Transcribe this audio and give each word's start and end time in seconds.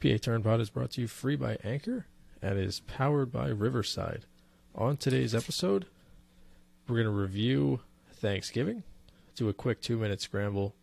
PA 0.00 0.08
Turnpod 0.16 0.60
is 0.60 0.70
brought 0.70 0.92
to 0.92 1.02
you 1.02 1.06
free 1.06 1.36
by 1.36 1.58
Anchor 1.62 2.06
and 2.40 2.58
is 2.58 2.80
powered 2.80 3.30
by 3.30 3.48
Riverside. 3.48 4.24
On 4.74 4.96
today's 4.96 5.34
episode, 5.34 5.84
we're 6.88 6.96
going 6.96 7.04
to 7.06 7.10
review 7.10 7.80
Thanksgiving, 8.14 8.82
do 9.36 9.48
a 9.50 9.52
quick 9.52 9.82
two 9.82 9.98
minute 9.98 10.22
scramble, 10.22 10.74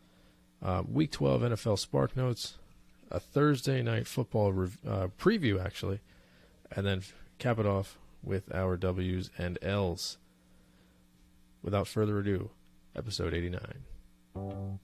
uh, 0.64 0.84
Week 0.88 1.12
12 1.12 1.42
NFL 1.42 1.80
Spark 1.80 2.16
Notes, 2.16 2.58
a 3.10 3.20
Thursday 3.20 3.82
night 3.82 4.06
football 4.06 4.54
rev- 4.54 4.78
uh, 4.88 5.08
preview, 5.20 5.64
actually, 5.64 6.00
and 6.72 6.86
then 6.86 7.02
cap 7.40 7.58
it 7.58 7.66
off 7.66 7.98
with 8.24 8.54
our 8.54 8.78
W's 8.78 9.32
and 9.38 9.58
L's. 9.64 10.18
Without 11.64 11.88
further 11.88 12.20
ado, 12.20 12.52
episode 12.96 13.34
89. 13.34 14.80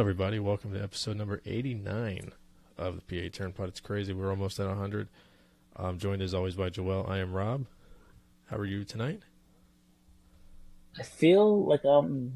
Hello, 0.00 0.08
everybody. 0.08 0.38
Welcome 0.38 0.72
to 0.72 0.82
episode 0.82 1.18
number 1.18 1.42
89 1.44 2.32
of 2.78 2.96
the 2.96 3.02
PA 3.02 3.28
Turnpod. 3.36 3.68
It's 3.68 3.80
crazy. 3.80 4.14
We're 4.14 4.30
almost 4.30 4.58
at 4.58 4.66
100. 4.66 5.08
I'm 5.76 5.98
joined 5.98 6.22
as 6.22 6.32
always 6.32 6.54
by 6.54 6.70
Joel. 6.70 7.04
I 7.06 7.18
am 7.18 7.34
Rob. 7.34 7.66
How 8.46 8.56
are 8.56 8.64
you 8.64 8.82
tonight? 8.84 9.20
I 10.98 11.02
feel 11.02 11.66
like 11.66 11.84
I'm 11.84 12.32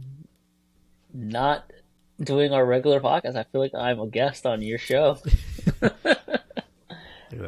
not 1.14 1.72
doing 2.20 2.52
our 2.52 2.66
regular 2.66 3.00
podcast. 3.00 3.34
I 3.34 3.44
feel 3.44 3.62
like 3.62 3.74
I'm 3.74 3.98
a 3.98 4.08
guest 4.08 4.44
on 4.44 4.60
your 4.60 4.76
show. 4.76 5.16
Look 5.24 5.80
at 5.80 6.02
that. 6.02 6.44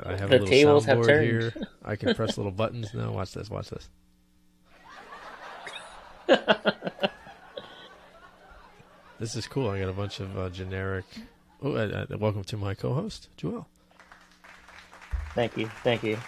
I 0.07 0.17
have 0.17 0.31
The 0.31 0.37
a 0.37 0.39
little 0.39 0.47
tables 0.47 0.87
have 0.87 0.97
soundboard 0.97 1.07
turned. 1.09 1.27
here. 1.31 1.53
I 1.85 1.97
can 1.97 2.15
press 2.15 2.39
little 2.39 2.53
buttons 2.53 2.95
now. 2.95 3.13
Watch 3.13 3.33
this. 3.35 3.51
Watch 3.51 3.69
this. 3.69 3.91
this 9.19 9.37
is 9.37 9.47
cool. 9.47 9.71
I 9.71 9.81
got 9.81 9.89
a 9.89 9.93
bunch 9.93 10.21
of 10.21 10.39
uh, 10.39 10.51
generic. 10.51 11.05
Oh, 11.63 11.75
uh, 11.75 12.07
uh, 12.11 12.19
welcome 12.19 12.45
to 12.45 12.57
my 12.57 12.75
co-host, 12.75 13.29
Joel. 13.37 13.67
Thank 15.35 15.57
you, 15.57 15.69
thank 15.83 16.03
you. 16.03 16.19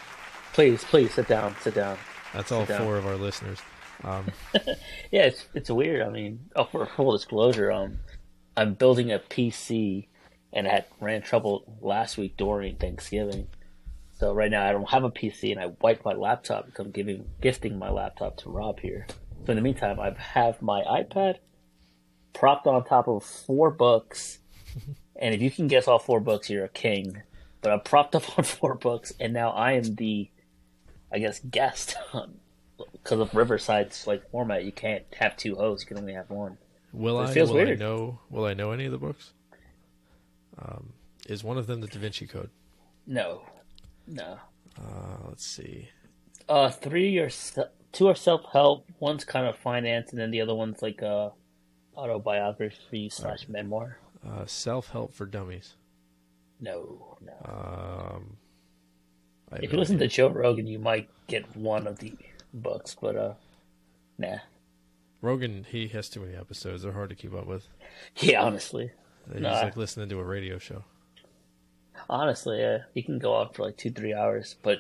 Please, 0.52 0.84
please 0.84 1.12
sit 1.14 1.28
down, 1.28 1.54
sit 1.60 1.74
down. 1.74 1.98
That's 2.34 2.52
all 2.52 2.64
down. 2.64 2.82
four 2.82 2.96
of 2.96 3.06
our 3.06 3.16
listeners. 3.16 3.58
Um, 4.04 4.26
Yeah, 5.10 5.22
it's 5.24 5.46
it's 5.54 5.70
weird. 5.70 6.02
I 6.02 6.10
mean, 6.10 6.40
oh, 6.54 6.64
for 6.64 6.86
full 6.86 7.12
disclosure, 7.12 7.72
um, 7.72 8.00
I'm 8.56 8.74
building 8.74 9.10
a 9.10 9.18
PC, 9.18 10.08
and 10.52 10.66
I 10.68 10.70
had 10.70 10.84
ran 11.00 11.22
trouble 11.22 11.78
last 11.80 12.18
week 12.18 12.36
during 12.36 12.76
Thanksgiving. 12.76 13.48
So 14.18 14.34
right 14.34 14.50
now 14.50 14.66
I 14.66 14.72
don't 14.72 14.90
have 14.90 15.04
a 15.04 15.10
PC, 15.10 15.52
and 15.52 15.60
I 15.60 15.72
wiped 15.80 16.04
my 16.04 16.12
laptop 16.12 16.66
because 16.66 16.84
I'm 16.86 16.92
giving 16.92 17.24
gifting 17.40 17.78
my 17.78 17.90
laptop 17.90 18.36
to 18.38 18.50
Rob 18.50 18.80
here. 18.80 19.06
So 19.46 19.52
in 19.52 19.56
the 19.56 19.62
meantime, 19.62 19.98
I 19.98 20.14
have 20.18 20.60
my 20.60 20.82
iPad 20.82 21.36
propped 22.32 22.66
on 22.66 22.84
top 22.84 23.08
of 23.08 23.24
four 23.24 23.70
books, 23.70 24.38
and 25.16 25.34
if 25.34 25.42
you 25.42 25.50
can 25.50 25.68
guess 25.68 25.88
all 25.88 25.98
four 25.98 26.20
books, 26.20 26.48
you're 26.50 26.64
a 26.64 26.68
king. 26.68 27.22
But 27.60 27.72
I'm 27.72 27.80
propped 27.80 28.14
up 28.14 28.38
on 28.38 28.44
four 28.44 28.74
books, 28.74 29.12
and 29.18 29.32
now 29.32 29.50
I 29.50 29.72
am 29.72 29.94
the, 29.96 30.28
I 31.12 31.18
guess, 31.18 31.40
guest 31.50 31.96
because 32.92 33.18
of 33.20 33.34
Riverside's 33.34 34.06
like 34.06 34.28
format, 34.30 34.64
you 34.64 34.72
can't 34.72 35.04
have 35.18 35.36
two 35.36 35.56
hosts. 35.56 35.84
You 35.84 35.88
can 35.88 35.98
only 35.98 36.12
have 36.14 36.30
one. 36.30 36.58
will 36.92 37.20
It 37.20 37.30
I? 37.30 37.34
feels 37.34 37.50
will 37.50 37.60
I 37.60 37.64
weird. 37.64 37.78
know? 37.80 38.20
Will 38.30 38.44
I 38.44 38.54
know 38.54 38.70
any 38.72 38.84
of 38.86 38.92
the 38.92 38.98
books? 38.98 39.32
Um, 40.60 40.92
is 41.28 41.42
one 41.44 41.58
of 41.58 41.66
them 41.66 41.80
the 41.80 41.86
Da 41.88 41.98
Vinci 41.98 42.26
Code? 42.26 42.50
No, 43.06 43.42
no. 44.06 44.38
Uh, 44.78 45.16
let's 45.28 45.44
see. 45.46 45.88
Uh, 46.48 46.70
three 46.70 47.18
are 47.18 47.30
two 47.92 48.06
are 48.08 48.14
self 48.14 48.42
help. 48.52 48.86
One's 49.00 49.24
kind 49.24 49.46
of 49.46 49.56
finance, 49.56 50.10
and 50.10 50.18
then 50.20 50.30
the 50.30 50.40
other 50.40 50.54
one's 50.54 50.80
like 50.82 51.02
uh 51.02 51.30
autobiography 51.98 53.08
slash 53.08 53.48
memoir. 53.48 53.98
Uh, 54.26 54.46
Self 54.46 54.90
Help 54.90 55.12
for 55.12 55.26
Dummies. 55.26 55.74
No, 56.60 57.18
no. 57.24 57.32
Um, 57.44 58.36
if 59.60 59.72
you 59.72 59.78
listen 59.78 59.98
to 59.98 60.06
Joe 60.08 60.28
Rogan, 60.28 60.66
you 60.66 60.78
might 60.78 61.08
get 61.26 61.56
one 61.56 61.86
of 61.86 61.98
the 61.98 62.12
books, 62.52 62.96
but 63.00 63.16
uh, 63.16 63.32
nah. 64.18 64.38
Rogan, 65.20 65.66
he 65.68 65.88
has 65.88 66.08
too 66.08 66.20
many 66.20 66.36
episodes. 66.36 66.82
They're 66.82 66.92
hard 66.92 67.10
to 67.10 67.16
keep 67.16 67.34
up 67.34 67.46
with. 67.46 67.66
Yeah, 68.16 68.42
honestly, 68.42 68.90
He's 69.32 69.40
Nah. 69.42 69.60
like 69.60 69.76
listening 69.76 70.08
to 70.10 70.20
a 70.20 70.24
radio 70.24 70.58
show. 70.58 70.84
honestly, 72.08 72.64
uh, 72.64 72.78
you 72.94 73.02
can 73.02 73.18
go 73.18 73.34
on 73.34 73.50
for 73.52 73.64
like 73.64 73.76
two, 73.76 73.90
three 73.90 74.14
hours, 74.14 74.56
but 74.62 74.78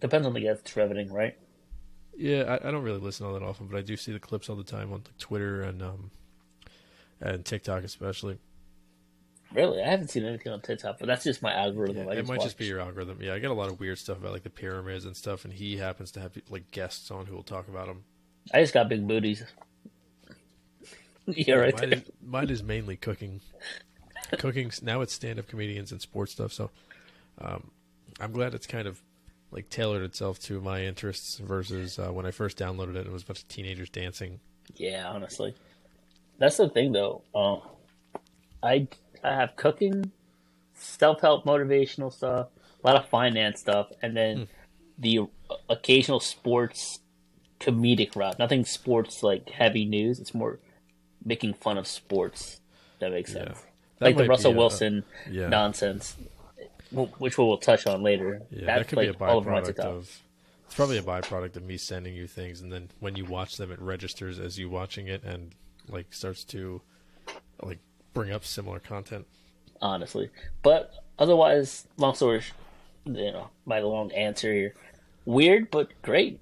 depends 0.00 0.26
on 0.26 0.34
the 0.34 0.40
guest 0.40 0.60
it's 0.62 0.76
riveting, 0.76 1.12
right? 1.12 1.36
Yeah, 2.16 2.58
I, 2.62 2.68
I 2.68 2.70
don't 2.70 2.82
really 2.82 3.00
listen 3.00 3.26
all 3.26 3.32
that 3.34 3.42
often, 3.42 3.66
but 3.66 3.78
I 3.78 3.82
do 3.82 3.96
see 3.96 4.12
the 4.12 4.20
clips 4.20 4.48
all 4.50 4.56
the 4.56 4.62
time 4.64 4.88
on 4.92 5.00
like, 5.04 5.16
Twitter 5.18 5.62
and 5.62 5.82
um, 5.82 6.10
and 7.22 7.44
TikTok 7.44 7.84
especially. 7.84 8.38
Really, 9.54 9.82
I 9.82 9.88
haven't 9.90 10.08
seen 10.08 10.24
anything 10.24 10.50
on 10.52 10.60
TikTok, 10.60 10.98
but 10.98 11.06
that's 11.06 11.24
just 11.24 11.42
my 11.42 11.52
algorithm. 11.54 12.08
I 12.08 12.12
it 12.12 12.16
just 12.16 12.28
might 12.28 12.40
just 12.40 12.56
be 12.56 12.64
your 12.64 12.80
algorithm. 12.80 13.18
Yeah, 13.20 13.34
I 13.34 13.38
get 13.38 13.50
a 13.50 13.54
lot 13.54 13.70
of 13.70 13.78
weird 13.78 13.98
stuff 13.98 14.18
about 14.18 14.32
like 14.32 14.44
the 14.44 14.50
pyramids 14.50 15.04
and 15.04 15.14
stuff, 15.14 15.44
and 15.44 15.52
he 15.52 15.76
happens 15.76 16.10
to 16.12 16.20
have 16.20 16.32
like 16.48 16.70
guests 16.70 17.10
on 17.10 17.26
who 17.26 17.34
will 17.34 17.42
talk 17.42 17.68
about 17.68 17.86
them. 17.86 18.04
I 18.52 18.60
just 18.60 18.72
got 18.72 18.88
big 18.88 19.06
booties. 19.06 19.44
yeah, 21.26 21.54
right 21.56 21.78
mine, 21.78 21.90
there. 21.90 21.98
is, 21.98 22.10
mine 22.24 22.50
is 22.50 22.62
mainly 22.62 22.96
cooking. 22.96 23.40
cooking 24.38 24.72
now 24.80 25.02
it's 25.02 25.12
stand-up 25.12 25.48
comedians 25.48 25.92
and 25.92 26.00
sports 26.00 26.32
stuff. 26.32 26.52
So 26.52 26.70
um, 27.40 27.70
I'm 28.20 28.32
glad 28.32 28.54
it's 28.54 28.66
kind 28.66 28.88
of 28.88 29.02
like 29.50 29.68
tailored 29.68 30.02
itself 30.02 30.38
to 30.40 30.62
my 30.62 30.82
interests 30.82 31.38
versus 31.38 31.98
uh, 31.98 32.08
when 32.08 32.24
I 32.24 32.30
first 32.30 32.58
downloaded 32.58 32.96
it. 32.96 33.06
It 33.06 33.12
was 33.12 33.22
a 33.22 33.26
bunch 33.26 33.40
of 33.40 33.48
teenagers 33.48 33.90
dancing. 33.90 34.40
Yeah, 34.76 35.08
honestly, 35.08 35.54
that's 36.38 36.56
the 36.56 36.68
thing 36.68 36.92
though. 36.92 37.22
Um, 37.34 37.60
I 38.62 38.88
I 39.24 39.34
have 39.34 39.56
cooking, 39.56 40.12
self 40.74 41.20
help, 41.20 41.44
motivational 41.44 42.12
stuff, 42.12 42.48
a 42.82 42.86
lot 42.86 42.96
of 42.96 43.08
finance 43.08 43.60
stuff, 43.60 43.88
and 44.02 44.16
then 44.16 44.48
the 44.98 45.20
occasional 45.68 46.20
sports 46.20 47.00
comedic 47.60 48.16
route. 48.16 48.38
Nothing 48.38 48.64
sports 48.64 49.22
like 49.22 49.50
heavy 49.50 49.84
news. 49.84 50.18
It's 50.20 50.34
more 50.34 50.58
making 51.24 51.54
fun 51.54 51.78
of 51.78 51.86
sports. 51.86 52.60
That 53.00 53.12
makes 53.12 53.32
Yeah. 53.32 53.44
sense. 53.46 53.64
That 53.98 54.04
like 54.06 54.16
the 54.16 54.26
Russell 54.26 54.52
a- 54.52 54.56
Wilson 54.56 55.04
yeah. 55.30 55.48
nonsense, 55.48 56.16
which 56.90 57.38
we 57.38 57.44
will 57.44 57.58
touch 57.58 57.86
on 57.86 58.02
later. 58.02 58.42
Yeah, 58.50 58.66
That's 58.66 58.78
that 58.80 58.88
could 58.88 58.96
like 58.98 59.18
be 59.18 59.24
a 59.24 59.28
all 59.28 59.36
over 59.36 59.50
my 59.50 59.60
byproduct 59.60 59.66
TikTok. 59.66 59.86
of. 59.86 60.22
It's 60.66 60.74
probably 60.74 60.98
a 60.98 61.02
byproduct 61.02 61.56
of 61.56 61.62
me 61.64 61.76
sending 61.76 62.14
you 62.16 62.26
things, 62.26 62.60
and 62.60 62.72
then 62.72 62.88
when 62.98 63.14
you 63.14 63.24
watch 63.24 63.56
them, 63.56 63.70
it 63.70 63.80
registers 63.80 64.38
as 64.40 64.58
you 64.58 64.68
watching 64.70 65.06
it, 65.06 65.22
and 65.22 65.54
like 65.88 66.12
starts 66.12 66.44
to 66.44 66.80
like 67.62 67.78
bring 68.14 68.30
up 68.32 68.44
similar 68.44 68.78
content. 68.78 69.26
honestly. 69.80 70.30
But 70.62 70.92
otherwise, 71.18 71.86
long 71.96 72.14
story, 72.14 72.42
you 73.04 73.32
know, 73.32 73.48
my 73.66 73.80
long 73.80 74.12
answer 74.12 74.52
here. 74.52 74.74
Weird, 75.24 75.70
but 75.70 75.88
great. 76.02 76.40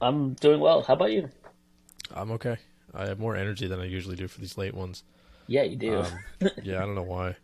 I'm 0.00 0.34
doing 0.34 0.60
well. 0.60 0.82
How 0.82 0.94
about 0.94 1.12
you? 1.12 1.28
I'm 2.14 2.30
okay. 2.32 2.56
I 2.94 3.06
have 3.06 3.18
more 3.18 3.36
energy 3.36 3.66
than 3.68 3.80
I 3.80 3.84
usually 3.84 4.16
do 4.16 4.28
for 4.28 4.40
these 4.40 4.58
late 4.58 4.74
ones. 4.74 5.04
Yeah, 5.46 5.62
you 5.62 5.76
do. 5.76 6.00
Um, 6.00 6.18
yeah, 6.62 6.76
I 6.78 6.80
don't 6.80 6.94
know 6.94 7.02
why. 7.02 7.36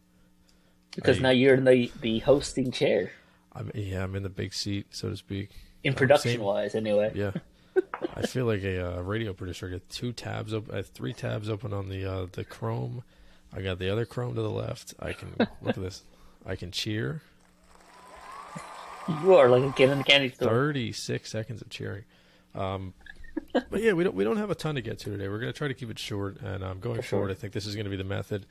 because 0.95 1.19
I- 1.19 1.23
now 1.23 1.31
you're 1.31 1.55
in 1.55 1.65
the, 1.65 1.91
the 2.01 2.19
hosting 2.21 2.71
chair. 2.73 3.11
I'm 3.53 3.71
yeah, 3.75 4.03
I'm 4.05 4.15
in 4.15 4.23
the 4.23 4.29
big 4.29 4.53
seat, 4.53 4.87
so 4.91 5.09
to 5.09 5.17
speak. 5.17 5.49
In 5.83 5.95
production 5.95 6.43
wise, 6.43 6.75
anyway. 6.75 7.13
Yeah. 7.15 7.31
I 8.15 8.23
feel 8.23 8.47
like 8.47 8.63
a 8.63 8.99
uh, 8.99 9.03
radio 9.03 9.33
producer. 9.33 9.69
I 9.69 9.71
got 9.73 9.89
two 9.89 10.13
tabs 10.13 10.53
open. 10.53 10.75
I 10.75 10.79
have 10.79 10.89
three 10.89 11.13
tabs 11.13 11.49
open 11.49 11.73
on 11.73 11.89
the 11.89 12.05
uh, 12.05 12.27
the 12.33 12.45
Chrome. 12.45 13.03
I 13.53 13.63
got 13.63 13.79
the 13.79 13.91
other 13.91 14.05
Chrome 14.05 14.35
to 14.35 14.43
the 14.43 14.51
left. 14.51 14.95
I 15.01 15.13
can 15.13 15.35
look 15.39 15.49
at 15.77 15.83
this. 15.83 16.03
I 16.45 16.57
can 16.57 16.71
cheer. 16.71 17.23
You 19.23 19.35
are 19.35 19.49
like 19.49 19.63
a 19.63 19.73
kid 19.73 19.91
in 19.91 19.99
the 19.99 20.05
candy 20.05 20.31
store. 20.31 20.49
Thirty 20.49 20.93
six 20.93 21.31
seconds 21.31 21.63
of 21.63 21.71
cheering. 21.71 22.05
Um, 22.55 22.95
but 23.53 23.83
yeah, 23.83 23.93
we 23.93 24.05
don't 24.05 24.15
we 24.15 24.25
don't 24.25 24.37
have 24.37 24.51
a 24.51 24.55
ton 24.55 24.75
to 24.75 24.81
get 24.83 24.99
to 25.01 25.11
today. 25.11 25.29
We're 25.29 25.39
going 25.39 25.53
to 25.53 25.57
try 25.57 25.69
to 25.69 25.75
keep 25.75 25.91
it 25.91 25.99
short, 25.99 26.41
and 26.41 26.65
um, 26.65 26.81
going 26.81 26.97
For 26.97 27.03
sure. 27.03 27.19
forward, 27.19 27.31
I 27.31 27.35
think 27.35 27.53
this 27.53 27.67
is 27.67 27.75
going 27.75 27.85
to 27.85 27.91
be 27.91 27.97
the 27.97 28.05
method. 28.05 28.47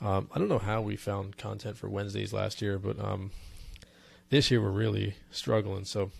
Um, 0.00 0.28
I 0.32 0.38
don't 0.38 0.48
know 0.48 0.58
how 0.58 0.80
we 0.80 0.96
found 0.96 1.36
content 1.36 1.76
for 1.76 1.88
Wednesdays 1.88 2.32
last 2.32 2.62
year, 2.62 2.78
but 2.78 2.98
um, 3.04 3.32
this 4.30 4.50
year 4.50 4.62
we're 4.62 4.70
really 4.70 5.14
struggling. 5.30 5.84
So, 5.84 6.10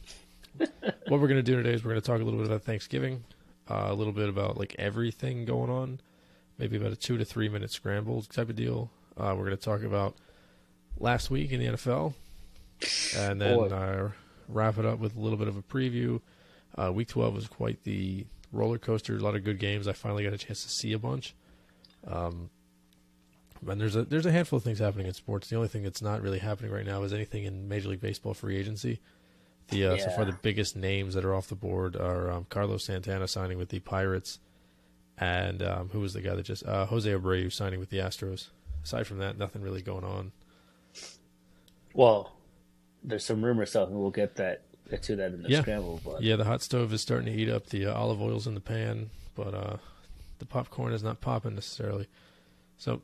what 1.09 1.21
we're 1.21 1.29
going 1.29 1.37
to 1.37 1.43
do 1.43 1.57
today 1.57 1.73
is 1.75 1.85
we're 1.85 1.91
going 1.91 2.01
to 2.01 2.07
talk 2.07 2.21
a 2.21 2.25
little 2.25 2.39
bit 2.39 2.47
about 2.47 2.63
Thanksgiving, 2.63 3.25
uh, 3.71 3.87
a 3.89 3.95
little 3.95 4.13
bit 4.13 4.29
about 4.29 4.57
like 4.57 4.75
everything 4.79 5.45
going 5.45 5.71
on, 5.71 6.01
maybe 6.59 6.77
about 6.77 6.93
a 6.93 6.97
two 6.97 7.17
to 7.19 7.25
three 7.25 7.49
minute 7.49 7.71
scramble 7.71 8.23
type 8.23 8.49
of 8.49 8.57
deal. 8.57 8.91
Uh, 9.17 9.35
we're 9.37 9.45
going 9.45 9.57
to 9.57 9.63
talk 9.63 9.83
about 9.83 10.15
last 10.99 11.31
week 11.31 11.53
in 11.53 11.61
the 11.61 11.67
NFL, 11.67 12.15
and 13.17 13.41
then 13.41 13.59
uh, 13.73 14.11
wrap 14.49 14.79
it 14.79 14.85
up 14.87 14.99
with 14.99 15.17
a 15.17 15.21
little 15.21 15.39
bit 15.39 15.49
of 15.49 15.57
a 15.57 15.63
preview, 15.63 16.21
Uh, 16.77 16.93
week 16.93 17.09
12 17.09 17.35
was 17.35 17.49
quite 17.49 17.83
the 17.85 18.25
roller 18.53 18.79
coaster. 18.79 19.17
A 19.17 19.21
lot 19.21 19.35
of 19.35 19.45
good 19.45 19.59
games. 19.59 19.89
I 19.89 19.93
finally 19.93 20.25
got 20.25 20.33
a 20.33 20.39
chance 20.39 20.63
to 20.63 20.69
see 20.69 20.93
a 20.93 20.99
bunch. 20.99 21.35
Um, 22.07 22.51
and 23.67 23.81
there's 23.81 23.97
a 23.97 24.05
there's 24.05 24.27
a 24.27 24.31
handful 24.31 24.59
of 24.59 24.63
things 24.63 24.79
happening 24.79 25.09
in 25.09 25.15
sports. 25.15 25.49
The 25.49 25.57
only 25.57 25.67
thing 25.69 25.83
that's 25.83 26.01
not 26.01 26.23
really 26.23 26.39
happening 26.39 26.71
right 26.71 26.87
now 26.87 27.03
is 27.03 27.13
anything 27.13 27.45
in 27.45 27.69
Major 27.69 27.89
League 27.89 28.01
Baseball 28.01 28.33
free 28.35 28.57
agency. 28.57 29.01
The 29.69 29.85
uh, 29.87 29.97
so 29.99 30.11
far 30.11 30.25
the 30.25 30.33
biggest 30.33 30.77
names 30.77 31.15
that 31.15 31.25
are 31.25 31.35
off 31.35 31.49
the 31.49 31.55
board 31.55 31.95
are 31.97 32.31
um, 32.31 32.47
Carlos 32.49 32.85
Santana 32.85 33.29
signing 33.29 33.59
with 33.59 33.69
the 33.69 33.81
Pirates, 33.81 34.39
and 35.19 35.63
um, 35.63 35.91
who 35.91 36.01
was 36.01 36.15
the 36.15 36.23
guy 36.23 36.35
that 36.35 36.45
just 36.45 36.65
uh, 36.67 36.87
Jose 36.87 37.11
Abreu 37.11 37.53
signing 37.53 37.79
with 37.79 37.91
the 37.91 37.99
Astros. 37.99 38.49
Aside 38.83 39.07
from 39.07 39.19
that, 39.19 39.37
nothing 39.37 39.61
really 39.63 39.83
going 39.83 40.05
on. 40.05 40.33
Well, 41.93 42.33
there's 43.03 43.25
some 43.25 43.45
rumor 43.45 43.67
stuff, 43.67 43.89
and 43.89 43.99
we'll 43.99 44.11
get 44.11 44.37
that 44.37 44.63
get 44.89 45.03
to 45.05 45.17
that 45.17 45.33
in 45.33 45.43
the 45.43 45.51
Yeah. 45.51 45.61
scramble. 45.61 46.01
But 46.05 46.23
Yeah, 46.23 46.37
the 46.37 46.45
hot 46.45 46.63
stove 46.63 46.93
is 46.93 47.03
starting 47.03 47.27
to 47.27 47.33
heat 47.33 47.51
up. 47.51 47.67
The 47.67 47.87
uh, 47.87 47.95
olive 47.95 48.23
oil's 48.23 48.47
in 48.47 48.55
the 48.55 48.61
pan, 48.61 49.11
but 49.35 49.55
uh, 49.55 49.77
the 50.39 50.47
popcorn 50.47 50.93
is 50.93 51.03
not 51.03 51.21
popping 51.21 51.55
necessarily. 51.55 52.07
So, 52.79 53.03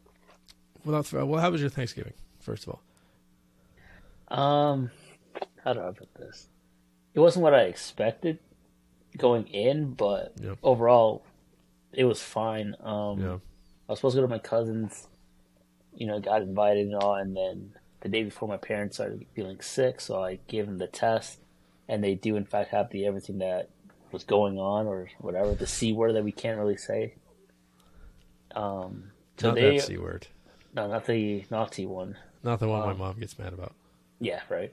without 0.85 1.13
well, 1.13 1.41
how 1.41 1.51
was 1.51 1.61
your 1.61 1.71
Thanksgiving? 1.71 2.15
First 2.41 2.67
of 2.67 2.79
all, 4.31 4.39
um, 4.39 4.91
how 5.63 5.73
do 5.75 5.81
I 5.81 5.91
put 5.93 6.15
this? 6.15 6.49
It 7.15 7.21
wasn't 7.21 7.43
what 7.45 7.55
I 7.55 7.63
expected 7.63 8.39
going 9.17 9.47
in, 9.47 9.95
but 9.95 10.33
Yeah. 10.43 10.55
overall, 10.63 11.23
it 11.93 12.05
was 12.05 12.21
fine. 12.23 12.75
Um, 12.81 13.21
yeah, 13.21 13.39
I 13.89 13.93
was 13.93 14.01
supposed 14.01 14.17
to 14.17 14.21
go 14.23 14.27
to 14.27 14.31
my 14.31 14.39
cousin's, 14.41 15.09
you 15.95 16.07
know, 16.07 16.19
got 16.21 16.43
invited 16.43 16.87
and 16.87 16.97
all, 16.97 17.15
and 17.15 17.37
then 17.37 17.75
the 18.01 18.09
day 18.09 18.25
before 18.25 18.49
my 18.49 18.57
parents 18.57 18.97
started 18.97 19.25
feeling 19.35 19.61
sick, 19.61 20.01
so 20.01 20.23
I 20.23 20.41
gave 20.49 20.67
them 20.67 20.79
the 20.79 20.89
test, 20.89 21.39
and 21.89 22.03
they 22.03 22.15
do 22.17 22.35
in 22.37 22.45
fact 22.45 22.71
have 22.71 22.91
the 22.91 23.07
everything 23.07 23.39
that 23.39 23.71
was 24.11 24.25
going 24.25 24.59
on 24.59 24.87
or 24.87 25.09
whatever 25.19 25.55
the 25.55 25.67
c 25.67 25.93
word 25.93 26.15
that 26.17 26.25
we 26.25 26.33
can't 26.33 26.59
really 26.59 26.77
say. 26.77 27.15
Um, 28.55 29.13
so 29.37 29.49
not 29.49 29.55
they 29.55 29.77
that 29.79 29.83
c 29.87 29.97
word, 29.99 30.27
no, 30.75 30.87
not 30.89 31.07
the 31.07 31.45
naughty 31.51 31.87
one. 31.87 32.17
not 32.43 32.61
the 32.61 32.69
one 32.69 32.81
my 32.85 32.91
Um, 32.93 32.99
mom 32.99 33.19
gets 33.19 33.39
mad 33.39 33.53
about. 33.53 33.75
Yeah, 34.21 34.41
right. 34.49 34.73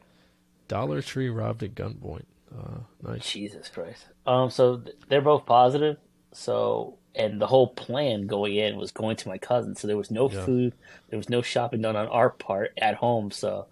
Dollar 0.72 1.02
Tree 1.02 1.28
robbed 1.30 1.64
at 1.64 1.76
gunpoint. 1.76 2.24
Uh, 2.58 2.80
nice. 3.02 3.30
Jesus 3.30 3.68
Christ. 3.68 4.06
Um, 4.26 4.50
so 4.50 4.78
th- 4.78 4.96
they're 5.10 5.22
both 5.22 5.46
positive. 5.46 5.98
So, 6.32 6.98
and 7.14 7.42
the 7.42 7.48
whole 7.48 7.68
plan 7.68 8.26
going 8.26 8.56
in 8.56 8.78
was 8.78 8.92
going 8.92 9.18
to 9.18 9.28
my 9.28 9.38
cousin. 9.38 9.76
So 9.76 9.86
there 9.88 9.98
was 9.98 10.10
no 10.12 10.30
Yeah. 10.30 10.46
food, 10.46 10.74
there 11.10 11.18
was 11.18 11.30
no 11.30 11.42
shopping 11.42 11.82
done 11.82 11.98
on 11.98 12.08
our 12.08 12.30
part 12.30 12.72
at 12.78 12.96
home. 12.96 13.32
So 13.32 13.68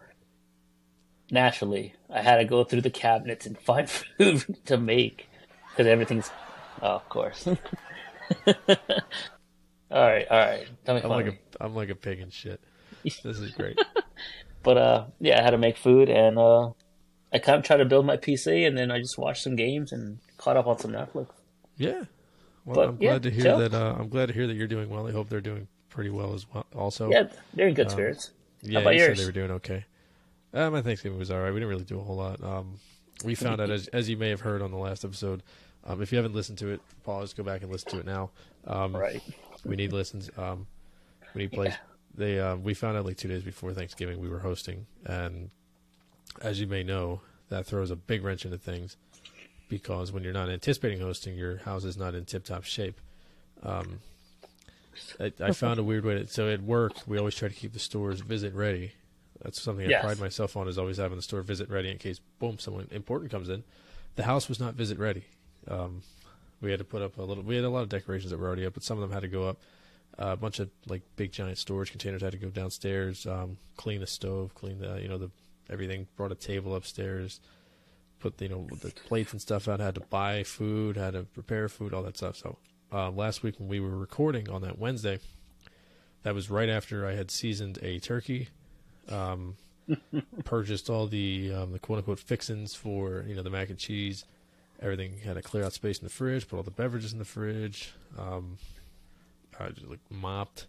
naturally, 1.32 1.94
I 2.10 2.22
had 2.22 2.38
to 2.38 2.46
go 2.46 2.66
through 2.66 2.82
the 2.82 2.90
cabinets 2.90 3.46
and 3.46 3.58
find 3.70 3.90
food 3.90 4.58
to 4.66 4.78
make 4.78 5.30
because 5.72 5.88
everything's. 5.88 6.30
Oh, 6.82 6.96
of 6.96 7.08
course. 7.10 7.48
all 7.48 7.56
right, 9.92 10.28
all 10.30 10.38
right. 10.38 10.68
Tell 10.86 10.96
me 10.96 11.02
I'm 11.02 11.10
like 11.10 11.28
a 11.28 11.34
I'm 11.64 11.76
like 11.76 11.90
a 11.90 11.96
pig 11.96 12.20
in 12.20 12.30
shit. 12.30 12.60
This 13.04 13.24
is 13.24 13.52
great. 13.52 13.80
But 14.64 14.78
uh, 14.78 15.06
yeah, 15.22 15.40
I 15.40 15.42
had 15.44 15.52
to 15.52 15.58
make 15.58 15.78
food, 15.78 16.10
and 16.10 16.38
uh, 16.38 16.72
I 17.32 17.40
kind 17.40 17.58
of 17.60 17.64
tried 17.64 17.78
to 17.78 17.86
build 17.86 18.06
my 18.06 18.18
PC, 18.18 18.66
and 18.68 18.78
then 18.78 18.92
I 18.92 19.00
just 19.00 19.18
watched 19.18 19.44
some 19.44 19.56
games 19.56 19.92
and 19.92 20.20
caught 20.38 20.58
up 20.58 20.66
on 20.68 20.80
some 20.80 20.92
Netflix. 20.92 21.28
Yeah. 21.78 22.04
Well, 22.66 22.76
But, 22.76 22.90
I'm 22.90 22.98
yeah, 23.00 23.10
glad 23.12 23.24
to 23.24 23.32
hear 23.32 23.58
that. 23.58 23.74
Uh, 23.74 23.96
I'm 23.98 24.10
glad 24.10 24.28
to 24.28 24.34
hear 24.34 24.48
that 24.48 24.56
you're 24.56 24.68
doing 24.68 24.90
well. 24.90 25.08
I 25.08 25.12
hope 25.12 25.30
they're 25.30 25.40
doing 25.42 25.68
pretty 25.90 26.10
well 26.10 26.34
as 26.34 26.46
well. 26.54 26.66
Also, 26.76 27.10
Yeah, 27.12 27.28
they're 27.54 27.68
in 27.68 27.74
good 27.74 27.88
Um, 27.88 27.92
spirits. 27.92 28.32
Yeah, 28.62 28.80
about 28.80 28.96
you 28.96 29.02
yours? 29.02 29.18
said 29.18 29.24
they 29.24 29.28
were 29.28 29.32
doing 29.48 29.52
okay. 29.52 29.86
Uh, 30.54 30.70
my 30.72 30.82
Thanksgiving 30.82 31.18
was 31.20 31.30
all 31.32 31.40
right. 31.40 31.52
We 31.52 31.60
didn't 31.60 31.70
really 31.70 31.84
do 31.86 32.00
a 32.00 32.04
whole 32.04 32.16
lot. 32.18 32.44
Um, 32.44 32.80
we 33.24 33.36
found 33.36 33.62
out, 33.62 33.70
as, 33.70 33.88
as 33.90 34.10
you 34.10 34.18
may 34.18 34.30
have 34.30 34.42
heard 34.42 34.62
on 34.62 34.72
the 34.72 34.78
last 34.78 35.06
episode, 35.06 35.44
um, 35.86 36.02
if 36.02 36.12
you 36.12 36.18
haven't 36.18 36.34
listened 36.34 36.58
to 36.60 36.70
it, 36.70 36.82
pause, 37.04 37.34
go 37.34 37.44
back 37.44 37.62
and 37.62 37.72
listen 37.72 37.90
to 37.92 38.00
it 38.00 38.06
now. 38.06 38.32
Um, 38.68 38.96
Right. 38.96 39.22
We 39.66 39.76
need 39.76 39.94
listens. 39.94 40.30
Um, 40.38 40.68
we 41.36 41.44
need 41.44 41.52
plays. 41.52 41.70
Yeah. 41.74 41.78
They 42.16 42.40
uh, 42.40 42.56
we 42.56 42.74
found 42.74 42.98
out 42.98 43.06
like 43.06 43.18
two 43.18 43.28
days 43.28 43.44
before 43.44 43.74
Thanksgiving 43.74 44.20
we 44.20 44.28
were 44.30 44.40
hosting, 44.40 44.86
and 45.06 45.50
as 46.42 46.60
you 46.60 46.68
may 46.68 46.84
know, 46.84 47.22
that 47.50 47.66
throws 47.66 47.92
a 47.92 47.96
big 47.96 48.24
wrench 48.24 48.46
into 48.46 48.58
things 48.58 48.98
because 49.68 50.12
when 50.12 50.24
you're 50.24 50.34
not 50.34 50.50
anticipating 50.50 51.00
hosting, 51.00 51.36
your 51.36 51.58
house 51.58 51.84
is 51.84 51.98
not 51.98 52.16
in 52.16 52.26
tip-top 52.26 52.64
shape. 52.64 53.00
Um, 53.64 54.00
I, 55.20 55.32
I 55.40 55.52
found 55.52 55.80
a 55.80 55.84
weird 55.84 56.06
way 56.06 56.16
to 56.16 56.28
so 56.28 56.48
it 56.48 56.62
worked. 56.62 57.08
We 57.08 57.18
always 57.18 57.36
try 57.36 57.48
to 57.50 57.54
keep 57.54 57.74
the 57.74 57.80
stores 57.80 58.22
visit 58.22 58.54
ready. 58.54 58.94
That's 59.42 59.62
something 59.62 59.86
I 59.86 59.90
Yes. 59.90 60.02
pride 60.02 60.20
myself 60.20 60.58
on 60.58 60.68
is 60.68 60.78
always 60.78 60.98
having 60.98 61.16
the 61.18 61.22
store 61.22 61.42
visit 61.42 61.70
ready 61.70 61.90
in 61.90 61.98
case 61.98 62.20
boom 62.40 62.60
someone 62.60 62.88
important 62.92 63.32
comes 63.32 63.50
in. 63.50 63.64
The 64.16 64.24
house 64.24 64.50
was 64.50 64.60
not 64.60 64.74
visit 64.74 64.98
ready. 65.00 65.24
Um, 65.68 66.02
we 66.62 66.72
had 66.72 66.80
to 66.80 66.86
put 66.86 67.02
up 67.02 67.18
a 67.18 67.22
little. 67.22 67.44
We 67.44 67.56
had 67.56 67.64
a 67.64 67.70
lot 67.70 67.84
of 67.84 67.90
decorations 67.90 68.32
that 68.32 68.40
were 68.40 68.48
already 68.48 68.66
up, 68.66 68.74
but 68.74 68.84
some 68.84 68.98
of 68.98 69.02
them 69.02 69.12
had 69.12 69.22
to 69.22 69.30
go 69.30 69.48
up. 69.48 69.58
Uh, 70.18 70.32
a 70.32 70.36
bunch 70.36 70.60
of 70.60 70.70
like 70.88 71.02
big 71.16 71.32
giant 71.32 71.58
storage 71.58 71.92
containers 71.92 72.22
had 72.22 72.34
to 72.34 72.38
go 72.38 72.50
downstairs. 72.50 73.26
Um, 73.26 73.58
clean 73.78 74.02
the 74.02 74.08
stove, 74.08 74.54
clean 74.56 74.80
the 74.80 75.00
you 75.02 75.08
know 75.08 75.18
the 75.18 75.32
everything. 75.70 76.08
Brought 76.16 76.32
a 76.32 76.36
table 76.36 76.76
upstairs. 76.76 77.40
Put 78.20 78.38
the, 78.38 78.46
you 78.46 78.50
know 78.50 78.68
the 78.82 78.90
plates 78.90 79.32
and 79.32 79.42
stuff 79.42 79.68
out. 79.68 79.80
Had 79.80 79.96
to 79.96 80.02
buy 80.02 80.44
food. 80.44 80.98
Had 80.98 81.14
to 81.14 81.24
prepare 81.24 81.70
food. 81.70 81.94
All 81.94 82.04
that 82.04 82.18
stuff. 82.18 82.38
So 82.38 82.58
uh, 82.92 83.12
last 83.12 83.44
week 83.44 83.60
when 83.60 83.70
we 83.70 83.80
were 83.80 83.98
recording 83.98 84.50
on 84.50 84.62
that 84.62 84.78
Wednesday, 84.78 85.20
that 86.24 86.34
was 86.34 86.50
right 86.50 86.70
after 86.70 87.08
I 87.08 87.14
had 87.14 87.32
seasoned 87.32 87.80
a 87.82 88.00
turkey. 88.00 88.50
Um, 89.10 89.56
purchased 90.46 90.90
all 90.90 91.08
the 91.08 91.54
um, 91.54 91.72
the 91.72 91.80
quote 91.80 92.00
unquote 92.00 92.20
fixins 92.20 92.76
for 92.76 93.24
you 93.28 93.36
know 93.36 93.44
the 93.44 93.50
mac 93.50 93.70
and 93.70 93.78
cheese. 93.78 94.26
Everything 94.82 95.18
had 95.26 95.36
to 95.36 95.42
clear 95.42 95.64
out 95.64 95.74
space 95.74 96.00
in 96.00 96.06
the 96.06 96.12
fridge. 96.12 96.48
Put 96.48 96.58
all 96.58 96.64
the 96.64 96.72
beverages 96.72 97.12
in 97.12 97.20
the 97.20 97.26
fridge. 97.26 97.94
Um, 98.18 98.58
I 99.60 99.70
just 99.70 99.88
like 99.88 100.00
mopped, 100.10 100.68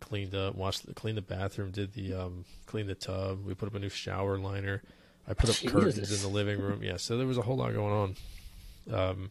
cleaned 0.00 0.34
up, 0.34 0.54
washed, 0.54 0.92
cleaned 0.94 1.18
the 1.18 1.22
bathroom, 1.22 1.70
did 1.70 1.92
the 1.92 2.14
um, 2.14 2.44
cleaned 2.66 2.88
the 2.88 2.94
tub. 2.94 3.44
We 3.44 3.54
put 3.54 3.68
up 3.68 3.74
a 3.74 3.78
new 3.78 3.88
shower 3.88 4.38
liner. 4.38 4.82
I 5.28 5.34
put 5.34 5.50
up 5.50 5.72
curtains 5.72 6.12
in 6.12 6.22
the 6.22 6.34
living 6.34 6.60
room. 6.60 6.82
Yeah, 6.82 6.96
so 6.96 7.16
there 7.16 7.26
was 7.26 7.38
a 7.38 7.42
whole 7.42 7.56
lot 7.56 7.72
going 7.72 7.92
on. 7.92 8.16
Um, 8.92 9.30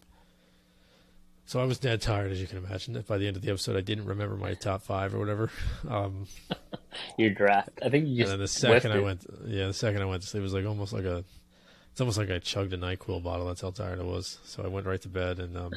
so 1.49 1.59
I 1.59 1.65
was 1.65 1.79
dead 1.79 1.99
tired, 1.99 2.31
as 2.31 2.39
you 2.39 2.45
can 2.45 2.59
imagine. 2.59 3.03
By 3.07 3.17
the 3.17 3.27
end 3.27 3.35
of 3.35 3.41
the 3.41 3.49
episode, 3.49 3.75
I 3.75 3.81
didn't 3.81 4.05
remember 4.05 4.35
my 4.35 4.53
top 4.53 4.83
five 4.83 5.15
or 5.15 5.19
whatever. 5.19 5.49
Um, 5.89 6.27
Your 7.17 7.31
draft. 7.31 7.71
I 7.83 7.89
think 7.89 8.07
you 8.07 8.23
and 8.23 8.33
then 8.33 8.39
the 8.39 8.47
second 8.47 8.91
I 8.91 8.99
went, 8.99 9.25
yeah, 9.45 9.65
the 9.65 9.73
second 9.73 10.01
I 10.01 10.05
went 10.05 10.21
to 10.21 10.27
sleep, 10.27 10.41
it 10.41 10.43
was 10.43 10.53
like 10.53 10.65
almost 10.65 10.93
like 10.93 11.05
a, 11.05 11.23
it's 11.91 11.99
almost 11.99 12.19
like 12.19 12.29
I 12.29 12.37
chugged 12.37 12.71
a 12.73 12.77
Nyquil 12.77 13.23
bottle. 13.23 13.47
That's 13.47 13.61
how 13.61 13.71
tired 13.71 13.99
I 13.99 14.03
was. 14.03 14.37
So 14.45 14.63
I 14.63 14.67
went 14.67 14.85
right 14.85 15.01
to 15.01 15.09
bed 15.09 15.39
and 15.39 15.57
um, 15.57 15.73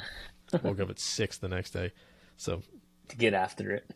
woke 0.63 0.79
up 0.79 0.91
at 0.91 0.99
six 1.01 1.39
the 1.39 1.49
next 1.49 1.71
day. 1.71 1.93
So 2.37 2.63
to 3.09 3.17
get 3.17 3.33
after 3.33 3.73
it. 3.73 3.91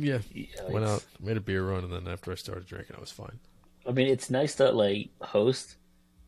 Yeah, 0.00 0.18
Yeah, 0.32 0.46
went 0.68 0.84
out, 0.86 1.04
made 1.20 1.36
a 1.36 1.40
beer 1.40 1.64
run, 1.64 1.84
and 1.84 1.92
then 1.92 2.08
after 2.08 2.32
I 2.32 2.34
started 2.34 2.66
drinking, 2.66 2.96
I 2.96 3.00
was 3.00 3.10
fine. 3.10 3.38
I 3.86 3.92
mean, 3.92 4.08
it's 4.08 4.30
nice 4.30 4.54
to 4.56 4.70
like 4.72 5.10
host, 5.20 5.76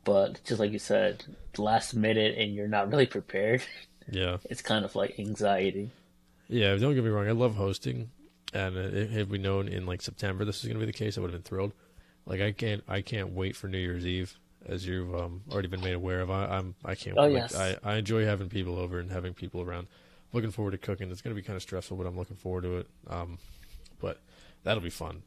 but 0.05 0.43
just 0.45 0.61
like 0.61 0.73
you 0.73 0.79
said, 0.79 1.25
last 1.59 1.95
minute 1.95 2.37
and 2.39 2.55
you're 2.55 2.69
not 2.69 2.91
really 2.91 3.07
prepared. 3.19 3.63
Yeah, 4.11 4.39
It's 4.51 4.63
kind 4.63 4.85
of 4.85 4.95
like 4.97 5.19
anxiety. 5.19 5.91
yeah. 6.49 6.75
Don't 6.77 6.95
get 6.95 7.05
me 7.05 7.11
wrong, 7.11 7.29
I 7.29 7.33
love 7.33 7.55
hosting, 7.57 8.11
and 8.53 8.77
uh, 8.77 9.13
had 9.13 9.31
we 9.31 9.39
known 9.39 9.69
in 9.69 9.87
like 9.87 10.03
September 10.03 10.45
this 10.45 10.63
was 10.63 10.69
going 10.69 10.81
to 10.81 10.87
be 10.87 10.91
the 10.93 10.97
case, 10.99 11.17
I 11.17 11.21
would 11.21 11.33
have 11.33 11.43
been 11.43 11.49
thrilled. 11.49 11.73
Like 12.27 12.41
I 12.41 12.53
can't, 12.53 12.83
I 12.89 13.01
can't 13.01 13.33
wait 13.33 13.57
for 13.57 13.69
New 13.69 13.79
Year's 13.79 14.07
Eve, 14.07 14.39
as 14.67 14.87
you've 14.87 15.15
um, 15.15 15.43
already 15.51 15.69
been 15.69 15.81
made 15.81 15.95
aware 15.95 16.21
of. 16.21 16.31
I, 16.31 16.47
I'm, 16.47 16.75
I 16.85 16.95
can't. 16.95 17.17
Oh, 17.19 17.23
like, 17.23 17.33
yes. 17.33 17.55
I, 17.57 17.77
I 17.83 17.97
enjoy 17.97 18.25
having 18.25 18.49
people 18.49 18.79
over 18.79 18.99
and 19.01 19.11
having 19.11 19.35
people 19.35 19.61
around. 19.61 19.87
Looking 20.33 20.51
forward 20.51 20.71
to 20.71 20.79
cooking. 20.79 21.11
It's 21.11 21.21
going 21.21 21.35
to 21.35 21.41
be 21.41 21.45
kind 21.45 21.57
of 21.57 21.63
stressful, 21.63 21.97
but 21.97 22.07
I'm 22.07 22.17
looking 22.17 22.37
forward 22.37 22.63
to 22.63 22.79
it. 22.79 22.87
Um, 23.11 23.39
but 24.03 24.19
that'll 24.65 24.83
be 24.83 24.91
fun. 24.91 25.23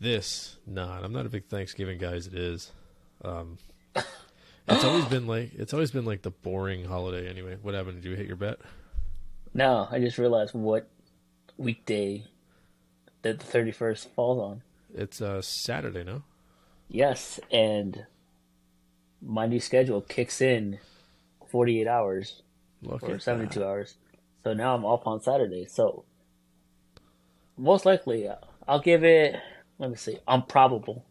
This, 0.00 0.56
not. 0.66 1.04
I'm 1.04 1.12
not 1.12 1.26
a 1.26 1.28
big 1.28 1.46
Thanksgiving 1.46 1.98
guy 1.98 2.14
as 2.14 2.26
it 2.26 2.34
is. 2.34 2.72
Um, 3.22 3.58
it's 4.68 4.84
always 4.84 5.04
been 5.04 5.26
like 5.26 5.52
it's 5.54 5.74
always 5.74 5.90
been 5.90 6.06
like 6.06 6.22
the 6.22 6.30
boring 6.30 6.84
holiday. 6.84 7.28
Anyway, 7.28 7.58
what 7.60 7.74
happened? 7.74 8.02
Did 8.02 8.08
you 8.08 8.16
hit 8.16 8.26
your 8.26 8.36
bet? 8.36 8.58
No, 9.52 9.86
I 9.90 9.98
just 9.98 10.16
realized 10.16 10.54
what 10.54 10.88
weekday 11.58 12.24
that 13.20 13.38
the 13.38 13.58
31st 13.58 14.08
falls 14.14 14.38
on. 14.38 14.62
It's 14.94 15.20
uh, 15.20 15.42
Saturday, 15.42 16.04
no? 16.04 16.22
Yes, 16.88 17.38
and 17.50 18.06
my 19.20 19.46
new 19.46 19.60
schedule 19.60 20.00
kicks 20.00 20.40
in 20.40 20.78
48 21.50 21.86
hours 21.86 22.42
Look 22.82 23.02
or 23.04 23.18
72 23.18 23.60
that. 23.60 23.66
hours. 23.66 23.94
So 24.42 24.54
now 24.54 24.74
I'm 24.74 24.84
off 24.84 25.06
on 25.06 25.20
Saturday. 25.20 25.66
So 25.66 26.04
most 27.56 27.84
likely, 27.86 28.28
uh, 28.28 28.36
I'll 28.66 28.80
give 28.80 29.04
it. 29.04 29.36
Let 29.78 29.90
me 29.90 29.96
see. 29.96 30.18
I'm 30.26 30.42
probable. 30.42 31.04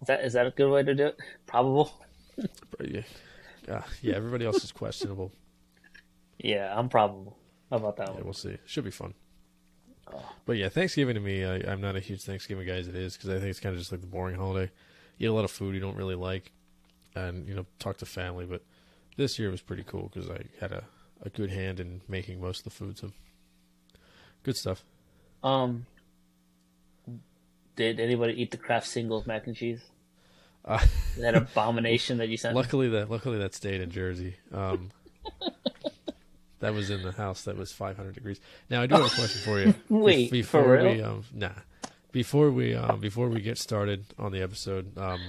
Is 0.00 0.06
that 0.06 0.20
is 0.24 0.32
that 0.34 0.46
a 0.46 0.50
good 0.50 0.70
way 0.70 0.82
to 0.82 0.94
do 0.94 1.06
it? 1.06 1.18
Probable. 1.46 1.92
Yeah. 2.80 3.02
Yeah, 3.66 3.82
yeah, 4.00 4.14
everybody 4.14 4.46
else 4.46 4.62
is 4.64 4.72
questionable. 4.72 5.32
Yeah, 6.38 6.72
I'm 6.74 6.88
probable. 6.88 7.36
How 7.68 7.76
about 7.76 7.96
that 7.96 8.08
Yeah, 8.08 8.14
one? 8.14 8.24
we'll 8.24 8.32
see. 8.32 8.56
Should 8.64 8.84
be 8.84 8.90
fun. 8.90 9.12
Oh. 10.10 10.24
But 10.46 10.56
yeah, 10.56 10.68
Thanksgiving 10.70 11.16
to 11.16 11.20
me, 11.20 11.44
I, 11.44 11.56
I'm 11.70 11.80
not 11.80 11.96
a 11.96 12.00
huge 12.00 12.22
Thanksgiving 12.22 12.66
guy 12.66 12.74
as 12.76 12.88
it 12.88 12.94
is 12.94 13.14
because 13.14 13.28
I 13.28 13.34
think 13.34 13.46
it's 13.50 13.60
kind 13.60 13.74
of 13.74 13.78
just 13.80 13.92
like 13.92 14.00
the 14.00 14.06
boring 14.06 14.36
holiday. 14.36 14.70
You 15.18 15.28
eat 15.28 15.32
a 15.32 15.34
lot 15.34 15.44
of 15.44 15.50
food 15.50 15.74
you 15.74 15.80
don't 15.80 15.96
really 15.96 16.14
like, 16.14 16.52
and 17.14 17.46
you 17.46 17.54
know 17.54 17.66
talk 17.78 17.98
to 17.98 18.06
family. 18.06 18.46
But 18.46 18.62
this 19.16 19.38
year 19.38 19.50
was 19.50 19.60
pretty 19.60 19.82
cool 19.82 20.10
because 20.12 20.30
I 20.30 20.44
had 20.60 20.72
a, 20.72 20.84
a 21.22 21.28
good 21.28 21.50
hand 21.50 21.80
in 21.80 22.00
making 22.08 22.40
most 22.40 22.60
of 22.60 22.64
the 22.64 22.70
food. 22.70 22.96
So 22.96 23.10
good 24.44 24.56
stuff. 24.56 24.84
Um, 25.42 25.86
did 27.76 28.00
anybody 28.00 28.40
eat 28.40 28.50
the 28.50 28.56
Kraft 28.56 28.86
singles 28.86 29.26
mac 29.26 29.46
and 29.46 29.56
cheese? 29.56 29.80
Uh, 30.64 30.84
That 31.18 31.34
abomination 31.36 32.18
that 32.18 32.28
you 32.28 32.36
sent. 32.36 32.54
me? 32.54 32.60
luckily 32.60 32.88
that 32.90 33.10
luckily 33.10 33.38
that 33.38 33.54
stayed 33.54 33.80
in 33.80 33.90
Jersey. 33.90 34.36
Um, 34.52 34.90
that 36.60 36.74
was 36.74 36.90
in 36.90 37.02
the 37.02 37.12
house 37.12 37.42
that 37.42 37.56
was 37.56 37.70
500 37.72 38.14
degrees. 38.14 38.40
Now 38.68 38.82
I 38.82 38.86
do 38.86 38.96
have 38.96 39.06
a 39.06 39.14
question 39.14 39.40
for 39.42 39.60
you. 39.60 39.74
Wait, 39.88 40.30
Be- 40.30 40.42
for 40.42 40.58
before 40.60 40.72
real? 40.74 40.92
we 40.94 41.02
um 41.02 41.24
nah 41.32 41.50
before 42.12 42.50
we 42.50 42.74
um 42.74 43.00
before 43.00 43.28
we 43.28 43.40
get 43.40 43.58
started 43.58 44.04
on 44.18 44.32
the 44.32 44.42
episode 44.42 44.96
um 44.98 45.20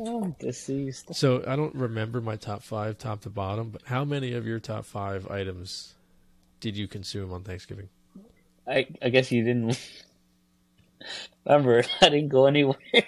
Oh, 0.00 0.36
deceased. 0.38 1.12
so 1.16 1.42
I 1.44 1.56
don't 1.56 1.74
remember 1.74 2.20
my 2.20 2.36
top 2.36 2.62
five 2.62 2.98
top 2.98 3.22
to 3.22 3.30
bottom, 3.30 3.70
but 3.70 3.82
how 3.86 4.04
many 4.04 4.32
of 4.32 4.46
your 4.46 4.60
top 4.60 4.84
five 4.84 5.28
items 5.28 5.94
did 6.60 6.76
you 6.76 6.86
consume 6.86 7.32
on 7.32 7.42
Thanksgiving? 7.42 7.88
I 8.68 8.86
I 9.02 9.08
guess 9.08 9.32
you 9.32 9.42
didn't 9.44 9.78
remember. 11.46 11.84
I 12.02 12.08
didn't 12.08 12.28
go 12.28 12.46
anywhere. 12.46 12.76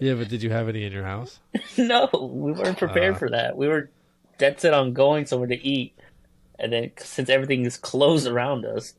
Yeah, 0.00 0.14
but 0.14 0.28
did 0.28 0.42
you 0.42 0.50
have 0.50 0.68
any 0.68 0.84
in 0.84 0.92
your 0.92 1.04
house? 1.04 1.38
no, 1.78 2.08
we 2.12 2.52
weren't 2.52 2.76
prepared 2.76 3.14
Uh. 3.14 3.18
for 3.18 3.30
that. 3.30 3.56
We 3.56 3.68
were 3.68 3.90
dead 4.38 4.60
set 4.60 4.74
on 4.74 4.92
going 4.92 5.24
somewhere 5.24 5.48
to 5.48 5.66
eat, 5.66 5.94
and 6.58 6.72
then 6.72 6.90
since 6.98 7.30
everything 7.30 7.64
is 7.64 7.76
closed 7.78 8.26
around 8.26 8.66
us, 8.66 8.94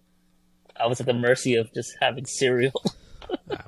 I 0.79 0.87
was 0.87 0.99
at 0.99 1.05
the 1.05 1.13
mercy 1.13 1.55
of 1.55 1.71
just 1.73 1.95
having 2.01 2.25
cereal, 2.25 2.81
Ah, 3.51 3.65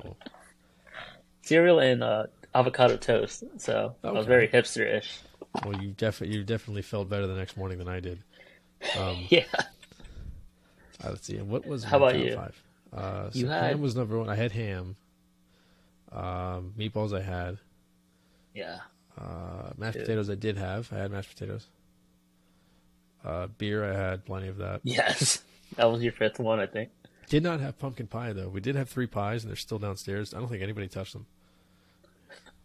cereal 1.44 1.79
and 1.79 2.01
uh, 2.01 2.27
avocado 2.56 2.98
toast. 2.98 3.44
So 3.58 3.96
I 4.03 4.12
was 4.12 4.25
very 4.25 4.48
hipster-ish. 4.48 5.20
well, 5.65 5.79
you 5.82 5.89
definitely 5.91 6.38
you 6.38 6.44
definitely 6.44 6.82
felt 6.82 7.10
better 7.10 7.27
the 7.27 7.36
next 7.36 7.58
morning 7.58 7.77
than 7.77 7.89
I 7.89 8.00
did. 8.00 8.20
Um, 8.98 9.25
Yeah, 9.29 9.44
uh, 11.04 11.10
let's 11.10 11.27
see. 11.27 11.38
What 11.38 11.66
was 11.66 11.84
How 11.84 11.98
about 11.98 12.18
you? 12.18 12.36
five? 12.36 12.62
Uh, 12.94 13.30
so 13.32 13.39
You 13.39 13.48
had- 13.48 13.63
ham 13.72 13.82
was 13.82 13.96
number 13.96 14.18
one. 14.18 14.30
I 14.30 14.36
had 14.36 14.51
ham. 14.51 14.96
Um, 16.12 16.74
meatballs 16.77 17.13
I 17.18 17.22
had. 17.22 17.58
yeah. 18.54 18.80
Uh, 19.20 19.72
mashed 19.77 19.94
Dude. 19.98 20.04
potatoes 20.06 20.30
I 20.30 20.36
did 20.36 20.58
have. 20.58 20.94
I 20.94 20.98
had 21.00 21.12
mashed 21.12 21.30
potatoes. 21.36 21.66
Uh, 23.25 23.48
beer 23.58 23.84
I 23.84 23.94
had 23.96 24.25
plenty 24.25 24.48
of 24.48 24.58
that. 24.58 24.82
Yes, 24.84 25.44
that 25.75 25.92
was 25.92 26.04
your 26.04 26.12
fifth 26.13 26.39
one, 26.39 26.60
I 26.60 26.68
think. 26.68 26.89
Did 27.27 27.42
not 27.44 27.60
have 27.60 27.77
pumpkin 27.80 28.06
pie 28.08 28.32
though. 28.34 28.48
We 28.48 28.62
did 28.62 28.75
have 28.75 28.88
three 28.89 29.08
pies 29.08 29.44
and 29.44 29.50
they're 29.50 29.58
still 29.58 29.80
downstairs. 29.80 30.34
I 30.36 30.39
don't 30.39 30.48
think 30.48 30.62
anybody 30.62 30.88
touched 30.88 31.13
them. 31.13 31.25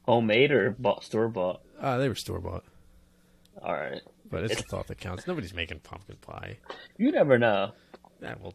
Homemade 0.07 0.51
or 0.53 0.71
bought 0.71 1.05
store 1.05 1.29
bought? 1.29 1.63
Uh, 1.81 1.97
they 1.99 2.09
were 2.09 2.15
store 2.15 2.39
bought, 2.39 2.65
All 3.63 3.73
right, 3.75 4.03
but 4.31 4.45
it's 4.45 4.57
the 4.57 4.63
thought 4.63 4.89
that 4.89 4.99
counts. 4.99 5.27
Nobody's 5.27 5.55
making 5.55 5.81
pumpkin 5.81 6.17
pie. 6.21 6.59
you 6.99 7.11
never 7.13 7.39
know. 7.39 7.73
Yeah, 8.23 8.35
well, 8.41 8.55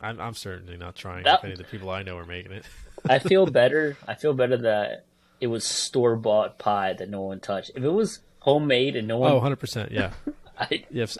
I'm, 0.00 0.20
I'm 0.20 0.34
certainly 0.34 0.76
not 0.76 0.96
trying. 0.96 1.24
That- 1.24 1.38
If 1.40 1.44
any 1.44 1.52
of 1.52 1.58
the 1.58 1.64
people 1.64 1.90
I 1.90 2.02
know 2.02 2.16
are 2.16 2.24
making 2.26 2.52
it, 2.52 2.64
I 3.08 3.18
feel 3.18 3.46
better. 3.46 3.96
I 4.08 4.14
feel 4.14 4.34
better 4.34 4.56
that 4.58 5.04
it 5.40 5.46
was 5.48 5.64
store 5.64 6.16
bought 6.16 6.58
pie 6.58 6.92
that 6.94 7.08
no 7.08 7.22
one 7.22 7.40
touched. 7.40 7.70
If 7.74 7.82
it 7.82 7.88
was 7.90 8.20
homemade 8.40 8.96
and 8.96 9.06
no 9.08 9.18
one, 9.18 9.30
oh, 9.32 9.36
100 9.36 9.56
percent. 9.56 9.92
Yeah, 9.92 10.12
I, 10.58 10.84
yeah. 10.90 11.04
If, 11.04 11.16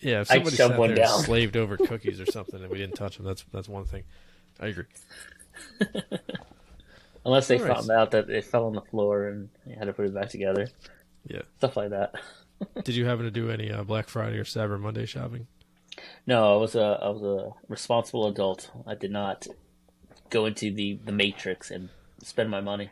yeah, 0.00 0.20
if 0.20 0.28
somebody 0.28 0.56
sat 0.56 0.76
there 0.76 0.94
down. 0.94 1.20
slaved 1.20 1.56
over 1.56 1.76
cookies 1.86 2.20
or 2.20 2.26
something 2.26 2.60
and 2.60 2.70
we 2.70 2.78
didn't 2.78 2.96
touch 2.96 3.16
them, 3.16 3.26
that's 3.26 3.44
that's 3.52 3.68
one 3.68 3.84
thing. 3.84 4.04
I 4.60 4.66
agree. 4.68 4.84
unless 7.24 7.48
they 7.48 7.58
right. 7.58 7.74
found 7.74 7.90
out 7.90 8.10
that 8.12 8.28
it 8.30 8.44
fell 8.44 8.66
on 8.66 8.74
the 8.74 8.82
floor 8.82 9.28
and 9.28 9.48
you 9.66 9.76
had 9.76 9.86
to 9.86 9.92
put 9.92 10.06
it 10.06 10.14
back 10.14 10.28
together, 10.28 10.68
Yeah. 11.26 11.42
stuff 11.58 11.76
like 11.76 11.90
that. 11.90 12.14
Did 12.84 12.94
you 12.94 13.04
happen 13.06 13.24
to 13.24 13.30
do 13.30 13.50
any 13.50 13.70
uh, 13.70 13.82
Black 13.82 14.08
Friday 14.08 14.38
or 14.38 14.44
Cyber 14.44 14.78
Monday 14.78 15.06
shopping? 15.06 15.46
No, 16.26 16.54
I 16.54 16.56
was 16.56 16.74
a 16.74 16.98
I 17.02 17.08
was 17.10 17.22
a 17.22 17.52
responsible 17.68 18.26
adult. 18.26 18.70
I 18.86 18.94
did 18.94 19.10
not 19.10 19.46
go 20.30 20.46
into 20.46 20.72
the 20.72 20.98
the 21.04 21.12
matrix 21.12 21.70
and 21.70 21.90
spend 22.22 22.50
my 22.50 22.60
money. 22.60 22.90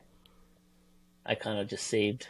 I 1.25 1.35
kind 1.35 1.59
of 1.59 1.69
just 1.69 1.87
saved, 1.87 2.27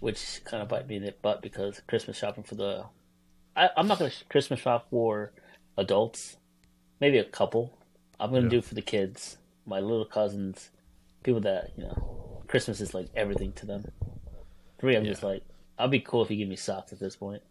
which 0.00 0.40
kind 0.44 0.62
of 0.62 0.68
bite 0.68 0.86
me 0.86 0.96
in 0.96 1.04
the 1.04 1.14
butt 1.22 1.42
because 1.42 1.80
Christmas 1.88 2.16
shopping 2.18 2.44
for 2.44 2.54
the. 2.54 2.84
I, 3.56 3.70
I'm 3.76 3.86
not 3.88 3.98
going 3.98 4.10
to 4.10 4.24
Christmas 4.30 4.60
shop 4.60 4.86
for 4.90 5.32
adults. 5.76 6.36
Maybe 7.00 7.18
a 7.18 7.24
couple. 7.24 7.76
I'm 8.20 8.30
going 8.30 8.42
to 8.42 8.46
Yeah. 8.46 8.50
do 8.50 8.58
it 8.58 8.64
for 8.64 8.74
the 8.74 8.82
kids, 8.82 9.38
my 9.66 9.80
little 9.80 10.04
cousins, 10.04 10.70
people 11.22 11.40
that 11.40 11.70
you 11.76 11.84
know. 11.84 12.18
Christmas 12.48 12.80
is 12.82 12.92
like 12.92 13.08
everything 13.16 13.52
to 13.54 13.66
them. 13.66 13.90
For 14.78 14.86
me, 14.86 14.94
I'm 14.94 15.04
just 15.06 15.22
like, 15.22 15.42
I'll 15.78 15.88
be 15.88 16.00
cool 16.00 16.22
if 16.22 16.30
you 16.30 16.36
give 16.36 16.48
me 16.48 16.56
socks 16.56 16.92
at 16.92 17.00
this 17.00 17.16
point 17.16 17.42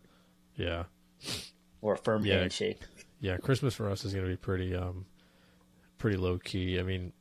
Yeah. 0.56 0.84
Or 1.82 1.94
a 1.94 1.98
firm 1.98 2.26
Yeah. 2.26 2.40
handshake. 2.40 2.80
Yeah, 3.20 3.38
Christmas 3.38 3.76
for 3.76 3.90
us 3.90 4.04
is 4.06 4.14
going 4.14 4.26
to 4.26 4.32
be 4.32 4.38
pretty 4.38 4.76
um 4.76 5.06
pretty 5.98 6.18
low 6.18 6.38
key. 6.40 6.80
I 6.80 6.84
mean, 6.84 7.14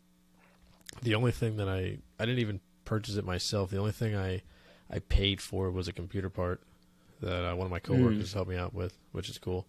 the 1.02 1.14
only 1.14 1.32
thing 1.32 1.56
that 1.58 1.68
I 1.68 1.98
I 2.18 2.26
didn't 2.26 2.38
even 2.40 2.60
purchase 2.84 3.16
it 3.16 3.24
myself. 3.24 3.70
The 3.70 3.78
only 3.78 3.92
thing 3.92 4.16
I 4.16 4.42
I 4.90 4.98
paid 5.00 5.40
for 5.40 5.70
was 5.70 5.88
a 5.88 5.92
computer 5.92 6.30
part 6.30 6.60
that 7.20 7.44
uh, 7.50 7.54
one 7.54 7.66
of 7.66 7.70
my 7.70 7.78
coworkers 7.80 8.32
helped 8.32 8.50
me 8.50 8.56
out 8.56 8.72
with, 8.74 8.96
which 9.12 9.28
is 9.28 9.38
cool. 9.38 9.66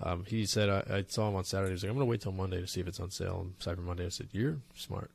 Um, 0.00 0.24
he 0.26 0.46
said 0.46 0.68
I, 0.68 0.98
I 0.98 1.04
saw 1.08 1.28
him 1.28 1.36
on 1.36 1.44
Saturday. 1.44 1.70
He 1.70 1.72
was 1.72 1.82
like, 1.82 1.90
"I'm 1.90 1.96
going 1.96 2.06
to 2.06 2.10
wait 2.10 2.20
till 2.20 2.32
Monday 2.32 2.60
to 2.60 2.66
see 2.66 2.80
if 2.80 2.86
it's 2.86 3.00
on 3.00 3.10
sale." 3.10 3.36
on 3.40 3.54
Cyber 3.60 3.82
Monday, 3.82 4.06
I 4.06 4.10
said, 4.10 4.28
"You're 4.32 4.58
smart. 4.74 5.10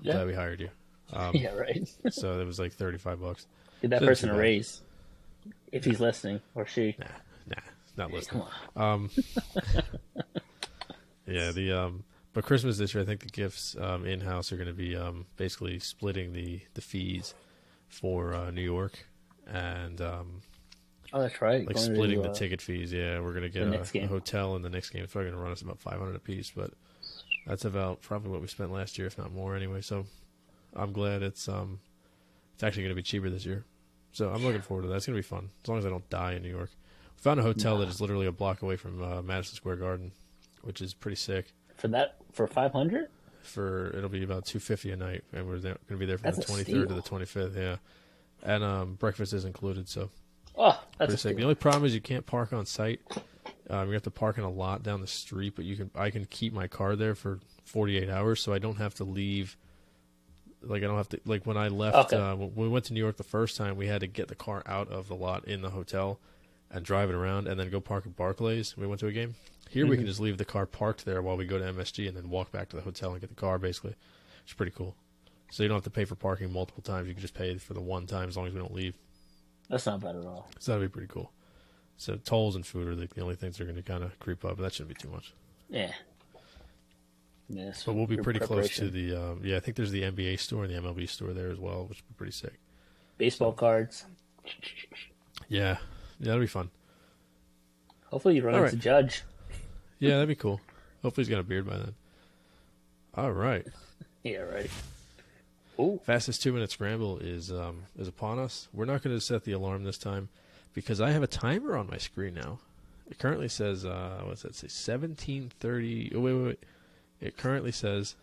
Yeah. 0.00 0.14
Glad 0.14 0.26
we 0.28 0.34
hired 0.34 0.60
you." 0.60 0.70
Um, 1.12 1.34
Yeah, 1.34 1.54
right. 1.54 1.88
so 2.12 2.38
it 2.40 2.44
was 2.46 2.60
like 2.60 2.72
35 2.72 3.20
bucks. 3.20 3.48
Give 3.82 3.90
that 3.90 3.96
Shouldn't 3.98 4.08
person 4.16 4.30
a 4.30 4.36
raise 4.36 4.80
if 5.72 5.84
he's 5.84 5.98
listening 5.98 6.40
or 6.54 6.66
she. 6.66 6.94
Nah, 7.00 7.06
nah, 7.48 7.56
not 8.00 8.12
listening. 8.12 8.42
Um, 8.76 9.10
yeah, 11.26 11.52
the 11.52 11.72
um, 11.72 12.04
but 12.32 12.44
Christmas 12.44 12.78
this 12.78 12.94
year, 12.94 13.02
I 13.02 13.06
think 13.06 13.20
the 13.20 13.28
gifts 13.28 13.76
um, 13.78 14.06
in 14.06 14.20
house 14.20 14.52
are 14.52 14.56
going 14.56 14.68
to 14.68 14.74
be 14.74 14.96
um, 14.96 15.26
basically 15.36 15.78
splitting 15.78 16.32
the 16.32 16.60
the 16.74 16.80
fees 16.80 17.34
for 17.88 18.34
uh, 18.34 18.50
New 18.50 18.62
York 18.62 19.06
and 19.46 20.00
um, 20.00 20.42
Oh, 21.12 21.20
that's 21.20 21.42
right. 21.42 21.66
like 21.66 21.76
Going 21.76 21.94
splitting 21.94 22.20
uh, 22.20 22.28
the 22.28 22.34
ticket 22.34 22.62
fees. 22.62 22.92
Yeah, 22.92 23.20
we're 23.20 23.32
going 23.32 23.42
to 23.42 23.48
get 23.48 23.66
a, 23.66 24.04
a 24.04 24.06
hotel 24.06 24.54
in 24.54 24.62
the 24.62 24.70
next 24.70 24.90
game. 24.90 25.02
It's 25.02 25.12
probably 25.12 25.30
going 25.30 25.38
to 25.38 25.42
run 25.42 25.52
us 25.52 25.62
about 25.62 25.80
five 25.80 25.98
hundred 25.98 26.16
a 26.16 26.20
piece, 26.20 26.52
but 26.54 26.72
that's 27.46 27.64
about 27.64 28.00
probably 28.00 28.30
what 28.30 28.40
we 28.40 28.46
spent 28.46 28.72
last 28.72 28.96
year, 28.96 29.08
if 29.08 29.18
not 29.18 29.32
more, 29.32 29.56
anyway. 29.56 29.80
So 29.80 30.06
I'm 30.74 30.92
glad 30.92 31.22
it's 31.22 31.48
um, 31.48 31.80
it's 32.54 32.62
actually 32.62 32.84
going 32.84 32.94
to 32.94 32.96
be 32.96 33.02
cheaper 33.02 33.28
this 33.28 33.44
year. 33.44 33.64
So 34.12 34.30
I'm 34.30 34.44
looking 34.44 34.62
forward 34.62 34.82
to 34.82 34.88
that. 34.88 34.96
It's 34.96 35.06
going 35.06 35.16
to 35.16 35.18
be 35.18 35.26
fun 35.28 35.50
as 35.64 35.68
long 35.68 35.78
as 35.78 35.86
I 35.86 35.90
don't 35.90 36.08
die 36.10 36.34
in 36.34 36.42
New 36.42 36.50
York. 36.50 36.70
Found 37.20 37.38
a 37.40 37.42
hotel 37.42 37.78
that 37.78 37.88
is 37.88 38.00
literally 38.00 38.26
a 38.26 38.32
block 38.32 38.62
away 38.62 38.76
from 38.76 39.02
uh, 39.02 39.20
Madison 39.22 39.54
Square 39.56 39.76
Garden, 39.76 40.12
which 40.62 40.80
is 40.80 40.94
pretty 40.94 41.16
sick. 41.16 41.52
For 41.76 41.88
that, 41.88 42.16
for 42.32 42.46
500? 42.46 43.08
For 43.42 43.90
it'll 43.96 44.08
be 44.10 44.22
about 44.22 44.44
two 44.44 44.58
fifty 44.58 44.90
a 44.90 44.96
night, 44.96 45.24
and 45.32 45.46
we're 45.48 45.58
going 45.58 45.76
to 45.88 45.96
be 45.96 46.04
there 46.06 46.18
from 46.18 46.26
That's 46.26 46.38
the 46.38 46.44
twenty 46.44 46.64
third 46.64 46.88
to 46.88 46.94
the 46.94 47.00
twenty 47.02 47.24
fifth. 47.24 47.56
Yeah, 47.56 47.76
and 48.42 48.62
um, 48.62 48.94
breakfast 48.94 49.32
is 49.32 49.44
included. 49.46 49.88
So 49.88 50.10
Oh, 50.56 50.78
that's 50.98 51.08
pretty 51.08 51.16
sick. 51.16 51.36
The 51.38 51.42
only 51.44 51.54
problem 51.54 51.86
is 51.86 51.94
you 51.94 52.02
can't 52.02 52.26
park 52.26 52.52
on 52.52 52.66
site. 52.66 53.00
Um, 53.70 53.86
you 53.88 53.94
have 53.94 54.02
to 54.02 54.10
park 54.10 54.36
in 54.36 54.44
a 54.44 54.50
lot 54.50 54.82
down 54.82 55.00
the 55.00 55.06
street, 55.06 55.54
but 55.56 55.64
you 55.64 55.74
can. 55.76 55.90
I 55.94 56.10
can 56.10 56.26
keep 56.26 56.52
my 56.52 56.68
car 56.68 56.96
there 56.96 57.14
for 57.14 57.40
forty 57.64 57.96
eight 57.96 58.10
hours, 58.10 58.40
so 58.42 58.52
I 58.52 58.58
don't 58.58 58.76
have 58.76 58.94
to 58.96 59.04
leave. 59.04 59.56
Like 60.62 60.82
I 60.82 60.86
don't 60.86 60.98
have 60.98 61.08
to. 61.10 61.20
Like 61.24 61.46
when 61.46 61.56
I 61.56 61.68
left, 61.68 62.12
Okay. 62.12 62.16
uh, 62.18 62.36
when 62.36 62.54
we 62.54 62.68
went 62.68 62.84
to 62.86 62.92
New 62.92 63.00
York 63.00 63.16
the 63.16 63.24
first 63.24 63.56
time, 63.56 63.76
we 63.76 63.86
had 63.86 64.02
to 64.02 64.06
get 64.06 64.28
the 64.28 64.34
car 64.34 64.62
out 64.66 64.88
of 64.88 65.08
the 65.08 65.16
lot 65.16 65.46
in 65.46 65.62
the 65.62 65.70
hotel 65.70 66.20
and 66.70 66.84
drive 66.84 67.10
it 67.10 67.14
around, 67.14 67.48
and 67.48 67.58
then 67.58 67.70
go 67.70 67.80
park 67.80 68.06
at 68.06 68.16
Barclays. 68.16 68.76
We 68.76 68.86
went 68.86 69.00
to 69.00 69.06
a 69.06 69.12
game. 69.12 69.34
Here 69.68 69.86
we 69.86 69.96
can 69.96 70.06
just 70.06 70.20
leave 70.20 70.36
the 70.36 70.44
car 70.44 70.66
parked 70.66 71.04
there 71.04 71.22
while 71.22 71.36
we 71.36 71.44
go 71.44 71.58
to 71.58 71.64
MSG, 71.64 72.08
and 72.08 72.16
then 72.16 72.28
walk 72.28 72.50
back 72.50 72.68
to 72.70 72.76
the 72.76 72.82
hotel 72.82 73.12
and 73.12 73.20
get 73.20 73.30
the 73.30 73.36
car. 73.36 73.58
Basically, 73.58 73.94
it's 74.42 74.52
pretty 74.52 74.72
cool. 74.72 74.96
So 75.50 75.62
you 75.62 75.68
don't 75.68 75.76
have 75.76 75.84
to 75.84 75.90
pay 75.90 76.04
for 76.04 76.14
parking 76.14 76.52
multiple 76.52 76.82
times. 76.82 77.08
You 77.08 77.14
can 77.14 77.20
just 77.20 77.34
pay 77.34 77.56
for 77.58 77.74
the 77.74 77.80
one 77.80 78.06
time 78.06 78.28
as 78.28 78.36
long 78.36 78.46
as 78.46 78.52
we 78.52 78.60
don't 78.60 78.74
leave. 78.74 78.94
That's 79.68 79.86
not 79.86 80.00
bad 80.00 80.16
at 80.16 80.24
all. 80.24 80.48
So 80.58 80.72
that'd 80.72 80.90
be 80.90 80.92
pretty 80.92 81.12
cool. 81.12 81.32
So 81.96 82.16
tolls 82.16 82.56
and 82.56 82.64
food 82.66 82.88
are 82.88 82.94
the, 82.94 83.06
the 83.06 83.20
only 83.20 83.34
things 83.36 83.58
that 83.58 83.64
are 83.64 83.66
going 83.66 83.76
to 83.76 83.82
kind 83.82 84.02
of 84.02 84.18
creep 84.20 84.44
up, 84.44 84.56
but 84.56 84.62
that 84.62 84.72
shouldn't 84.72 84.96
be 84.96 85.00
too 85.00 85.10
much. 85.12 85.34
Yeah. 85.68 85.92
Yes. 87.48 87.82
But 87.84 87.94
we'll 87.94 88.06
be 88.06 88.16
pretty 88.16 88.40
close 88.40 88.74
to 88.76 88.88
the 88.88 89.14
um, 89.14 89.40
yeah. 89.44 89.56
I 89.56 89.60
think 89.60 89.76
there's 89.76 89.90
the 89.90 90.02
NBA 90.02 90.38
store 90.38 90.64
and 90.64 90.72
the 90.72 90.80
MLB 90.80 91.08
store 91.08 91.32
there 91.32 91.50
as 91.50 91.58
well, 91.58 91.86
which 91.86 91.98
would 91.98 92.08
be 92.08 92.14
pretty 92.16 92.32
sick. 92.32 92.54
baseball 93.18 93.52
cards. 93.52 94.04
Yeah, 95.48 95.50
yeah, 95.50 95.78
that'll 96.20 96.40
be 96.40 96.46
fun. 96.46 96.70
Hopefully, 98.06 98.36
you 98.36 98.42
run 98.42 98.54
All 98.54 98.62
into 98.64 98.76
right. 98.76 98.82
Judge. 98.82 99.22
Yeah, 100.02 100.14
that'd 100.14 100.28
be 100.28 100.34
cool. 100.34 100.62
Hopefully 101.02 101.24
he's 101.26 101.28
got 101.28 101.40
a 101.40 101.42
beard 101.42 101.66
by 101.66 101.76
then. 101.76 101.94
All 103.14 103.32
right, 103.32 103.66
Yeah, 104.24 104.38
right. 104.38 104.70
Ooh, 105.78 106.00
fastest 106.04 106.42
two 106.42 106.54
minute 106.54 106.70
scramble 106.70 107.18
is 107.18 107.52
um, 107.52 107.82
is 107.98 108.08
upon 108.08 108.38
us. 108.38 108.68
We're 108.72 108.86
not 108.86 109.02
going 109.02 109.14
to 109.14 109.20
set 109.20 109.44
the 109.44 109.52
alarm 109.52 109.84
this 109.84 109.98
time 109.98 110.30
because 110.72 111.02
I 111.02 111.10
have 111.10 111.22
a 111.22 111.26
timer 111.26 111.76
on 111.76 111.86
my 111.90 111.98
screen 111.98 112.32
now. 112.32 112.60
It 113.10 113.18
currently 113.18 113.48
says 113.48 113.84
uh, 113.84 114.22
what's 114.24 114.40
that 114.40 114.54
say? 114.54 114.68
Seventeen 114.68 115.50
thirty. 115.60 116.10
Oh 116.14 116.20
wait, 116.20 116.32
wait, 116.32 116.44
wait. 116.46 116.62
It 117.20 117.36
currently 117.36 117.72
says 117.72 118.14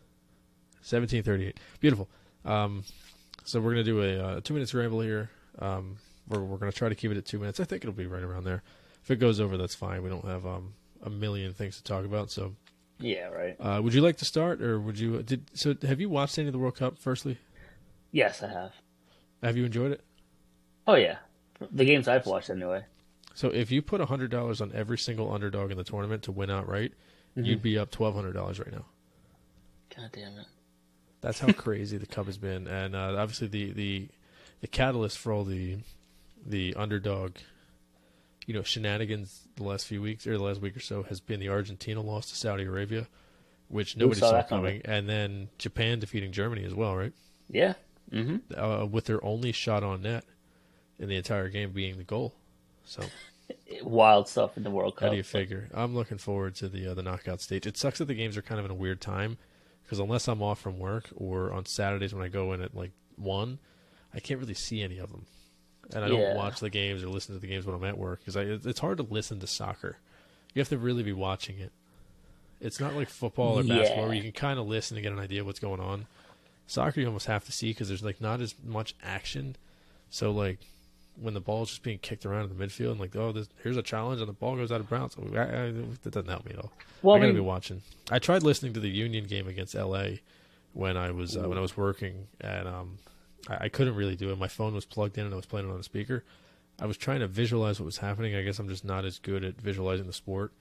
seventeen 0.82 1.22
thirty 1.22 1.46
eight. 1.48 1.60
Beautiful. 1.80 2.08
Um, 2.44 2.86
so 3.44 3.60
we're 3.60 3.72
gonna 3.72 3.84
do 3.84 4.02
a 4.02 4.20
uh, 4.20 4.42
two 4.44 4.56
minute 4.56 4.70
scramble 4.70 5.02
here. 5.02 5.30
Um, 5.60 5.98
we're 6.28 6.42
we're 6.44 6.58
gonna 6.58 6.72
try 6.72 6.90
to 6.90 6.96
keep 6.96 7.12
it 7.12 7.18
at 7.18 7.26
two 7.26 7.40
minutes. 7.40 7.60
I 7.60 7.64
think 7.64 7.84
it'll 7.84 7.94
be 7.94 8.08
right 8.08 8.24
around 8.24 8.44
there. 8.44 8.64
If 9.04 9.12
it 9.12 9.18
goes 9.18 9.40
over, 9.40 9.58
that's 9.58 9.76
fine. 9.76 10.04
We 10.04 10.10
don't 10.10 10.26
have 10.26 10.46
um 10.46 10.74
a 11.04 11.10
million 11.10 11.54
things 11.54 11.78
to 11.78 11.84
talk 11.84 12.04
about. 12.06 12.32
So, 12.32 12.56
Yeah, 13.00 13.28
right. 13.28 13.56
uh, 13.60 13.80
would 13.82 13.94
you 13.94 14.02
like 14.02 14.18
to 14.18 14.26
start, 14.26 14.62
or 14.62 14.80
would 14.80 15.00
you 15.00 15.22
did 15.24 15.50
so? 15.54 15.76
Have 15.84 16.02
you 16.02 16.10
watched 16.10 16.38
any 16.38 16.48
of 16.48 16.54
the 16.54 16.60
World 16.60 16.76
Cup? 16.76 16.98
Firstly, 16.98 17.38
Yes, 18.12 18.42
I 18.44 18.48
have. 18.48 18.72
have 19.44 19.56
you 19.58 19.66
enjoyed 19.66 19.92
it? 19.92 20.02
Oh 20.88 20.96
yeah, 20.96 21.18
the 21.72 21.86
games 21.86 22.08
I've 22.08 22.26
watched 22.26 22.50
anyway. 22.50 22.84
So, 23.36 23.50
if 23.50 23.72
you 23.72 23.82
put 23.82 24.02
hundred 24.02 24.32
dollars 24.32 24.62
on 24.62 24.72
every 24.74 24.98
single 24.98 25.32
underdog 25.32 25.70
in 25.72 25.78
the 25.78 25.84
tournament 25.84 26.24
to 26.24 26.32
win 26.32 26.50
outright, 26.50 26.94
you'd 27.36 27.62
be 27.62 27.78
up 27.78 27.92
twelve 27.92 28.16
hundred 28.16 28.34
dollars 28.34 28.60
right 28.60 28.72
now. 28.72 28.86
God 29.96 30.10
damn 30.12 30.38
it. 30.40 30.48
That's 31.22 31.40
how 31.40 31.52
crazy 31.54 31.98
the 31.98 32.06
Cup 32.08 32.26
has 32.26 32.38
been, 32.38 32.68
and 32.68 32.96
uh, 32.96 33.16
obviously 33.18 33.48
the, 33.48 33.72
the 33.74 34.08
the 34.62 34.68
catalyst 34.68 35.18
for 35.20 35.32
all 35.32 35.44
the 35.44 35.78
the 36.48 36.74
underdog, 36.76 37.36
you 38.46 38.54
know, 38.54 38.64
shenanigans 38.64 39.48
the 39.58 39.64
last 39.64 39.86
few 39.86 40.02
weeks 40.02 40.26
or 40.26 40.38
the 40.38 40.44
last 40.44 40.62
week 40.62 40.76
or 40.76 40.80
so 40.80 41.04
has 41.04 41.20
been 41.20 41.40
the 41.40 41.50
Argentina 41.50 42.02
loss 42.02 42.30
to 42.30 42.36
Saudi 42.36 42.64
Arabia, 42.64 43.08
which 43.68 43.98
nobody 43.98 44.20
saw 44.22 44.28
saw 44.30 44.36
that 44.38 44.50
coming, 44.50 44.82
and 44.86 45.08
then 45.10 45.50
Japan 45.58 46.00
defeating 46.00 46.32
Germany 46.32 46.64
as 46.64 46.74
well, 46.74 46.96
right? 46.96 47.14
Yeah. 47.50 47.74
hmm 48.12 48.38
Uh, 48.56 48.88
with 48.90 49.06
their 49.06 49.24
only 49.24 49.52
shot 49.52 49.84
on 49.84 50.02
net 50.04 50.24
in 50.98 51.10
the 51.10 51.16
entire 51.18 51.50
game 51.50 51.72
being 51.72 51.98
the 51.98 52.04
goal. 52.04 52.34
So 52.86 53.04
Wild 53.84 54.28
stuff 54.30 54.56
in 54.58 54.64
the 54.64 54.72
World 54.72 54.96
Cup. 54.96 55.04
how 55.08 55.10
do 55.12 55.18
you 55.18 55.24
figure? 55.24 55.70
I'm 55.74 55.94
looking 55.96 56.18
forward 56.18 56.56
to 56.56 56.70
the 56.70 56.88
uh, 56.88 56.94
the 56.94 57.04
knockout 57.04 57.42
stage. 57.42 57.66
It 57.68 57.78
sucks 57.78 58.00
that 58.00 58.06
the 58.06 58.16
games 58.16 58.38
are 58.38 58.42
kind 58.42 58.60
of 58.60 58.66
in 58.66 58.72
a 58.72 58.76
weird 58.76 59.02
time 59.02 59.38
because 59.84 60.00
unless 60.00 60.28
I'm 60.28 60.42
off 60.42 60.60
from 60.60 60.80
work 60.80 61.06
or 61.16 61.52
on 61.52 61.66
Saturdays 61.66 62.14
when 62.14 62.24
I 62.24 62.28
go 62.30 62.54
in 62.54 62.62
at 62.62 62.76
like 62.76 62.92
one, 63.18 63.60
I 64.14 64.20
can't 64.22 64.40
really 64.40 64.54
see 64.54 64.82
any 64.82 64.98
of 64.98 65.12
them, 65.12 65.26
and 65.94 66.04
I 66.04 66.08
Yeah. 66.08 66.18
don't 66.18 66.36
watch 66.38 66.60
the 66.60 66.70
games 66.70 67.04
or 67.04 67.08
listen 67.10 67.36
to 67.36 67.42
the 67.42 67.48
games 67.48 67.66
when 67.66 67.76
I'm 67.76 67.84
at 67.84 67.98
work 67.98 68.20
because 68.26 68.36
it's 68.66 68.80
hard 68.80 68.98
to 68.98 69.04
listen 69.04 69.40
to 69.40 69.48
soccer. 69.48 69.98
You 70.54 70.60
have 70.62 70.70
to 70.70 70.78
really 70.78 71.04
be 71.04 71.14
watching 71.14 71.60
it. 71.60 71.72
It's 72.60 72.80
not 72.80 72.96
like 72.96 73.10
football 73.10 73.60
or 73.60 73.64
basketball 73.64 74.06
where 74.08 74.16
you 74.16 74.24
can 74.24 74.32
kind 74.32 74.60
of 74.60 74.68
listen 74.68 74.96
to 74.96 75.02
get 75.02 75.12
an 75.12 75.20
idea 75.20 75.42
of 75.42 75.46
what's 75.46 75.60
going 75.60 75.80
on. 75.80 76.08
Soccer 76.66 77.00
you 77.00 77.08
almost 77.08 77.28
have 77.28 77.46
to 77.46 77.52
see 77.52 77.70
because 77.72 77.88
there's 77.88 78.04
like 78.04 78.20
not 78.20 78.42
as 78.42 78.56
much 78.66 78.96
action. 79.04 79.56
So 80.10 80.32
like 80.32 80.60
when 81.20 81.34
the 81.34 81.40
ball's 81.40 81.70
just 81.70 81.84
being 81.84 82.00
kicked 82.00 82.26
around 82.26 82.50
in 82.52 82.58
the 82.58 82.66
midfield 82.66 82.92
and 82.92 83.00
like 83.00 83.16
oh 83.16 83.32
this, 83.32 83.48
here's 83.64 83.78
a 83.78 83.82
challenge 83.84 84.20
and 84.20 84.28
the 84.30 84.34
ball 84.34 84.56
goes 84.56 84.72
out 84.72 84.80
of 84.82 84.90
bounds. 84.90 85.16
I, 85.18 85.40
I, 85.42 85.72
that 86.04 86.12
doesn't 86.12 86.28
help 86.30 86.46
me 86.46 86.52
at 86.54 86.60
all. 86.60 86.72
Well, 87.04 87.16
I 87.16 87.18
I 87.18 87.22
gotta 87.22 87.34
mean- 87.34 87.42
be 87.44 87.48
watching. 87.48 87.82
I 88.12 88.20
tried 88.20 88.42
listening 88.44 88.74
to 88.74 88.80
the 88.80 88.90
Union 88.90 89.26
game 89.26 89.48
against 89.48 89.76
LA 89.76 90.08
when 90.74 90.98
I 90.98 91.12
was 91.12 91.38
uh, 91.38 91.48
when 91.48 91.58
I 91.58 91.62
was 91.62 91.78
working, 91.78 92.28
and 92.42 92.68
um, 92.68 92.98
I, 93.50 93.66
I 93.66 93.70
couldn't 93.70 93.96
really 93.96 94.16
do 94.16 94.32
it. 94.32 94.38
My 94.38 94.48
phone 94.48 94.74
was 94.74 94.86
plugged 94.86 95.18
in 95.18 95.26
and 95.26 95.34
I 95.34 95.38
was 95.38 95.46
playing 95.46 95.68
it 95.68 95.72
on 95.72 95.78
the 95.78 95.84
speaker. 95.84 96.24
I 96.80 96.86
was 96.86 96.98
trying 96.98 97.22
to 97.22 97.28
visualize 97.28 97.80
what 97.80 97.86
was 97.86 97.98
happening. 97.98 98.36
I 98.36 98.44
guess 98.44 98.60
I'm 98.60 98.70
just 98.70 98.86
not 98.86 99.04
as 99.06 99.20
good 99.20 99.44
at 99.44 99.60
visualizing 99.60 100.06
the 100.08 100.14
sport 100.14 100.52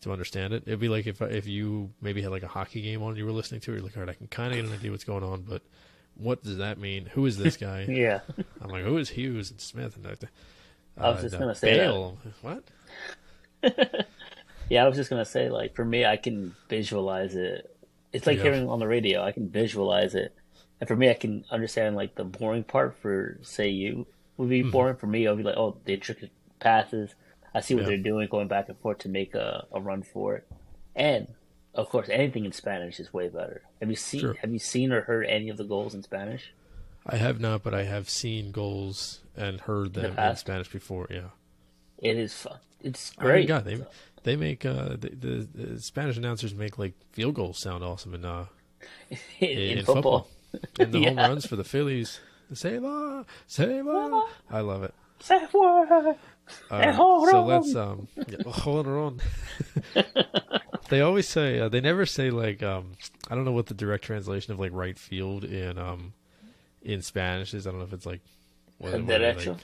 to 0.00 0.12
understand 0.12 0.54
it. 0.54 0.62
It'd 0.66 0.80
be 0.80 0.88
like 0.88 1.06
if 1.06 1.20
if 1.20 1.46
you 1.46 1.90
maybe 2.00 2.22
had 2.22 2.30
like 2.30 2.42
a 2.42 2.48
hockey 2.48 2.80
game 2.80 3.02
on 3.02 3.16
you 3.16 3.26
were 3.26 3.32
listening 3.32 3.60
to, 3.62 3.72
it, 3.72 3.74
you're 3.74 3.84
like, 3.84 3.96
all 3.96 4.02
right, 4.02 4.10
I 4.10 4.14
can 4.14 4.28
kind 4.28 4.52
of 4.52 4.56
get 4.56 4.64
an 4.64 4.72
idea 4.72 4.90
what's 4.90 5.04
going 5.04 5.22
on, 5.24 5.42
but 5.42 5.62
what 6.14 6.42
does 6.42 6.56
that 6.58 6.78
mean? 6.78 7.06
Who 7.12 7.26
is 7.26 7.36
this 7.36 7.56
guy? 7.56 7.84
Yeah. 7.88 8.20
I'm 8.62 8.70
like, 8.70 8.84
who 8.84 8.96
is 8.96 9.10
Hughes 9.10 9.50
and 9.50 9.60
Smith 9.60 9.96
and 9.96 10.04
that? 10.06 10.24
I 10.96 11.10
was 11.10 11.18
uh, 11.18 11.22
just 11.22 11.34
uh, 11.34 11.38
gonna 11.38 11.54
say 11.54 11.76
that. 11.78 12.16
What? 12.42 12.64
Yeah, 14.70 14.84
I 14.84 14.88
was 14.88 14.96
just 14.96 15.10
gonna 15.10 15.24
say, 15.24 15.50
like, 15.50 15.74
for 15.74 15.84
me, 15.84 16.06
I 16.06 16.16
can 16.16 16.54
visualize 16.68 17.34
it. 17.34 17.76
It's 18.12 18.24
like 18.26 18.36
Yeah. 18.36 18.44
hearing 18.44 18.68
on 18.68 18.78
the 18.78 18.86
radio. 18.86 19.20
I 19.22 19.32
can 19.32 19.48
visualize 19.48 20.14
it, 20.14 20.32
and 20.80 20.88
for 20.88 20.96
me, 20.96 21.10
I 21.10 21.14
can 21.14 21.44
understand 21.50 21.96
like 21.96 22.14
the 22.14 22.24
boring 22.24 22.64
part. 22.64 22.96
For 23.00 23.38
say 23.42 23.68
you 23.68 24.06
would 24.36 24.48
be 24.48 24.60
Mm-hmm. 24.62 24.70
boring. 24.70 24.96
For 24.96 25.06
me, 25.06 25.26
I'll 25.26 25.36
be 25.36 25.42
like, 25.42 25.56
oh, 25.56 25.76
the 25.84 25.94
intricate 25.94 26.30
passes. 26.58 27.14
I 27.54 27.60
see 27.60 27.74
what 27.74 27.82
Yeah. 27.82 27.88
they're 27.88 27.96
doing, 27.98 28.28
going 28.28 28.48
back 28.48 28.68
and 28.68 28.78
forth 28.78 28.98
to 28.98 29.08
make 29.08 29.34
a, 29.34 29.66
a 29.72 29.80
run 29.80 30.02
for 30.02 30.36
it. 30.36 30.48
And 30.94 31.28
of 31.74 31.88
course, 31.88 32.08
anything 32.08 32.44
in 32.44 32.52
Spanish 32.52 32.98
is 33.00 33.12
way 33.12 33.28
better. 33.28 33.62
Have 33.80 33.90
you 33.90 33.96
seen 33.96 34.20
Sure. 34.20 34.34
Have 34.40 34.52
you 34.52 34.58
seen 34.58 34.92
or 34.92 35.02
heard 35.02 35.26
any 35.26 35.48
of 35.50 35.56
the 35.56 35.64
goals 35.64 35.94
in 35.94 36.02
Spanish? 36.02 36.52
I 37.06 37.16
have 37.16 37.40
not, 37.40 37.62
but 37.62 37.72
I 37.74 37.84
have 37.84 38.08
seen 38.10 38.50
goals 38.52 39.20
and 39.36 39.60
heard 39.62 39.94
them 39.94 40.04
in, 40.06 40.14
past? 40.16 40.40
Spanish 40.40 40.68
before. 40.70 41.06
Yeah, 41.10 41.30
It 41.98 42.16
is 42.18 42.32
fun. 42.34 42.58
It's 42.82 43.10
great. 43.12 43.48
God, 43.48 43.64
they 43.64 43.78
they 44.22 44.36
make 44.36 44.64
uh, 44.66 44.90
the, 44.90 45.10
the, 45.18 45.48
the 45.54 45.80
Spanish 45.80 46.16
announcers 46.16 46.54
make 46.54 46.78
like 46.78 46.92
field 47.12 47.34
goals 47.34 47.58
sound 47.60 47.82
awesome 47.82 48.14
in 48.14 48.24
uh, 48.24 48.46
in, 49.10 49.18
in, 49.48 49.78
in 49.78 49.84
football. 49.84 50.28
And 50.78 50.92
the 50.92 51.04
home 51.06 51.16
runs 51.16 51.46
for 51.46 51.56
the 51.56 51.64
Phillies. 51.64 52.20
Save 52.52 52.82
save 53.46 53.86
I 53.88 54.60
love 54.60 54.82
it. 54.82 54.94
Say 55.20 55.38
what? 55.52 56.18
Uh, 56.70 56.96
so 56.96 57.44
let's 57.44 57.74
um 57.76 58.08
yeah, 58.26 58.38
hold 58.46 58.86
on. 58.88 59.20
they 60.88 61.00
always 61.00 61.28
say 61.28 61.60
uh, 61.60 61.68
they 61.68 61.80
never 61.80 62.04
say 62.06 62.30
like 62.30 62.62
um 62.62 62.92
I 63.28 63.34
don't 63.36 63.44
know 63.44 63.52
what 63.52 63.66
the 63.66 63.74
direct 63.74 64.02
translation 64.04 64.52
of 64.52 64.58
like 64.58 64.72
right 64.72 64.98
field 64.98 65.44
in 65.44 65.78
um 65.78 66.12
in 66.82 67.02
Spanish 67.02 67.54
is. 67.54 67.66
I 67.66 67.70
don't 67.70 67.78
know 67.78 67.86
if 67.86 67.92
it's 67.92 68.06
like 68.06 68.22
what, 68.78 68.92
what 68.92 69.00
are 69.00 69.04
they, 69.04 69.18
Derecho. 69.18 69.58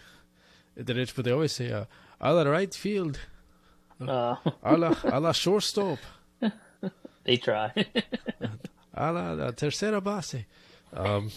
like 0.77 0.87
derecho, 0.87 1.16
but 1.16 1.25
they 1.25 1.33
always 1.33 1.53
say 1.53 1.72
uh, 1.72 1.87
a 2.20 2.33
la 2.33 2.42
right 2.42 2.72
field, 2.72 3.18
Uh, 4.01 4.37
a 4.62 4.77
la 4.77 4.94
a 5.05 5.18
la 5.18 5.33
shortstop, 5.33 5.99
they 7.25 7.38
try. 7.38 7.72
a 8.94 9.11
la, 9.12 9.33
la 9.33 9.51
tercera 9.53 10.01
base. 10.05 10.44
Um, 10.92 11.31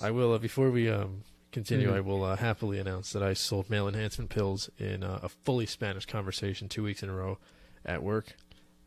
I 0.00 0.10
will 0.10 0.32
uh, 0.32 0.38
before 0.38 0.70
we 0.70 0.88
um 0.88 1.22
continue. 1.52 1.94
I 1.94 2.00
will 2.00 2.24
uh, 2.24 2.36
happily 2.36 2.78
announce 2.78 3.12
that 3.12 3.22
I 3.22 3.34
sold 3.34 3.70
male 3.70 3.86
enhancement 3.86 4.30
pills 4.30 4.70
in 4.78 5.04
uh, 5.04 5.20
a 5.22 5.28
fully 5.28 5.66
Spanish 5.66 6.06
conversation 6.06 6.68
two 6.68 6.82
weeks 6.82 7.02
in 7.02 7.08
a 7.08 7.14
row 7.14 7.38
at 7.84 8.02
work. 8.02 8.34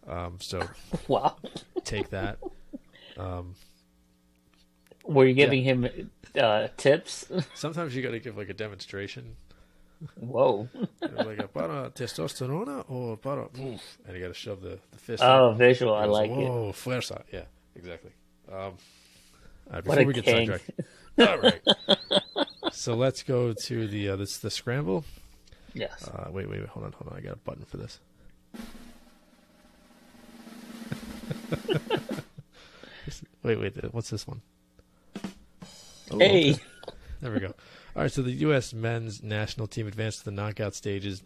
Um, 0.08 0.38
so 0.40 0.68
wow. 1.08 1.36
take 1.84 2.10
that. 2.10 2.40
Um, 3.18 3.56
Were 5.06 5.26
you 5.26 5.34
giving 5.34 5.64
him 5.64 6.10
uh, 6.38 6.68
tips? 6.76 7.26
sometimes 7.54 7.96
you 7.96 8.02
got 8.02 8.12
to 8.12 8.20
give 8.20 8.38
like 8.38 8.50
a 8.50 8.54
demonstration, 8.54 9.38
Whoa. 10.20 10.68
Like 11.02 11.40
a 11.40 11.48
para 11.48 11.92
testosterona 11.92 12.84
or 12.90 13.18
para, 13.18 13.48
and 13.56 13.80
you 14.14 14.20
got 14.20 14.28
to 14.28 14.34
shove 14.34 14.62
the, 14.62 14.80
the 14.92 14.98
fist. 14.98 15.24
Oh, 15.24 15.52
up. 15.52 15.58
visual. 15.58 15.94
I 15.94 16.06
like 16.06 16.30
it. 16.30 16.36
Whoa, 16.36 16.72
fuerza. 16.74 17.24
Yeah, 17.32 17.46
exactly. 17.76 18.12
Um, 18.56 18.74
right, 19.72 19.84
before 19.84 20.06
we 20.06 20.14
get 20.14 20.24
king. 20.24 20.48
sidetracked. 20.48 20.72
All 21.20 21.38
right. 21.40 21.62
so 22.72 22.96
let's 22.96 23.24
go 23.24 23.54
to 23.54 23.88
the 23.88 24.10
uh, 24.10 24.16
this 24.16 24.38
the 24.38 24.50
scramble. 24.50 25.04
Yes. 25.74 26.08
Uh, 26.08 26.30
wait, 26.32 26.50
wait, 26.50 26.62
wait, 26.62 26.70
hold 26.70 26.86
on, 26.86 26.94
hold 26.94 27.12
on. 27.12 27.18
I 27.18 27.22
got 27.22 27.34
a 27.34 27.38
button 27.38 27.66
for 27.66 27.78
this. 27.78 28.00
wait, 33.44 33.60
wait. 33.60 33.94
What's 33.94 34.10
this 34.10 34.26
one? 34.26 34.42
Oh, 36.12 36.20
hey. 36.20 36.52
okay. 36.54 36.62
There 37.22 37.32
we 37.32 37.40
go. 37.40 37.54
All 37.96 38.02
right, 38.04 38.12
so 38.12 38.22
the 38.22 38.32
U.S. 38.32 38.74
men's 38.74 39.24
national 39.24 39.68
team 39.68 39.88
advanced 39.88 40.20
to 40.20 40.26
the 40.26 40.32
knockout 40.32 40.76
stages 40.76 41.24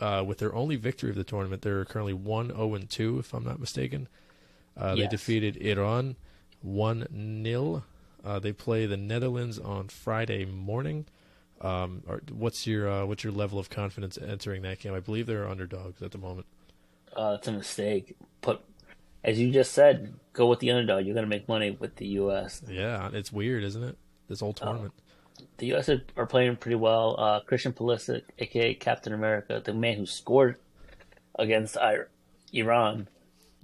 uh, 0.00 0.24
with 0.26 0.38
their 0.38 0.54
only 0.54 0.76
victory 0.76 1.10
of 1.10 1.16
the 1.16 1.24
tournament. 1.24 1.62
They're 1.62 1.84
currently 1.84 2.14
1 2.14 2.48
0 2.48 2.78
2, 2.88 3.18
if 3.18 3.32
I'm 3.34 3.44
not 3.44 3.60
mistaken. 3.60 4.08
Uh, 4.76 4.94
They 4.94 5.06
defeated 5.06 5.56
Iran 5.58 6.16
1 6.62 7.42
0. 7.44 7.84
Uh, 8.24 8.38
they 8.38 8.52
play 8.52 8.86
the 8.86 8.96
Netherlands 8.96 9.58
on 9.58 9.88
Friday 9.88 10.44
morning. 10.44 11.06
Um, 11.60 12.02
what's 12.32 12.66
your 12.66 12.88
uh, 12.88 13.06
what's 13.06 13.24
your 13.24 13.32
level 13.32 13.58
of 13.58 13.70
confidence 13.70 14.18
entering 14.18 14.62
that 14.62 14.80
game? 14.80 14.92
I 14.92 15.00
believe 15.00 15.26
they're 15.26 15.48
underdogs 15.48 16.02
at 16.02 16.10
the 16.10 16.18
moment. 16.18 16.46
Uh, 17.16 17.36
it's 17.38 17.48
a 17.48 17.52
mistake. 17.52 18.16
Put, 18.42 18.60
as 19.24 19.38
you 19.38 19.50
just 19.50 19.72
said, 19.72 20.14
go 20.32 20.46
with 20.48 20.60
the 20.60 20.70
underdog. 20.70 21.06
You're 21.06 21.14
going 21.14 21.24
to 21.24 21.30
make 21.30 21.48
money 21.48 21.70
with 21.70 21.96
the 21.96 22.06
U.S. 22.08 22.62
Yeah, 22.68 23.08
it's 23.12 23.32
weird, 23.32 23.64
isn't 23.64 23.82
it? 23.82 23.96
This 24.28 24.40
whole 24.40 24.52
tournament. 24.52 24.92
The 25.58 25.66
U.S. 25.68 25.88
are, 25.88 26.02
are 26.16 26.26
playing 26.26 26.56
pretty 26.56 26.76
well. 26.76 27.16
Uh, 27.18 27.40
Christian 27.40 27.72
Pulisic, 27.72 28.22
aka 28.38 28.74
Captain 28.74 29.14
America, 29.14 29.62
the 29.64 29.72
man 29.72 29.96
who 29.96 30.04
scored 30.04 30.56
against 31.38 31.78
Iran, 32.52 33.08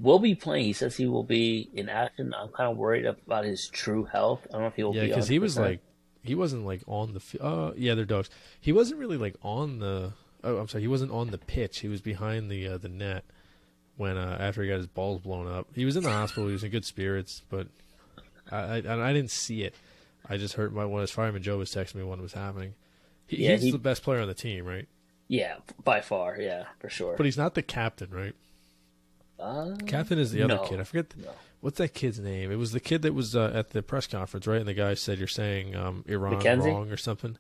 will 0.00 0.18
be 0.18 0.35
playing. 0.35 0.64
He 0.64 0.72
says 0.72 0.96
he 0.96 1.07
will 1.07 1.22
be 1.24 1.68
in 1.74 1.88
action. 1.88 2.35
I'm 2.37 2.48
kind 2.48 2.70
of 2.70 2.76
worried 2.76 3.07
about 3.07 3.44
his 3.44 3.68
true 3.68 4.05
health. 4.05 4.46
I 4.50 4.52
don't 4.52 4.61
know 4.62 4.66
if 4.68 4.74
he 4.74 4.83
will 4.85 4.94
Yeah, 4.94 5.02
be. 5.02 5.09
because 5.09 5.28
he 5.28 5.38
was 5.38 5.59
like, 5.59 5.81
he 6.22 6.35
wasn't 6.35 6.64
like 6.64 6.83
on 6.87 7.14
the. 7.14 7.20
fi- 7.20 7.38
Uh, 7.38 7.72
yeah, 7.76 7.94
they're 7.94 8.05
dogs. 8.05 8.31
He 8.61 8.72
wasn't 8.72 9.00
really 9.00 9.16
like 9.16 9.37
on 9.42 9.78
the. 9.81 10.12
Oh, 10.44 10.57
I'm 10.57 10.68
sorry. 10.68 10.83
He 10.83 10.88
wasn't 10.88 11.12
on 11.12 11.31
the 11.31 11.38
pitch. 11.38 11.81
He 11.81 11.88
was 11.88 12.00
behind 12.00 12.50
the 12.50 12.66
uh, 12.68 12.78
the 12.78 12.88
net 12.88 13.24
when 13.96 14.16
uh, 14.16 14.37
after 14.40 14.62
he 14.62 14.68
got 14.68 14.78
his 14.78 14.87
balls 14.88 15.20
blown 15.20 15.46
up. 15.46 15.68
He 15.74 15.85
was 15.85 15.96
in 15.96 16.02
the 16.02 16.11
hospital. 16.11 16.46
He 16.46 16.52
was 16.52 16.64
in 16.64 16.70
good 16.70 16.85
spirits, 16.85 17.42
but 17.48 17.68
I 18.50 18.83
I, 18.83 19.11
I 19.11 19.12
didn't 19.12 19.31
see 19.31 19.62
it. 19.62 19.74
I 20.28 20.37
just 20.37 20.55
heard 20.55 20.72
my 20.72 20.85
one 20.85 21.00
his 21.00 21.11
fireman 21.11 21.42
Joe 21.42 21.59
was 21.59 21.70
texting 21.74 21.96
me 21.96 22.05
when 22.05 22.18
it 22.18 22.22
was 22.22 22.33
happening. 22.33 22.74
He, 23.26 23.44
Yeah, 23.44 23.52
he's 23.52 23.62
he- 23.62 23.70
the 23.72 23.78
best 23.78 24.02
player 24.02 24.20
on 24.20 24.28
the 24.28 24.35
team, 24.35 24.64
right? 24.64 24.87
yeah, 25.28 25.57
by 25.83 26.00
far, 26.02 26.38
yeah, 26.38 26.64
for 26.78 26.90
sure. 26.90 27.14
But 27.16 27.24
he's 27.26 27.38
not 27.38 27.55
the 27.55 27.62
captain, 27.62 28.11
right? 28.11 28.35
Uh, 29.42 29.76
Captain 29.87 30.18
is 30.18 30.31
the 30.33 30.42
other 30.42 30.55
No. 30.57 30.64
kid. 30.64 30.81
I 30.81 30.85
forget. 30.85 31.14
No. 31.16 31.31
what's 31.61 31.78
that 31.78 31.94
kid's 31.94 32.18
name? 32.18 32.50
It 32.52 32.57
was 32.57 32.72
the 32.72 32.81
kid 32.81 33.02
that 33.02 33.14
was 33.14 33.35
uh, 33.37 33.50
at 33.55 33.70
the 33.70 33.83
press 33.83 34.07
conference, 34.07 34.46
right? 34.46 34.59
And 34.59 34.68
the 34.68 34.74
guy 34.74 34.94
said 34.94 35.18
you're 35.18 35.26
saying 35.28 35.74
um, 35.76 36.05
Iran 36.07 36.35
Mackenzie? 36.37 36.70
wrong 36.70 36.90
or 36.90 36.96
something. 36.96 37.37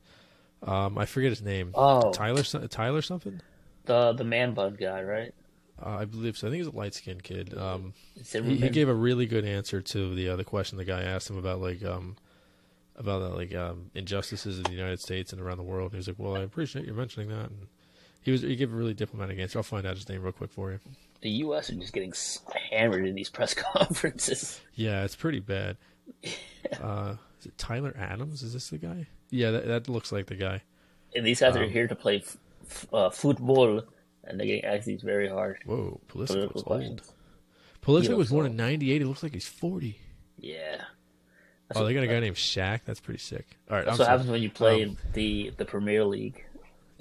Um, 0.62 0.96
I 0.98 1.06
forget 1.06 1.30
his 1.30 1.42
name. 1.42 1.70
Oh. 1.74 2.12
Tyler, 2.12 2.42
Tyler 2.42 3.02
something. 3.02 3.40
The 3.84 4.12
the 4.12 4.24
man 4.24 4.54
bun 4.54 4.76
guy, 4.78 5.02
right? 5.02 5.34
Uh, 5.84 5.96
I 5.96 6.04
believe 6.04 6.36
so. 6.36 6.46
I 6.46 6.50
think 6.50 6.58
he's 6.62 6.72
a 6.72 6.76
light 6.76 6.94
skinned 6.94 7.24
kid. 7.24 7.56
Um, 7.58 7.94
he, 8.14 8.56
he 8.56 8.68
gave 8.68 8.88
a 8.88 8.94
really 8.94 9.26
good 9.26 9.44
answer 9.44 9.80
to 9.80 10.14
the 10.14 10.28
other 10.28 10.44
question 10.44 10.78
the 10.78 10.84
guy 10.84 11.02
asked 11.02 11.28
him 11.28 11.36
about 11.36 11.60
like 11.60 11.84
um, 11.84 12.14
about 12.94 13.22
uh, 13.22 13.30
like 13.34 13.52
um, 13.54 13.90
injustices 13.94 14.58
in 14.58 14.64
the 14.64 14.70
United 14.72 15.00
States 15.00 15.32
and 15.32 15.40
around 15.42 15.56
the 15.56 15.64
world. 15.64 15.90
He 15.90 15.96
was 15.96 16.06
like, 16.06 16.18
"Well, 16.18 16.36
I 16.36 16.40
appreciate 16.40 16.86
you 16.86 16.94
mentioning 16.94 17.28
that." 17.30 17.46
And 17.50 17.66
he 18.22 18.30
was 18.30 18.42
he 18.42 18.56
gave 18.56 18.72
a 18.72 18.76
really 18.76 18.94
diplomatic 18.94 19.38
answer. 19.38 19.58
I'll 19.58 19.62
find 19.64 19.86
out 19.86 19.96
his 19.96 20.08
name 20.08 20.22
real 20.22 20.32
quick 20.32 20.50
for 20.50 20.72
you. 20.72 20.80
the 21.20 21.30
U.S. 21.30 21.70
are 21.70 21.74
just 21.74 21.92
getting 21.92 22.12
hammered 22.70 23.06
in 23.06 23.14
these 23.14 23.28
press 23.30 23.54
conferences. 23.74 24.60
Yeah, 24.74 25.04
it's 25.04 25.16
pretty 25.16 25.40
bad. 25.40 25.76
Uh, 26.80 27.16
is 27.38 27.46
it 27.46 27.58
Tyler 27.58 27.94
Adams? 27.98 28.42
Is 28.42 28.54
this 28.54 28.70
the 28.70 28.78
guy? 28.78 29.06
Yeah, 29.30 29.50
that, 29.50 29.66
that 29.66 29.88
looks 29.88 30.10
like 30.12 30.26
the 30.26 30.36
guy. 30.36 30.62
And 31.14 31.26
these 31.26 31.40
guys 31.40 31.54
are 31.56 31.64
Um, 31.64 31.70
here 31.70 31.86
to 31.86 31.94
play 31.94 32.18
f- 32.18 32.38
f- 32.64 32.86
uh, 32.94 33.10
football, 33.10 33.82
and 34.24 34.38
they're 34.40 34.46
getting 34.46 34.64
asked 34.64 34.86
these 34.86 35.02
very 35.02 35.28
hard 35.28 35.58
Whoa, 35.66 36.00
Pulisic 36.08 36.26
political 36.28 36.62
looks 36.66 36.88
old. 36.88 37.02
Pulisic 37.82 38.16
was 38.16 38.30
born 38.30 38.46
in 38.46 38.56
'98. 38.56 39.02
It 39.02 39.06
looks 39.06 39.22
like 39.22 39.34
he's 39.34 39.46
40. 39.48 39.98
Yeah. 40.38 40.82
Oh, 41.74 41.84
they 41.84 41.92
got 41.94 42.04
a 42.04 42.06
guy 42.06 42.20
named 42.20 42.36
Shaq. 42.36 42.80
That's 42.84 43.00
pretty 43.00 43.20
sick. 43.20 43.46
All 43.68 43.76
right, 43.76 43.84
That's 43.84 43.94
I'm 43.94 43.98
what 43.98 44.04
sorry. 44.06 44.08
happens 44.18 44.30
when 44.30 44.42
you 44.42 44.50
play 44.50 44.84
Um, 44.84 44.90
in 44.90 44.96
the 45.14 45.52
the 45.56 45.64
Premier 45.64 46.04
League. 46.04 46.44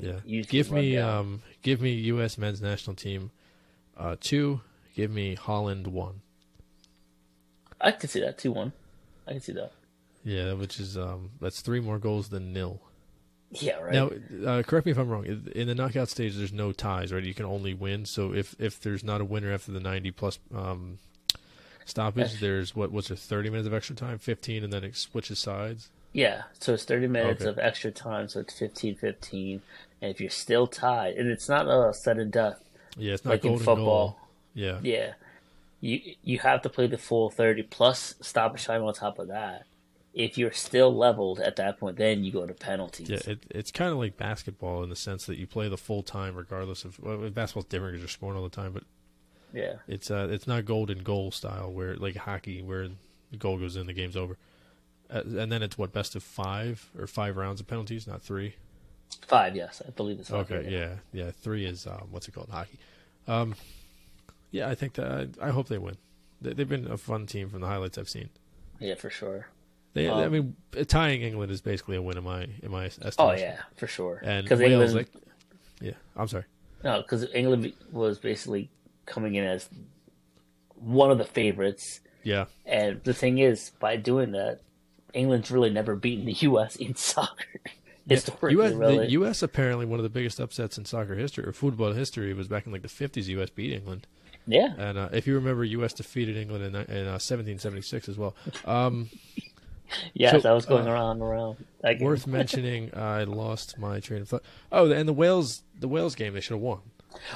Yeah. 0.01 0.41
Give 0.43 0.71
me 0.71 0.97
um 0.97 1.41
give 1.61 1.81
me 1.81 1.91
US 1.93 2.37
men's 2.37 2.61
national 2.61 2.95
team 2.95 3.31
uh 3.97 4.15
2, 4.19 4.59
give 4.95 5.11
me 5.11 5.35
Holland 5.35 5.87
1. 5.87 6.21
I 7.79 7.91
can 7.91 8.09
see 8.09 8.19
that 8.21 8.37
two 8.37 8.51
one. 8.51 8.73
I 9.27 9.31
can 9.31 9.41
see 9.41 9.53
that. 9.53 9.71
Yeah, 10.23 10.53
which 10.53 10.79
is 10.79 10.97
um 10.97 11.31
that's 11.39 11.61
3 11.61 11.79
more 11.79 11.99
goals 11.99 12.29
than 12.29 12.53
nil. 12.53 12.81
Yeah, 13.53 13.79
right. 13.79 13.93
Now, 13.93 14.49
uh, 14.49 14.63
correct 14.63 14.85
me 14.85 14.93
if 14.93 14.97
I'm 14.97 15.09
wrong. 15.09 15.25
In 15.25 15.67
the 15.67 15.75
knockout 15.75 16.07
stage 16.09 16.35
there's 16.37 16.53
no 16.53 16.71
ties, 16.71 17.11
right? 17.11 17.23
You 17.23 17.33
can 17.33 17.45
only 17.45 17.73
win. 17.73 18.05
So 18.05 18.33
if 18.33 18.55
if 18.59 18.79
there's 18.79 19.03
not 19.03 19.19
a 19.21 19.25
winner 19.25 19.51
after 19.53 19.71
the 19.71 19.79
90 19.79 20.11
plus 20.11 20.39
um 20.55 20.99
stoppage, 21.85 22.39
there's 22.39 22.75
what 22.75 22.91
what's 22.91 23.11
it 23.11 23.19
30 23.19 23.49
minutes 23.49 23.67
of 23.67 23.73
extra 23.73 23.95
time, 23.95 24.17
15 24.19 24.63
and 24.63 24.71
then 24.71 24.83
it 24.83 24.95
switches 24.95 25.39
sides. 25.39 25.89
Yeah, 26.13 26.43
so 26.59 26.73
it's 26.73 26.83
30 26.83 27.07
minutes 27.07 27.41
Okay. 27.41 27.49
of 27.49 27.57
extra 27.59 27.89
time, 27.91 28.27
so 28.27 28.41
it's 28.41 28.57
15 28.57 28.95
15. 28.95 29.61
And 30.01 30.09
if 30.11 30.19
you're 30.19 30.29
still 30.29 30.65
tied, 30.67 31.15
and 31.15 31.29
it's 31.29 31.47
not 31.47 31.67
a 31.67 31.93
sudden 31.93 32.29
death, 32.31 32.63
Yeah, 32.97 33.13
it's 33.13 33.23
not 33.25 33.31
like 33.31 33.43
in 33.45 33.49
golden 33.51 33.65
football. 33.65 33.85
goal. 33.85 34.17
Yeah. 34.53 34.79
Yeah. 34.81 35.13
You 35.79 35.99
you 36.23 36.39
have 36.39 36.61
to 36.63 36.69
play 36.69 36.87
the 36.87 36.97
full 36.97 37.29
30 37.29 37.63
plus 37.63 38.15
stoppage 38.21 38.65
time 38.65 38.83
on 38.83 38.93
top 38.93 39.19
of 39.19 39.27
that. 39.29 39.65
If 40.13 40.37
you're 40.37 40.51
still 40.51 40.93
leveled 40.93 41.39
at 41.39 41.55
that 41.55 41.79
point, 41.79 41.95
then 41.97 42.23
you 42.23 42.31
go 42.31 42.45
to 42.45 42.53
penalties. 42.53 43.09
Yeah, 43.09 43.19
it, 43.25 43.45
it's 43.49 43.71
kind 43.71 43.91
of 43.91 43.97
like 43.97 44.17
basketball 44.17 44.83
in 44.83 44.89
the 44.89 44.95
sense 44.95 45.25
that 45.25 45.37
you 45.37 45.47
play 45.47 45.69
the 45.69 45.77
full 45.77 46.03
time 46.03 46.35
regardless 46.35 46.83
of 46.83 46.99
well, 46.99 47.17
basketball's 47.29 47.65
different 47.65 47.93
because 47.93 48.01
you're 48.01 48.09
scoring 48.09 48.37
all 48.37 48.43
the 48.43 48.49
time, 48.49 48.73
but 48.73 48.83
yeah. 49.53 49.75
It's 49.87 50.11
uh, 50.11 50.27
it's 50.29 50.47
not 50.47 50.65
golden 50.65 50.99
goal 51.03 51.31
style 51.31 51.71
where 51.71 51.95
like 51.95 52.15
hockey 52.15 52.61
where 52.61 52.89
the 53.31 53.37
goal 53.37 53.57
goes 53.57 53.75
in, 53.77 53.87
the 53.87 53.93
game's 53.93 54.17
over, 54.17 54.37
uh, 55.09 55.21
and 55.25 55.51
then 55.51 55.63
it's 55.63 55.77
what 55.77 55.93
best 55.93 56.15
of 56.15 56.23
five 56.23 56.89
or 56.99 57.07
five 57.07 57.37
rounds 57.37 57.61
of 57.61 57.67
penalties, 57.67 58.05
not 58.07 58.21
three. 58.21 58.55
Five, 59.27 59.55
yes. 59.55 59.81
I 59.87 59.91
believe 59.91 60.19
it's 60.19 60.29
five. 60.29 60.51
Okay, 60.51 60.69
yeah, 60.69 60.95
yeah, 61.13 61.31
three 61.31 61.65
is 61.65 61.87
um, 61.87 62.07
what's 62.11 62.27
it 62.27 62.33
called, 62.33 62.49
hockey. 62.51 62.77
Um, 63.27 63.55
yeah, 64.51 64.67
I 64.69 64.75
think 64.75 64.93
that 64.93 65.37
I 65.41 65.49
hope 65.49 65.67
they 65.67 65.77
win. 65.77 65.97
They, 66.41 66.53
they've 66.53 66.67
been 66.67 66.89
a 66.91 66.97
fun 66.97 67.25
team 67.27 67.49
from 67.49 67.61
the 67.61 67.67
highlights 67.67 67.97
I've 67.97 68.09
seen. 68.09 68.29
Yeah, 68.79 68.95
for 68.95 69.09
sure. 69.09 69.47
They, 69.93 70.07
I 70.09 70.25
Um, 70.25 70.31
mean, 70.31 70.55
tying 70.87 71.21
England 71.21 71.51
is 71.51 71.61
basically 71.61 71.97
a 71.97 72.01
win 72.01 72.17
in 72.17 72.23
my 72.23 72.47
in 72.63 72.71
my 72.71 72.85
estimation. 72.85 73.15
Oh, 73.19 73.31
yeah, 73.31 73.57
for 73.75 73.87
sure. 73.87 74.21
and 74.23 74.49
Wales, 74.49 74.61
England, 74.61 74.93
like, 74.93 75.07
yeah, 75.81 75.93
I'm 76.15 76.27
sorry. 76.27 76.45
no, 76.83 77.01
because 77.01 77.25
England 77.33 77.73
was 77.91 78.17
basically 78.19 78.69
coming 79.05 79.35
in 79.35 79.43
as 79.43 79.69
one 80.75 81.11
of 81.11 81.17
the 81.17 81.25
favorites. 81.25 81.99
Yeah, 82.23 82.45
And 82.67 83.03
the 83.03 83.13
thing 83.15 83.39
is, 83.39 83.71
by 83.79 83.95
doing 83.97 84.31
that, 84.33 84.59
England's 85.13 85.49
really 85.49 85.71
never 85.71 85.95
beaten 85.95 86.25
the 86.25 86.33
U.S. 86.41 86.75
in 86.75 86.95
soccer. 86.95 87.59
Historically, 88.15 88.51
U.S. 88.53 88.73
really. 88.73 88.97
the 89.05 89.11
U.S. 89.11 89.41
apparently 89.43 89.85
one 89.85 89.99
of 89.99 90.03
the 90.03 90.09
biggest 90.09 90.39
upsets 90.39 90.77
in 90.77 90.85
soccer 90.85 91.15
history 91.15 91.45
or 91.45 91.51
football 91.53 91.93
history 91.93 92.33
was 92.33 92.47
back 92.47 92.65
in 92.65 92.71
like 92.71 92.81
the 92.81 92.87
50s. 92.87 93.25
U.S. 93.27 93.49
beat 93.49 93.71
England. 93.73 94.07
yeah. 94.47 94.73
And 94.77 94.97
uh, 94.97 95.09
if 95.11 95.27
you 95.27 95.35
remember, 95.35 95.63
U.S. 95.63 95.93
defeated 95.93 96.37
England 96.37 96.63
in, 96.63 96.75
in 96.75 97.07
uh, 97.07 97.19
1776 97.19 98.09
as 98.09 98.17
well. 98.17 98.35
Um, 98.65 99.09
Yes, 100.13 100.43
so, 100.43 100.49
I 100.49 100.53
was 100.53 100.65
going 100.65 100.87
uh, 100.87 100.91
around 100.91 101.21
and 101.21 101.23
around. 101.23 101.57
Worth 101.99 102.25
mentioning, 102.39 102.91
I 102.95 103.25
lost 103.25 103.77
my 103.77 103.99
train 103.99 104.21
of 104.21 104.29
thought. 104.29 104.43
Oh, 104.71 104.89
and 104.89 105.05
the 105.05 105.11
Wales, 105.11 105.63
the 105.77 105.89
Wales 105.89 106.15
game, 106.15 106.33
they 106.33 106.39
should 106.39 106.53
have 106.53 106.61
won. 106.61 106.79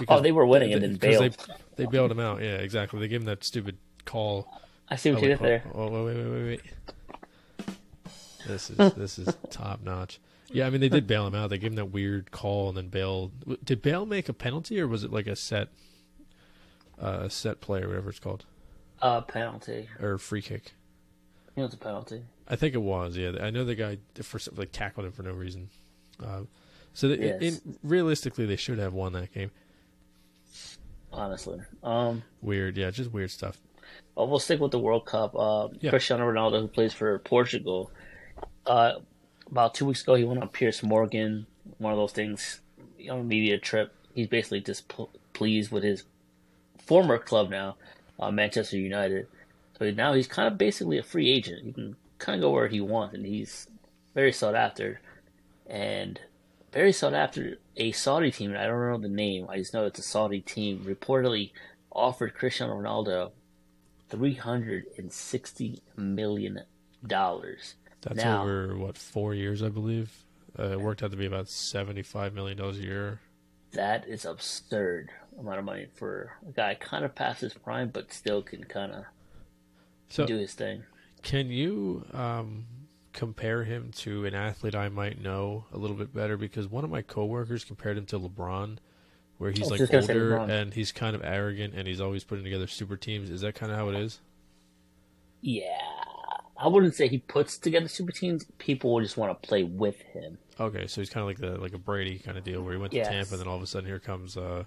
Oh, 0.07 0.21
they 0.21 0.31
were 0.31 0.45
winning 0.45 0.71
and 0.73 0.81
then 0.81 0.93
because 0.93 1.19
bailed. 1.19 1.47
They, 1.75 1.83
they 1.83 1.89
bailed 1.91 2.11
him 2.11 2.21
out. 2.21 2.41
Yeah, 2.41 2.55
exactly. 2.55 2.99
They 3.01 3.09
gave 3.09 3.19
him 3.19 3.25
that 3.25 3.43
stupid 3.43 3.77
call. 4.05 4.47
I 4.87 4.95
see 4.95 5.11
what 5.11 5.19
Oh, 5.19 5.21
you 5.23 5.27
did 5.29 5.39
there. 5.39 5.63
Oh, 5.73 6.05
wait, 6.05 6.15
wait, 6.15 6.25
wait, 6.25 6.43
wait. 6.45 6.61
This 8.47 8.69
is 8.69 8.77
this 8.95 9.19
is 9.19 9.35
top 9.49 9.83
notch. 9.83 10.19
Yeah, 10.55 10.67
I 10.67 10.69
mean 10.69 10.81
they 10.81 10.89
did 10.89 11.05
bail 11.07 11.27
him 11.27 11.35
out. 11.35 11.49
They 11.49 11.57
gave 11.57 11.71
him 11.71 11.75
that 11.75 11.91
weird 11.91 12.31
call 12.31 12.69
and 12.69 12.77
then 12.77 12.87
bailed. 12.89 13.31
Did 13.63 13.81
bail 13.81 14.05
make 14.05 14.29
a 14.29 14.33
penalty 14.33 14.79
or 14.79 14.87
was 14.87 15.03
it 15.03 15.11
like 15.11 15.27
a 15.27 15.35
set, 15.35 15.69
uh, 16.99 17.27
set 17.29 17.61
play 17.61 17.81
or 17.81 17.87
whatever 17.89 18.09
it's 18.09 18.19
called, 18.19 18.45
Uh, 19.01 19.21
penalty. 19.21 19.89
or 20.01 20.17
free 20.17 20.41
kick? 20.41 20.73
You 21.55 21.61
know, 21.61 21.65
it's 21.65 21.75
a 21.75 21.77
penalty. 21.77 22.23
I 22.47 22.55
think 22.55 22.73
it 22.75 22.81
was. 22.81 23.17
Yeah, 23.17 23.33
I 23.41 23.49
know 23.49 23.63
the 23.65 23.75
guy 23.75 23.97
for 24.21 24.39
like 24.55 24.71
tackled 24.71 25.05
him 25.05 25.11
for 25.11 25.23
no 25.23 25.31
reason. 25.33 25.69
Uh, 26.23 26.41
so 26.93 27.07
Yes. 27.07 27.41
in, 27.41 27.77
realistically, 27.83 28.45
they 28.45 28.55
should 28.55 28.77
have 28.79 28.93
won 28.93 29.13
that 29.13 29.33
game. 29.33 29.51
Honestly. 31.11 31.59
Um, 31.83 32.23
Weird, 32.41 32.77
yeah, 32.77 32.91
just 32.91 33.11
weird 33.11 33.31
stuff. 33.31 33.57
well, 34.15 34.27
we'll 34.27 34.39
stick 34.39 34.59
with 34.59 34.71
the 34.71 34.79
World 34.79 35.05
Cup. 35.05 35.35
Uh, 35.35 35.69
Yeah. 35.79 35.89
Cristiano 35.91 36.29
Ronaldo, 36.29 36.61
who 36.61 36.67
plays 36.67 36.93
for 36.93 37.17
Portugal, 37.19 37.91
uh, 38.65 38.99
about 39.49 39.73
two 39.73 39.85
weeks 39.85 40.03
ago, 40.03 40.15
he 40.15 40.23
went 40.23 40.41
on 40.41 40.49
Piers 40.49 40.83
Morgan, 40.83 41.45
one 41.77 41.93
of 41.93 41.97
those 41.97 42.11
things, 42.11 42.61
on 43.09 43.19
a 43.19 43.23
media 43.23 43.57
trip. 43.57 43.93
He's 44.13 44.27
basically 44.27 44.61
displeased 44.61 45.71
with 45.71 45.83
his 45.83 46.03
former 46.77 47.17
club 47.17 47.49
now, 47.49 47.75
uh, 48.19 48.31
Manchester 48.31 48.77
United. 48.77 49.27
So 49.77 49.91
now 49.91 50.13
he's 50.13 50.27
kind 50.27 50.47
of 50.47 50.57
basically 50.57 50.97
a 50.97 51.03
free 51.03 51.31
agent. 51.31 51.65
He 51.65 51.73
can 51.73 51.95
kind 52.17 52.35
of 52.35 52.41
go 52.41 52.51
where 52.51 52.67
he 52.67 52.81
wants, 52.81 53.15
and 53.15 53.25
he's 53.25 53.67
very 54.13 54.31
sought 54.31 54.55
after. 54.55 55.01
And 55.67 56.19
very 56.71 56.91
sought 56.91 57.13
after 57.13 57.57
a 57.75 57.91
Saudi 57.91 58.31
team, 58.31 58.51
and 58.51 58.59
I 58.59 58.67
don't 58.67 58.79
know 58.79 58.97
the 58.97 59.09
name, 59.09 59.47
I 59.49 59.57
just 59.57 59.73
know 59.73 59.85
it's 59.85 59.99
a 59.99 60.03
Saudi 60.03 60.41
team, 60.41 60.83
reportedly 60.85 61.51
offered 61.91 62.35
Cristiano 62.35 62.75
Ronaldo 62.79 63.31
$360 64.11 65.79
million. 65.97 66.61
That's 68.05 68.23
Now- 68.23 68.43
over 68.43 68.77
what 68.77 68.97
four 68.97 69.33
years, 69.35 69.61
I 69.61 69.69
believe. 69.69 70.23
Uh, 70.57 70.69
it 70.71 70.79
worked 70.79 71.03
out 71.03 71.11
to 71.11 71.17
be 71.17 71.25
about 71.25 71.49
seventy-five 71.49 72.33
million 72.33 72.57
dollars 72.57 72.77
a 72.79 72.83
year. 72.83 73.19
That 73.71 74.07
is 74.07 74.23
absurd 74.23 75.09
amount 75.37 75.59
of 75.59 75.65
money 75.65 75.87
for 75.95 76.31
a 76.47 76.51
guy 76.53 76.75
kind 76.75 77.03
of 77.03 77.13
past 77.13 77.41
his 77.41 77.53
prime, 77.53 77.89
but 77.89 78.13
still 78.13 78.41
can 78.41 78.63
kind 78.63 78.93
of 78.93 79.03
So, 80.07 80.25
do 80.25 80.37
his 80.37 80.53
thing. 80.53 80.83
can 81.23 81.49
you 81.49 82.05
um, 82.13 82.67
compare 83.11 83.65
him 83.65 83.91
to 83.97 84.23
an 84.25 84.33
athlete 84.33 84.75
I 84.75 84.87
might 84.87 85.19
know 85.19 85.65
a 85.73 85.77
little 85.77 85.97
bit 85.97 86.13
better? 86.13 86.37
Because 86.37 86.67
one 86.69 86.85
of 86.85 86.89
my 86.89 87.01
coworkers 87.01 87.65
compared 87.65 87.97
him 87.97 88.05
to 88.05 88.19
LeBron, 88.19 88.77
where 89.39 89.51
he's 89.51 89.69
like 89.69 89.79
just 89.79 89.91
gonna 89.91 90.03
say 90.03 90.13
older 90.13 90.37
and 90.37 90.73
he's 90.73 90.93
kind 90.93 91.15
of 91.17 91.21
arrogant 91.25 91.73
and 91.73 91.85
he's 91.85 91.99
always 91.99 92.23
putting 92.23 92.45
together 92.45 92.67
super 92.67 92.95
teams. 92.95 93.29
Is 93.29 93.41
that 93.41 93.55
kind 93.55 93.71
of 93.73 93.77
how 93.77 93.89
it 93.89 93.95
is? 93.95 94.21
Yeah. 95.41 95.81
I 96.57 96.67
wouldn't 96.67 96.95
say 96.95 97.07
he 97.07 97.17
puts 97.17 97.57
together 97.57 97.87
super 97.87 98.11
teams. 98.11 98.45
People 98.57 98.93
will 98.93 99.01
just 99.01 99.17
want 99.17 99.41
to 99.41 99.47
play 99.47 99.63
with 99.63 99.99
him. 100.13 100.37
Okay, 100.59 100.87
so 100.87 101.01
he's 101.01 101.09
kind 101.09 101.21
of 101.21 101.27
like 101.27 101.37
the 101.37 101.59
like 101.61 101.73
a 101.73 101.77
Brady 101.77 102.17
kind 102.19 102.37
of 102.37 102.43
deal, 102.43 102.61
where 102.61 102.73
he 102.73 102.79
went 102.79 102.91
to 102.91 102.97
Yes. 102.97 103.09
Tampa, 103.09 103.33
and 103.33 103.41
then 103.41 103.47
all 103.47 103.57
of 103.57 103.63
a 103.63 103.67
sudden 103.67 103.87
here 103.87 103.99
comes 103.99 104.37
uh, 104.37 104.63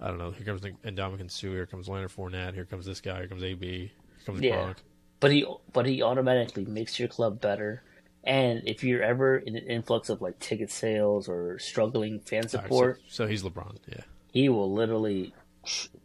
I 0.00 0.08
don't 0.08 0.18
know, 0.18 0.30
here 0.30 0.44
comes 0.44 0.60
Ndamukong 0.60 1.30
Suh, 1.30 1.48
here 1.48 1.66
comes 1.66 1.88
Leonard 1.88 2.10
Fournette, 2.10 2.54
here 2.54 2.64
comes 2.64 2.86
this 2.86 3.00
guy, 3.00 3.18
here 3.18 3.28
comes 3.28 3.42
AB, 3.42 3.66
here 3.66 3.90
comes 4.24 4.40
Yeah. 4.40 4.56
Gronk. 4.56 4.76
But 5.18 5.32
he 5.32 5.46
but 5.72 5.86
he 5.86 6.02
automatically 6.02 6.64
makes 6.66 6.98
your 6.98 7.08
club 7.08 7.40
better. 7.40 7.82
And 8.22 8.62
if 8.66 8.82
you're 8.84 9.02
ever 9.02 9.38
in 9.38 9.56
an 9.56 9.66
influx 9.66 10.08
of 10.08 10.20
like 10.20 10.38
ticket 10.40 10.70
sales 10.70 11.28
or 11.28 11.58
struggling 11.58 12.20
fan 12.20 12.38
All 12.38 12.42
right, 12.42 12.50
so, 12.50 12.58
support, 12.58 13.00
so 13.08 13.26
he's 13.26 13.42
LeBron, 13.42 13.76
yeah. 13.88 14.02
he 14.32 14.48
will 14.48 14.72
literally 14.72 15.32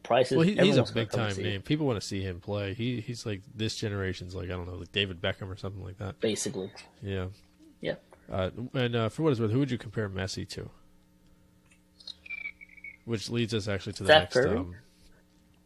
prices. 0.03 0.37
Well, 0.37 0.45
he, 0.45 0.55
he's 0.55 0.77
a 0.77 0.83
big 0.83 1.09
time 1.11 1.35
name. 1.37 1.61
People 1.61 1.85
want 1.85 1.99
to 2.01 2.05
see 2.05 2.21
him 2.21 2.39
play. 2.39 2.73
He 2.73 3.01
he's 3.01 3.25
like 3.25 3.41
this 3.55 3.75
generation's 3.75 4.35
like 4.35 4.45
I 4.45 4.53
don't 4.53 4.67
know, 4.67 4.75
like 4.75 4.91
David 4.91 5.21
Beckham 5.21 5.49
or 5.51 5.55
something 5.57 5.83
like 5.83 5.97
that. 5.99 6.19
Basically, 6.19 6.71
Yeah. 7.01 7.27
yeah. 7.81 7.95
Uh, 8.31 8.49
and 8.73 8.95
uh, 8.95 9.09
for 9.09 9.23
what 9.23 9.31
it's 9.31 9.39
worth, 9.41 9.51
who 9.51 9.59
would 9.59 9.71
you 9.71 9.77
compare 9.77 10.07
Messi 10.09 10.47
to? 10.49 10.69
Which 13.05 13.29
leads 13.29 13.53
us 13.53 13.67
actually 13.67 13.93
to 13.93 14.03
the 14.03 14.09
next. 14.09 14.37
Um, 14.37 14.75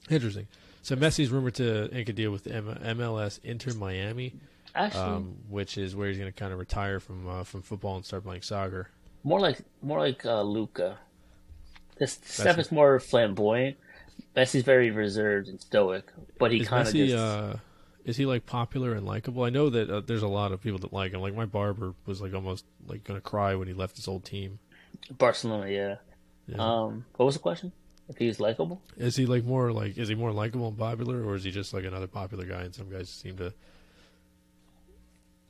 interesting. 0.09 0.47
So 0.81 0.95
Messi's 0.95 1.29
rumored 1.29 1.55
to 1.55 1.89
ink 1.95 2.09
a 2.09 2.13
deal 2.13 2.31
with 2.31 2.47
M- 2.47 2.79
MLS 2.97 3.39
Inter 3.43 3.73
Miami, 3.73 4.33
Actually, 4.73 5.01
um, 5.03 5.35
which 5.49 5.77
is 5.77 5.95
where 5.95 6.07
he's 6.09 6.17
going 6.17 6.31
to 6.31 6.37
kind 6.37 6.53
of 6.53 6.59
retire 6.59 6.99
from 6.99 7.27
uh, 7.27 7.43
from 7.43 7.61
football 7.61 7.95
and 7.97 8.05
start 8.05 8.23
playing 8.23 8.41
soccer. 8.41 8.89
more 9.23 9.39
like 9.39 9.59
more 9.81 9.99
like 9.99 10.25
uh, 10.25 10.41
Luca. 10.41 10.97
This 11.97 12.17
Messi. 12.17 12.57
is 12.59 12.71
more 12.71 12.99
flamboyant. 12.99 13.77
Messi's 14.35 14.63
very 14.63 14.91
reserved 14.91 15.47
and 15.47 15.59
stoic, 15.61 16.11
but 16.37 16.51
he 16.51 16.65
kind 16.65 16.87
of 16.87 16.93
just 16.93 17.15
uh, 17.15 17.55
is 18.05 18.17
he 18.17 18.25
like 18.25 18.45
popular 18.45 18.93
and 18.93 19.05
likable? 19.05 19.43
I 19.43 19.49
know 19.49 19.69
that 19.69 19.89
uh, 19.89 20.01
there's 20.01 20.21
a 20.21 20.27
lot 20.27 20.51
of 20.51 20.61
people 20.61 20.79
that 20.79 20.93
like 20.93 21.13
him. 21.13 21.21
Like 21.21 21.35
my 21.35 21.45
barber 21.45 21.93
was 22.05 22.21
like 22.21 22.33
almost 22.33 22.65
like 22.87 23.03
going 23.03 23.17
to 23.17 23.21
cry 23.21 23.55
when 23.55 23.67
he 23.67 23.73
left 23.73 23.95
his 23.95 24.07
old 24.07 24.23
team. 24.23 24.59
Barcelona. 25.17 25.69
Yeah. 25.69 25.95
Yeah. 26.47 26.57
Um, 26.57 27.05
what 27.15 27.25
was 27.25 27.35
the 27.35 27.39
question? 27.39 27.71
If 28.07 28.17
he's 28.17 28.39
likable? 28.39 28.81
Is 28.97 29.15
he 29.15 29.25
like 29.25 29.43
more 29.43 29.71
like 29.71 29.97
is 29.97 30.07
he 30.07 30.15
more 30.15 30.31
likable 30.31 30.67
and 30.67 30.77
popular, 30.77 31.25
or 31.25 31.35
is 31.35 31.43
he 31.43 31.51
just 31.51 31.73
like 31.73 31.85
another 31.85 32.07
popular 32.07 32.45
guy? 32.45 32.61
And 32.61 32.75
some 32.75 32.89
guys 32.89 33.09
seem 33.09 33.37
to 33.37 33.51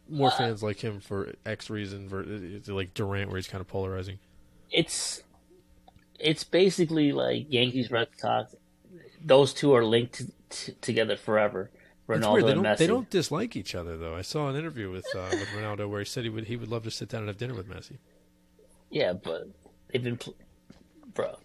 more 0.07 0.31
fans 0.31 0.63
like 0.63 0.79
him 0.79 1.01
for 1.01 1.33
X 1.45 1.69
reason. 1.69 2.07
For 2.07 2.23
is 2.23 2.69
it 2.69 2.73
like 2.73 2.93
Durant, 2.93 3.29
where 3.29 3.37
he's 3.37 3.49
kind 3.49 3.59
of 3.59 3.67
polarizing. 3.67 4.19
It's 4.71 5.21
it's 6.19 6.43
basically 6.43 7.11
like 7.11 7.47
Yankees, 7.49 7.91
Red 7.91 8.09
Sox. 8.17 8.55
Those 9.23 9.53
two 9.53 9.73
are 9.73 9.83
linked 9.83 10.19
t- 10.19 10.33
t- 10.49 10.73
together 10.81 11.15
forever. 11.15 11.71
Ronaldo. 12.07 12.41
They 12.45 12.51
and 12.51 12.63
don't 12.63 12.63
Messi. 12.63 12.77
they 12.77 12.87
don't 12.87 13.09
dislike 13.09 13.55
each 13.55 13.73
other 13.73 13.97
though. 13.97 14.15
I 14.15 14.21
saw 14.21 14.49
an 14.49 14.55
interview 14.55 14.91
with 14.91 15.07
uh, 15.15 15.27
with 15.31 15.47
Ronaldo 15.49 15.89
where 15.89 15.99
he 15.99 16.05
said 16.05 16.23
he 16.23 16.29
would 16.29 16.45
he 16.45 16.55
would 16.55 16.69
love 16.69 16.83
to 16.83 16.91
sit 16.91 17.09
down 17.09 17.21
and 17.21 17.29
have 17.29 17.37
dinner 17.37 17.55
with 17.55 17.67
Messi. 17.69 17.97
Yeah, 18.89 19.13
but 19.13 19.47
they've 19.91 20.03
been, 20.03 20.17
pl- 20.17 20.35
bro. 21.13 21.37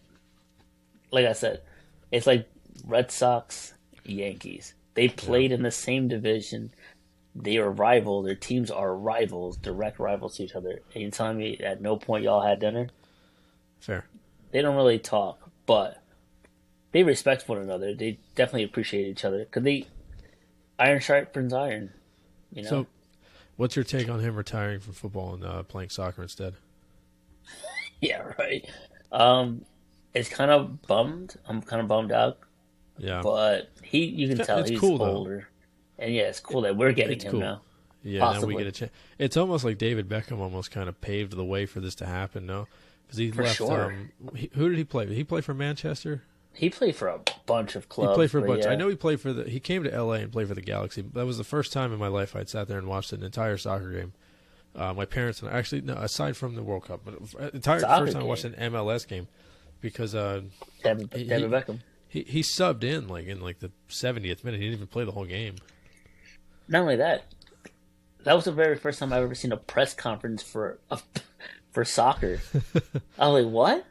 Like 1.10 1.26
I 1.26 1.32
said, 1.32 1.62
it's 2.12 2.26
like 2.26 2.48
Red 2.86 3.10
Sox, 3.10 3.74
Yankees. 4.04 4.74
They 4.94 5.08
played 5.08 5.50
in 5.50 5.62
the 5.62 5.70
same 5.70 6.08
division. 6.08 6.72
They 7.34 7.56
are 7.56 7.70
rivals. 7.70 8.26
Their 8.26 8.34
teams 8.34 8.70
are 8.70 8.94
rivals, 8.94 9.56
direct 9.56 9.98
rivals 9.98 10.36
to 10.36 10.44
each 10.44 10.54
other. 10.54 10.80
And 10.94 11.02
you 11.02 11.10
telling 11.10 11.38
me 11.38 11.58
at 11.58 11.80
no 11.80 11.96
point 11.96 12.24
y'all 12.24 12.42
had 12.42 12.60
dinner? 12.60 12.88
Fair. 13.80 14.04
They 14.52 14.62
don't 14.62 14.76
really 14.76 14.98
talk, 14.98 15.50
but 15.66 16.02
they 16.92 17.02
respect 17.02 17.48
one 17.48 17.58
another. 17.58 17.94
They 17.94 18.18
definitely 18.34 18.64
appreciate 18.64 19.06
each 19.06 19.24
other 19.24 19.38
because 19.40 19.62
they 19.62 19.86
iron 20.78 21.00
sharpens 21.00 21.52
iron. 21.52 21.92
You 22.52 22.62
know, 22.64 22.68
So, 22.68 22.86
what's 23.56 23.76
your 23.76 23.84
take 23.84 24.08
on 24.08 24.20
him 24.20 24.34
retiring 24.34 24.80
from 24.80 24.94
football 24.94 25.34
and 25.34 25.44
uh, 25.44 25.62
playing 25.62 25.90
soccer 25.90 26.22
instead? 26.22 26.54
yeah, 28.00 28.22
right. 28.38 28.68
Um, 29.12 29.64
it's 30.14 30.28
kind 30.28 30.50
of 30.50 30.82
bummed. 30.82 31.36
I'm 31.46 31.62
kind 31.62 31.80
of 31.80 31.88
bummed 31.88 32.12
out 32.12 32.38
Yeah, 32.98 33.20
but 33.22 33.70
he 33.82 34.04
you 34.04 34.28
can 34.28 34.38
It's 34.40 34.46
tell 34.46 34.64
he's 34.64 34.78
cool, 34.80 34.98
though. 34.98 35.42
and 35.98 36.12
yeah, 36.12 36.22
it's 36.22 36.40
cool 36.40 36.62
that 36.62 36.76
we're 36.76 36.92
getting 36.92 37.12
It's 37.16 37.24
him 37.24 37.32
cool. 37.32 37.40
now. 37.40 37.60
yeah. 38.02 38.18
Now 38.32 38.42
we 38.42 38.56
get 38.56 38.66
a 38.66 38.72
chance. 38.72 38.90
It's 39.18 39.36
almost 39.36 39.64
like 39.64 39.78
David 39.78 40.08
Beckham 40.08 40.38
almost 40.40 40.70
kind 40.70 40.88
of 40.88 41.00
paved 41.00 41.32
the 41.36 41.44
way 41.44 41.66
for 41.66 41.78
this 41.80 41.94
to 41.96 42.06
happen. 42.06 42.46
No, 42.46 42.66
because 43.10 43.18
he 43.18 43.30
For 43.32 43.42
left. 43.42 43.56
sure. 43.56 43.92
Um, 43.92 44.10
he, 44.36 44.50
who 44.54 44.68
did 44.68 44.78
he 44.78 44.84
play? 44.84 45.06
Did 45.06 45.16
he 45.16 45.24
play 45.24 45.40
for 45.40 45.54
Manchester? 45.54 46.22
He 46.52 46.68
played 46.70 46.96
for 46.96 47.08
a 47.08 47.20
bunch 47.46 47.76
of 47.76 47.88
clubs. 47.88 48.10
he 48.10 48.14
played 48.16 48.30
for 48.30 48.38
a 48.38 48.46
bunch. 48.46 48.64
yeah. 48.64 48.70
I 48.70 48.76
know 48.76 48.88
he 48.88 48.96
played 48.96 49.20
for 49.20 49.32
the. 49.32 49.44
He 49.48 49.60
came 49.60 49.82
to 49.84 49.92
L.A. 49.92 50.18
and 50.20 50.32
played 50.32 50.48
for 50.48 50.54
the 50.54 50.60
Galaxy. 50.60 51.02
That 51.02 51.26
was 51.26 51.38
the 51.38 51.44
first 51.44 51.72
time 51.72 51.92
in 51.92 51.98
my 51.98 52.08
life 52.08 52.34
I'd 52.36 52.48
sat 52.48 52.68
there 52.68 52.78
and 52.78 52.86
watched 52.88 53.12
an 53.12 53.22
entire 53.22 53.56
soccer 53.56 53.92
game. 53.92 54.12
Uh, 54.74 54.94
my 54.94 55.04
parents 55.04 55.42
and 55.42 55.50
I, 55.50 55.58
actually, 55.58 55.80
no, 55.80 55.94
aside 55.94 56.36
from 56.36 56.54
the 56.54 56.62
World 56.62 56.84
Cup, 56.84 57.00
but 57.04 57.14
entire 57.54 57.80
Soccer 57.80 58.04
first 58.04 58.12
time 58.14 58.22
I 58.22 58.26
watched 58.26 58.44
an 58.44 58.52
MLS 58.54 59.06
game 59.06 59.26
because 59.80 60.14
uh, 60.14 60.42
David, 60.84 61.12
he- 61.14 61.24
Beckham. 61.28 61.80
he 62.08 62.22
he 62.22 62.40
subbed 62.40 62.84
in 62.84 63.08
like 63.08 63.26
in 63.26 63.40
like 63.40 63.58
the 63.60 63.70
70th 63.88 64.44
minute. 64.44 64.60
He 64.60 64.66
didn't 64.66 64.74
even 64.74 64.86
play 64.86 65.04
the 65.04 65.10
whole 65.12 65.24
game. 65.24 65.56
Not 66.68 66.82
only 66.82 66.96
that, 66.96 67.24
that 68.24 68.34
was 68.34 68.44
the 68.44 68.52
very 68.52 68.76
first 68.76 68.98
time 69.00 69.12
I've 69.12 69.22
ever 69.24 69.34
seen 69.34 69.50
a 69.50 69.56
press 69.56 69.92
conference 69.94 70.42
for 70.42 70.78
for 71.72 71.84
soccer. 71.84 72.40
I 73.18 73.28
was 73.28 73.44
like, 73.44 73.52
"What?" 73.52 73.86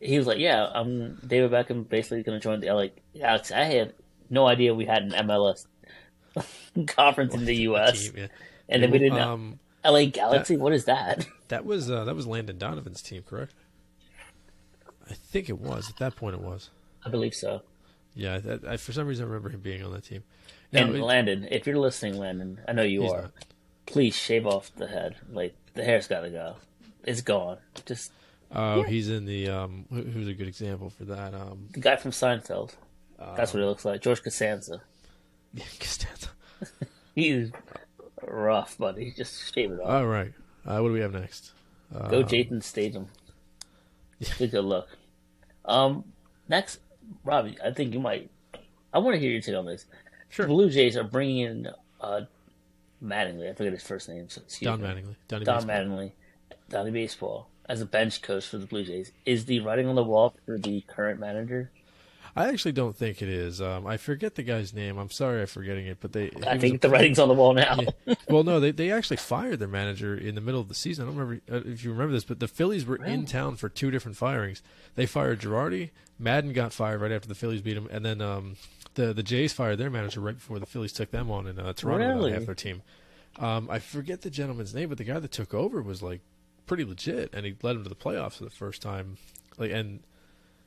He 0.00 0.18
was 0.18 0.26
like, 0.26 0.38
"Yeah, 0.38 0.66
I'm 0.72 1.16
David 1.26 1.50
Beckham. 1.50 1.88
Basically, 1.88 2.22
going 2.22 2.38
to 2.38 2.42
join 2.42 2.60
the 2.60 2.70
LA 2.72 2.86
Galaxy." 3.14 3.54
I 3.54 3.64
had 3.64 3.94
no 4.30 4.46
idea 4.46 4.74
we 4.74 4.86
had 4.86 5.02
an 5.02 5.12
MLS 5.28 5.66
conference 6.86 7.34
in 7.34 7.44
the 7.44 7.54
U.S. 7.56 8.02
Team, 8.08 8.12
yeah. 8.16 8.26
and 8.68 8.82
then 8.82 8.90
we 8.90 8.98
didn't 8.98 9.16
know 9.18 9.32
Um, 9.32 9.58
LA 9.84 10.06
Galaxy. 10.06 10.56
what 10.56 10.72
is 10.72 10.86
that? 10.86 11.26
that 11.48 11.64
was 11.64 11.90
uh, 11.90 12.04
that 12.04 12.14
was 12.16 12.26
Landon 12.26 12.58
Donovan's 12.58 13.02
team, 13.02 13.22
correct? 13.22 13.54
I 15.10 15.14
think 15.14 15.48
it 15.48 15.58
was. 15.58 15.90
At 15.90 15.96
that 15.98 16.16
point, 16.16 16.34
it 16.34 16.40
was. 16.40 16.70
I 17.04 17.10
believe 17.10 17.34
so. 17.34 17.62
Yeah, 18.14 18.38
that, 18.38 18.64
I, 18.64 18.76
for 18.76 18.92
some 18.92 19.06
reason, 19.06 19.24
I 19.24 19.28
remember 19.28 19.48
him 19.48 19.60
being 19.60 19.82
on 19.82 19.92
that 19.92 20.04
team. 20.04 20.22
Now, 20.70 20.82
And 20.84 20.96
it- 20.96 21.02
Landon, 21.02 21.48
if 21.50 21.66
you're 21.66 21.78
listening, 21.78 22.18
Landon, 22.18 22.60
I 22.68 22.72
know 22.72 22.82
you 22.82 23.06
are. 23.08 23.22
not. 23.22 23.32
Please 23.86 24.14
shave 24.14 24.46
off 24.46 24.70
the 24.76 24.86
head. 24.86 25.16
Like 25.32 25.54
the 25.74 25.82
hair's 25.84 26.06
got 26.06 26.20
to 26.20 26.30
go. 26.30 26.56
It's 27.04 27.20
gone. 27.22 27.58
Just 27.86 28.12
Oh, 28.54 28.82
he's 28.82 29.08
in 29.08 29.24
the. 29.24 29.48
Um, 29.48 29.86
who- 29.90 30.02
who's 30.02 30.28
a 30.28 30.34
good 30.34 30.46
example 30.48 30.90
for 30.90 31.04
that? 31.06 31.34
Um, 31.34 31.68
the 31.72 31.80
guy 31.80 31.96
from 31.96 32.10
Seinfeld. 32.10 32.74
That's 33.36 33.54
what 33.54 33.62
it 33.62 33.66
looks 33.66 33.84
like. 33.84 34.00
George 34.02 34.22
Costanza. 34.22 34.82
Costanza. 35.78 36.28
He's 37.14 37.50
rough, 38.26 38.76
buddy. 38.78 39.12
Just 39.16 39.54
shave 39.54 39.70
it 39.72 39.80
off. 39.80 39.88
All 39.88 40.06
right. 40.06 40.32
Uh, 40.66 40.78
what 40.80 40.88
do 40.88 40.92
we 40.94 41.00
have 41.00 41.12
next? 41.12 41.52
Go 42.08 42.22
Jason 42.22 42.60
Statham. 42.60 43.08
It's 44.20 44.40
a 44.40 44.46
good 44.46 44.64
look. 44.64 44.88
Um, 45.64 46.04
next, 46.48 46.78
Robbie, 47.24 47.56
I 47.64 47.72
think 47.72 47.92
you 47.92 47.98
might. 48.00 48.30
I 48.92 48.98
want 49.00 49.14
to 49.14 49.20
hear 49.20 49.30
your 49.32 49.40
take 49.40 49.56
on 49.56 49.66
this. 49.66 49.86
Sure. 50.28 50.46
The 50.46 50.52
Blue 50.52 50.70
Jays 50.70 50.96
are 50.96 51.02
bringing 51.04 51.38
in 51.38 51.68
uh, 52.00 52.20
Mattingly. 53.02 53.50
I 53.50 53.54
forget 53.54 53.72
his 53.72 53.82
first 53.82 54.08
name. 54.08 54.28
so 54.28 54.40
excuse 54.42 54.66
Don 54.68 54.80
me. 54.80 54.86
Mattingly. 54.88 55.14
Donnie 55.28 55.44
Don 55.44 55.66
Baseball. 55.66 55.76
Mattingly, 55.76 56.12
Donnie 56.72 56.90
Baseball, 56.90 57.48
as 57.68 57.80
a 57.80 57.86
bench 57.86 58.22
coach 58.22 58.46
for 58.48 58.58
the 58.58 58.66
Blue 58.66 58.82
Jays. 58.84 59.12
Is 59.24 59.44
the 59.44 59.60
writing 59.60 59.86
on 59.86 59.94
the 59.94 60.02
wall 60.02 60.34
for 60.44 60.58
the 60.58 60.80
current 60.88 61.20
manager? 61.20 61.70
I 62.34 62.48
actually 62.48 62.72
don't 62.72 62.96
think 62.96 63.20
it 63.20 63.28
is. 63.28 63.60
Um, 63.60 63.86
I 63.86 63.98
forget 63.98 64.36
the 64.36 64.42
guy's 64.42 64.72
name. 64.72 64.96
I'm 64.96 65.10
sorry, 65.10 65.42
I'm 65.42 65.46
forgetting 65.46 65.86
it. 65.86 65.98
But 66.00 66.14
they, 66.14 66.30
I 66.46 66.56
think 66.56 66.76
a- 66.76 66.78
the 66.78 66.88
writing's 66.88 67.18
on 67.18 67.28
the 67.28 67.34
wall 67.34 67.52
now. 67.52 67.78
well, 68.30 68.42
no, 68.42 68.58
they 68.58 68.70
they 68.70 68.90
actually 68.90 69.18
fired 69.18 69.58
their 69.58 69.68
manager 69.68 70.16
in 70.16 70.34
the 70.34 70.40
middle 70.40 70.60
of 70.60 70.68
the 70.68 70.74
season. 70.74 71.04
I 71.04 71.08
don't 71.10 71.18
remember 71.18 71.42
uh, 71.52 71.70
if 71.70 71.84
you 71.84 71.90
remember 71.92 72.14
this, 72.14 72.24
but 72.24 72.40
the 72.40 72.48
Phillies 72.48 72.86
were 72.86 72.96
in 73.04 73.26
town 73.26 73.56
for 73.56 73.68
two 73.68 73.90
different 73.90 74.16
firings. 74.16 74.62
They 74.94 75.04
fired 75.04 75.40
Girardi. 75.40 75.90
Maddon 76.18 76.54
got 76.54 76.72
fired 76.72 77.02
right 77.02 77.12
after 77.12 77.28
the 77.28 77.34
Phillies 77.34 77.60
beat 77.60 77.76
him, 77.76 77.86
and 77.90 78.02
then 78.02 78.22
um, 78.22 78.56
the 78.94 79.12
the 79.12 79.22
Jays 79.22 79.52
fired 79.52 79.76
their 79.76 79.90
manager 79.90 80.20
right 80.20 80.36
before 80.36 80.58
the 80.58 80.64
Phillies 80.66 80.94
took 80.94 81.10
them 81.10 81.30
on, 81.30 81.46
in 81.46 81.58
uh, 81.58 81.74
Toronto 81.74 82.14
Really? 82.14 82.32
half 82.32 82.46
their 82.46 82.54
team. 82.54 82.80
Um, 83.38 83.68
I 83.70 83.78
forget 83.78 84.22
the 84.22 84.30
gentleman's 84.30 84.74
name, 84.74 84.88
but 84.88 84.96
the 84.96 85.04
guy 85.04 85.18
that 85.18 85.32
took 85.32 85.52
over 85.52 85.82
was 85.82 86.02
like 86.02 86.20
pretty 86.66 86.84
legit, 86.84 87.32
and 87.32 87.44
he 87.46 87.54
led 87.62 87.76
them 87.76 87.82
to 87.84 87.88
the 87.88 87.94
playoffs 87.94 88.34
for 88.34 88.44
the 88.44 88.50
first 88.50 88.82
time. 88.82 89.16
Like, 89.58 89.70
and 89.70 90.00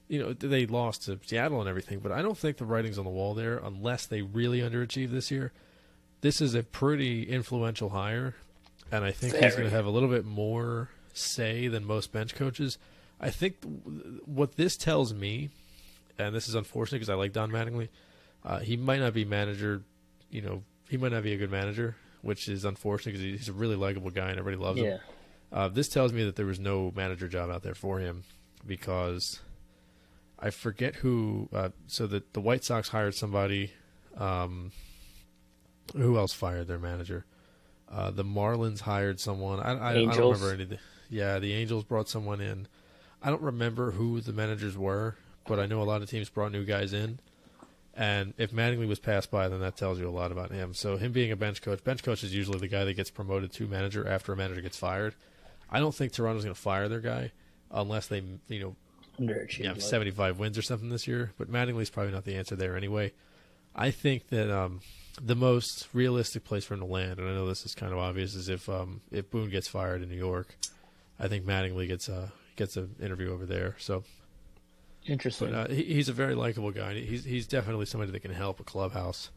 you 0.08 0.20
know 0.20 0.34
they 0.34 0.66
lost 0.66 1.06
to 1.06 1.20
Seattle 1.26 1.60
and 1.60 1.70
everything, 1.70 2.00
but 2.00 2.12
I 2.12 2.22
don't 2.22 2.38
think 2.38 2.58
the 2.58 2.66
writing's 2.66 2.98
on 2.98 3.06
the 3.06 3.12
wall 3.12 3.34
there 3.34 3.58
unless 3.58 4.06
they 4.06 4.22
really 4.22 4.60
underachieve 4.60 5.12
this 5.12 5.32
year. 5.32 5.52
This 6.22 6.42
is 6.42 6.56
a 6.56 6.64
pretty 6.64 7.24
influential 7.24 7.90
hire, 7.90 8.36
and 8.92 9.04
I 9.04 9.12
think 9.12 9.34
he's 9.34 9.56
going 9.56 9.70
to 9.70 9.76
have 9.76 9.86
a 9.86 9.90
little 9.92 10.10
bit 10.10 10.26
more 10.26 10.90
say 11.14 11.68
than 11.68 11.86
most 11.86 12.12
bench 12.12 12.36
coaches. 12.36 12.78
I 13.20 13.30
think 13.30 13.58
what 14.26 14.58
this 14.58 14.76
tells 14.76 15.14
me, 15.14 15.50
and 16.18 16.36
this 16.36 16.48
is 16.48 16.56
unfortunate 16.56 16.98
because 17.00 17.10
I 17.10 17.16
like 17.16 17.32
Don 17.34 17.52
Mattingly, 17.52 17.90
uh, 18.44 18.60
he 18.60 18.76
might 18.78 19.00
not 19.00 19.14
be 19.14 19.26
manager. 19.26 19.84
You 20.30 20.42
know, 20.42 20.64
he 20.90 20.98
might 20.98 21.12
not 21.12 21.24
be 21.24 21.34
a 21.34 21.38
good 21.38 21.52
manager, 21.52 21.96
which 22.22 22.48
is 22.50 22.66
unfortunate 22.66 23.14
because 23.14 23.24
he's 23.24 23.50
a 23.50 23.54
really 23.54 23.76
likable 23.76 24.10
guy 24.12 24.30
and 24.30 24.40
everybody 24.40 24.62
loves 24.62 24.80
him. 24.80 24.86
Uh, 25.56 25.70
this 25.70 25.88
tells 25.88 26.12
me 26.12 26.24
that 26.26 26.36
there 26.36 26.46
was 26.46 26.60
no 26.60 26.92
manager 26.96 27.28
job 27.30 27.50
out 27.50 27.64
there 27.64 27.74
for 27.74 28.00
him 28.00 28.24
because 28.68 29.40
I 30.38 30.50
forget 30.50 30.96
who. 30.96 31.48
Uh, 31.54 31.70
so 31.88 32.06
that 32.08 32.34
the 32.34 32.42
White 32.42 32.64
Sox 32.66 32.90
hired 32.90 33.16
somebody. 33.16 33.72
Um, 34.18 34.72
who 35.96 36.18
else 36.18 36.34
fired 36.34 36.68
their 36.68 36.78
manager? 36.80 37.26
Uh, 37.92 38.12
the 38.12 38.26
Marlins 38.26 38.82
hired 38.82 39.20
someone. 39.20 39.60
I, 39.62 39.72
I, 39.74 39.90
I 39.92 39.94
don't 39.94 40.34
remember 40.34 40.54
any. 40.54 40.64
of 40.64 40.70
the- 40.70 40.80
Yeah, 41.10 41.40
the 41.40 41.54
Angels 41.54 41.84
brought 41.86 42.10
someone 42.10 42.42
in. 42.42 42.68
I 43.24 43.30
don't 43.30 43.42
remember 43.42 43.92
who 43.92 44.20
the 44.22 44.34
managers 44.34 44.78
were, 44.78 45.16
but 45.48 45.60
I 45.60 45.66
know 45.68 45.82
a 45.82 45.84
lot 45.86 46.02
of 46.02 46.10
teams 46.10 46.30
brought 46.30 46.52
new 46.52 46.66
guys 46.66 46.92
in. 46.94 47.20
And 47.98 48.34
if 48.38 48.52
Mattingly 48.52 48.88
was 48.90 49.00
passed 49.00 49.32
by, 49.32 49.48
then 49.48 49.62
that 49.62 49.78
tells 49.78 50.00
you 50.00 50.10
a 50.10 50.12
lot 50.12 50.32
about 50.34 50.52
him. 50.52 50.74
So 50.74 50.98
him 50.98 51.14
being 51.14 51.32
a 51.32 51.36
bench 51.38 51.62
coach, 51.62 51.82
bench 51.84 52.04
coach 52.04 52.24
is 52.26 52.36
usually 52.36 52.60
the 52.60 52.68
guy 52.68 52.84
that 52.84 52.94
gets 52.96 53.10
promoted 53.10 53.54
to 53.54 53.68
manager 53.68 54.06
after 54.06 54.34
a 54.34 54.36
manager 54.36 54.60
gets 54.62 54.78
fired. 54.78 55.16
I 55.70 55.80
don't 55.80 55.94
think 55.94 56.12
Toronto's 56.12 56.44
going 56.44 56.56
to 56.56 56.62
fire 56.62 56.88
their 56.88 57.00
guy 57.00 57.32
unless 57.72 58.08
they, 58.08 58.24
you 58.48 58.60
know, 58.60 58.76
yeah, 59.60 59.72
like- 59.72 59.82
75 59.82 60.40
wins 60.40 60.58
or 60.58 60.62
something 60.62 60.90
this 60.90 61.08
year. 61.08 61.32
But 61.38 61.52
Mattingly's 61.52 61.90
probably 61.90 62.14
not 62.14 62.26
the 62.26 62.36
answer 62.36 62.56
there 62.56 62.76
anyway. 62.76 63.14
I 63.76 63.92
think 63.92 64.30
that 64.30 64.50
um, 64.50 64.80
the 65.22 65.36
most 65.36 65.90
realistic 65.94 66.46
place 66.46 66.64
for 66.64 66.76
him 66.76 66.80
to 66.80 66.86
land, 66.86 67.20
and 67.20 67.28
I 67.28 67.34
know 67.34 67.48
this 67.48 67.66
is 67.66 67.76
kind 67.76 67.92
of 67.92 68.00
obvious, 68.00 68.36
is 68.36 68.48
if 68.48 68.70
um, 68.70 69.02
if 69.12 69.30
Boone 69.30 69.50
gets 69.50 69.68
fired 69.68 70.02
in 70.02 70.10
New 70.10 70.16
York. 70.18 70.58
I 71.20 71.28
think 71.28 71.46
Mattingly 71.46 71.88
gets 71.88 72.08
a 72.08 72.32
gets 72.56 72.78
an 72.78 72.96
interview 73.02 73.34
over 73.34 73.46
there. 73.46 73.76
So 73.80 74.04
Interesting. 75.08 75.52
But 75.52 75.72
uh, 75.72 75.74
he, 75.74 75.84
he's 75.84 76.10
a 76.10 76.14
very 76.14 76.36
likable 76.36 76.72
guy. 76.72 76.96
He's 76.96 77.24
he's 77.24 77.48
definitely 77.48 77.86
somebody 77.86 78.12
that 78.12 78.22
can 78.22 78.32
help 78.32 78.60
a 78.60 78.64
clubhouse. 78.64 79.30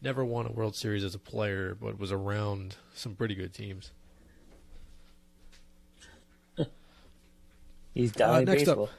Never 0.00 0.24
won 0.24 0.46
a 0.46 0.52
World 0.52 0.74
Series 0.74 1.04
as 1.04 1.14
a 1.14 1.18
player, 1.18 1.76
but 1.80 1.98
was 1.98 2.10
around 2.10 2.76
some 2.94 3.14
pretty 3.14 3.34
good 3.34 3.52
teams. 3.54 3.92
He's 7.94 8.12
down 8.12 8.30
Uh, 8.34 8.40
next 8.40 8.64
baseball. 8.64 8.84
up, 8.84 8.90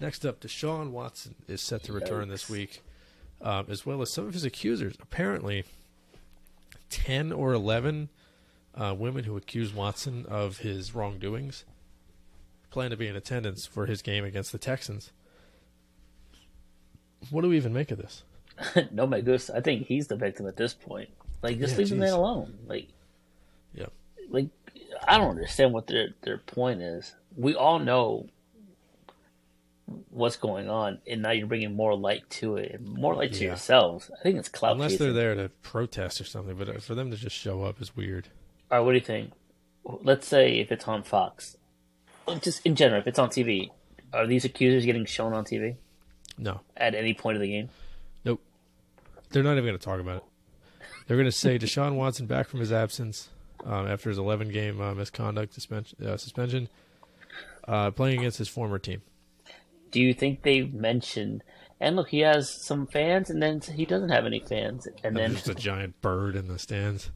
next 0.00 0.24
up, 0.24 0.40
Deshaun 0.40 0.90
Watson 0.90 1.34
is 1.48 1.60
set 1.60 1.82
to 1.84 1.92
return 1.92 2.28
this 2.28 2.48
week, 2.48 2.82
um, 3.40 3.66
as 3.68 3.84
well 3.84 4.00
as 4.02 4.12
some 4.12 4.26
of 4.26 4.32
his 4.34 4.44
accusers. 4.44 4.94
Apparently, 5.00 5.64
ten 6.88 7.32
or 7.32 7.52
eleven 7.52 8.08
uh, 8.74 8.94
women 8.98 9.24
who 9.24 9.36
accuse 9.36 9.72
Watson 9.74 10.24
of 10.26 10.58
his 10.58 10.94
wrongdoings 10.94 11.64
plan 12.70 12.90
to 12.90 12.96
be 12.96 13.06
in 13.06 13.14
attendance 13.16 13.66
for 13.66 13.84
his 13.84 14.00
game 14.00 14.24
against 14.24 14.50
the 14.52 14.58
Texans. 14.58 15.12
What 17.30 17.42
do 17.42 17.48
we 17.48 17.56
even 17.56 17.72
make 17.74 17.90
of 17.90 17.98
this? 17.98 18.22
no, 18.90 19.06
my 19.06 19.20
goose. 19.20 19.50
I 19.50 19.60
think 19.60 19.86
he's 19.86 20.06
the 20.06 20.16
victim 20.16 20.46
at 20.46 20.56
this 20.56 20.72
point. 20.74 21.10
Like, 21.42 21.58
just 21.58 21.72
Yeah, 21.72 21.78
leave 21.78 21.88
the 21.90 21.96
man 21.96 22.12
alone. 22.12 22.58
Like, 22.66 22.88
Yeah. 23.74 23.86
like 24.30 24.46
I 25.06 25.18
don't 25.18 25.30
understand 25.30 25.72
what 25.72 25.86
their 25.86 26.08
their 26.22 26.38
point 26.38 26.80
is. 26.80 27.14
We 27.36 27.54
all 27.54 27.78
know 27.78 28.28
what's 30.10 30.36
going 30.36 30.68
on, 30.70 30.98
and 31.06 31.22
now 31.22 31.30
you're 31.32 31.46
bringing 31.46 31.74
more 31.74 31.94
light 31.96 32.28
to 32.30 32.56
it, 32.56 32.72
and 32.72 32.86
more 32.88 33.14
light 33.14 33.32
to 33.34 33.40
Yeah. 33.40 33.48
yourselves. 33.48 34.10
I 34.18 34.22
think 34.22 34.38
it's 34.38 34.48
clout 34.48 34.72
Unless 34.72 34.92
chasing. 34.92 35.06
they're 35.14 35.34
there 35.34 35.42
to 35.42 35.48
protest 35.62 36.20
or 36.20 36.24
something, 36.24 36.56
but 36.56 36.68
uh, 36.68 36.78
for 36.78 36.94
them 36.94 37.10
to 37.10 37.16
just 37.16 37.36
show 37.36 37.62
up 37.64 37.80
is 37.80 37.94
weird. 37.96 38.28
All 38.70 38.78
right, 38.78 38.84
what 38.84 38.92
do 38.92 38.98
you 38.98 39.04
think? 39.04 39.32
Let's 39.84 40.26
say 40.26 40.58
if 40.60 40.70
it's 40.72 40.86
on 40.86 41.02
Fox, 41.02 41.56
just 42.40 42.64
in 42.64 42.76
general, 42.76 43.00
if 43.00 43.06
it's 43.06 43.18
on 43.18 43.28
TV, 43.30 43.70
are 44.12 44.26
these 44.26 44.44
accusers 44.44 44.84
getting 44.84 45.04
shown 45.04 45.32
on 45.32 45.44
TV 45.44 45.76
No, 46.38 46.60
at 46.76 46.94
any 46.94 47.14
point 47.14 47.36
of 47.36 47.40
the 47.42 47.48
game? 47.48 47.68
nope. 48.24 48.40
They're 49.30 49.42
not 49.42 49.52
even 49.52 49.64
going 49.64 49.78
to 49.78 49.84
talk 49.84 50.00
about 50.00 50.18
it. 50.18 50.22
They're 51.06 51.16
going 51.16 51.24
to 51.26 51.32
say 51.32 51.58
Deshaun 51.58 51.96
Watson 51.96 52.26
back 52.26 52.48
from 52.48 52.60
his 52.60 52.70
absence 52.72 53.28
um, 53.64 53.86
after 53.88 54.08
his 54.08 54.18
11 54.18 54.50
game 54.50 54.80
uh, 54.80 54.94
misconduct 54.94 55.52
suspension, 55.52 56.06
uh, 56.06 56.16
suspension 56.16 56.68
uh, 57.68 57.90
playing 57.90 58.20
against 58.20 58.38
his 58.38 58.48
former 58.48 58.78
team. 58.78 59.02
Do 59.90 60.00
you 60.00 60.14
think 60.14 60.42
they 60.42 60.62
mentioned? 60.62 61.42
And 61.80 61.96
look, 61.96 62.08
he 62.08 62.20
has 62.20 62.48
some 62.50 62.86
fans, 62.86 63.28
and 63.28 63.42
then 63.42 63.60
he 63.60 63.84
doesn't 63.84 64.10
have 64.10 64.24
any 64.24 64.40
fans, 64.40 64.86
and 65.02 65.16
then 65.16 65.32
there's 65.32 65.48
a 65.48 65.54
giant 65.54 66.00
bird 66.00 66.36
in 66.36 66.48
the 66.48 66.58
stands. 66.58 67.10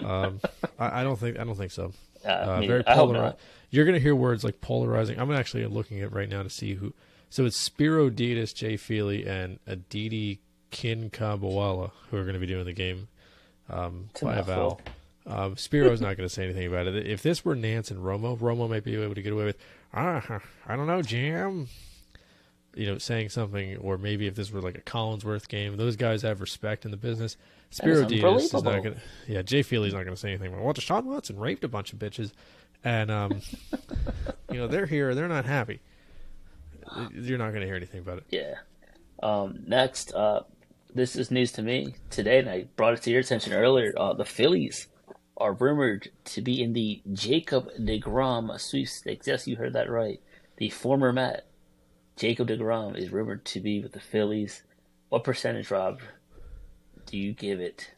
Um, 0.00 0.40
I, 0.78 1.00
I 1.00 1.02
don't 1.04 1.18
think 1.18 1.38
I 1.38 1.44
don't 1.44 1.56
think 1.56 1.70
so. 1.72 1.92
uh, 2.24 2.28
Uh, 2.28 2.60
very 2.62 2.86
I 2.86 2.94
hope 2.94 3.08
polarized. 3.10 3.36
not. 3.36 3.38
You're 3.70 3.84
going 3.84 3.94
to 3.94 4.00
hear 4.00 4.16
words 4.16 4.42
like 4.42 4.60
polarizing. 4.60 5.20
I'm 5.20 5.30
actually 5.30 5.64
looking 5.66 6.00
at 6.00 6.12
right 6.12 6.28
now 6.28 6.42
to 6.42 6.50
see 6.50 6.74
who. 6.74 6.94
So 7.28 7.44
it's 7.44 7.56
Spero 7.56 8.10
Dedes, 8.10 8.52
Jay 8.52 8.76
Feely, 8.76 9.24
and 9.26 9.60
Aditi 9.66 10.40
Kinkhabwala 10.72 11.90
who 12.10 12.16
are 12.16 12.22
going 12.22 12.34
to 12.34 12.40
be 12.40 12.46
doing 12.46 12.64
the 12.64 12.72
game 12.72 13.08
um, 13.68 14.08
by 14.20 14.36
a 14.36 14.42
Um, 15.30 15.56
Spero's 15.56 16.00
not 16.00 16.16
going 16.16 16.28
to 16.28 16.34
say 16.34 16.44
anything 16.44 16.66
about 16.66 16.88
it. 16.88 17.06
If 17.06 17.22
this 17.22 17.44
were 17.44 17.54
Nance 17.54 17.90
and 17.90 18.00
Romo, 18.00 18.36
Romo 18.36 18.68
might 18.68 18.82
be 18.82 19.00
able 19.00 19.14
to 19.14 19.22
get 19.22 19.32
away 19.32 19.44
with, 19.44 19.58
ah, 19.94 20.40
I 20.66 20.76
don't 20.76 20.86
know, 20.86 21.02
Jam. 21.02 21.68
You 22.74 22.86
know, 22.86 22.98
saying 22.98 23.30
something, 23.30 23.76
or 23.78 23.98
maybe 23.98 24.26
if 24.26 24.34
this 24.34 24.52
were 24.52 24.60
like 24.60 24.78
a 24.78 24.80
Collinsworth 24.82 25.48
game, 25.48 25.76
those 25.76 25.96
guys 25.96 26.22
have 26.22 26.40
respect 26.40 26.84
in 26.84 26.92
the 26.92 26.96
business. 26.96 27.36
Spero 27.70 28.02
is 28.02 28.06
Diaz 28.06 28.44
is 28.44 28.52
not 28.52 28.62
going 28.62 28.94
to. 28.94 29.00
Yeah, 29.26 29.42
Jay 29.42 29.62
Feely's 29.62 29.92
not 29.92 30.04
going 30.04 30.14
to 30.14 30.20
say 30.20 30.30
anything. 30.30 30.52
Well, 30.52 30.72
Deshaun 30.72 31.04
Watson 31.04 31.38
raped 31.38 31.64
a 31.64 31.68
bunch 31.68 31.92
of 31.92 31.98
bitches, 31.98 32.30
and 32.84 33.10
um, 33.10 33.40
you 34.52 34.58
know 34.58 34.68
they're 34.68 34.86
here, 34.86 35.16
they're 35.16 35.28
not 35.28 35.44
happy. 35.44 35.80
You're 37.12 37.38
not 37.38 37.48
going 37.50 37.60
to 37.60 37.66
hear 37.66 37.76
anything 37.76 38.00
about 38.00 38.18
it. 38.18 38.24
Yeah. 38.30 38.54
Um, 39.20 39.64
next, 39.66 40.12
uh, 40.14 40.42
this 40.94 41.16
is 41.16 41.30
news 41.30 41.52
to 41.52 41.62
me 41.62 41.94
today, 42.10 42.38
and 42.38 42.48
I 42.48 42.66
brought 42.76 42.94
it 42.94 43.02
to 43.02 43.10
your 43.10 43.20
attention 43.20 43.52
earlier. 43.52 43.92
Uh, 43.96 44.12
the 44.12 44.24
Phillies 44.24 44.86
are 45.40 45.54
rumored 45.54 46.10
to 46.26 46.42
be 46.42 46.62
in 46.62 46.74
the 46.74 47.00
Jacob 47.12 47.70
DeGrom 47.78 48.60
sweepstakes. 48.60 49.26
Yes, 49.26 49.48
you 49.48 49.56
heard 49.56 49.72
that 49.72 49.90
right. 49.90 50.20
The 50.58 50.68
former 50.68 51.12
Met, 51.12 51.46
Jacob 52.16 52.48
DeGrom, 52.48 52.96
is 52.96 53.10
rumored 53.10 53.44
to 53.46 53.60
be 53.60 53.80
with 53.80 53.92
the 53.92 54.00
Phillies. 54.00 54.62
What 55.08 55.24
percentage, 55.24 55.70
Rob, 55.70 56.00
do 57.06 57.16
you 57.16 57.32
give 57.32 57.58
it 57.58 57.90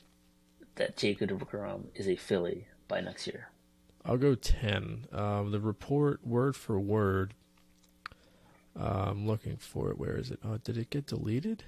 that 0.76 0.96
Jacob 0.96 1.30
DeGrom 1.30 1.86
is 1.96 2.08
a 2.08 2.16
Philly 2.16 2.68
by 2.86 3.00
next 3.00 3.26
year? 3.26 3.48
I'll 4.04 4.16
go 4.16 4.34
10. 4.36 5.06
Um, 5.12 5.50
the 5.50 5.60
report, 5.60 6.24
word 6.26 6.56
for 6.56 6.78
word, 6.78 7.34
uh, 8.78 9.06
I'm 9.08 9.26
looking 9.26 9.56
for 9.56 9.90
it. 9.90 9.98
Where 9.98 10.16
is 10.16 10.30
it? 10.30 10.38
Oh, 10.44 10.58
did 10.58 10.78
it 10.78 10.90
get 10.90 11.06
deleted? 11.06 11.64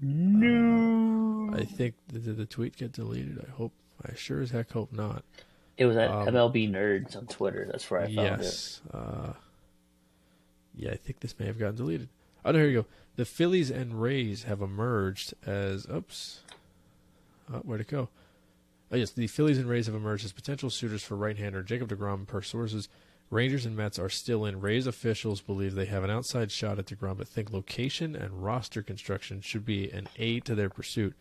No. 0.00 1.50
I 1.56 1.64
think, 1.64 1.94
did 2.12 2.36
the 2.36 2.46
tweet 2.46 2.76
get 2.76 2.92
deleted? 2.92 3.44
I 3.46 3.50
hope. 3.50 3.72
I 4.04 4.14
sure 4.14 4.40
as 4.40 4.50
heck 4.50 4.70
hope 4.72 4.92
not. 4.92 5.24
It 5.76 5.86
was 5.86 5.96
at 5.96 6.10
Um, 6.10 6.26
MLB 6.28 6.68
Nerds 6.70 7.16
on 7.16 7.26
Twitter. 7.26 7.66
That's 7.70 7.88
where 7.90 8.00
I 8.00 8.04
found 8.14 8.40
it. 8.40 8.44
yes. 8.44 8.80
Uh, 8.92 9.32
yeah, 10.74 10.90
I 10.92 10.96
think 10.96 11.20
this 11.20 11.38
may 11.38 11.46
have 11.46 11.58
gotten 11.58 11.76
deleted. 11.76 12.08
Oh, 12.44 12.52
no, 12.52 12.58
here 12.58 12.68
you 12.68 12.82
go. 12.82 12.86
The 13.16 13.24
Phillies 13.24 13.70
and 13.70 14.00
Rays 14.00 14.44
have 14.44 14.60
emerged 14.60 15.34
as. 15.46 15.86
Oops. 15.88 16.40
Uh, 17.52 17.58
where'd 17.60 17.80
it 17.80 17.88
go? 17.88 18.08
Oh, 18.90 18.96
yes, 18.96 19.10
the 19.10 19.26
Phillies 19.26 19.58
and 19.58 19.68
Rays 19.68 19.86
have 19.86 19.94
emerged 19.94 20.24
as 20.24 20.32
potential 20.32 20.70
suitors 20.70 21.02
for 21.02 21.16
right-hander 21.16 21.62
Jacob 21.62 21.88
DeGrom 21.90 22.26
per 22.26 22.42
sources. 22.42 22.88
Rangers 23.30 23.66
and 23.66 23.76
Mets 23.76 23.98
are 23.98 24.08
still 24.08 24.46
in. 24.46 24.60
Rays 24.60 24.86
officials 24.86 25.40
believe 25.42 25.74
they 25.74 25.84
have 25.86 26.02
an 26.04 26.10
outside 26.10 26.50
shot 26.50 26.78
at 26.78 26.86
DeGrom, 26.86 27.18
but 27.18 27.28
think 27.28 27.52
location 27.52 28.16
and 28.16 28.42
roster 28.42 28.82
construction 28.82 29.40
should 29.42 29.66
be 29.66 29.90
an 29.90 30.08
aid 30.16 30.44
to 30.46 30.54
their 30.54 30.70
pursuit. 30.70 31.14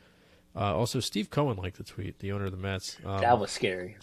Uh, 0.58 0.76
also, 0.76 1.00
Steve 1.00 1.30
Cohen 1.30 1.58
liked 1.58 1.78
the 1.78 1.84
tweet, 1.84 2.20
the 2.20 2.32
owner 2.32 2.46
of 2.46 2.52
the 2.52 2.58
Mets. 2.58 2.98
Um, 3.06 3.22
That 3.22 3.40
was 3.40 3.52
scary. 3.52 3.98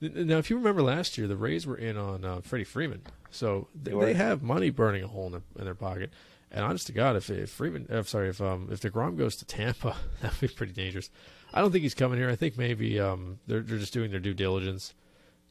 now, 0.00 0.36
if 0.36 0.50
you 0.50 0.56
remember 0.56 0.82
last 0.82 1.16
year, 1.16 1.26
the 1.26 1.36
Rays 1.36 1.66
were 1.66 1.76
in 1.76 1.96
on 1.96 2.24
uh, 2.24 2.40
Freddie 2.42 2.64
Freeman, 2.64 3.02
so 3.30 3.68
they, 3.74 4.12
have 4.12 4.42
money 4.42 4.68
burning 4.70 5.02
a 5.02 5.08
hole 5.08 5.26
in 5.26 5.32
their, 5.32 5.42
in 5.58 5.64
their 5.64 5.74
pocket. 5.74 6.10
And 6.50 6.64
honest 6.64 6.86
to 6.88 6.92
God, 6.92 7.16
if, 7.16 7.30
if 7.30 7.50
Freeman, 7.50 7.86
uh, 7.90 8.02
sorry, 8.02 8.28
if 8.28 8.40
um, 8.40 8.68
if 8.70 8.80
Degrom 8.80 9.16
goes 9.16 9.36
to 9.36 9.44
Tampa, 9.44 9.96
that 10.22 10.32
would 10.32 10.48
be 10.50 10.54
pretty 10.54 10.72
dangerous. 10.72 11.10
I 11.52 11.60
don't 11.60 11.72
think 11.72 11.82
he's 11.82 11.94
coming 11.94 12.18
here. 12.18 12.30
I 12.30 12.36
think 12.36 12.56
maybe 12.56 13.00
um, 13.00 13.38
they're 13.46 13.60
they're 13.60 13.78
just 13.78 13.92
doing 13.92 14.10
their 14.10 14.20
due 14.20 14.34
diligence. 14.34 14.94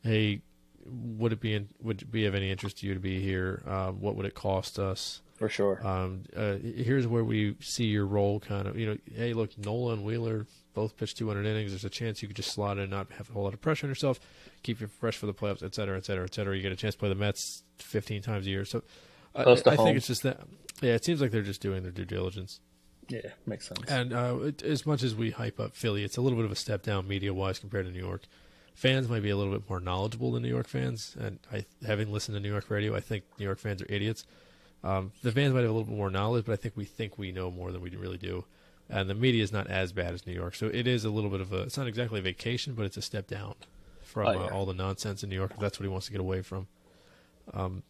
Hey, 0.03 0.41
would 0.85 1.33
it 1.33 1.39
be 1.39 1.53
in, 1.53 1.69
would 1.81 2.03
it 2.03 2.11
be 2.11 2.25
of 2.25 2.35
any 2.35 2.51
interest 2.51 2.79
to 2.79 2.87
you 2.87 2.93
to 2.93 2.99
be 2.99 3.19
here? 3.19 3.63
Um, 3.67 3.99
what 3.99 4.15
would 4.15 4.25
it 4.25 4.35
cost 4.35 4.79
us? 4.79 5.21
For 5.35 5.49
sure. 5.49 5.85
Um, 5.85 6.23
uh, 6.35 6.55
here's 6.57 7.07
where 7.07 7.23
we 7.23 7.57
see 7.59 7.85
your 7.85 8.05
role 8.05 8.39
kind 8.39 8.67
of, 8.67 8.77
you 8.79 8.85
know, 8.85 8.97
hey, 9.13 9.33
look, 9.33 9.57
Nola 9.57 9.93
and 9.93 10.03
Wheeler 10.05 10.47
both 10.73 10.95
pitched 10.97 11.17
200 11.17 11.45
innings. 11.45 11.71
There's 11.71 11.83
a 11.83 11.89
chance 11.89 12.21
you 12.21 12.27
could 12.29 12.37
just 12.37 12.51
slot 12.51 12.77
in 12.77 12.83
and 12.83 12.91
not 12.91 13.11
have 13.13 13.29
a 13.29 13.33
whole 13.33 13.43
lot 13.43 13.53
of 13.53 13.61
pressure 13.61 13.85
on 13.85 13.91
yourself, 13.91 14.19
keep 14.63 14.79
you 14.79 14.87
fresh 14.87 15.17
for 15.17 15.25
the 15.25 15.33
playoffs, 15.33 15.61
et 15.61 15.75
cetera, 15.75 15.97
et 15.97 16.05
cetera, 16.05 16.23
et 16.23 16.33
cetera. 16.33 16.55
You 16.55 16.61
get 16.61 16.71
a 16.71 16.77
chance 16.77 16.95
to 16.95 16.99
play 16.99 17.09
the 17.09 17.15
Mets 17.15 17.63
15 17.79 18.21
times 18.21 18.47
a 18.47 18.49
year. 18.49 18.63
So 18.65 18.83
I, 19.35 19.43
I 19.43 19.55
think 19.75 19.97
it's 19.97 20.07
just 20.07 20.23
that, 20.23 20.39
yeah, 20.81 20.93
it 20.93 21.03
seems 21.03 21.19
like 21.21 21.31
they're 21.31 21.41
just 21.41 21.61
doing 21.61 21.83
their 21.83 21.91
due 21.91 22.05
diligence. 22.05 22.61
yeah, 23.09 23.19
makes 23.45 23.67
sense. 23.67 23.89
And 23.89 24.13
uh, 24.13 24.37
it, 24.41 24.63
as 24.63 24.85
much 24.85 25.03
as 25.03 25.15
we 25.15 25.31
hype 25.31 25.59
up 25.59 25.75
Philly, 25.75 26.03
it's 26.05 26.15
a 26.17 26.21
little 26.21 26.37
bit 26.37 26.45
of 26.45 26.51
a 26.51 26.55
step 26.55 26.81
down 26.83 27.07
media 27.07 27.33
wise 27.33 27.59
compared 27.59 27.85
to 27.85 27.91
New 27.91 27.99
York. 27.99 28.23
Fans 28.73 29.07
might 29.07 29.23
be 29.23 29.29
a 29.29 29.37
little 29.37 29.53
bit 29.53 29.69
more 29.69 29.79
knowledgeable 29.79 30.31
than 30.31 30.43
New 30.43 30.49
York 30.49 30.67
fans, 30.67 31.15
and 31.19 31.39
I, 31.51 31.65
having 31.85 32.11
listened 32.11 32.35
to 32.35 32.41
New 32.41 32.51
York 32.51 32.69
radio, 32.69 32.93
I 32.95 32.99
think 32.99 33.23
New 33.39 33.45
York 33.45 33.59
fans 33.59 33.81
are 33.81 33.87
idiots. 33.87 34.25
Um, 34.83 35.11
the 35.23 35.31
fans 35.31 35.53
might 35.53 35.61
have 35.61 35.69
a 35.69 35.73
little 35.73 35.85
bit 35.87 35.95
more 35.97 36.09
knowledge, 36.11 36.45
but 36.45 36.53
I 36.53 36.55
think 36.57 36.77
we 36.77 36.85
think 36.85 37.17
we 37.17 37.31
know 37.31 37.49
more 37.49 37.71
than 37.71 37.81
we 37.81 37.89
really 37.89 38.17
do. 38.17 38.45
And 38.89 39.09
the 39.09 39.15
media 39.15 39.41
is 39.43 39.51
not 39.51 39.65
as 39.67 39.91
bad 39.91 40.13
as 40.13 40.27
New 40.27 40.33
York, 40.33 40.53
so 40.53 40.67
it 40.67 40.85
is 40.85 41.05
a 41.05 41.09
little 41.09 41.31
bit 41.31 41.41
of 41.41 41.51
a. 41.51 41.63
It's 41.63 41.77
not 41.77 41.87
exactly 41.87 42.19
a 42.19 42.21
vacation, 42.21 42.73
but 42.75 42.85
it's 42.85 42.97
a 42.97 43.01
step 43.01 43.25
down 43.27 43.55
from 44.03 44.27
Oh, 44.27 44.31
yeah. 44.33 44.39
uh, 44.45 44.49
all 44.49 44.65
the 44.67 44.75
nonsense 44.75 45.23
in 45.23 45.29
New 45.31 45.35
York. 45.35 45.51
If 45.55 45.59
that's 45.59 45.79
what 45.79 45.85
he 45.85 45.89
wants 45.89 46.05
to 46.05 46.11
get 46.11 46.21
away 46.21 46.43
from. 46.43 46.67
Um, 47.51 47.81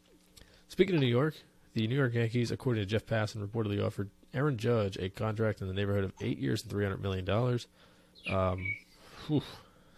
speaking 0.69 0.95
of 0.95 1.01
New 1.01 1.07
York, 1.07 1.35
the 1.73 1.85
New 1.87 1.95
York 1.95 2.13
Yankees, 2.13 2.49
according 2.49 2.81
to 2.81 2.85
Jeff 2.85 3.05
Passan, 3.05 3.45
reportedly 3.45 3.85
offered 3.85 4.09
Aaron 4.33 4.55
Judge 4.57 4.97
a 4.97 5.09
contract 5.09 5.59
in 5.61 5.67
the 5.67 5.73
neighborhood 5.73 6.05
of 6.05 6.13
eight 6.21 6.37
years 6.37 6.61
and 6.61 6.71
three 6.71 6.85
hundred 6.85 7.01
million 7.01 7.25
dollars. 7.25 7.67
Um, 8.29 8.75
whew, 9.27 9.43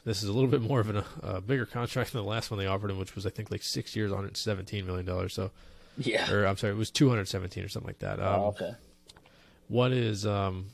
this 0.04 0.24
is 0.24 0.30
a 0.30 0.34
little 0.34 0.50
bit 0.50 0.62
more 0.64 0.80
of 0.80 0.90
an, 0.90 1.04
a 1.22 1.42
bigger 1.42 1.68
contract 1.68 2.14
than 2.14 2.24
the 2.24 2.28
last 2.28 2.50
one 2.50 2.60
they 2.60 2.66
offered 2.66 2.90
him, 2.90 2.98
which 2.98 3.14
was 3.14 3.28
I 3.28 3.30
think 3.30 3.52
like 3.52 3.62
six 3.62 3.96
years, 3.96 4.10
one 4.10 4.18
hundred 4.22 4.36
seventeen 4.38 4.88
million 4.88 5.06
dollars. 5.06 5.34
So, 5.36 5.52
Yeah. 5.98 6.32
or 6.32 6.46
I'm 6.46 6.58
sorry, 6.58 6.74
it 6.74 6.78
was 6.78 6.92
two 6.92 7.10
hundred 7.10 7.28
seventeen 7.28 7.64
or 7.64 7.70
something 7.70 7.88
like 7.88 8.00
that. 8.00 8.20
Um, 8.20 8.40
oh, 8.42 8.46
okay. 8.48 8.76
What 9.68 9.92
is 9.92 10.26
um? 10.26 10.68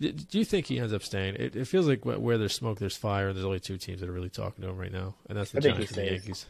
Do 0.00 0.12
you 0.30 0.44
think 0.44 0.66
he 0.66 0.78
ends 0.78 0.92
up 0.92 1.02
staying? 1.02 1.34
It, 1.36 1.56
it 1.56 1.64
feels 1.66 1.88
like 1.88 2.04
where 2.04 2.38
there's 2.38 2.54
smoke, 2.54 2.78
there's 2.78 2.96
fire. 2.96 3.28
and 3.28 3.36
There's 3.36 3.44
only 3.44 3.58
two 3.58 3.78
teams 3.78 4.00
that 4.00 4.08
are 4.08 4.12
really 4.12 4.28
talking 4.30 4.62
to 4.62 4.70
him 4.70 4.78
right 4.78 4.92
now, 4.92 5.14
and 5.28 5.36
that's 5.36 5.50
the 5.50 5.58
I 5.58 5.60
think 5.60 5.74
Giants 5.74 5.92
and 5.92 6.06
the. 6.06 6.12
Yankees. 6.12 6.46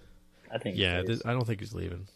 I 0.52 0.58
think. 0.58 0.76
he 0.76 0.82
Yeah, 0.82 1.02
this, 1.02 1.22
I 1.24 1.32
don't 1.32 1.46
think 1.46 1.60
he's 1.60 1.72
leaving. 1.72 2.06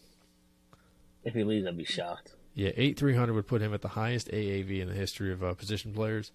if 1.23 1.33
he 1.33 1.43
leaves, 1.43 1.65
I'd 1.65 1.75
be 1.77 1.85
shocked. 1.85 2.33
Yeah, 2.53 2.69
eight 2.75 2.99
three 2.99 3.15
hundred 3.15 3.33
would 3.33 3.47
put 3.47 3.61
him 3.61 3.73
at 3.73 3.81
the 3.81 3.87
highest 3.87 4.27
AAV 4.29 4.79
in 4.81 4.87
the 4.87 4.93
history 4.93 5.31
of 5.33 5.43
uh, 5.43 5.53
position 5.55 5.91
players. 5.93 6.31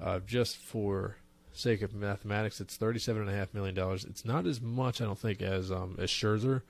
Uh, 0.00 0.20
just 0.20 0.58
for 0.58 1.16
sake 1.52 1.82
of 1.82 1.92
mathematics, 1.92 2.60
it's 2.60 2.76
thirty-seven 2.76 3.22
and 3.22 3.30
a 3.30 3.34
half 3.34 3.52
million 3.52 3.74
dollars. 3.74 4.04
It's 4.04 4.24
not 4.24 4.46
as 4.46 4.60
much, 4.60 5.00
I 5.00 5.06
don't 5.06 5.18
think, 5.18 5.42
as 5.42 5.72
um, 5.72 5.96
as 5.98 6.08
Scherzer, 6.08 6.62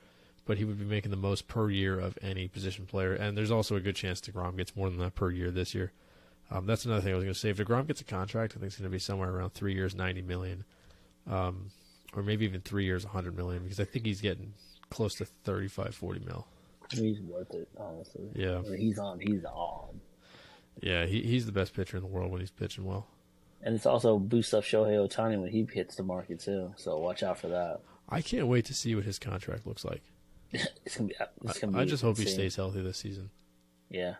but 0.47 0.57
he 0.57 0.65
would 0.65 0.79
be 0.79 0.85
making 0.85 1.11
the 1.11 1.17
most 1.17 1.47
per 1.47 1.69
year 1.69 1.99
of 1.99 2.17
any 2.21 2.47
position 2.47 2.85
player. 2.85 3.13
And 3.13 3.37
there's 3.37 3.51
also 3.51 3.75
a 3.75 3.79
good 3.79 3.95
chance 3.95 4.21
Degrom 4.21 4.57
gets 4.57 4.75
more 4.75 4.89
than 4.89 4.99
that 4.99 5.13
per 5.13 5.29
year 5.29 5.51
this 5.51 5.75
year. 5.75 5.91
Um, 6.49 6.65
that's 6.65 6.85
another 6.85 7.01
thing 7.01 7.11
I 7.11 7.15
was 7.15 7.25
going 7.25 7.33
to 7.33 7.39
say. 7.39 7.49
If 7.49 7.57
Degrom 7.57 7.85
gets 7.85 7.99
a 7.99 8.05
contract, 8.05 8.53
I 8.53 8.59
think 8.59 8.67
it's 8.67 8.77
going 8.77 8.89
to 8.89 8.95
be 8.95 8.99
somewhere 8.99 9.29
around 9.29 9.53
three 9.53 9.73
years, 9.73 9.93
ninety 9.93 10.21
million, 10.21 10.63
um, 11.29 11.69
or 12.13 12.23
maybe 12.23 12.45
even 12.45 12.61
three 12.61 12.85
years, 12.85 13.03
hundred 13.03 13.35
million, 13.35 13.63
because 13.63 13.81
I 13.81 13.85
think 13.85 14.05
he's 14.05 14.21
getting 14.21 14.53
close 14.89 15.15
to 15.15 15.25
35, 15.25 15.93
40 15.93 16.21
mil. 16.21 16.47
He's 16.89 17.19
worth 17.19 17.53
it, 17.53 17.67
honestly. 17.77 18.29
Yeah. 18.33 18.61
He's 18.77 18.97
on. 18.97 19.19
He's 19.19 19.43
on. 19.43 19.99
Yeah, 20.81 21.05
he, 21.05 21.21
he's 21.21 21.45
the 21.45 21.51
best 21.51 21.73
pitcher 21.73 21.97
in 21.97 22.03
the 22.03 22.07
world 22.07 22.31
when 22.31 22.39
he's 22.39 22.51
pitching 22.51 22.85
well. 22.85 23.07
And 23.61 23.75
it's 23.75 23.85
also 23.85 24.17
boost 24.17 24.53
up 24.53 24.63
Shohei 24.63 24.95
Ohtani 24.95 25.41
when 25.41 25.51
he 25.51 25.67
hits 25.73 25.95
the 25.95 26.03
market 26.03 26.39
too. 26.39 26.73
So 26.77 26.97
watch 26.99 27.23
out 27.23 27.39
for 27.39 27.47
that. 27.47 27.81
I 28.07 28.21
can't 28.21 28.47
wait 28.47 28.65
to 28.65 28.73
see 28.73 28.95
what 28.95 29.03
his 29.03 29.19
contract 29.19 29.67
looks 29.67 29.83
like. 29.83 30.03
It's 30.53 30.97
gonna 30.97 31.09
be. 31.09 31.15
It's 31.43 31.59
gonna 31.59 31.77
I, 31.77 31.81
be 31.81 31.81
I 31.81 31.85
just 31.85 32.03
hope 32.03 32.17
he 32.17 32.25
stays 32.25 32.55
healthy 32.55 32.81
this 32.81 32.97
season. 32.97 33.29
Yeah. 33.89 34.15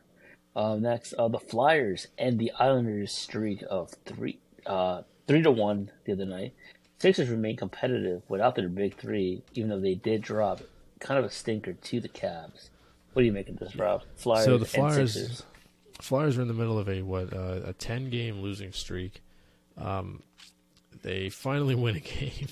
Um, 0.56 0.82
next, 0.82 1.14
uh, 1.14 1.28
the 1.28 1.40
Flyers 1.40 2.08
and 2.18 2.40
the 2.40 2.52
Islanders 2.54 3.12
streak 3.12 3.64
of 3.70 3.92
three, 4.06 4.40
uh, 4.66 5.04
three 5.28 5.44
to 5.44 5.52
one 5.52 5.92
the 6.06 6.14
other 6.14 6.26
night. 6.26 6.54
Sixers 7.00 7.30
remain 7.30 7.56
competitive 7.56 8.24
without 8.28 8.56
their 8.56 8.68
big 8.68 8.98
three, 8.98 9.44
even 9.54 9.70
though 9.70 9.80
they 9.80 9.94
did 9.94 10.24
drop 10.24 10.62
kind 11.00 11.20
of 11.20 11.26
a 11.26 11.30
stinker 11.30 11.74
to 11.74 12.00
the 12.00 12.10
Cavs. 12.10 12.70
What 13.14 13.22
do 13.22 13.26
you 13.28 13.32
make 13.32 13.50
of 13.50 13.58
this, 13.58 13.76
Rob? 13.76 14.02
Flyers 14.16 14.46
So 14.46 14.58
the 14.58 14.66
Flyers, 14.66 15.14
Sixers. 15.14 15.44
Flyers 16.02 16.38
are 16.38 16.42
in 16.42 16.48
the 16.48 16.54
middle 16.54 16.80
of 16.80 16.90
a 16.90 17.02
what 17.04 17.34
uh, 17.34 17.62
a 17.66 17.74
ten 17.74 18.10
game 18.10 18.42
losing 18.42 18.72
streak. 18.72 19.22
Um, 19.78 20.24
they 21.04 21.30
finally 21.30 21.76
win 21.84 21.96
a 21.96 22.00
game, 22.00 22.48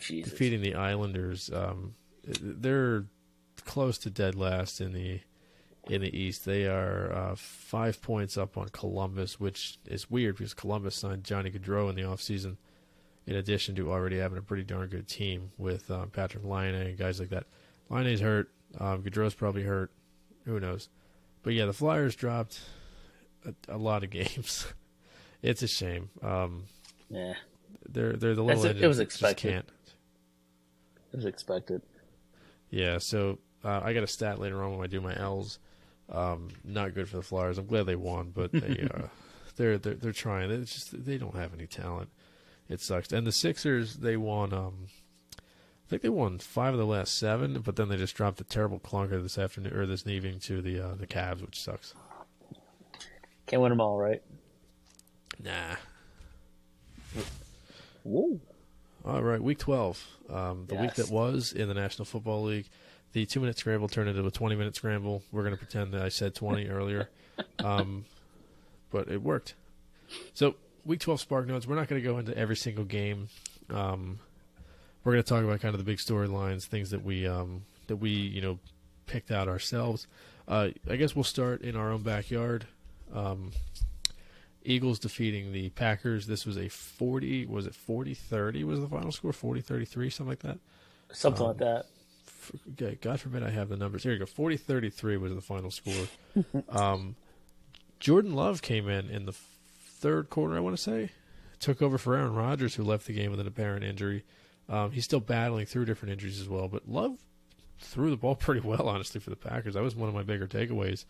Jesus. 0.00 0.30
defeating 0.32 0.62
the 0.62 0.74
Islanders. 0.74 1.50
Um, 1.52 1.94
they're 2.40 3.04
close 3.64 3.98
to 3.98 4.10
dead 4.10 4.34
last 4.34 4.80
in 4.80 4.92
the 4.92 5.20
in 5.88 6.02
the 6.02 6.16
East. 6.16 6.44
They 6.44 6.66
are 6.66 7.12
uh, 7.12 7.34
five 7.36 8.00
points 8.02 8.36
up 8.36 8.56
on 8.56 8.68
Columbus, 8.68 9.40
which 9.40 9.78
is 9.86 10.10
weird 10.10 10.36
because 10.36 10.54
Columbus 10.54 10.94
signed 10.96 11.24
Johnny 11.24 11.50
Gaudreau 11.50 11.88
in 11.88 11.96
the 11.96 12.02
offseason, 12.02 12.56
in 13.26 13.36
addition 13.36 13.74
to 13.76 13.90
already 13.90 14.18
having 14.18 14.38
a 14.38 14.42
pretty 14.42 14.64
darn 14.64 14.88
good 14.88 15.08
team 15.08 15.50
with 15.56 15.90
um, 15.90 16.10
Patrik 16.10 16.44
Laine 16.44 16.74
and 16.74 16.98
guys 16.98 17.18
like 17.20 17.30
that. 17.30 17.44
Laine's 17.88 18.20
hurt. 18.20 18.50
Um, 18.78 19.02
Gaudreau's 19.02 19.34
probably 19.34 19.62
hurt. 19.62 19.90
Who 20.44 20.60
knows? 20.60 20.88
But 21.42 21.54
yeah, 21.54 21.64
the 21.66 21.72
Flyers 21.72 22.14
dropped 22.14 22.60
a, 23.46 23.54
a 23.74 23.78
lot 23.78 24.04
of 24.04 24.10
games. 24.10 24.66
it's 25.42 25.62
a 25.62 25.68
shame. 25.68 26.10
Um, 26.22 26.64
Yeah, 27.08 27.34
they're 27.88 28.12
they're 28.12 28.34
the 28.34 28.42
little 28.42 28.64
it 28.66 28.86
was 28.86 28.98
expected. 28.98 29.54
it 31.12 31.16
was 31.16 31.24
expected. 31.24 31.80
Yeah, 32.70 32.98
so 32.98 33.38
uh, 33.64 33.80
I 33.82 33.92
got 33.92 34.02
a 34.02 34.08
stat 34.08 34.38
later 34.38 34.62
on 34.62 34.72
when 34.72 34.84
I 34.84 34.86
do 34.86 35.00
my 35.00 35.16
L's. 35.18 35.58
Um, 36.10 36.48
not 36.64 36.94
good 36.94 37.08
for 37.08 37.16
the 37.16 37.22
Flyers. 37.22 37.58
I'm 37.58 37.66
glad 37.66 37.86
they 37.86 37.96
won, 37.96 38.32
but 38.34 38.52
they 38.52 38.88
uh, 38.94 39.08
they're 39.56 39.78
they're 39.78 39.94
they're 39.94 40.12
trying. 40.12 40.50
It's 40.50 40.72
just 40.72 41.04
they 41.04 41.18
don't 41.18 41.36
have 41.36 41.52
any 41.54 41.66
talent. 41.66 42.08
It 42.68 42.80
sucks. 42.80 43.12
And 43.12 43.26
the 43.26 43.32
Sixers, 43.32 43.96
they 43.96 44.16
won. 44.16 44.52
Um, 44.52 44.86
I 45.38 45.88
think 45.88 46.02
they 46.02 46.10
won 46.10 46.38
five 46.38 46.74
of 46.74 46.78
the 46.78 46.86
last 46.86 47.18
seven, 47.18 47.60
but 47.60 47.76
then 47.76 47.88
they 47.88 47.96
just 47.96 48.14
dropped 48.14 48.40
a 48.40 48.44
terrible 48.44 48.78
clunker 48.78 49.22
this 49.22 49.38
afternoon 49.38 49.74
or 49.74 49.86
this 49.86 50.06
evening 50.06 50.38
to 50.40 50.60
the 50.60 50.80
uh, 50.80 50.94
the 50.94 51.06
Cavs, 51.06 51.40
which 51.40 51.60
sucks. 51.60 51.94
Can't 53.46 53.62
win 53.62 53.70
them 53.70 53.80
all, 53.80 53.96
right? 53.96 54.22
Nah. 55.42 55.76
Whoa. 58.02 58.40
All 59.04 59.22
right, 59.22 59.42
week 59.42 59.58
12. 59.58 60.06
Um, 60.30 60.64
the 60.66 60.74
week 60.74 60.94
that 60.94 61.10
was 61.10 61.52
in 61.52 61.68
the 61.68 61.74
National 61.74 62.04
Football 62.04 62.42
League. 62.44 62.68
The 63.12 63.24
two 63.24 63.40
minute 63.40 63.58
scramble 63.58 63.88
turned 63.88 64.08
into 64.08 64.26
a 64.26 64.30
20 64.30 64.54
minute 64.56 64.76
scramble. 64.76 65.22
We're 65.32 65.42
going 65.42 65.54
to 65.54 65.58
pretend 65.58 65.92
that 65.92 66.02
I 66.02 66.08
said 66.10 66.34
20 66.34 66.68
earlier. 66.68 67.08
Um, 67.64 68.04
but 68.90 69.08
it 69.08 69.22
worked. 69.22 69.54
So, 70.34 70.56
week 70.84 71.00
12 71.00 71.20
Spark 71.20 71.46
Notes. 71.46 71.66
We're 71.66 71.76
not 71.76 71.88
going 71.88 72.02
to 72.02 72.06
go 72.06 72.18
into 72.18 72.36
every 72.36 72.56
single 72.56 72.84
game. 72.84 73.28
Um, 73.70 74.18
we're 75.04 75.12
going 75.12 75.22
to 75.22 75.28
talk 75.28 75.44
about 75.44 75.60
kind 75.60 75.74
of 75.74 75.78
the 75.78 75.84
big 75.84 75.98
storylines, 75.98 76.64
things 76.64 76.90
that 76.90 77.02
we, 77.02 77.26
um, 77.26 77.62
that 77.86 77.96
we, 77.96 78.10
you 78.10 78.42
know, 78.42 78.58
picked 79.06 79.30
out 79.30 79.48
ourselves. 79.48 80.06
Uh, 80.46 80.68
I 80.88 80.96
guess 80.96 81.14
we'll 81.14 81.24
start 81.24 81.62
in 81.62 81.76
our 81.76 81.90
own 81.90 82.02
backyard. 82.02 82.66
Eagles 84.68 84.98
defeating 84.98 85.52
the 85.52 85.70
Packers. 85.70 86.26
This 86.26 86.44
was 86.46 86.56
a 86.58 86.68
40, 86.68 87.46
was 87.46 87.66
it 87.66 87.74
40 87.74 88.14
30 88.14 88.64
was 88.64 88.80
the 88.80 88.88
final 88.88 89.10
score? 89.12 89.32
40 89.32 89.60
33, 89.60 90.10
something 90.10 90.28
like 90.30 90.40
that. 90.40 90.58
Something 91.12 91.42
Um, 91.42 91.48
like 91.48 91.58
that. 91.58 91.86
F- 92.26 92.52
okay, 92.72 92.98
God 93.00 93.18
forbid 93.20 93.42
I 93.42 93.50
have 93.50 93.68
the 93.68 93.76
numbers. 93.76 94.02
Here 94.02 94.12
you 94.12 94.18
go. 94.18 94.26
40 94.26 94.56
33 94.56 95.16
was 95.16 95.34
the 95.34 95.40
final 95.40 95.70
score. 95.70 96.06
um, 96.68 97.16
Jordan 98.00 98.34
Love 98.34 98.62
came 98.62 98.88
in 98.88 99.08
in 99.10 99.24
the 99.26 99.32
third 99.32 100.30
quarter, 100.30 100.56
I 100.56 100.60
want 100.60 100.76
to 100.76 100.82
say. 100.82 101.10
Took 101.60 101.82
over 101.82 101.98
for 101.98 102.14
Aaron 102.14 102.34
Rodgers, 102.34 102.74
who 102.76 102.84
left 102.84 103.06
the 103.06 103.12
game 103.12 103.30
with 103.30 103.40
an 103.40 103.46
apparent 103.48 103.84
injury. 103.84 104.24
Um, 104.68 104.92
he's 104.92 105.04
still 105.04 105.18
battling 105.20 105.66
through 105.66 105.86
different 105.86 106.12
injuries 106.12 106.40
as 106.40 106.48
well, 106.48 106.68
but 106.68 106.88
Love 106.88 107.16
threw 107.80 108.10
the 108.10 108.16
ball 108.16 108.34
pretty 108.36 108.60
well, 108.60 108.88
honestly, 108.88 109.20
for 109.20 109.30
the 109.30 109.36
Packers. 109.36 109.74
That 109.74 109.82
was 109.82 109.96
one 109.96 110.08
of 110.08 110.14
my 110.14 110.22
bigger 110.22 110.46
takeaways. 110.46 111.04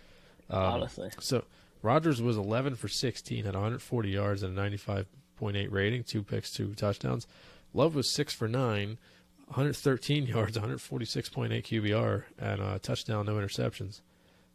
Um, 0.48 0.62
honestly. 0.62 1.10
So 1.20 1.44
Rodgers 1.82 2.20
was 2.20 2.36
11 2.36 2.76
for 2.76 2.88
16, 2.88 3.46
at 3.46 3.54
140 3.54 4.10
yards 4.10 4.42
and 4.42 4.58
a 4.58 4.70
95.8 4.70 5.70
rating, 5.70 6.04
two 6.04 6.22
picks, 6.22 6.50
two 6.50 6.74
touchdowns. 6.74 7.26
Love 7.72 7.94
was 7.94 8.10
six 8.10 8.32
for 8.32 8.48
nine, 8.48 8.98
113 9.46 10.26
yards, 10.26 10.58
146.8 10.58 11.50
QBR, 11.62 12.24
and 12.38 12.60
a 12.60 12.78
touchdown, 12.78 13.26
no 13.26 13.34
interceptions. 13.34 14.00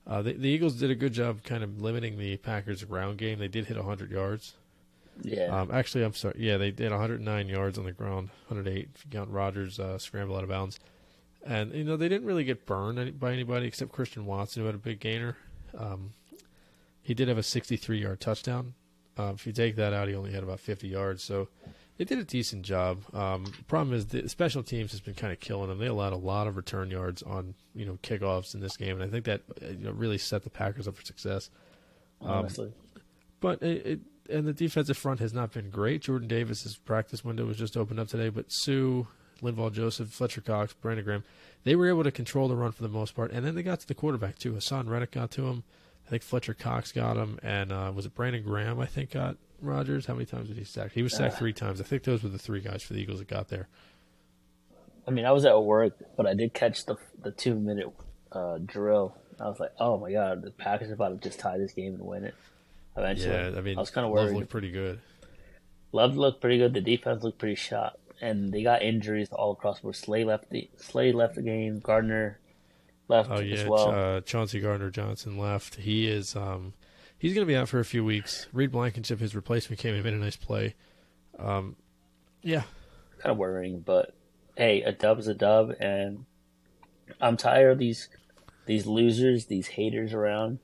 Uh, 0.06 0.22
the, 0.22 0.34
the 0.34 0.50
Eagles 0.50 0.76
did 0.76 0.92
a 0.92 0.96
good 0.96 1.14
job 1.14 1.44
kind 1.44 1.64
of 1.64 1.82
limiting 1.82 2.18
the 2.18 2.36
Packers' 2.38 2.84
ground 2.84 3.18
game. 3.18 3.40
They 3.40 3.48
did 3.48 3.68
hit 3.68 3.78
100 3.78 4.12
yards. 4.12 4.54
Yeah. 5.22 5.46
Um, 5.46 5.70
actually, 5.72 6.04
I'm 6.04 6.14
sorry. 6.14 6.36
Yeah, 6.38 6.58
they 6.58 6.72
did 6.72 6.92
109 6.92 7.48
yards 7.48 7.78
on 7.78 7.86
the 7.86 7.92
ground, 7.92 8.30
108 8.48 8.90
if 8.96 9.06
you 9.06 9.12
count 9.12 9.30
Rodgers 9.30 9.80
uh, 9.80 9.98
scramble 9.98 10.36
out 10.36 10.44
of 10.44 10.50
bounds. 10.50 10.80
And 11.46 11.74
you 11.74 11.84
know 11.84 11.98
they 11.98 12.10
didn't 12.10 12.26
really 12.26 12.46
get 12.46 12.66
burned 12.66 13.20
by 13.20 13.34
anybody 13.34 13.68
except 13.68 13.92
Christian 13.92 14.26
Watson, 14.26 14.62
who 14.62 14.66
had 14.66 14.76
a 14.76 14.80
big 14.80 15.00
gainer. 15.00 15.38
Um, 15.78 16.14
he 17.04 17.14
did 17.14 17.28
have 17.28 17.38
a 17.38 17.44
63 17.44 18.00
yard 18.00 18.20
touchdown. 18.20 18.74
Uh, 19.18 19.34
if 19.36 19.46
you 19.46 19.54
take 19.54 19.76
that 19.76 19.94
out, 19.94 20.08
he 20.08 20.16
only 20.16 20.32
had 20.32 20.42
about 20.42 20.60
50 20.60 20.88
yards. 20.88 21.24
So 21.24 21.50
they 21.98 22.06
did 22.06 22.18
a 22.18 22.24
decent 22.24 22.64
job. 22.64 23.04
Um, 23.14 23.46
problem 23.68 23.96
is 23.96 24.08
the 24.08 24.28
special 24.28 24.64
teams 24.64 24.92
has 24.92 25.02
been 25.02 25.14
kind 25.14 25.32
of 25.32 25.40
killing 25.40 25.70
them. 25.70 25.78
They 25.78 25.88
allowed 25.88 26.14
a 26.14 26.18
lot 26.18 26.48
of 26.48 26.56
return 26.56 26.90
yards 26.90 27.22
on 27.22 27.54
you 27.76 27.86
know 27.86 28.00
kickoffs 28.02 28.56
in 28.56 28.62
this 28.62 28.78
game, 28.78 29.00
and 29.00 29.04
I 29.04 29.08
think 29.08 29.26
that 29.26 29.42
uh, 29.62 29.68
you 29.68 29.86
know, 29.86 29.92
really 29.92 30.18
set 30.18 30.44
the 30.44 30.50
Packers 30.50 30.88
up 30.88 30.96
for 30.96 31.06
success. 31.06 31.52
honestly. 32.22 32.74
But 33.40 33.62
it, 33.62 33.86
it 33.86 34.00
and 34.30 34.48
the 34.48 34.54
defensive 34.54 34.98
front 34.98 35.20
has 35.20 35.34
not 35.34 35.52
been 35.52 35.70
great. 35.70 36.02
Jordan 36.02 36.28
Davis's 36.28 36.78
practice 36.78 37.24
window 37.24 37.46
was 37.46 37.58
just 37.58 37.76
opened 37.76 38.00
up 38.00 38.08
today, 38.08 38.30
but 38.30 38.46
Suh, 38.48 39.04
Linval 39.42 39.72
Joseph, 39.72 40.10
Fletcher 40.10 40.42
Cox, 40.42 40.74
Brandon 40.74 41.04
Graham, 41.04 41.24
they 41.64 41.76
were 41.76 41.90
able 41.90 42.04
to 42.04 42.12
control 42.12 42.48
the 42.48 42.56
run 42.56 42.72
for 42.72 42.84
the 42.84 42.90
most 42.90 43.16
part. 43.16 43.32
And 43.32 43.46
then 43.46 43.56
they 43.56 43.64
got 43.64 43.82
to 43.82 43.88
the 43.88 43.94
quarterback 43.94 44.40
too. 44.40 44.54
Haason 44.54 44.88
Reddick 44.88 45.12
got 45.12 45.32
to 45.32 45.48
him. 45.48 45.64
I 46.06 46.10
think 46.10 46.24
Fletcher 46.24 46.54
Cox 46.54 46.92
got 46.92 47.18
him, 47.18 47.40
and 47.44 47.72
uh, 47.72 47.92
was 47.96 48.06
it 48.06 48.14
Brandon 48.14 48.44
Graham? 48.44 48.80
I 48.80 48.86
think 48.86 49.12
got 49.12 49.38
Rodgers. 49.62 50.06
How 50.06 50.14
many 50.14 50.26
times 50.26 50.50
did 50.50 50.58
he 50.58 50.64
sack? 50.66 50.92
He 50.92 51.02
was 51.02 51.16
sacked 51.16 51.36
Uh. 51.36 51.38
three 51.38 51.54
times. 51.54 51.80
I 51.80 51.84
think 51.86 52.04
those 52.04 52.24
were 52.24 52.30
the 52.30 52.38
three 52.38 52.60
guys 52.60 52.84
for 52.84 52.94
the 52.94 53.00
Eagles 53.02 53.20
that 53.20 53.28
got 53.28 53.48
there. 53.50 53.68
I 55.08 55.12
mean, 55.12 55.26
I 55.26 55.32
was 55.32 55.46
at 55.46 55.62
work, 55.62 55.98
but 56.16 56.26
I 56.28 56.34
did 56.34 56.54
catch 56.54 56.86
the 56.86 56.98
the 57.22 57.32
two 57.32 57.56
minute 57.56 57.88
uh, 58.32 58.58
drill. 58.66 59.16
I 59.40 59.48
was 59.48 59.60
like, 59.60 59.72
oh 59.80 59.98
my 59.98 60.12
god, 60.12 60.42
the 60.44 60.52
Packers 60.52 60.90
are 60.90 60.94
about 60.94 61.22
to 61.22 61.30
just 61.30 61.40
tie 61.40 61.58
this 61.58 61.72
game 61.74 61.94
and 61.96 62.04
win 62.04 62.24
it. 62.26 62.36
Eventually, 62.96 63.34
Yeah, 63.34 63.58
I 63.58 63.62
mean, 63.62 63.78
I 63.78 63.82
was 63.82 63.90
kind 63.90 64.06
of 64.06 64.14
Love 64.14 64.26
worried. 64.26 64.36
looked 64.38 64.50
pretty 64.50 64.70
good. 64.72 65.00
Love 65.92 66.16
looked 66.18 66.42
pretty 66.42 66.58
good. 66.58 66.74
The 66.74 66.82
defense 66.82 67.24
looked 67.24 67.40
pretty 67.40 67.56
shot, 67.56 67.98
and 68.22 68.52
they 68.54 68.62
got 68.64 68.82
injuries 68.84 69.30
all 69.32 69.52
across. 69.54 69.82
Where 69.84 69.94
Slay 69.94 70.24
left 70.24 70.50
the 70.52 70.70
Slay 70.78 71.12
left 71.12 71.36
the 71.36 71.42
game. 71.42 71.80
Gardner 71.80 72.40
left 73.14 73.30
Oh 73.32 73.36
as 73.36 73.46
yeah, 73.46 73.68
well. 73.68 73.90
uh, 73.92 74.22
Chauncey 74.22 74.60
Gardner 74.60 74.90
Johnson 74.90 75.38
left. 75.38 75.76
He 75.76 76.08
is 76.08 76.36
um, 76.36 76.74
he's 77.18 77.34
going 77.34 77.46
to 77.46 77.52
be 77.52 77.56
out 77.56 77.70
for 77.70 77.80
a 77.80 77.86
few 77.86 78.04
weeks. 78.04 78.48
Reed 78.52 78.72
Blankenship, 78.72 79.20
his 79.20 79.36
replacement, 79.36 79.80
came 79.80 79.96
in 79.96 80.04
made 80.04 80.14
a 80.14 80.18
nice 80.18 80.36
play. 80.36 80.76
Um, 81.38 81.76
yeah, 82.42 82.64
kind 83.20 83.32
of 83.32 83.38
worrying, 83.38 83.80
but 83.80 84.14
hey, 84.58 84.82
a 84.82 84.92
dub 84.92 85.20
is 85.20 85.28
a 85.28 85.34
dub, 85.34 85.74
and 85.80 86.26
I'm 87.22 87.38
tired 87.38 87.72
of 87.72 87.78
these 87.80 88.10
these 88.66 88.86
losers, 88.86 89.46
these 89.46 89.68
haters 89.68 90.14
around. 90.14 90.60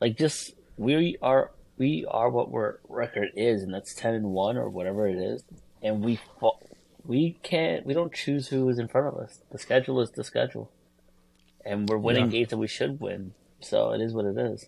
Like, 0.00 0.16
just 0.16 0.54
we 0.76 1.16
are 1.22 1.50
we 1.78 2.04
are 2.08 2.30
what 2.30 2.52
our 2.52 2.80
record 2.88 3.30
is, 3.36 3.62
and 3.62 3.72
that's 3.72 3.94
ten 3.94 4.14
and 4.14 4.30
one 4.30 4.56
or 4.56 4.68
whatever 4.68 5.06
it 5.06 5.16
is, 5.16 5.44
and 5.82 6.02
we 6.04 6.18
fa- 6.40 6.50
we 7.04 7.36
can't 7.42 7.84
we 7.86 7.94
don't 7.94 8.12
choose 8.12 8.48
who 8.48 8.68
is 8.68 8.78
in 8.78 8.88
front 8.88 9.08
of 9.08 9.16
us. 9.16 9.40
The 9.50 9.58
schedule 9.58 10.00
is 10.00 10.10
the 10.10 10.24
schedule, 10.24 10.70
and 11.64 11.88
we're 11.88 11.96
winning 11.98 12.24
Yeah. 12.26 12.30
games 12.30 12.48
that 12.50 12.58
we 12.58 12.66
should 12.68 13.00
win. 13.00 13.34
So 13.60 13.92
it 13.92 14.00
is 14.00 14.12
what 14.12 14.24
it 14.24 14.36
is. 14.36 14.66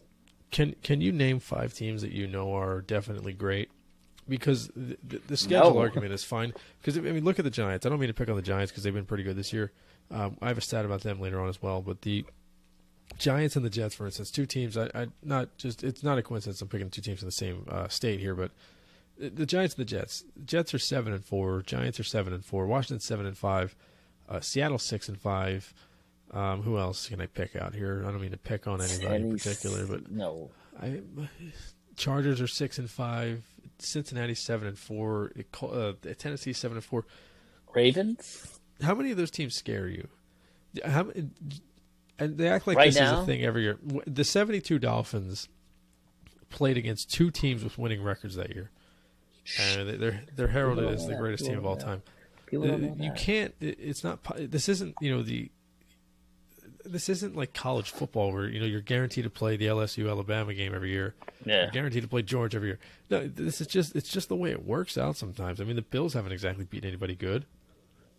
can 0.51 0.75
can 0.83 1.01
you 1.01 1.11
name 1.13 1.41
five 1.41 1.75
teams 1.75 2.03
that 2.03 2.13
you 2.13 2.27
know 2.27 2.55
are 2.57 2.81
definitely 2.81 3.33
great? 3.33 3.71
Because 4.29 4.69
the, 4.75 4.97
the, 5.07 5.21
the 5.27 5.37
schedule 5.37 5.75
No. 5.75 5.81
argument 5.81 6.13
is 6.13 6.25
fine. 6.25 6.55
Because 6.81 6.97
I 6.97 7.01
mean, 7.03 7.25
look 7.25 7.39
at 7.39 7.45
the 7.45 7.51
Giants. 7.51 7.85
I 7.85 7.89
don't 7.91 7.99
mean 8.01 8.09
to 8.09 8.15
pick 8.15 8.29
on 8.31 8.37
the 8.37 8.43
Giants 8.43 8.71
because 8.73 8.83
they've 8.85 8.95
been 8.95 9.05
pretty 9.05 9.25
good 9.25 9.37
this 9.37 9.53
year. 9.53 9.73
Um, 10.11 10.37
I 10.41 10.49
have 10.49 10.57
a 10.59 10.63
stat 10.63 10.85
about 10.85 11.03
them 11.03 11.21
later 11.21 11.41
on 11.41 11.49
as 11.49 11.61
well, 11.61 11.83
but 11.83 12.03
the 12.03 12.25
Giants 13.19 13.55
and 13.57 13.65
the 13.65 13.71
Jets, 13.71 13.95
for 13.95 14.07
instance, 14.07 14.31
two 14.31 14.47
teams. 14.47 14.77
I, 14.79 14.89
I 14.95 15.07
not 15.23 15.57
just 15.59 15.85
it's 15.85 16.03
not 16.03 16.17
a 16.19 16.23
coincidence. 16.23 16.61
I'm 16.63 16.69
picking 16.69 16.89
two 16.91 17.03
teams 17.03 17.21
in 17.23 17.27
the 17.29 17.33
same 17.33 17.67
uh, 17.71 17.89
state 17.89 18.19
here, 18.21 18.35
but 18.35 18.51
the, 19.19 19.29
the 19.29 19.47
Giants 19.47 19.75
and 19.75 19.87
the 19.87 19.91
Jets. 19.91 20.25
The 20.37 20.45
Jets 20.45 20.73
are 20.73 20.79
seven 20.79 21.13
and 21.13 21.25
four. 21.25 21.63
Giants 21.63 22.01
are 22.01 22.05
seven 22.05 22.33
and 22.33 22.45
four. 22.45 22.67
Washington 22.67 23.01
seven 23.01 23.27
and 23.27 23.37
five. 23.37 23.77
Uh, 24.29 24.41
Seattle 24.41 24.79
six 24.79 25.09
and 25.09 25.21
five. 25.21 25.75
Um, 26.31 26.63
who 26.63 26.79
else 26.79 27.09
can 27.09 27.21
I 27.21 27.27
pick 27.27 27.55
out 27.55 27.75
here? 27.75 28.03
I 28.07 28.11
don't 28.11 28.21
mean 28.21 28.33
to 28.33 28.37
pick 28.37 28.67
on 28.67 28.81
anybody 28.81 29.17
in 29.23 29.31
particular, 29.33 29.87
but 29.87 30.11
no, 30.11 30.51
I, 30.81 31.01
Chargers 31.97 32.41
are 32.41 32.47
six 32.49 32.79
and 32.79 32.91
five. 32.91 33.45
Cincinnati 33.79 34.35
seven 34.35 34.67
and 34.69 34.79
four. 34.79 35.33
Uh, 35.63 35.93
Tennessee 36.19 36.53
seven 36.53 36.77
and 36.77 36.85
four. 36.85 37.05
Ravens. 37.75 38.59
How 38.83 38.95
many 38.95 39.11
of 39.11 39.17
those 39.17 39.31
teams 39.31 39.55
scare 39.55 39.87
you? 39.89 40.09
How 40.85 41.11
and 42.19 42.37
they 42.39 42.49
act 42.49 42.67
like 42.67 42.77
Right 42.77 42.87
this 42.87 42.97
now? 43.01 43.19
is 43.19 43.23
a 43.25 43.27
thing 43.27 43.43
every 43.45 43.63
year. 43.63 43.79
The 44.07 44.25
seventy-two 44.25 44.79
Dolphins 44.81 45.49
played 46.51 46.77
against 46.77 47.13
two 47.13 47.31
teams 47.31 47.63
with 47.65 47.79
winning 47.79 48.03
records 48.03 48.37
that 48.37 48.51
year, 48.55 48.71
and 49.61 49.89
they- 49.89 49.97
they're 49.97 50.23
they're 50.35 50.49
heralded 50.49 50.87
as 50.87 51.07
the 51.07 51.15
greatest 51.17 51.45
team 51.45 51.59
of 51.59 51.67
all 51.67 51.77
time. 51.77 52.03
People 52.47 52.67
don't 52.69 52.83
know 52.83 52.93
Uh, 52.93 53.05
You 53.05 53.13
can't. 53.13 53.55
It's 53.61 54.03
not. 54.05 54.21
This 54.37 54.69
isn't. 54.69 54.95
You 55.01 55.17
know 55.17 55.23
the. 55.23 55.51
This 56.85 57.09
isn't 57.09 57.35
like 57.35 57.55
college 57.55 57.91
football 57.91 58.33
where 58.33 58.47
you 58.47 58.61
know 58.61 58.67
you're 58.67 58.81
guaranteed 58.81 59.25
to 59.25 59.31
play 59.31 59.57
the 59.57 59.67
LSU 59.67 60.09
Alabama 60.09 60.53
game 60.55 60.75
every 60.75 60.91
year. 60.91 61.15
Yeah. 61.45 61.63
You're 61.63 61.71
guaranteed 61.71 62.03
to 62.03 62.09
play 62.09 62.23
George 62.23 62.55
every 62.55 62.69
year. 62.69 62.79
No, 63.11 63.27
this 63.27 63.61
is 63.61 63.67
just 63.67 63.97
it's 63.97 64.11
just 64.11 64.29
the 64.29 64.37
way 64.37 64.51
it 64.51 64.65
works 64.67 64.99
out 64.99 65.17
sometimes. 65.17 65.61
I 65.61 65.65
mean, 65.65 65.77
the 65.77 65.83
Bills 65.83 66.15
haven't 66.15 66.33
exactly 66.33 66.65
beaten 66.65 66.89
anybody 66.89 67.15
good. 67.15 67.47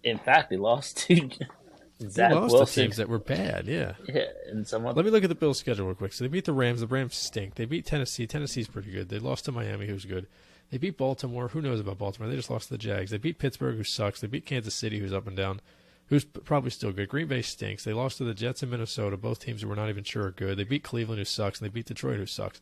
In 0.03 0.17
fact, 0.17 0.49
they 0.49 0.57
lost 0.57 0.97
to 1.07 1.29
They 1.99 2.09
Zach 2.09 2.33
lost 2.33 2.51
to 2.51 2.57
Wilson. 2.57 2.83
teams 2.83 2.97
that 2.97 3.07
were 3.07 3.19
bad. 3.19 3.67
Yeah. 3.67 3.93
Yeah, 4.07 4.25
and 4.49 4.67
some 4.67 4.85
other. 4.85 4.95
Let 4.97 5.05
me 5.05 5.11
look 5.11 5.23
at 5.23 5.29
the 5.29 5.35
Bills' 5.35 5.59
schedule 5.59 5.85
real 5.85 5.95
quick. 5.95 6.11
So 6.11 6.25
they 6.25 6.27
beat 6.27 6.43
the 6.43 6.51
Rams. 6.51 6.81
The 6.81 6.87
Rams 6.87 7.15
stink. 7.15 7.55
They 7.55 7.63
beat 7.65 7.85
Tennessee. 7.85 8.27
Tennessee's 8.27 8.67
pretty 8.67 8.91
good. 8.91 9.07
They 9.07 9.17
lost 9.19 9.45
to 9.45 9.53
Miami, 9.53 9.87
who's 9.87 10.03
good. 10.03 10.27
They 10.71 10.77
beat 10.77 10.97
Baltimore. 10.97 11.47
Who 11.49 11.61
knows 11.61 11.79
about 11.79 11.97
Baltimore? 11.97 12.27
They 12.29 12.35
just 12.35 12.49
lost 12.49 12.67
to 12.67 12.73
the 12.73 12.77
Jags. 12.77 13.11
They 13.11 13.17
beat 13.17 13.37
Pittsburgh, 13.39 13.77
who 13.77 13.83
sucks. 13.85 14.19
They 14.19 14.27
beat 14.27 14.45
Kansas 14.45 14.75
City, 14.75 14.99
who's 14.99 15.13
up 15.13 15.25
and 15.25 15.37
down, 15.37 15.61
who's 16.07 16.23
probably 16.25 16.69
still 16.69 16.91
good. 16.91 17.09
Green 17.09 17.27
Bay 17.27 17.41
stinks. 17.41 17.83
They 17.83 17.93
lost 17.93 18.17
to 18.17 18.23
the 18.23 18.33
Jets 18.33 18.61
in 18.63 18.69
Minnesota, 18.69 19.17
both 19.17 19.39
teams 19.39 19.61
who 19.61 19.67
we're 19.67 19.75
not 19.75 19.89
even 19.89 20.03
sure 20.03 20.25
are 20.25 20.31
good. 20.31 20.57
They 20.57 20.63
beat 20.63 20.83
Cleveland, 20.83 21.19
who 21.19 21.25
sucks, 21.25 21.59
and 21.59 21.67
they 21.69 21.73
beat 21.73 21.85
Detroit, 21.85 22.17
who 22.17 22.25
sucks. 22.25 22.61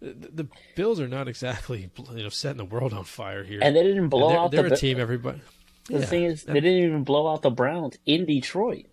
The, 0.00 0.12
the 0.12 0.48
Bills 0.74 0.98
are 0.98 1.06
not 1.08 1.28
exactly 1.28 1.88
you 2.14 2.22
know 2.22 2.28
setting 2.28 2.58
the 2.58 2.64
world 2.64 2.92
on 2.92 3.04
fire 3.04 3.44
here. 3.44 3.60
and 3.62 3.76
they 3.76 3.82
didn't 3.84 4.08
blow 4.08 4.30
they're, 4.30 4.38
out 4.38 4.50
they're 4.50 4.68
the. 4.68 4.74
a 4.74 4.78
team. 4.78 4.98
Everybody. 4.98 5.40
The 5.86 5.98
Yeah. 6.00 6.04
thing 6.06 6.24
is, 6.24 6.44
And- 6.44 6.56
they 6.56 6.60
didn't 6.60 6.84
even 6.84 7.04
blow 7.04 7.28
out 7.32 7.42
the 7.42 7.50
Browns 7.50 7.98
in 8.06 8.24
Detroit. 8.26 8.86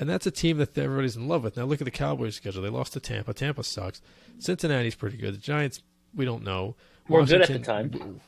And 0.00 0.08
that's 0.08 0.26
a 0.26 0.30
team 0.30 0.58
that 0.58 0.76
everybody's 0.78 1.16
in 1.16 1.26
love 1.28 1.42
with. 1.44 1.56
Now 1.56 1.64
look 1.64 1.80
at 1.80 1.84
the 1.84 1.90
Cowboys' 1.90 2.36
schedule. 2.36 2.62
They 2.62 2.68
lost 2.68 2.92
to 2.92 3.00
Tampa. 3.00 3.34
Tampa 3.34 3.64
sucks. 3.64 4.00
Cincinnati's 4.38 4.94
pretty 4.94 5.16
good. 5.16 5.34
The 5.34 5.38
Giants, 5.38 5.82
we 6.14 6.24
don't 6.24 6.44
know. 6.44 6.76
We're 7.08 7.24
good 7.24 7.42
at 7.42 7.48
the 7.48 7.58
time. 7.58 8.20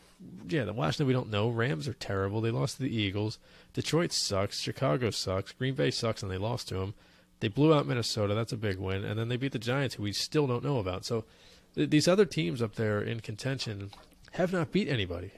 Yeah, 0.49 0.65
the 0.65 0.73
Washington 0.73 1.07
we 1.07 1.13
don't 1.13 1.31
know. 1.31 1.49
Rams 1.49 1.89
are 1.89 1.95
terrible. 1.95 2.41
They 2.41 2.51
lost 2.51 2.77
to 2.77 2.83
the 2.83 2.95
Eagles. 2.95 3.39
Detroit 3.73 4.13
sucks. 4.13 4.61
Chicago 4.61 5.11
sucks. 5.11 5.53
Green 5.53 5.75
Bay 5.75 5.91
sucks, 5.91 6.23
and 6.23 6.31
they 6.31 6.39
lost 6.39 6.69
to 6.69 6.75
them. 6.75 6.95
They 7.41 7.49
blew 7.49 7.73
out 7.73 7.87
Minnesota. 7.87 8.35
That's 8.35 8.53
a 8.53 8.57
big 8.57 8.79
win. 8.79 9.05
And 9.05 9.19
then 9.19 9.29
they 9.29 9.37
beat 9.37 9.53
the 9.53 9.59
Giants, 9.59 9.95
who 9.95 10.03
we 10.03 10.13
still 10.13 10.47
don't 10.47 10.65
know 10.65 10.79
about. 10.79 11.05
So 11.07 11.25
th- 11.75 11.89
these 11.89 12.07
other 12.09 12.27
teams 12.27 12.61
up 12.61 12.75
there 12.75 13.01
in 13.01 13.21
contention 13.21 13.91
have 14.33 14.53
not 14.53 14.73
beat 14.73 14.89
anybody. 14.89 15.31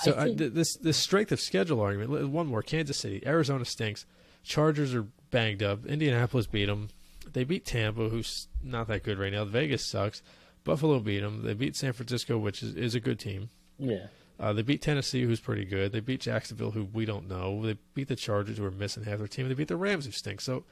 So 0.00 0.14
I 0.16 0.24
think- 0.24 0.38
th- 0.38 0.52
this 0.52 0.76
this 0.76 0.96
strength 0.96 1.32
of 1.32 1.40
schedule 1.40 1.80
argument. 1.80 2.28
One 2.30 2.46
more: 2.46 2.62
Kansas 2.62 2.98
City, 2.98 3.22
Arizona 3.26 3.64
stinks. 3.64 4.06
Chargers 4.44 4.94
are 4.94 5.06
banged 5.30 5.62
up. 5.62 5.84
Indianapolis 5.84 6.46
beat 6.46 6.66
them. 6.66 6.88
They 7.30 7.44
beat 7.44 7.66
Tampa, 7.66 8.08
who's 8.08 8.48
not 8.62 8.88
that 8.88 9.02
good 9.02 9.18
right 9.18 9.32
now. 9.32 9.44
Vegas 9.44 9.84
sucks. 9.84 10.22
Buffalo 10.64 10.98
beat 11.00 11.20
them. 11.20 11.42
They 11.42 11.54
beat 11.54 11.76
San 11.76 11.92
Francisco, 11.92 12.38
which 12.38 12.62
is, 12.62 12.74
is 12.74 12.94
a 12.94 13.00
good 13.00 13.18
team. 13.18 13.50
Yeah. 13.78 14.06
Uh, 14.40 14.52
they 14.52 14.62
beat 14.62 14.82
Tennessee, 14.82 15.22
who's 15.22 15.40
pretty 15.40 15.64
good. 15.64 15.92
They 15.92 16.00
beat 16.00 16.20
Jacksonville, 16.20 16.70
who 16.70 16.84
we 16.84 17.04
don't 17.04 17.28
know. 17.28 17.64
They 17.64 17.76
beat 17.94 18.08
the 18.08 18.16
Chargers, 18.16 18.58
who 18.58 18.64
are 18.64 18.70
missing 18.70 19.04
half 19.04 19.18
their 19.18 19.26
team. 19.26 19.48
They 19.48 19.54
beat 19.54 19.68
the 19.68 19.76
Rams, 19.76 20.06
who 20.06 20.12
stink. 20.12 20.40
So 20.40 20.64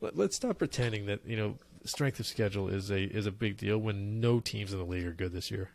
let, 0.00 0.16
let's 0.16 0.36
stop 0.36 0.58
pretending 0.58 1.06
that 1.06 1.26
you 1.26 1.36
know 1.36 1.58
strength 1.84 2.20
of 2.20 2.26
schedule 2.26 2.68
is 2.68 2.90
a 2.90 3.02
is 3.02 3.26
a 3.26 3.32
big 3.32 3.56
deal 3.56 3.78
when 3.78 4.20
no 4.20 4.38
teams 4.40 4.72
in 4.72 4.78
the 4.78 4.84
league 4.84 5.06
are 5.06 5.12
good 5.12 5.32
this 5.32 5.50
year. 5.50 5.70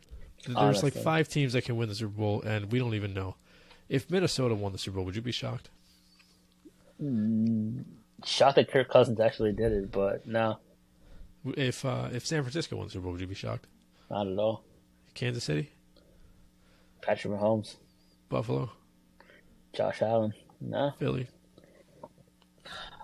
There's 0.46 0.82
like 0.82 0.92
five 0.92 1.28
teams 1.28 1.54
that 1.54 1.64
can 1.64 1.76
win 1.76 1.88
the 1.88 1.94
Super 1.94 2.12
Bowl, 2.12 2.42
and 2.42 2.70
we 2.70 2.78
don't 2.78 2.94
even 2.94 3.14
know. 3.14 3.36
If 3.88 4.10
Minnesota 4.10 4.54
won 4.54 4.72
the 4.72 4.78
Super 4.78 4.96
Bowl, 4.96 5.04
would 5.04 5.16
you 5.16 5.22
be 5.22 5.32
shocked? 5.32 5.70
Shocked 8.24 8.56
that 8.56 8.70
Kirk 8.70 8.90
Cousins 8.90 9.20
actually 9.20 9.52
did 9.52 9.72
it, 9.72 9.92
but 9.92 10.26
no, 10.26 10.58
If 11.44 11.84
uh, 11.84 12.08
if 12.12 12.26
San 12.26 12.42
Francisco 12.42 12.76
won 12.76 12.86
the 12.86 12.92
Super 12.92 13.04
Bowl, 13.04 13.12
would 13.12 13.20
you 13.20 13.26
be 13.26 13.34
shocked? 13.34 13.66
not 14.10 14.26
at 14.26 14.38
all. 14.38 14.64
Kansas 15.14 15.44
City, 15.44 15.70
Patrick 17.02 17.32
Mahomes, 17.32 17.76
Buffalo, 18.28 18.70
Josh 19.72 20.02
Allen, 20.02 20.34
no, 20.60 20.92
Philly, 20.98 21.28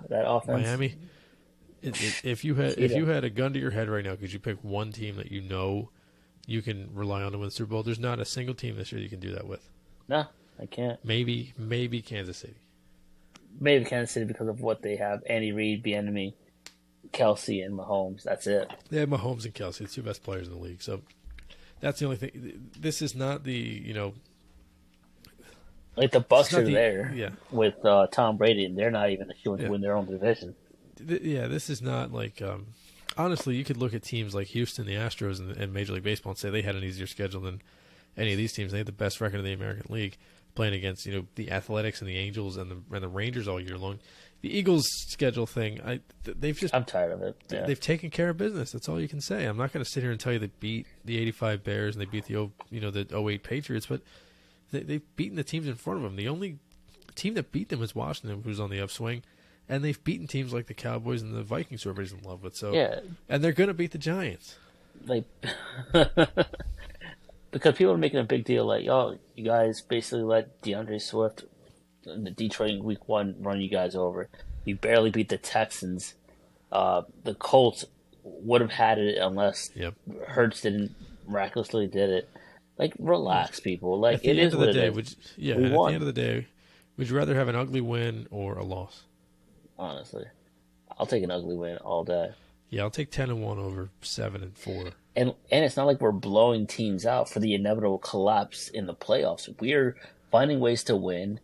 that 0.08 0.28
offense. 0.28 0.62
Miami. 0.62 0.96
It, 1.82 2.02
it, 2.02 2.20
if 2.24 2.44
you 2.44 2.56
had 2.56 2.78
if 2.78 2.92
you 2.92 3.06
had 3.06 3.24
a 3.24 3.30
gun 3.30 3.52
to 3.54 3.58
your 3.58 3.70
head 3.70 3.88
right 3.88 4.04
now, 4.04 4.14
could 4.14 4.32
you 4.32 4.38
pick 4.38 4.62
one 4.62 4.92
team 4.92 5.16
that 5.16 5.32
you 5.32 5.40
know 5.40 5.90
you 6.46 6.62
can 6.62 6.90
rely 6.94 7.22
on 7.22 7.32
to 7.32 7.38
win 7.38 7.46
the 7.46 7.52
Super 7.52 7.70
Bowl? 7.70 7.82
There's 7.82 7.98
not 7.98 8.18
a 8.18 8.24
single 8.24 8.54
team 8.54 8.76
this 8.76 8.92
year 8.92 9.00
you 9.00 9.08
can 9.08 9.20
do 9.20 9.32
that 9.32 9.46
with. 9.46 9.66
No, 10.08 10.26
I 10.60 10.66
can't. 10.66 11.02
Maybe 11.04 11.54
maybe 11.56 12.02
Kansas 12.02 12.38
City. 12.38 12.56
Maybe 13.58 13.84
Kansas 13.84 14.12
City 14.12 14.26
because 14.26 14.48
of 14.48 14.60
what 14.60 14.82
they 14.82 14.96
have: 14.96 15.22
Andy 15.26 15.52
Reid, 15.52 15.86
enemy, 15.86 16.34
Kelce, 17.12 17.64
and 17.64 17.78
Mahomes. 17.78 18.22
That's 18.22 18.46
it. 18.46 18.70
They 18.90 18.98
have 19.00 19.08
Mahomes 19.08 19.44
and 19.44 19.54
Kelce, 19.54 19.78
the 19.78 19.86
two 19.86 20.02
best 20.02 20.22
players 20.22 20.46
in 20.48 20.54
the 20.54 20.58
league. 20.60 20.82
So 20.82 21.02
that's 21.80 21.98
the 22.00 22.04
only 22.06 22.16
thing. 22.16 22.70
This 22.78 23.02
is 23.02 23.14
not 23.14 23.44
the 23.44 23.52
you 23.54 23.94
know 23.94 24.14
Like 25.96 26.12
the 26.12 26.20
Bucks 26.20 26.54
are 26.54 26.62
the- 26.62 26.72
there 26.72 27.12
yeah. 27.14 27.30
with 27.50 27.84
uh, 27.84 28.06
Tom 28.12 28.36
Brady, 28.36 28.64
and 28.64 28.78
they're 28.78 28.90
not 28.90 29.10
even 29.10 29.32
Yeah. 29.44 29.56
to 29.56 29.68
win 29.68 29.80
their 29.80 29.96
own 29.96 30.06
division. 30.06 30.54
th- 31.06 31.22
yeah, 31.22 31.46
this 31.46 31.68
is 31.70 31.82
not 31.82 32.12
like. 32.12 32.40
Um, 32.42 32.68
honestly, 33.16 33.56
you 33.56 33.64
could 33.64 33.76
look 33.76 33.92
at 33.94 34.02
teams 34.02 34.34
like 34.34 34.48
Houston, 34.48 34.86
the 34.86 34.94
Astros, 34.94 35.38
and, 35.40 35.50
and 35.56 35.72
Major 35.72 35.92
League 35.94 36.02
Baseball, 36.04 36.30
and 36.32 36.38
say 36.38 36.48
they 36.50 36.62
had 36.62 36.76
an 36.76 36.84
easier 36.84 37.06
schedule 37.06 37.40
than 37.40 37.60
any 38.16 38.32
of 38.32 38.38
these 38.38 38.52
teams. 38.52 38.72
They 38.72 38.78
had 38.78 38.86
the 38.86 38.92
best 38.92 39.20
record 39.20 39.38
in 39.38 39.44
the 39.44 39.52
American 39.52 39.92
League, 39.92 40.16
playing 40.54 40.74
against 40.74 41.06
you 41.06 41.12
know 41.14 41.26
the 41.34 41.50
Athletics 41.50 42.00
and 42.00 42.08
the 42.08 42.16
Angels 42.16 42.56
and 42.56 42.70
the 42.70 42.76
and 42.94 43.02
the 43.02 43.08
Rangers 43.08 43.48
all 43.48 43.60
year 43.60 43.76
long. 43.78 43.98
The 44.42 44.56
Eagles' 44.56 44.88
schedule 45.08 45.44
thing, 45.46 45.80
I 45.82 46.00
they've 46.24 46.58
just 46.58 46.74
I'm 46.74 46.84
tired 46.86 47.12
of 47.12 47.22
it. 47.22 47.36
Yeah. 47.50 47.66
they've 47.66 47.78
taken 47.80 48.08
care 48.10 48.30
of 48.30 48.38
business. 48.38 48.72
That's 48.72 48.88
all 48.88 48.98
you 49.00 49.08
can 49.08 49.20
say. 49.20 49.44
I'm 49.44 49.58
not 49.58 49.72
going 49.72 49.84
to 49.84 49.90
sit 49.90 50.02
here 50.02 50.10
and 50.12 50.18
tell 50.18 50.32
you 50.32 50.38
they 50.38 50.50
beat 50.60 50.86
the 51.04 51.18
'85 51.18 51.62
Bears 51.62 51.94
and 51.94 52.00
they 52.00 52.06
beat 52.06 52.24
the 52.24 52.36
oh- 52.36 52.52
you 52.70 52.80
know 52.80 52.90
the 52.90 53.06
08 53.14 53.42
Patriots, 53.42 53.84
but 53.86 54.00
they, 54.72 54.80
they've 54.80 55.16
beaten 55.16 55.36
the 55.36 55.44
teams 55.44 55.66
in 55.68 55.74
front 55.74 55.98
of 55.98 56.02
them. 56.04 56.16
The 56.16 56.28
only 56.28 56.58
team 57.14 57.34
that 57.34 57.52
beat 57.52 57.68
them 57.68 57.82
is 57.82 57.94
Washington, 57.94 58.40
who's 58.42 58.60
on 58.60 58.70
the 58.70 58.80
upswing, 58.80 59.22
and 59.68 59.84
they've 59.84 60.02
beaten 60.04 60.26
teams 60.26 60.54
like 60.54 60.68
the 60.68 60.74
Cowboys 60.74 61.20
and 61.20 61.34
the 61.34 61.42
Vikings, 61.42 61.82
who 61.82 61.90
everybody's 61.90 62.12
in 62.18 62.22
love 62.26 62.42
with. 62.42 62.56
So 62.56 62.72
Yeah. 62.72 63.00
and 63.28 63.44
they're 63.44 63.52
going 63.52 63.68
to 63.68 63.74
beat 63.74 63.90
the 63.90 63.98
Giants. 63.98 64.56
like 65.06 65.24
because 67.50 67.74
people 67.76 67.92
are 67.92 67.98
making 67.98 68.20
a 68.20 68.24
big 68.24 68.44
deal 68.44 68.64
like 68.64 68.86
oh 68.88 69.18
you 69.34 69.44
guys 69.44 69.80
basically 69.80 70.22
let 70.22 70.60
D'Andre 70.62 70.98
Swift 70.98 71.44
the 72.04 72.30
Detroit 72.30 72.70
in 72.70 72.84
week 72.84 73.08
one 73.08 73.36
run 73.40 73.60
you 73.60 73.68
guys 73.68 73.94
over 73.94 74.28
you 74.64 74.76
barely 74.76 75.10
beat 75.10 75.28
the 75.28 75.38
Texans 75.38 76.14
uh, 76.72 77.02
the 77.24 77.34
Colts 77.34 77.84
would 78.22 78.60
have 78.60 78.70
had 78.70 78.98
it 78.98 79.18
unless 79.18 79.70
Yep. 79.74 79.94
Hurts 80.28 80.60
didn't 80.60 80.94
miraculously 81.26 81.86
did 81.86 82.10
it 82.10 82.28
like 82.78 82.92
relax 82.98 83.60
people 83.60 83.98
like 84.00 84.16
At 84.16 84.22
the 84.22 84.28
it 84.30 84.38
end 84.38 84.40
is 84.48 84.52
of 84.54 84.60
what 84.60 84.66
the 84.66 84.72
day, 84.72 84.86
is. 84.88 84.94
would 84.94 85.14
yeah, 85.36 85.56
We 85.56 85.64
at 85.66 85.72
won. 85.72 85.88
the 85.90 85.94
end 85.94 86.02
of 86.02 86.06
the 86.14 86.20
day, 86.20 86.46
would 86.96 87.08
you 87.08 87.16
rather 87.16 87.34
have 87.34 87.48
an 87.48 87.56
ugly 87.56 87.80
win 87.80 88.26
or 88.30 88.54
a 88.58 88.64
loss? 88.64 89.02
honestly 89.78 90.24
I'll 90.98 91.06
take 91.06 91.22
an 91.22 91.30
ugly 91.30 91.56
win 91.56 91.76
all 91.78 92.04
day 92.04 92.30
Yeah, 92.68 92.82
I'll 92.82 92.90
take 92.90 93.10
ten 93.10 93.30
and 93.30 93.42
one 93.42 93.58
over 93.58 93.90
seven 94.02 94.42
and 94.42 94.56
four. 94.56 94.90
and 95.16 95.34
and 95.50 95.64
it's 95.64 95.76
not 95.76 95.86
like 95.86 96.00
we're 96.00 96.12
blowing 96.12 96.66
teams 96.66 97.06
out 97.06 97.28
for 97.28 97.40
the 97.40 97.54
inevitable 97.54 97.98
collapse 97.98 98.68
in 98.68 98.86
the 98.86 98.94
playoffs. 98.94 99.48
We're 99.60 99.96
finding 100.30 100.60
ways 100.60 100.84
to 100.84 100.94
win. 100.96 101.40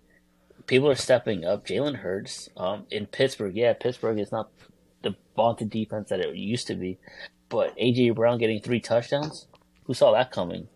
People 0.66 0.88
are 0.88 0.94
stepping 0.96 1.44
up. 1.44 1.66
Jalen 1.66 1.96
Hurts 1.96 2.48
um, 2.56 2.86
in 2.90 3.06
Pittsburgh. 3.06 3.56
Yeah, 3.56 3.72
Pittsburgh 3.72 4.18
is 4.18 4.32
not 4.32 4.50
the 5.02 5.14
vaunted 5.36 5.70
defense 5.70 6.08
that 6.08 6.20
it 6.20 6.34
used 6.34 6.66
to 6.68 6.74
be, 6.74 6.98
but 7.48 7.76
AJ 7.78 8.14
Brown 8.14 8.38
getting 8.38 8.60
three 8.60 8.80
touchdowns. 8.80 9.46
Who 9.84 9.94
saw 9.94 10.12
that 10.12 10.32
coming? 10.32 10.68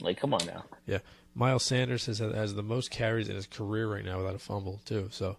Like, 0.00 0.18
come 0.20 0.32
on 0.34 0.46
now. 0.46 0.64
Yeah, 0.86 0.98
Miles 1.34 1.64
Sanders 1.64 2.06
has 2.06 2.18
has 2.18 2.54
the 2.54 2.62
most 2.62 2.90
carries 2.90 3.28
in 3.28 3.34
his 3.34 3.46
career 3.46 3.88
right 3.92 4.04
now 4.04 4.18
without 4.18 4.34
a 4.36 4.38
fumble 4.38 4.80
too. 4.84 5.08
So 5.10 5.36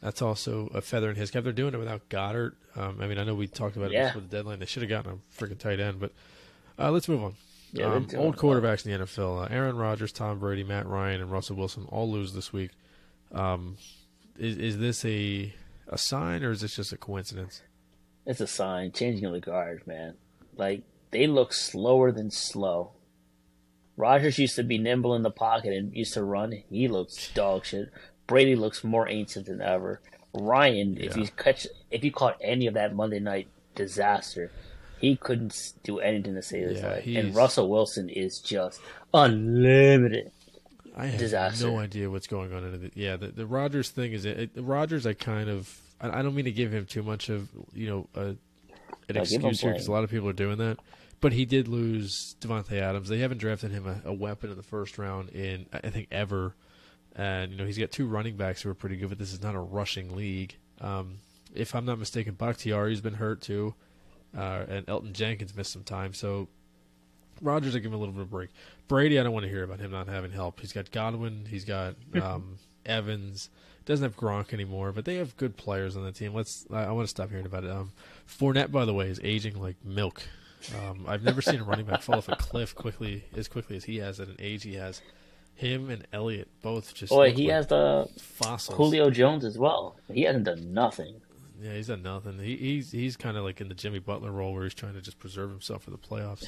that's 0.00 0.22
also 0.22 0.68
a 0.74 0.80
feather 0.80 1.10
in 1.10 1.16
his 1.16 1.30
cap. 1.30 1.42
They're 1.42 1.52
doing 1.52 1.74
it 1.74 1.78
without 1.78 2.08
Goedert. 2.08 2.52
Um, 2.76 2.98
I 3.00 3.06
mean, 3.08 3.18
I 3.18 3.24
know 3.24 3.34
we 3.34 3.48
talked 3.48 3.76
about 3.76 3.90
it 3.90 3.94
Yeah. 3.94 4.08
before 4.08 4.22
the 4.22 4.28
deadline. 4.28 4.60
They 4.60 4.66
should 4.66 4.82
have 4.82 4.90
gotten 4.90 5.12
a 5.12 5.42
freaking 5.42 5.58
tight 5.58 5.80
end, 5.80 5.98
but 5.98 6.12
uh, 6.78 6.90
let's 6.92 7.08
move 7.08 7.24
on. 7.24 7.34
Yeah, 7.72 7.86
um, 7.92 8.06
old 8.16 8.36
quarterbacks 8.36 8.86
in 8.86 8.92
the 8.92 9.04
NFL: 9.04 9.42
uh, 9.44 9.48
Aaron 9.54 9.76
Rodgers, 9.76 10.12
Tom 10.12 10.38
Brady, 10.38 10.62
Matt 10.64 10.86
Ryan, 10.86 11.20
and 11.20 11.30
Russell 11.32 11.56
Wilson 11.56 11.86
all 11.90 12.10
lose 12.10 12.32
this 12.32 12.52
week. 12.52 12.70
Um, 13.32 13.76
is 14.38 14.56
is 14.56 14.78
this 14.78 15.04
a 15.04 15.52
a 15.88 15.98
sign 15.98 16.42
or 16.44 16.50
is 16.50 16.60
this 16.60 16.76
just 16.76 16.92
a 16.92 16.96
coincidence? 16.96 17.62
It's 18.26 18.40
a 18.40 18.46
sign. 18.46 18.92
Changing 18.92 19.24
of 19.24 19.32
the 19.32 19.40
guard, 19.40 19.86
man. 19.86 20.14
Like 20.56 20.82
they 21.10 21.26
look 21.26 21.52
slower 21.52 22.12
than 22.12 22.30
slow. 22.30 22.92
Rodgers 23.96 24.38
used 24.38 24.56
to 24.56 24.62
be 24.62 24.78
nimble 24.78 25.14
in 25.14 25.22
the 25.22 25.30
pocket 25.30 25.72
and 25.72 25.94
used 25.94 26.14
to 26.14 26.22
run. 26.22 26.62
He 26.70 26.86
looks 26.88 27.30
dog 27.34 27.64
shit. 27.64 27.90
Brady 28.26 28.54
looks 28.54 28.84
more 28.84 29.08
ancient 29.08 29.46
than 29.46 29.60
ever. 29.60 30.00
Ryan, 30.34 30.96
if 30.98 31.16
Yeah. 31.16 31.22
you 31.22 31.28
catch, 31.36 31.66
if 31.90 32.04
you 32.04 32.12
caught 32.12 32.36
any 32.40 32.66
of 32.66 32.74
that 32.74 32.94
Monday 32.94 33.18
night 33.18 33.48
disaster, 33.74 34.52
he 35.00 35.16
couldn't 35.16 35.72
do 35.82 35.98
anything 35.98 36.34
to 36.34 36.42
save 36.42 36.68
his 36.68 36.80
Yeah, 36.80 36.88
life. 36.90 37.06
And 37.06 37.34
Russell 37.34 37.68
Wilson 37.70 38.08
is 38.08 38.38
just 38.38 38.80
unlimited. 39.14 40.30
I 40.98 41.06
have 41.06 41.20
Disaster. 41.20 41.68
no 41.68 41.78
idea 41.78 42.10
what's 42.10 42.26
going 42.26 42.52
on. 42.52 42.64
In 42.64 42.82
the, 42.82 42.90
yeah, 42.94 43.16
the, 43.16 43.28
the 43.28 43.46
Rodgers 43.46 43.88
thing 43.90 44.12
is 44.12 44.24
it, 44.24 44.54
the 44.54 44.62
Rodgers. 44.62 45.06
I 45.06 45.12
kind 45.12 45.48
of 45.48 45.80
I, 46.00 46.18
I 46.18 46.22
don't 46.22 46.34
mean 46.34 46.46
to 46.46 46.52
give 46.52 46.72
him 46.72 46.86
too 46.86 47.02
much 47.02 47.28
of 47.28 47.48
you 47.72 47.88
know 47.88 48.08
a, 48.14 48.20
an 48.20 48.36
him 49.08 49.16
excuse 49.18 49.60
here 49.60 49.72
because 49.72 49.86
a 49.86 49.92
lot 49.92 50.04
of 50.04 50.10
people 50.10 50.28
are 50.28 50.34
doing 50.34 50.58
that. 50.58 50.78
But 51.20 51.32
he 51.32 51.44
did 51.44 51.68
lose 51.68 52.36
Davante 52.40 52.80
Adams. 52.80 53.08
They 53.08 53.18
haven't 53.18 53.38
drafted 53.38 53.70
him 53.70 53.86
a, 53.86 54.10
a 54.10 54.12
weapon 54.12 54.50
in 54.50 54.56
the 54.56 54.62
first 54.62 54.98
round 54.98 55.30
in 55.30 55.66
I 55.72 55.80
I 55.84 55.90
think 55.90 56.08
ever. 56.10 56.54
And 57.14 57.52
you 57.52 57.58
know 57.58 57.64
he's 57.64 57.78
got 57.78 57.92
two 57.92 58.06
running 58.06 58.36
backs 58.36 58.62
who 58.62 58.70
are 58.70 58.74
pretty 58.74 58.96
good, 58.96 59.08
but 59.08 59.18
this 59.18 59.32
is 59.32 59.42
not 59.42 59.54
a 59.54 59.60
rushing 59.60 60.16
league. 60.16 60.56
Um, 60.80 61.18
if 61.54 61.74
I'm 61.74 61.84
not 61.84 61.98
mistaken, 61.98 62.34
Bakhtiari's 62.34 63.00
been 63.00 63.14
hurt 63.14 63.40
too, 63.40 63.74
uh, 64.36 64.64
and 64.68 64.86
Elgton 64.86 65.12
Jenkins 65.12 65.56
missed 65.56 65.72
some 65.72 65.84
time. 65.84 66.12
So 66.12 66.48
Rodgers, 67.40 67.74
I 67.74 67.78
give 67.78 67.92
him 67.92 67.94
a 67.94 67.98
little 67.98 68.14
bit 68.14 68.22
of 68.22 68.28
a 68.28 68.30
break. 68.30 68.50
Brady, 68.88 69.18
I 69.18 69.22
don't 69.22 69.32
want 69.32 69.44
to 69.44 69.50
hear 69.50 69.64
about 69.64 69.80
him 69.80 69.90
not 69.90 70.08
having 70.08 70.30
help. 70.30 70.60
He's 70.60 70.72
got 70.72 70.90
Godwin, 70.90 71.46
he's 71.48 71.64
got 71.64 71.94
um, 72.20 72.58
Evans. 72.86 73.50
Doesn't 73.84 74.04
have 74.04 74.16
Gronk 74.16 74.52
anymore, 74.52 74.92
but 74.92 75.06
they 75.06 75.14
have 75.14 75.34
good 75.38 75.56
players 75.56 75.96
on 75.96 76.04
the 76.04 76.12
team. 76.12 76.34
Let's. 76.34 76.66
I, 76.70 76.84
I 76.84 76.90
want 76.90 77.06
to 77.06 77.10
stop 77.10 77.30
hearing 77.30 77.46
about 77.46 77.64
it. 77.64 77.70
Um, 77.70 77.92
Fournette, 78.28 78.70
by 78.70 78.84
the 78.84 78.92
way, 78.92 79.08
is 79.08 79.18
aging 79.24 79.58
like 79.60 79.76
milk. 79.82 80.22
Um, 80.76 81.06
I've 81.08 81.22
never 81.22 81.40
seen 81.40 81.60
a 81.60 81.64
running 81.64 81.86
back 81.86 82.02
fall 82.02 82.16
off 82.16 82.28
a 82.28 82.36
cliff 82.36 82.74
quickly 82.74 83.24
as 83.34 83.48
quickly 83.48 83.76
as 83.76 83.84
he 83.84 83.96
has 83.98 84.20
at 84.20 84.28
an 84.28 84.36
age 84.38 84.64
he 84.64 84.74
has. 84.74 85.00
Him 85.54 85.88
and 85.88 86.06
Elliott 86.12 86.48
both 86.62 86.94
just. 86.94 87.10
Boy, 87.10 87.32
he 87.32 87.46
like 87.46 87.54
has 87.54 87.66
the 87.68 88.08
fossils. 88.18 88.76
Julio 88.76 89.10
Jones 89.10 89.44
as 89.44 89.56
well. 89.56 89.96
He 90.12 90.22
hasn't 90.22 90.44
done 90.44 90.74
nothing. 90.74 91.20
Yeah, 91.60 91.72
he's 91.72 91.88
done 91.88 92.02
nothing. 92.02 92.38
He, 92.38 92.56
he's 92.56 92.92
he's 92.92 93.16
kind 93.16 93.36
of 93.36 93.44
like 93.44 93.60
in 93.60 93.68
the 93.68 93.74
Jimmy 93.74 93.98
Butler 93.98 94.30
role 94.30 94.52
where 94.52 94.64
he's 94.64 94.74
trying 94.74 94.94
to 94.94 95.00
just 95.00 95.18
preserve 95.18 95.50
himself 95.50 95.82
for 95.84 95.90
the 95.90 95.98
playoffs. 95.98 96.46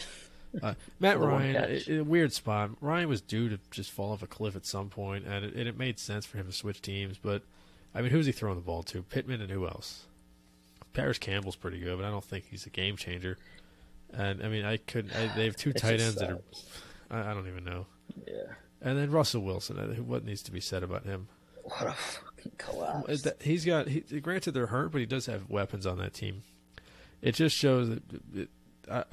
Uh, 0.63 0.75
Matt 1.01 1.19
Ryan, 1.19 1.55
catch. 1.55 1.89
a, 1.89 1.99
a 2.01 2.05
weird 2.05 2.33
spot. 2.33 2.71
Ryan 2.81 3.09
was 3.09 3.21
due 3.21 3.49
to 3.49 3.59
just 3.71 3.91
fall 3.91 4.13
off 4.13 4.23
a 4.23 4.27
cliff 4.27 4.57
at 4.57 4.67
some 4.67 4.89
point, 4.89 5.25
and 5.27 5.45
it, 5.45 5.55
and 5.55 5.69
it 5.69 5.77
made 5.79 5.99
sense 5.99 6.27
for 6.27 6.39
him 6.39 6.47
to 6.47 6.53
switch 6.53 6.83
teams. 6.83 7.19
But 7.19 7.43
I 7.95 8.03
mean, 8.03 8.11
who's 8.11 8.27
he 8.27 8.33
throwing 8.33 8.57
the 8.57 8.63
ball 8.63 8.83
to? 8.85 9.03
Pittman 9.03 9.41
and 9.41 9.51
who 9.51 9.67
else? 9.67 10.05
Parris 10.93 11.19
Campbell's 11.19 11.57
pretty 11.57 11.79
good, 11.79 11.97
but 11.99 12.05
I 12.05 12.11
don't 12.11 12.25
think 12.25 12.47
he's 12.51 12.67
a 12.67 12.71
game 12.71 12.97
changer. 12.97 13.39
And 14.13 14.43
I 14.43 14.49
mean, 14.49 14.65
I 14.65 14.77
couldn't. 14.79 15.15
I, 15.15 15.29
they 15.37 15.45
have 15.45 15.55
two 15.57 15.73
tight 15.73 16.01
ends 16.01 16.17
that 16.17 16.31
are. 16.31 16.41
I, 17.11 17.31
I 17.31 17.35
don't 17.35 17.47
even 17.47 17.65
know. 17.65 17.87
Yeah. 18.27 18.35
And 18.83 18.99
then 18.99 19.11
Russell 19.13 19.43
Wilson. 19.43 19.79
uh, 19.79 19.87
What 20.03 20.25
needs 20.25 20.43
to 20.45 20.51
be 20.51 20.61
said 20.61 20.83
about 20.83 21.05
him? 21.05 21.29
What 21.63 21.83
a 21.87 21.93
fucking 21.93 22.53
collapse. 22.59 23.25
He's 23.41 23.65
got. 23.65 23.87
He, 23.87 24.01
granted, 24.21 24.53
they're 24.53 24.67
hurt, 24.67 24.91
but 24.91 24.99
he 25.01 25.07
does 25.07 25.27
have 25.27 25.49
weapons 25.49 25.87
on 25.87 25.99
that 25.99 26.13
team. 26.15 26.43
It 27.23 27.33
just 27.37 27.55
shows 27.55 27.89
that. 27.91 28.49
I, 28.91 29.05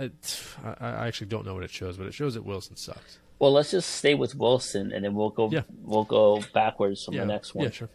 I 0.64 0.74
I 0.80 1.08
actually 1.08 1.28
don't 1.28 1.46
know 1.46 1.54
what 1.54 1.64
it 1.64 1.70
shows, 1.72 1.98
but 1.98 2.08
it 2.08 2.14
shows 2.14 2.34
that 2.34 2.44
Wilson 2.46 2.76
sucks. 2.76 3.20
Well, 3.40 3.52
let's 3.54 3.72
just 3.72 3.90
stay 3.92 4.16
with 4.16 4.36
Wilson, 4.36 4.92
and 4.92 5.06
then 5.06 5.14
we'll 5.14 5.30
go. 5.30 5.50
Yeah. 5.52 5.62
We'll 5.84 6.04
go 6.06 6.42
backwards 6.54 7.04
from 7.04 7.14
yeah, 7.14 7.22
the 7.22 7.28
next 7.28 7.54
one. 7.54 7.66
Yeah, 7.66 7.72
sure. 7.72 7.90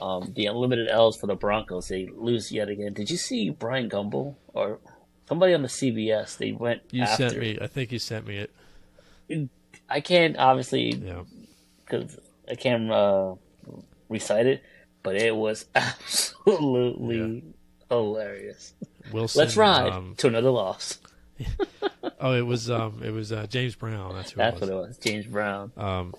Um, 0.00 0.32
the 0.36 0.46
unlimited 0.46 0.88
L's 0.88 1.16
for 1.16 1.26
the 1.26 1.34
Broncos. 1.34 1.88
They 1.88 2.08
lose 2.14 2.50
yet 2.52 2.68
again. 2.68 2.92
Did 2.92 3.10
you 3.10 3.16
see 3.16 3.50
Brian 3.50 3.88
Gumbel 3.88 4.34
or 4.48 4.78
somebody 5.28 5.54
on 5.54 5.62
the 5.62 5.68
CBS? 5.68 6.38
They 6.38 6.52
went. 6.52 6.82
You 6.90 7.02
after. 7.02 7.28
sent 7.30 7.40
me. 7.40 7.58
I 7.60 7.66
think 7.66 7.92
you 7.92 7.98
sent 7.98 8.26
me 8.26 8.38
it. 9.28 9.48
I 9.88 10.00
can't 10.00 10.36
obviously 10.38 10.92
Yeah. 10.94 11.22
because 11.84 12.18
I 12.48 12.54
can't 12.56 12.90
uh, 12.90 13.34
recite 14.08 14.46
it, 14.46 14.62
but 15.02 15.16
it 15.16 15.34
was 15.34 15.66
absolutely 15.74 17.42
hilarious. 17.88 18.74
Wilson. 19.12 19.38
Let's 19.40 19.56
ride 19.56 19.92
Um, 19.92 20.14
to 20.18 20.28
another 20.28 20.50
loss. 20.50 20.98
oh, 22.20 22.32
it 22.34 22.42
was. 22.46 22.70
Um. 22.70 23.02
It 23.04 23.10
was 23.10 23.32
uh, 23.32 23.46
James 23.48 23.74
Brown. 23.74 24.14
That's 24.14 24.30
who 24.32 24.38
That's 24.38 24.56
it 24.56 24.60
what 24.60 24.70
was. 24.70 24.84
it 24.84 24.88
was. 24.88 24.98
James 24.98 25.26
Brown. 25.26 25.72
Um. 25.76 26.14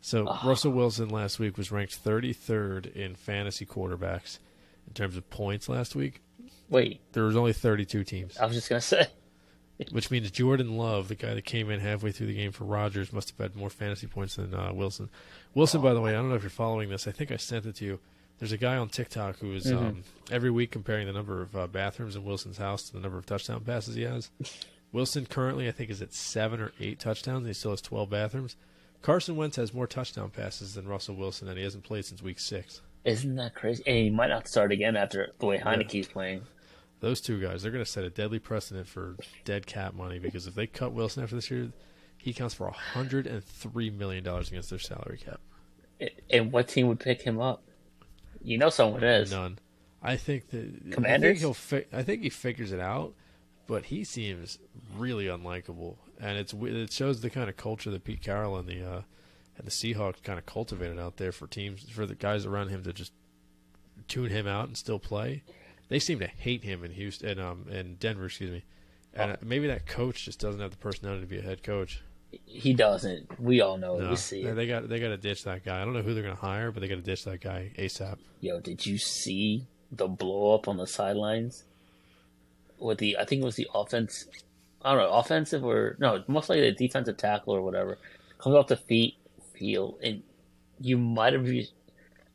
So 0.00 0.26
Ah. 0.28 0.40
Russell 0.44 0.72
Wilson 0.72 1.08
last 1.10 1.38
week 1.38 1.56
was 1.58 1.70
ranked 1.70 2.02
33rd 2.02 2.94
in 2.94 3.14
fantasy 3.14 3.66
quarterbacks 3.66 4.38
in 4.86 4.94
terms 4.94 5.16
of 5.16 5.28
points 5.30 5.68
last 5.68 5.94
week. 5.94 6.22
Wait, 6.70 7.00
There 7.12 7.24
was 7.24 7.36
only 7.36 7.52
32 7.52 8.04
teams. 8.04 8.38
I 8.38 8.46
was 8.46 8.54
just 8.54 8.68
gonna 8.68 8.80
say. 8.80 9.08
Which 9.92 10.10
means 10.10 10.30
Jordan 10.30 10.76
Love, 10.76 11.08
the 11.08 11.14
guy 11.14 11.32
that 11.34 11.44
came 11.46 11.70
in 11.70 11.80
halfway 11.80 12.12
through 12.12 12.26
the 12.26 12.34
game 12.34 12.52
for 12.52 12.64
Rodgers, 12.64 13.12
must 13.14 13.30
have 13.30 13.38
had 13.38 13.56
more 13.56 13.70
fantasy 13.70 14.06
points 14.06 14.36
than 14.36 14.54
uh, 14.54 14.72
Wilson. 14.74 15.08
Wilson, 15.54 15.80
by 15.80 15.94
the 15.94 16.00
way, 16.02 16.10
I 16.10 16.14
don't 16.14 16.28
know 16.28 16.34
if 16.34 16.42
you're 16.42 16.50
following 16.50 16.90
this. 16.90 17.08
I 17.08 17.12
think 17.12 17.30
I 17.30 17.36
sent 17.36 17.64
it 17.66 17.76
to 17.76 17.84
you. 17.86 17.98
There's 18.40 18.52
a 18.52 18.56
guy 18.56 18.78
on 18.78 18.88
TikTok 18.88 19.38
who 19.38 19.52
is 19.52 19.70
um, 19.70 20.02
every 20.30 20.50
week 20.50 20.70
comparing 20.70 21.06
the 21.06 21.12
number 21.12 21.42
of 21.42 21.54
uh, 21.54 21.66
bathrooms 21.66 22.16
in 22.16 22.24
Wilson's 22.24 22.56
house 22.56 22.84
to 22.84 22.94
the 22.94 23.00
number 23.00 23.18
of 23.18 23.26
touchdown 23.26 23.60
passes 23.60 23.94
he 23.94 24.02
has. 24.02 24.30
Wilson 24.92 25.26
currently, 25.26 25.68
I 25.68 25.72
think, 25.72 25.90
is 25.90 26.00
at 26.00 26.14
seven 26.14 26.58
or 26.58 26.72
eight 26.80 26.98
touchdowns. 26.98 27.40
And 27.40 27.48
he 27.48 27.52
still 27.52 27.72
has 27.72 27.82
12 27.82 28.08
bathrooms. 28.08 28.56
Carson 29.02 29.36
Wentz 29.36 29.56
has 29.56 29.74
more 29.74 29.86
touchdown 29.86 30.30
passes 30.30 30.74
than 30.74 30.88
Russell 30.88 31.16
Wilson, 31.16 31.48
and 31.48 31.58
he 31.58 31.64
hasn't 31.64 31.84
played 31.84 32.06
since 32.06 32.22
week 32.22 32.38
six. 32.38 32.80
Isn't 33.04 33.36
that 33.36 33.54
crazy? 33.54 33.82
And 33.86 33.96
he 33.96 34.10
might 34.10 34.28
not 34.28 34.48
start 34.48 34.72
again 34.72 34.96
after 34.96 35.32
the 35.38 35.46
way 35.46 35.58
Heinicke's 35.58 36.08
playing. 36.08 36.42
Those 37.00 37.20
two 37.20 37.40
guys, 37.40 37.62
they're 37.62 37.72
going 37.72 37.84
to 37.84 37.90
set 37.90 38.04
a 38.04 38.10
deadly 38.10 38.38
precedent 38.38 38.88
for 38.88 39.16
dead 39.44 39.66
cap 39.66 39.94
money 39.94 40.18
because 40.18 40.46
if 40.46 40.54
they 40.54 40.66
cut 40.66 40.92
Wilson 40.92 41.22
after 41.22 41.34
this 41.34 41.50
year, 41.50 41.72
he 42.18 42.32
counts 42.34 42.54
for 42.54 42.70
$103 42.70 43.96
million 43.96 44.26
against 44.26 44.70
their 44.70 44.78
salary 44.78 45.18
cap. 45.18 45.40
And 46.30 46.52
what 46.52 46.68
team 46.68 46.88
would 46.88 47.00
pick 47.00 47.22
him 47.22 47.40
up? 47.40 47.62
You 48.42 48.58
know 48.58 48.70
someone 48.70 49.04
is. 49.04 49.30
None. 49.30 49.58
I 50.02 50.16
think 50.16 50.48
that 50.50 50.96
I 51.06 51.18
think 51.18 51.38
he'll. 51.38 51.54
Fi- 51.54 51.86
I 51.92 52.02
think 52.02 52.22
he 52.22 52.30
figures 52.30 52.72
it 52.72 52.80
out, 52.80 53.14
but 53.66 53.86
he 53.86 54.04
seems 54.04 54.58
really 54.96 55.26
unlikable, 55.26 55.96
and 56.18 56.38
it's 56.38 56.54
it 56.54 56.92
shows 56.92 57.20
the 57.20 57.30
kind 57.30 57.50
of 57.50 57.56
culture 57.56 57.90
that 57.90 58.04
Pete 58.04 58.22
Carroll 58.22 58.56
and 58.56 58.68
the 58.68 58.82
uh, 58.82 59.02
and 59.58 59.66
the 59.66 59.70
Seahawks 59.70 60.22
kind 60.22 60.38
of 60.38 60.46
cultivated 60.46 60.98
out 60.98 61.18
there 61.18 61.32
for 61.32 61.46
teams 61.46 61.88
for 61.90 62.06
the 62.06 62.14
guys 62.14 62.46
around 62.46 62.68
him 62.68 62.82
to 62.84 62.92
just 62.92 63.12
tune 64.08 64.30
him 64.30 64.46
out 64.46 64.68
and 64.68 64.76
still 64.76 64.98
play. 64.98 65.42
They 65.88 65.98
seem 65.98 66.18
to 66.20 66.26
hate 66.26 66.64
him 66.64 66.82
in 66.82 66.92
Houston 66.92 67.28
and 67.28 67.40
um 67.40 67.66
in 67.70 67.96
Denver, 67.96 68.26
excuse 68.26 68.50
me. 68.50 68.64
And 69.12 69.32
uh, 69.32 69.36
maybe 69.42 69.66
that 69.66 69.86
coach 69.86 70.24
just 70.24 70.38
doesn't 70.40 70.60
have 70.60 70.70
the 70.70 70.76
personality 70.78 71.22
to 71.22 71.26
be 71.26 71.38
a 71.38 71.42
head 71.42 71.62
coach. 71.62 72.02
He 72.44 72.74
doesn't. 72.74 73.40
We 73.40 73.60
all 73.60 73.76
know. 73.76 73.98
it. 73.98 74.02
No, 74.02 74.10
We 74.10 74.16
see 74.16 74.42
they, 74.44 74.50
it. 74.50 74.54
they 74.54 74.66
got 74.66 74.88
they 74.88 75.00
got 75.00 75.08
to 75.08 75.16
ditch 75.16 75.44
that 75.44 75.64
guy. 75.64 75.80
I 75.80 75.84
don't 75.84 75.94
know 75.94 76.02
who 76.02 76.14
they're 76.14 76.22
going 76.22 76.34
to 76.36 76.40
hire, 76.40 76.70
but 76.70 76.80
they 76.80 76.88
got 76.88 76.96
to 76.96 77.00
ditch 77.02 77.24
that 77.24 77.40
guy 77.40 77.72
ASAP. 77.78 78.18
Yo, 78.40 78.60
did 78.60 78.84
you 78.86 78.98
see 78.98 79.66
the 79.92 80.06
blow 80.08 80.54
up 80.54 80.68
on 80.68 80.76
the 80.76 80.86
sidelines? 80.86 81.64
With 82.78 82.98
the, 82.98 83.18
I 83.18 83.24
think 83.24 83.42
it 83.42 83.44
was 83.44 83.56
the 83.56 83.68
offense. 83.74 84.26
I 84.82 84.92
don't 84.94 85.02
know, 85.02 85.12
offensive 85.12 85.64
or 85.64 85.96
no, 85.98 86.24
most 86.28 86.48
likely 86.48 86.70
the 86.70 86.72
defensive 86.76 87.16
tackle 87.18 87.54
or 87.54 87.60
whatever 87.62 87.98
comes 88.38 88.54
off 88.56 88.68
the 88.68 88.76
feet 88.76 89.16
field, 89.58 89.98
and 90.02 90.22
you 90.80 90.96
might 90.96 91.34
have. 91.34 91.46
Used, 91.46 91.72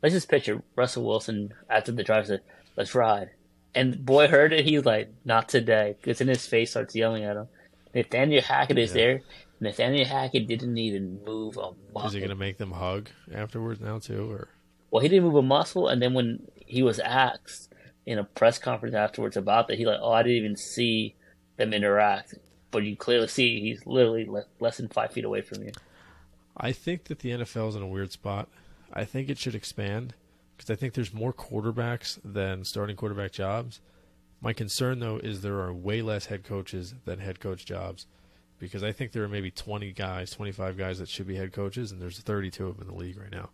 let's 0.02 0.14
just 0.14 0.28
picture 0.28 0.62
Russell 0.76 1.04
Wilson 1.04 1.52
after 1.68 1.90
the 1.90 2.04
drive 2.04 2.26
said, 2.28 2.42
"Let's 2.76 2.94
ride," 2.94 3.30
and 3.74 4.04
boy 4.06 4.28
heard 4.28 4.52
it. 4.52 4.64
He's 4.64 4.84
like, 4.84 5.08
"Not 5.24 5.48
today," 5.48 5.96
because 6.00 6.20
in 6.20 6.28
his 6.28 6.46
face 6.46 6.70
starts 6.70 6.94
yelling 6.94 7.24
at 7.24 7.36
him. 7.36 7.48
Nathaniel 7.92 8.42
Hackett 8.42 8.78
is 8.78 8.90
Yeah. 8.90 8.94
there. 8.94 9.20
Nathaniel 9.60 10.04
Hackett 10.04 10.46
didn't 10.46 10.76
even 10.76 11.22
move 11.24 11.56
a 11.56 11.72
muscle. 11.92 12.08
Is 12.08 12.12
he 12.12 12.20
going 12.20 12.30
to 12.30 12.36
make 12.36 12.58
them 12.58 12.72
hug 12.72 13.08
afterwards 13.32 13.80
now 13.80 13.98
too, 13.98 14.30
or? 14.30 14.48
Well, 14.90 15.02
he 15.02 15.08
didn't 15.08 15.24
move 15.24 15.36
a 15.36 15.42
muscle, 15.42 15.88
and 15.88 16.00
then 16.00 16.14
when 16.14 16.46
he 16.56 16.82
was 16.82 16.98
asked 16.98 17.72
in 18.04 18.18
a 18.18 18.24
press 18.24 18.58
conference 18.58 18.94
afterwards 18.94 19.36
about 19.36 19.68
that, 19.68 19.78
he 19.78 19.86
like, 19.86 20.00
"Oh, 20.00 20.12
I 20.12 20.22
didn't 20.22 20.38
even 20.38 20.56
see 20.56 21.14
them 21.56 21.72
interact." 21.72 22.34
But 22.70 22.84
you 22.84 22.96
clearly 22.96 23.28
see 23.28 23.60
he's 23.60 23.86
literally 23.86 24.26
le- 24.26 24.46
less 24.60 24.76
than 24.76 24.88
five 24.88 25.12
feet 25.12 25.24
away 25.24 25.40
from 25.40 25.62
you. 25.62 25.72
I 26.56 26.72
think 26.72 27.04
that 27.04 27.20
the 27.20 27.30
NFL 27.30 27.70
is 27.70 27.76
in 27.76 27.82
a 27.82 27.86
weird 27.86 28.12
spot. 28.12 28.48
I 28.92 29.04
think 29.04 29.28
it 29.28 29.38
should 29.38 29.54
expand 29.54 30.14
because 30.56 30.70
I 30.70 30.76
think 30.76 30.94
there's 30.94 31.12
more 31.12 31.32
quarterbacks 31.32 32.18
than 32.24 32.64
starting 32.64 32.96
quarterback 32.96 33.32
jobs. 33.32 33.80
My 34.40 34.52
concern, 34.52 35.00
though, 35.00 35.18
is 35.18 35.40
there 35.40 35.60
are 35.60 35.72
way 35.72 36.02
less 36.02 36.26
head 36.26 36.44
coaches 36.44 36.94
than 37.04 37.18
head 37.18 37.40
coach 37.40 37.64
jobs 37.64 38.06
because 38.58 38.82
I 38.82 38.92
think 38.92 39.12
there 39.12 39.22
are 39.24 39.28
maybe 39.28 39.50
20 39.50 39.92
guys, 39.92 40.30
25 40.30 40.76
guys 40.76 40.98
that 40.98 41.08
should 41.08 41.26
be 41.26 41.36
head 41.36 41.52
coaches, 41.52 41.92
and 41.92 42.00
there's 42.00 42.18
32 42.18 42.66
of 42.66 42.78
them 42.78 42.88
in 42.88 42.94
the 42.94 42.98
league 42.98 43.18
right 43.18 43.30
now. 43.30 43.50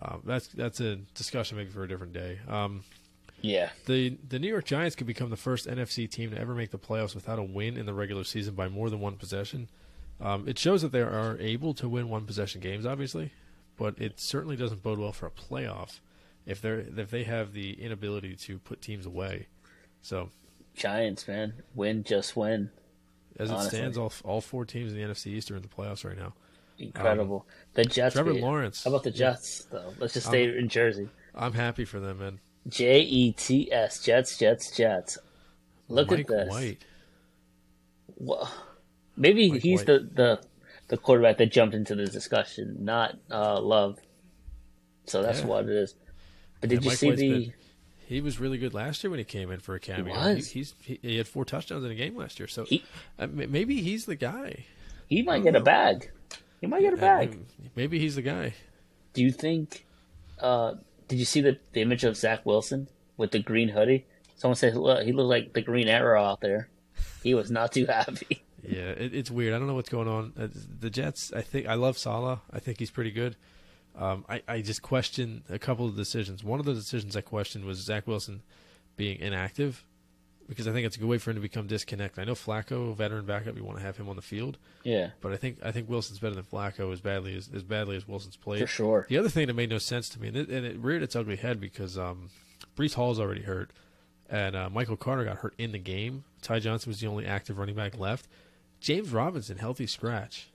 Um, 0.00 0.22
that's 0.24 0.46
that's 0.48 0.80
a 0.80 0.96
discussion 1.14 1.56
maybe 1.56 1.70
for 1.70 1.82
a 1.82 1.88
different 1.88 2.12
day. 2.12 2.38
Um, 2.48 2.84
Yeah, 3.42 3.70
the 3.86 4.16
the 4.28 4.38
New 4.38 4.48
York 4.48 4.64
Giants 4.64 4.94
could 4.94 5.06
become 5.06 5.30
the 5.30 5.36
first 5.36 5.66
NFC 5.66 6.08
team 6.08 6.30
to 6.30 6.38
ever 6.38 6.54
make 6.54 6.70
the 6.70 6.78
playoffs 6.78 7.14
without 7.14 7.38
a 7.38 7.42
win 7.42 7.76
in 7.76 7.86
the 7.86 7.94
regular 7.94 8.24
season 8.24 8.54
by 8.54 8.68
more 8.68 8.90
than 8.90 9.00
one 9.00 9.16
possession. 9.16 9.68
Um, 10.20 10.48
it 10.48 10.58
shows 10.58 10.82
that 10.82 10.92
they 10.92 11.00
are 11.00 11.36
able 11.38 11.74
to 11.74 11.88
win 11.88 12.08
one 12.08 12.26
possession 12.26 12.60
games, 12.60 12.86
obviously, 12.86 13.32
but 13.76 14.00
it 14.00 14.18
certainly 14.18 14.56
doesn't 14.56 14.82
bode 14.82 14.98
well 14.98 15.12
for 15.12 15.26
a 15.26 15.30
playoff 15.30 16.00
if 16.46 16.60
they're 16.60 16.80
if 16.80 17.10
they 17.10 17.24
have 17.24 17.52
the 17.52 17.80
inability 17.82 18.34
to 18.34 18.58
put 18.58 18.80
teams 18.80 19.06
away. 19.06 19.46
So 20.02 20.30
Giants, 20.74 21.26
man, 21.26 21.54
win 21.74 22.04
just 22.04 22.36
win. 22.36 22.70
As 23.38 23.50
it 23.50 23.54
Honestly. 23.54 23.78
stands, 23.78 23.98
all 23.98 24.12
all 24.24 24.40
four 24.40 24.64
teams 24.64 24.92
in 24.92 24.98
the 24.98 25.04
NFC 25.04 25.28
East 25.28 25.50
are 25.50 25.56
in 25.56 25.62
the 25.62 25.68
playoffs 25.68 26.04
right 26.04 26.16
now. 26.18 26.32
Incredible. 26.78 27.46
the 27.74 27.84
Jets. 27.84 28.14
Trevor 28.14 28.34
beat- 28.34 28.42
Lawrence. 28.42 28.84
How 28.84 28.90
about 28.90 29.02
the 29.02 29.10
Jets 29.10 29.64
though? 29.70 29.92
Let's 29.98 30.14
just 30.14 30.26
stay 30.26 30.44
in 30.56 30.68
Jersey. 30.68 31.08
I'm 31.34 31.52
happy 31.52 31.84
for 31.84 31.98
them, 32.00 32.18
man. 32.18 32.40
J 32.68 33.00
E 33.00 33.32
T 33.32 33.72
S 33.72 34.02
Jets 34.02 34.38
Jets 34.38 34.76
Jets. 34.76 35.18
Look 35.88 36.10
Mike 36.10 36.20
at 36.20 36.26
this. 36.28 36.48
White. 36.48 36.84
Wha- 38.16 38.48
Maybe 39.16 39.50
Mike 39.50 39.62
he's 39.62 39.80
White. 39.80 39.86
the, 39.86 39.98
the 40.14 40.40
the 40.88 40.96
quarterback 40.96 41.38
that 41.38 41.50
jumped 41.52 41.74
into 41.74 41.94
the 41.94 42.06
discussion, 42.06 42.76
not 42.80 43.16
uh, 43.30 43.60
Love. 43.60 43.98
So 45.04 45.22
that's 45.22 45.40
Yeah. 45.40 45.46
what 45.46 45.64
it 45.64 45.70
is. 45.70 45.94
But 46.60 46.70
did 46.70 46.76
Yeah, 46.80 46.84
you 46.84 46.90
Mike 46.90 46.98
see 46.98 47.06
White's 47.08 47.20
the? 47.20 47.28
been- 47.30 47.52
He 48.08 48.20
was 48.22 48.40
really 48.40 48.56
good 48.58 48.72
last 48.72 49.04
year 49.04 49.10
when 49.10 49.18
he 49.18 49.24
came 49.24 49.50
in 49.50 49.60
for 49.60 49.74
a 49.74 49.80
cameo. 49.80 50.14
was. 50.14 50.48
he's 50.48 50.74
he, 50.82 50.98
he 51.02 51.16
had 51.18 51.28
four 51.28 51.44
touchdowns 51.44 51.84
in 51.84 51.90
a 51.90 51.94
game 51.94 52.16
last 52.16 52.38
year, 52.40 52.48
so 52.48 52.64
He- 52.64 52.82
uh, 53.18 53.26
maybe 53.30 53.82
he's 53.82 54.06
the 54.06 54.16
guy. 54.16 54.64
He 55.08 55.22
might 55.22 55.42
get 55.42 55.54
a 55.54 55.60
bag. 55.60 56.10
He 56.60 56.66
might 56.66 56.80
get 56.80 56.94
a 56.94 56.96
bag. 56.96 57.30
maybe- 57.30 57.44
Maybe 57.76 57.98
he's 57.98 58.14
the 58.16 58.22
guy. 58.22 58.54
Do 59.12 59.22
you 59.22 59.30
think? 59.30 59.84
Uh, 60.40 60.74
did 61.06 61.18
you 61.18 61.24
see 61.24 61.40
the, 61.40 61.58
the 61.72 61.82
image 61.82 62.04
of 62.04 62.16
Zach 62.16 62.44
Wilson 62.46 62.88
with 63.16 63.30
the 63.32 63.38
green 63.40 63.68
hoodie? 63.68 64.06
Someone 64.36 64.56
said 64.56 64.74
look, 64.76 65.04
he 65.04 65.12
looked 65.12 65.28
like 65.30 65.52
the 65.52 65.62
Green 65.62 65.88
Arrow 65.88 66.22
out 66.24 66.40
there. 66.40 66.68
He 67.22 67.34
was 67.34 67.50
not 67.50 67.72
too 67.72 67.86
happy. 67.88 68.42
Yeah, 68.62 68.90
it, 68.90 69.14
it's 69.14 69.30
weird. 69.30 69.52
I 69.54 69.58
don't 69.58 69.66
know 69.68 69.74
what's 69.74 69.88
going 69.88 70.08
on. 70.08 70.32
Uh, 70.38 70.48
the 70.80 70.90
Jets. 70.90 71.32
I 71.32 71.42
think 71.42 71.66
I 71.66 71.74
love 71.74 71.98
Saleh. 71.98 72.38
I 72.52 72.58
think 72.60 72.78
he's 72.78 72.90
pretty 72.90 73.10
good. 73.10 73.36
Um, 73.96 74.24
I, 74.28 74.42
I 74.46 74.60
just 74.60 74.82
question 74.82 75.42
a 75.50 75.58
couple 75.58 75.86
of 75.86 75.96
decisions. 75.96 76.44
One 76.44 76.60
of 76.60 76.66
the 76.66 76.74
decisions 76.74 77.16
I 77.16 77.20
questioned 77.20 77.64
was 77.64 77.78
Zach 77.78 78.06
Wilson 78.06 78.42
being 78.96 79.18
inactive 79.20 79.84
because 80.48 80.66
I 80.66 80.72
think 80.72 80.86
it's 80.86 80.96
a 80.96 80.98
good 80.98 81.08
way 81.08 81.18
for 81.18 81.30
him 81.30 81.36
to 81.36 81.42
become 81.42 81.66
disconnected. 81.66 82.20
I 82.22 82.24
know 82.24 82.34
Flacco, 82.34 82.94
veteran 82.96 83.26
backup, 83.26 83.56
you 83.56 83.64
want 83.64 83.78
to 83.78 83.84
have 83.84 83.96
him 83.96 84.08
on 84.08 84.16
the 84.16 84.22
field, 84.22 84.56
Yeah, 84.82 85.10
but 85.20 85.32
I 85.32 85.36
think 85.36 85.58
I 85.62 85.72
think 85.72 85.88
Wilson's 85.88 86.18
better 86.20 86.34
than 86.34 86.44
Flacco 86.44 86.92
as 86.92 87.00
badly 87.00 87.36
as 87.36 87.50
as 87.54 87.62
badly 87.62 87.96
as 87.96 88.08
Wilson's 88.08 88.36
played. 88.36 88.60
for 88.60 88.66
sure. 88.66 89.06
The 89.08 89.18
other 89.18 89.28
thing 89.28 89.46
that 89.48 89.54
made 89.54 89.68
no 89.70 89.78
sense 89.78 90.08
to 90.10 90.20
me, 90.20 90.28
and 90.28 90.36
it, 90.36 90.48
and 90.48 90.64
it 90.64 90.78
reared 90.78 91.02
its 91.02 91.14
ugly 91.14 91.36
head 91.36 91.60
because 91.60 91.98
um, 91.98 92.30
Breece 92.76 92.94
Hall's 92.94 93.20
already 93.20 93.42
hurt, 93.42 93.72
and 94.30 94.56
uh, 94.56 94.70
Michael 94.70 94.96
Carter 94.96 95.24
got 95.24 95.38
hurt 95.38 95.54
in 95.58 95.72
the 95.72 95.78
game. 95.78 96.24
Ty 96.40 96.60
Johnson 96.60 96.88
was 96.90 97.00
the 97.00 97.08
only 97.08 97.26
active 97.26 97.58
running 97.58 97.74
back 97.74 97.98
left. 97.98 98.26
James 98.80 99.10
Robinson, 99.10 99.58
healthy 99.58 99.86
scratch. 99.86 100.48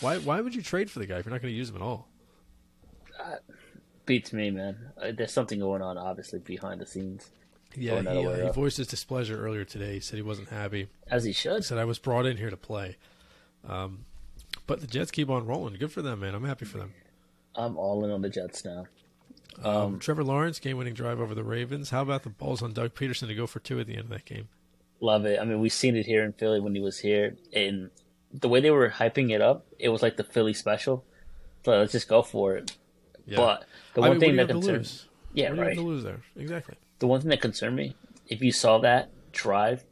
Why 0.00 0.18
why 0.18 0.40
would 0.40 0.54
you 0.54 0.62
trade 0.62 0.90
for 0.90 1.00
the 1.00 1.06
guy 1.06 1.18
if 1.18 1.24
you're 1.24 1.32
not 1.32 1.42
going 1.42 1.52
to 1.52 1.58
use 1.58 1.70
him 1.70 1.76
at 1.76 1.82
all? 1.82 2.08
Beats 4.04 4.32
me, 4.32 4.50
man. 4.50 4.76
Uh, 5.00 5.12
there's 5.16 5.32
something 5.32 5.60
going 5.60 5.80
on, 5.82 5.96
obviously, 5.96 6.40
behind 6.40 6.80
the 6.80 6.86
scenes, 6.86 7.30
Yeah, 7.76 8.00
he, 8.02 8.08
uh, 8.08 8.46
he 8.46 8.50
voiced 8.50 8.76
his 8.78 8.88
displeasure 8.88 9.44
earlier 9.44 9.64
today. 9.64 9.94
He 9.94 10.00
said 10.00 10.16
he 10.16 10.22
wasn't 10.22 10.48
happy. 10.48 10.88
as 11.08 11.24
he 11.24 11.32
should. 11.32 11.58
He 11.58 11.62
said 11.62 11.78
I 11.78 11.84
was 11.84 11.98
brought 11.98 12.26
in 12.26 12.36
here 12.36 12.50
to 12.50 12.56
play. 12.56 12.96
Um, 13.68 14.04
but 14.66 14.80
the 14.80 14.86
Jets 14.88 15.10
keep 15.12 15.30
on 15.30 15.46
rolling. 15.46 15.74
Good 15.74 15.92
for 15.92 16.02
them, 16.02 16.20
man. 16.20 16.34
I'm 16.34 16.44
happy 16.44 16.64
for 16.64 16.78
them. 16.78 16.94
I'm 17.54 17.76
all 17.76 18.04
in 18.04 18.10
on 18.10 18.22
the 18.22 18.28
Jets 18.28 18.64
now. 18.64 18.86
Um, 19.62 19.98
Trevor 19.98 20.24
Lawrence 20.24 20.58
game-winning 20.58 20.94
drive 20.94 21.20
over 21.20 21.34
the 21.34 21.44
Ravens. 21.44 21.90
How 21.90 22.02
about 22.02 22.22
the 22.24 22.30
balls 22.30 22.62
on 22.62 22.72
Doug 22.72 22.94
Pederson 22.94 23.28
to 23.28 23.34
go 23.34 23.46
for 23.46 23.60
two 23.60 23.78
at 23.78 23.86
the 23.86 23.92
end 23.94 24.04
of 24.04 24.08
that 24.10 24.24
game? 24.24 24.48
Love 25.00 25.26
it. 25.26 25.38
I 25.38 25.44
mean, 25.44 25.60
we've 25.60 25.72
seen 25.72 25.94
it 25.94 26.06
here 26.06 26.24
in 26.24 26.32
Philly 26.32 26.58
when 26.60 26.74
he 26.74 26.80
was 26.80 26.98
here, 26.98 27.36
and 27.52 27.90
the 28.32 28.48
way 28.48 28.60
they 28.60 28.70
were 28.70 28.88
hyping 28.88 29.30
it 29.30 29.40
up, 29.42 29.66
it 29.78 29.90
was 29.90 30.00
like 30.02 30.16
the 30.16 30.24
Philly 30.24 30.54
special. 30.54 31.04
So 31.64 31.72
let's 31.72 31.92
just 31.92 32.08
go 32.08 32.22
for 32.22 32.56
it. 32.56 32.72
Yeah. 33.26 33.36
But 33.36 33.64
the 33.94 34.02
I 34.02 34.08
one 34.08 34.18
mean, 34.18 34.20
thing 34.20 34.36
that 34.36 34.48
do 34.48 34.54
you 34.54 34.60
have 34.60 34.62
to 34.62 34.68
concerns, 34.68 35.08
yeah, 35.32 35.50
what 35.50 35.58
right. 35.58 35.76
lose 35.76 36.04
there? 36.04 36.20
Exactly. 36.36 36.76
The 36.98 37.06
one 37.06 37.20
thing 37.20 37.30
that 37.30 37.40
concerned 37.40 37.76
me, 37.76 37.94
if 38.28 38.42
you 38.42 38.52
saw 38.52 38.78
that 38.78 39.10
drive, 39.32 39.84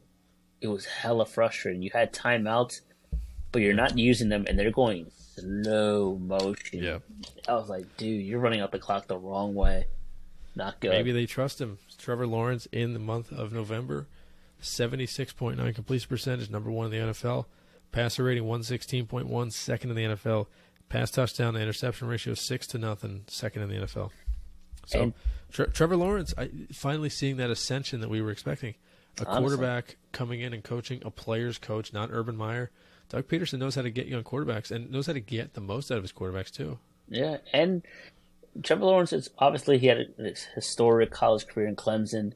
it 0.61 0.69
was 0.69 0.85
hella 0.85 1.27
frustrating. 1.27 1.83
You 1.83 1.91
had 1.93 2.13
timeouts, 2.13 2.81
but 3.53 3.63
you're 3.63 3.75
not 3.75 3.99
using 3.99 4.29
them, 4.29 4.45
and 4.49 4.59
they're 4.59 4.71
going 4.71 5.07
slow 5.41 6.19
motion. 6.21 6.83
Yeah. 6.83 6.99
I 7.49 7.55
was 7.55 7.69
like, 7.69 7.97
dude, 7.97 8.25
you're 8.25 8.41
running 8.41 8.61
up 8.61 8.73
the 8.73 8.79
clock 8.79 9.07
the 9.07 9.19
wrong 9.19 9.55
way. 9.55 9.87
Not 10.55 10.81
good. 10.81 10.91
Maybe 10.91 11.13
they 11.13 11.27
trust 11.27 11.61
him. 11.61 11.79
Trevor 11.97 12.27
Lawrence 12.27 12.67
in 12.73 12.93
the 12.93 12.99
month 12.99 13.33
of 13.33 13.53
November, 13.53 14.07
seventy-six 14.61 15.33
point 15.33 15.59
nine 15.59 15.73
completion 15.75 16.09
percentage, 16.09 16.51
number 16.51 16.71
one 16.71 16.87
in 16.87 16.93
the 16.93 17.13
NFL. 17.13 17.47
Passer 17.93 18.25
rating 18.25 18.45
one 18.45 18.63
sixteen 18.63 19.07
point 19.07 19.27
one, 19.27 19.51
second 19.51 19.91
in 19.91 19.97
the 19.97 20.17
NFL. 20.17 20.47
Pass 20.91 21.11
touchdown 21.11 21.55
to 21.55 21.61
interception 21.61 22.07
ratio 22.09 22.35
six 22.35 22.67
to 22.69 22.79
nothing, 22.79 23.25
second 23.29 23.63
in 23.63 23.69
the 23.71 23.87
NFL. 23.87 24.11
So 24.87 25.03
And- 25.03 25.15
Tre- 25.51 25.67
Trevor 25.67 25.97
Lawrence, 25.97 26.33
I, 26.39 26.51
finally 26.73 27.09
seeing 27.09 27.37
that 27.39 27.49
ascension 27.51 28.01
that 28.03 28.11
we 28.11 28.21
were 28.21 28.31
expecting. 28.31 28.75
A 29.21 29.25
Honestly. 29.27 29.41
quarterback 29.41 29.97
coming 30.13 30.41
in 30.41 30.53
and 30.53 30.63
coaching, 30.63 31.03
a 31.05 31.11
player's 31.11 31.59
coach, 31.59 31.93
not 31.93 32.11
Urban 32.13 32.37
Meyer. 32.37 32.71
Doug 33.09 33.27
Pederson 33.27 33.59
knows 33.59 33.75
how 33.75 33.83
to 33.83 33.91
get 33.91 34.07
young 34.07 34.23
quarterbacks 34.23 34.71
and 34.71 34.91
knows 34.91 35.07
how 35.09 35.13
to 35.13 35.21
get 35.21 35.55
the 35.55 35.61
most 35.61 35.91
out 35.91 35.97
of 35.99 36.05
his 36.05 36.13
quarterbacks 36.13 36.51
too. 36.53 36.79
Yeah, 37.09 37.39
and 37.53 37.83
Trevor 38.63 38.85
Lawrence 38.85 39.13
is 39.13 39.31
obviously 39.39 39.79
he 39.79 39.89
had 39.89 39.99
a 40.19 40.35
historic 40.55 41.11
college 41.11 41.47
career 41.49 41.67
in 41.67 41.75
Clemson, 41.75 42.33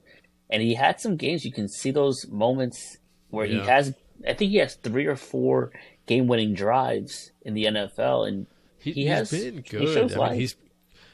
and 0.51 0.63
he 0.63 0.75
had 0.75 1.01
some 1.01 1.17
games. 1.17 1.45
You 1.45 1.53
can 1.53 1.69
see 1.69 1.93
those 1.93 2.27
moments 2.29 2.99
where 3.31 3.47
he 3.47 3.59
has. 3.61 3.95
I 4.29 4.35
think 4.35 4.51
he 4.51 4.57
has 4.59 4.75
three 4.75 5.07
or 5.07 5.17
four 5.17 5.71
game-winning 6.07 6.55
drives 6.55 7.33
in 7.43 7.55
the 7.55 7.65
NFL, 7.65 8.29
and 8.29 8.47
He, 8.79 8.93
He 8.93 9.07
has 9.07 9.31
been 9.31 9.55
he 9.57 9.61
good. 9.63 9.89
shows 9.95 10.17
I 10.17 10.31
mean, 10.31 10.41
he's 10.41 10.57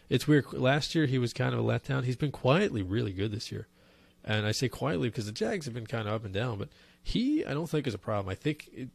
it's 0.08 0.26
weird. 0.26 0.52
Last 0.52 0.94
year 0.94 1.06
he 1.06 1.18
was 1.18 1.32
kind 1.32 1.54
of 1.54 1.60
a 1.60 1.62
letdown. 1.62 2.04
He's 2.04 2.16
been 2.16 2.32
quietly 2.32 2.82
really 2.82 3.12
good 3.12 3.30
this 3.30 3.52
year, 3.52 3.68
and 4.24 4.44
I 4.46 4.50
say 4.52 4.68
quietly 4.68 5.08
because 5.08 5.26
the 5.26 5.32
Jags 5.32 5.66
have 5.66 5.74
been 5.74 5.86
kind 5.86 6.08
of 6.08 6.14
up 6.14 6.24
and 6.24 6.34
down. 6.34 6.58
But 6.58 6.68
he, 7.02 7.44
I 7.44 7.54
don't 7.54 7.68
think 7.68 7.86
is 7.86 7.94
a 7.94 7.98
problem. 7.98 8.28
I 8.30 8.34
think 8.34 8.68
it, 8.74 8.88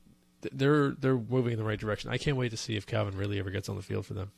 they're 0.52 0.92
they're 0.92 1.16
moving 1.18 1.54
in 1.54 1.58
the 1.60 1.64
right 1.64 1.80
direction. 1.80 2.10
I 2.12 2.18
can't 2.18 2.36
wait 2.36 2.52
to 2.52 2.58
see 2.58 2.76
if 2.76 2.86
Calvin 2.86 3.18
Ridley 3.18 3.40
ever 3.40 3.50
gets 3.50 3.70
on 3.70 3.78
the 3.78 3.82
field 3.82 4.06
for 4.06 4.14
them. 4.14 4.32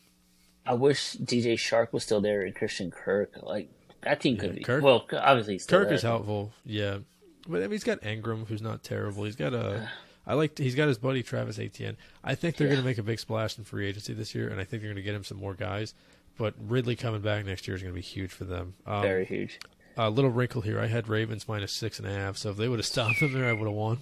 I 0.67 0.73
wish 0.73 1.15
DJ 1.15 1.53
Chark 1.55 1.91
was 1.93 2.03
still 2.03 2.21
there 2.21 2.41
and 2.41 2.53
Christian 2.53 2.91
Kirk. 2.91 3.31
Like 3.41 3.69
that 4.01 4.21
team 4.21 4.37
could 4.37 4.51
Yeah, 4.51 4.55
be. 4.57 4.63
Kirk- 4.63 4.83
well, 4.83 5.05
obviously 5.13 5.57
Kirk 5.57 5.87
there. 5.87 5.93
is 5.95 6.03
helpful, 6.03 6.53
yeah, 6.63 6.99
but 7.47 7.57
I 7.57 7.61
mean, 7.61 7.71
he's 7.71 7.83
got 7.83 8.01
Engram, 8.01 8.47
who's 8.47 8.61
not 8.61 8.83
terrible. 8.83 9.23
He's 9.23 9.35
got 9.35 9.53
a. 9.53 9.59
Uh, 9.59 9.87
I 10.27 10.33
like. 10.33 10.57
He's 10.57 10.75
got 10.75 10.87
his 10.89 10.97
buddy 10.97 11.23
Travis 11.23 11.57
Etienne. 11.57 11.95
I 12.23 12.35
think 12.35 12.57
they're 12.57 12.67
Yeah. 12.67 12.73
going 12.73 12.83
to 12.83 12.87
make 12.89 12.97
a 12.97 13.03
big 13.03 13.19
splash 13.19 13.57
in 13.57 13.63
free 13.63 13.87
agency 13.87 14.13
this 14.13 14.35
year, 14.35 14.49
and 14.49 14.59
I 14.59 14.65
think 14.65 14.81
they're 14.83 14.89
going 14.91 14.97
to 14.97 15.01
get 15.01 15.15
him 15.15 15.23
some 15.23 15.37
more 15.37 15.53
guys. 15.53 15.93
But 16.37 16.53
Ridley 16.59 16.95
coming 16.95 17.21
back 17.21 17.45
next 17.45 17.67
year 17.67 17.75
is 17.75 17.81
going 17.81 17.93
to 17.93 17.95
be 17.95 18.01
huge 18.05 18.31
for 18.31 18.43
them. 18.43 18.75
Um, 18.85 19.01
Very 19.01 19.25
huge. 19.25 19.59
A 19.95 20.09
little 20.11 20.29
wrinkle 20.29 20.61
here. 20.61 20.79
I 20.79 20.85
had 20.87 21.07
Ravens 21.07 21.47
minus 21.47 21.71
six 21.71 21.97
and 21.97 22.07
a 22.07 22.13
half, 22.13 22.37
so 22.37 22.51
if 22.51 22.57
they 22.57 22.67
would 22.67 22.77
have 22.77 22.85
stopped 22.85 23.19
them 23.21 23.33
there, 23.33 23.45
I 23.49 23.53
would 23.53 23.65
have 23.65 23.73
won. 23.73 23.99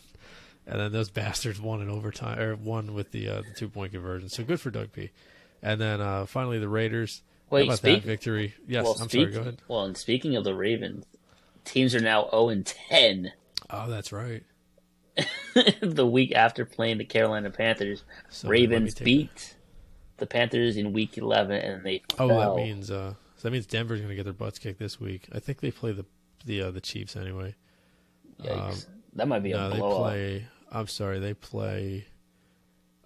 And 0.67 0.80
then 0.82 0.91
those 0.91 1.09
bastards 1.11 1.61
won 1.61 1.82
in 1.82 1.89
overtime, 1.89 2.39
or 2.39 2.55
won 2.55 2.93
with 2.95 3.11
the 3.11 3.30
uh, 3.30 3.41
the 3.43 3.53
two 3.55 3.69
point 3.69 3.91
conversion. 3.93 4.28
So 4.30 4.43
good 4.43 4.59
for 4.59 4.71
Doug 4.71 4.91
P. 4.91 5.11
And 5.61 5.80
then 5.80 6.01
uh, 6.01 6.26
finally 6.26 6.57
the 6.59 6.67
Raiders. 6.67 7.21
Wait, 7.51 7.65
about 7.67 7.78
speak- 7.78 8.01
that 8.01 8.07
victory? 8.07 8.55
Yes, 8.67 8.84
well, 8.84 8.97
I'm 8.99 9.07
speak, 9.07 9.21
sorry. 9.30 9.34
Go 9.34 9.41
ahead. 9.41 9.61
Well, 9.67 9.84
and 9.86 9.95
speaking 9.95 10.36
of 10.36 10.43
the 10.43 10.55
Ravens, 10.55 11.05
teams 11.63 11.93
are 11.93 11.99
now 12.01 12.28
zero 12.32 12.49
and 12.49 12.65
ten. 12.65 13.32
Oh, 13.69 13.88
that's 13.89 14.11
right. 14.11 14.43
the 15.82 16.05
week 16.05 16.34
after 16.34 16.66
playing 16.66 16.97
the 16.97 17.05
Carolina 17.05 17.49
Panthers, 17.49 18.03
So 18.30 18.49
Ravens 18.49 18.95
beat 18.95 19.55
the 20.18 20.26
Panthers 20.26 20.78
in 20.78 20.93
Week 20.93 21.18
11, 21.18 21.55
and 21.57 21.84
they 21.84 22.01
Oh, 22.20 22.28
fell. 22.30 22.55
that 22.55 22.61
means 22.61 22.91
uh, 22.91 23.13
so 23.38 23.41
that 23.47 23.51
means 23.51 23.66
Denver's 23.66 23.99
going 23.99 24.09
to 24.09 24.16
get 24.16 24.24
their 24.24 24.34
butts 24.34 24.59
kicked 24.59 24.80
this 24.80 24.99
week. 24.99 25.28
I 25.34 25.39
think 25.39 25.61
they 25.61 25.72
play 25.72 25.91
the 25.91 26.05
the 26.45 26.61
uh, 26.63 26.72
the 26.72 26.82
Chiefs 26.82 27.16
anyway. 27.16 27.55
Yikes. 28.43 28.86
that 29.13 29.28
might 29.28 29.43
be 29.43 29.53
a 29.53 29.57
um, 29.57 29.63
No, 29.63 29.70
they 29.72 29.80
blowout. 29.80 29.97
play. 30.11 30.47
I'm 30.72 30.88
sorry, 30.88 31.20
they 31.20 31.34
play. 31.34 32.05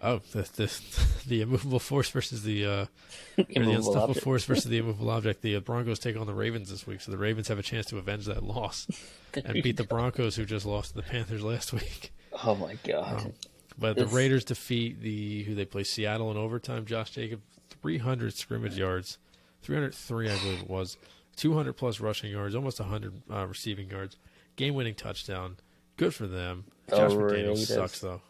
Oh, 0.02 0.22
the 0.32 0.44
the, 0.56 0.82
the 1.28 1.42
immovable 1.42 1.80
force 1.80 2.10
versus 2.10 2.44
the 2.44 2.66
uh, 2.66 2.86
the 3.36 3.72
unstoppable 3.72 4.14
force 4.14 4.46
versus 4.46 4.66
the 4.66 4.78
immovable 4.80 5.10
object. 5.10 5.42
The 5.42 5.58
uh, 5.58 5.60
Broncos 5.60 6.00
take 6.00 6.16
on 6.18 6.28
the 6.28 6.34
Ravens 6.34 6.70
this 6.70 6.88
week, 6.88 7.02
so 7.02 7.12
the 7.12 7.18
Ravens 7.18 7.48
have 7.50 7.60
a 7.60 7.64
chance 7.64 7.88
to 7.88 7.98
avenge 7.98 8.26
that 8.26 8.44
loss 8.44 8.88
and 9.34 9.62
beat 9.62 9.78
the 9.78 9.84
Broncos, 9.84 10.36
who 10.36 10.46
just 10.46 10.66
lost 10.66 10.92
to 10.92 10.96
the 10.96 11.04
Panthers 11.04 11.44
last 11.44 11.74
week. 11.74 12.12
Oh 12.44 12.56
my 12.56 12.78
god! 12.86 13.34
But 13.78 13.98
the 13.98 14.08
Raiders 14.08 14.46
defeat 14.46 15.02
the 15.02 15.44
who 15.44 15.56
they 15.56 15.66
play 15.66 15.84
Seattle 15.84 16.32
in 16.32 16.38
overtime. 16.38 16.86
Josh 16.86 17.12
Jacob, 17.12 17.42
300 17.82 18.34
scrimmage 18.34 18.78
yards, 18.78 19.18
303 19.64 20.30
I 20.30 20.38
believe 20.40 20.62
it 20.62 20.70
was, 20.70 20.98
200 21.36 21.74
plus 21.74 22.00
rushing 22.00 22.32
yards, 22.32 22.56
almost 22.56 22.80
100 22.80 23.14
uh, 23.32 23.46
receiving 23.48 23.90
yards, 23.90 24.18
game-winning 24.56 24.96
touchdown. 24.96 25.58
Good 25.98 26.14
for 26.14 26.28
them. 26.28 26.66
Josh 26.90 27.12
McDaniels 27.12 27.66
sucks 27.66 28.00
though. 28.00 28.22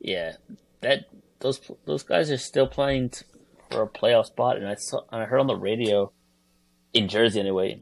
Yeah, 0.00 0.36
that 0.86 1.04
those 1.40 1.60
those 1.84 2.02
guys 2.02 2.30
are 2.30 2.38
still 2.38 2.66
playing 2.66 3.10
for 3.70 3.82
a 3.82 3.88
playoff 3.88 4.26
spot, 4.26 4.56
and 4.56 4.66
I 4.68 4.74
saw 4.76 5.00
and 5.10 5.22
I 5.22 5.26
heard 5.26 5.40
on 5.40 5.46
the 5.48 5.56
radio 5.56 6.12
in 6.94 7.08
Jersey 7.08 7.40
anyway. 7.40 7.80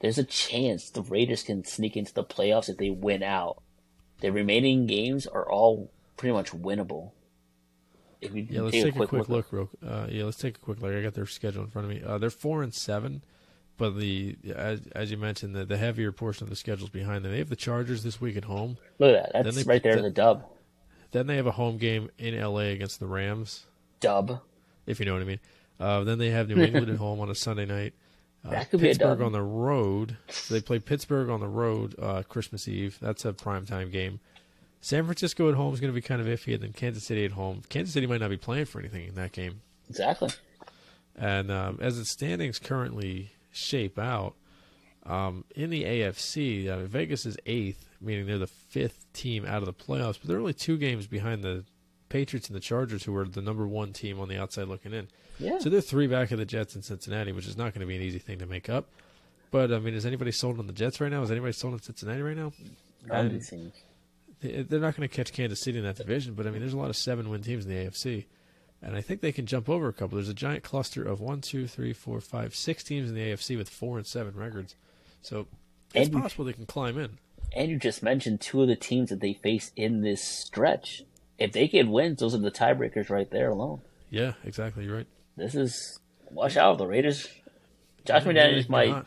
There's 0.00 0.18
a 0.18 0.24
chance 0.24 0.90
the 0.90 1.02
Raiders 1.02 1.44
can 1.44 1.64
sneak 1.64 1.96
into 1.96 2.12
the 2.12 2.24
playoffs 2.24 2.68
if 2.68 2.76
they 2.76 2.90
win 2.90 3.22
out. 3.22 3.62
The 4.20 4.30
remaining 4.32 4.86
games 4.86 5.26
are 5.28 5.48
all 5.48 5.90
pretty 6.16 6.32
much 6.32 6.50
winnable. 6.50 7.12
If 8.20 8.34
you 8.34 8.46
Yeah, 8.50 8.62
let's 8.62 8.72
take 8.76 8.96
a 8.96 9.06
quick, 9.06 9.28
look. 9.28 9.52
real. 9.52 9.70
Uh, 9.84 10.06
yeah, 10.10 10.24
let's 10.24 10.38
take 10.38 10.56
a 10.56 10.60
quick 10.60 10.80
look. 10.80 10.92
I 10.92 11.02
got 11.02 11.14
their 11.14 11.26
schedule 11.26 11.62
in 11.62 11.70
front 11.70 11.90
of 11.90 11.96
me. 11.96 12.02
Uh, 12.04 12.18
they're 12.18 12.30
four 12.30 12.62
and 12.62 12.74
seven, 12.74 13.22
but 13.78 13.96
the 13.98 14.36
as, 14.54 14.80
as 14.92 15.10
you 15.12 15.16
mentioned, 15.16 15.54
the, 15.54 15.64
the 15.64 15.76
heavier 15.78 16.10
portion 16.12 16.44
of 16.44 16.50
the 16.50 16.56
schedule 16.56 16.84
is 16.86 16.90
behind 16.90 17.24
them. 17.24 17.32
They 17.32 17.38
have 17.38 17.48
the 17.48 17.56
Chargers 17.56 18.02
this 18.02 18.20
week 18.20 18.36
at 18.36 18.44
home. 18.44 18.78
Look 18.98 19.16
at 19.16 19.32
that. 19.32 19.44
That's 19.44 19.56
they- 19.56 19.70
right 19.70 19.82
there 19.82 19.96
in 19.96 20.02
the 20.02 20.10
dub. 20.10 20.44
Then 21.12 21.26
they 21.26 21.36
have 21.36 21.46
a 21.46 21.52
home 21.52 21.78
game 21.78 22.10
in 22.18 22.38
LA 22.38 22.70
against 22.72 22.98
the 23.00 23.06
Rams, 23.06 23.66
Dub. 24.00 24.40
if 24.86 24.98
you 24.98 25.06
know 25.06 25.12
what 25.12 25.22
I 25.22 25.26
mean. 25.26 25.40
Uh, 25.78 26.04
then 26.04 26.18
they 26.18 26.30
have 26.30 26.48
New 26.48 26.62
England 26.62 26.88
at 26.90 26.96
home 26.96 27.20
on 27.20 27.30
a 27.30 27.34
Sunday 27.34 27.66
night. 27.66 27.94
Uh, 28.44 28.50
That 28.50 28.70
could 28.70 28.80
be 28.80 28.86
a 28.86 28.90
Pittsburgh 28.90 29.20
on 29.20 29.32
the 29.32 29.42
road. 29.42 30.16
So 30.28 30.54
they 30.54 30.60
play 30.60 30.78
Pittsburgh 30.80 31.28
on 31.30 31.40
the 31.40 31.48
road 31.48 31.94
uh, 32.00 32.22
Christmas 32.28 32.66
Eve. 32.66 32.98
That's 33.00 33.24
a 33.24 33.32
primetime 33.32 33.90
game. 33.92 34.20
San 34.80 35.04
Francisco 35.04 35.48
at 35.48 35.54
home 35.54 35.72
is 35.74 35.80
going 35.80 35.92
to 35.92 35.94
be 35.94 36.00
kind 36.02 36.20
of 36.20 36.26
iffy, 36.26 36.54
and 36.54 36.62
then 36.62 36.72
Kansas 36.72 37.04
City 37.04 37.24
at 37.24 37.30
home. 37.32 37.62
Kansas 37.68 37.94
City 37.94 38.06
might 38.08 38.20
not 38.20 38.30
be 38.30 38.36
playing 38.36 38.64
for 38.64 38.80
anything 38.80 39.06
in 39.06 39.14
that 39.14 39.30
game. 39.32 39.60
Exactly. 39.88 40.30
And 41.14 41.50
um, 41.52 41.78
as 41.80 41.98
the 41.98 42.04
standings 42.04 42.58
currently 42.58 43.30
shape 43.52 43.98
out, 43.98 44.34
um, 45.04 45.44
in 45.54 45.70
the 45.70 45.84
AFC, 45.84 46.68
uh, 46.68 46.78
Vegas 46.86 47.26
is 47.26 47.36
eighth, 47.46 47.88
meaning 48.02 48.26
they're 48.26 48.38
the 48.38 48.46
fifth 48.46 49.10
team 49.12 49.44
out 49.46 49.62
of 49.62 49.66
the 49.66 49.72
playoffs, 49.72 50.18
but 50.20 50.28
they're 50.28 50.38
only 50.38 50.54
two 50.54 50.76
games 50.76 51.06
behind 51.06 51.42
the 51.42 51.64
Patriots 52.08 52.48
and 52.48 52.56
the 52.56 52.60
Chargers, 52.60 53.04
who 53.04 53.16
are 53.16 53.24
the 53.24 53.40
number 53.42 53.66
one 53.66 53.92
team 53.92 54.20
on 54.20 54.28
the 54.28 54.36
outside 54.38 54.68
looking 54.68 54.92
in. 54.92 55.08
Yeah. 55.38 55.58
So 55.58 55.68
they're 55.70 55.80
three 55.80 56.06
back 56.06 56.30
of 56.30 56.38
the 56.38 56.44
Jets 56.44 56.74
and 56.74 56.84
Cincinnati, 56.84 57.32
which 57.32 57.46
is 57.46 57.56
not 57.56 57.72
going 57.72 57.80
to 57.80 57.86
be 57.86 57.96
an 57.96 58.02
easy 58.02 58.18
thing 58.18 58.38
to 58.40 58.46
make 58.46 58.68
up. 58.68 58.86
But 59.50 59.72
I 59.72 59.78
mean, 59.78 59.94
is 59.94 60.04
anybody 60.06 60.32
sold 60.32 60.58
on 60.58 60.66
the 60.66 60.72
Jets 60.72 61.00
right 61.00 61.10
now? 61.10 61.22
Is 61.22 61.30
anybody 61.30 61.52
sold 61.52 61.74
on 61.74 61.80
Cincinnati 61.82 62.20
right 62.22 62.36
now? 62.36 62.52
None 63.06 63.18
of 63.18 63.26
And- 63.26 63.40
these 63.40 63.48
teams. 63.48 63.72
They- 64.40 64.62
They're 64.62 64.80
not 64.80 64.96
going 64.96 65.08
to 65.08 65.14
catch 65.14 65.32
Kansas 65.32 65.60
City 65.60 65.78
in 65.78 65.84
that 65.84 65.96
division, 65.96 66.34
but 66.34 66.46
I 66.46 66.50
mean, 66.50 66.60
there's 66.60 66.72
a 66.72 66.78
lot 66.78 66.90
of 66.90 66.96
seven-win 66.96 67.42
teams 67.42 67.64
in 67.64 67.70
the 67.70 67.76
AFC, 67.76 68.24
and 68.82 68.96
I 68.96 69.00
think 69.00 69.20
they 69.20 69.30
can 69.32 69.46
jump 69.46 69.68
over 69.68 69.86
a 69.88 69.92
couple. 69.92 70.16
There's 70.16 70.28
a 70.28 70.34
giant 70.34 70.64
cluster 70.64 71.02
of 71.04 71.20
one, 71.20 71.40
two, 71.40 71.66
three, 71.68 71.92
four, 71.92 72.20
five, 72.20 72.54
six 72.54 72.82
teams 72.82 73.08
in 73.08 73.14
the 73.14 73.20
AFC 73.22 73.56
with 73.56 73.68
four 73.70 73.98
and 73.98 74.06
seven 74.06 74.34
records, 74.34 74.74
so 75.22 75.46
it's 75.94 76.08
And 76.08 76.20
possible 76.22 76.44
they 76.44 76.54
can 76.54 76.66
climb 76.66 76.98
in. 76.98 77.18
And 77.54 77.70
you 77.70 77.78
just 77.78 78.02
mentioned 78.02 78.40
two 78.40 78.62
of 78.62 78.68
the 78.68 78.76
teams 78.76 79.10
that 79.10 79.20
they 79.20 79.34
face 79.34 79.72
in 79.76 80.00
this 80.02 80.22
stretch. 80.22 81.02
If 81.38 81.52
they 81.52 81.68
get 81.68 81.88
wins, 81.88 82.20
those 82.20 82.34
are 82.34 82.38
the 82.38 82.50
tiebreakers 82.50 83.10
right 83.10 83.30
there 83.30 83.50
alone. 83.50 83.80
Yeah, 84.10 84.32
exactly. 84.44 84.84
You're 84.84 84.96
right. 84.96 85.06
This 85.36 85.54
is 85.54 85.98
watch 86.30 86.56
out. 86.56 86.78
The 86.78 86.86
Raiders. 86.86 87.28
Josh 88.04 88.24
They're 88.24 88.32
McDaniels 88.32 88.68
might 88.68 88.90
not. 88.90 89.06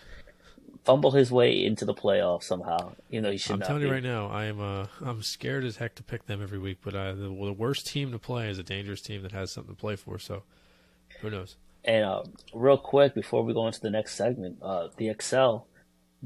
fumble 0.84 1.12
his 1.12 1.32
way 1.32 1.64
into 1.66 1.86
the 1.86 1.94
playoffs 1.94 2.44
somehow. 2.44 2.94
You 3.10 3.22
know 3.22 3.32
he 3.32 3.38
should 3.38 3.54
I'm 3.54 3.60
not 3.60 3.68
telling 3.68 3.82
be. 3.82 3.88
you 3.88 3.94
right 3.94 4.04
now, 4.04 4.28
I 4.28 4.46
am. 4.46 4.60
Uh, 4.62 4.88
I'm 5.06 5.22
scared 5.24 5.64
as 5.64 5.78
heck 5.78 5.96
to 5.96 6.04
pick 6.04 6.26
them 6.26 6.42
every 6.42 6.60
week, 6.60 6.80
but 6.84 6.96
I, 6.96 7.12
the, 7.14 7.28
the 7.28 7.54
worst 7.54 7.88
team 7.88 8.12
to 8.12 8.20
play 8.20 8.50
is 8.50 8.58
a 8.60 8.64
dangerous 8.64 9.02
team 9.02 9.22
that 9.24 9.32
has 9.32 9.52
something 9.52 9.76
to 9.76 9.80
play 9.80 9.96
for. 9.96 10.18
So, 10.20 10.44
who 11.22 11.30
knows? 11.30 11.56
And 11.84 12.04
uh, 12.04 12.24
real 12.54 12.78
quick 12.78 13.14
before 13.14 13.44
we 13.44 13.54
go 13.54 13.68
into 13.68 13.80
the 13.80 13.92
next 13.92 14.16
segment, 14.16 14.58
uh, 14.62 14.88
the 14.98 15.10
Excel 15.10 15.68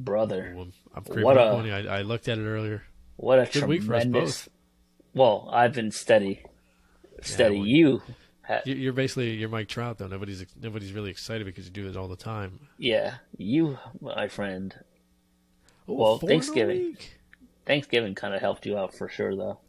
brother. 0.03 0.55
I'm 0.95 1.03
creeping 1.03 1.23
What 1.23 1.37
a- 1.37 1.63
you. 1.65 1.73
I, 1.73 1.99
I 1.99 2.01
looked 2.01 2.27
at 2.27 2.37
it 2.37 2.45
earlier. 2.45 2.83
What 3.17 3.39
a 3.39 3.45
Good 3.51 3.67
week 3.67 3.83
for 3.83 3.95
us 3.95 4.03
tremendous. 4.03 4.45
both. 4.45 4.49
Well, 5.13 5.49
I've 5.51 5.73
been 5.73 5.91
steady, 5.91 6.43
steady. 7.21 7.57
well, 7.57 7.65
you, 7.67 8.01
ha- 8.43 8.61
You're 8.65 8.93
basically 8.93 9.31
you're 9.35 9.49
Mike 9.49 9.67
Trout 9.67 9.97
though. 9.97 10.07
Nobody's 10.07 10.45
nobody's 10.61 10.93
really 10.93 11.09
excited 11.11 11.45
because 11.45 11.65
you 11.65 11.71
do 11.71 11.87
it 11.89 11.97
all 11.97 12.07
the 12.07 12.15
time. 12.15 12.59
yeah, 12.77 13.15
you, 13.37 13.77
my 13.99 14.27
friend. 14.27 14.73
Oh, 15.87 15.93
Well, 15.95 16.19
four 16.19 16.29
in 16.29 16.35
a 16.35 16.39
Thanksgiving. 16.39 16.97
Thanksgiving 17.65 18.15
kind 18.15 18.33
of 18.33 18.41
helped 18.41 18.65
you 18.65 18.77
out 18.77 18.93
for 18.95 19.09
sure, 19.09 19.35
though. 19.35 19.59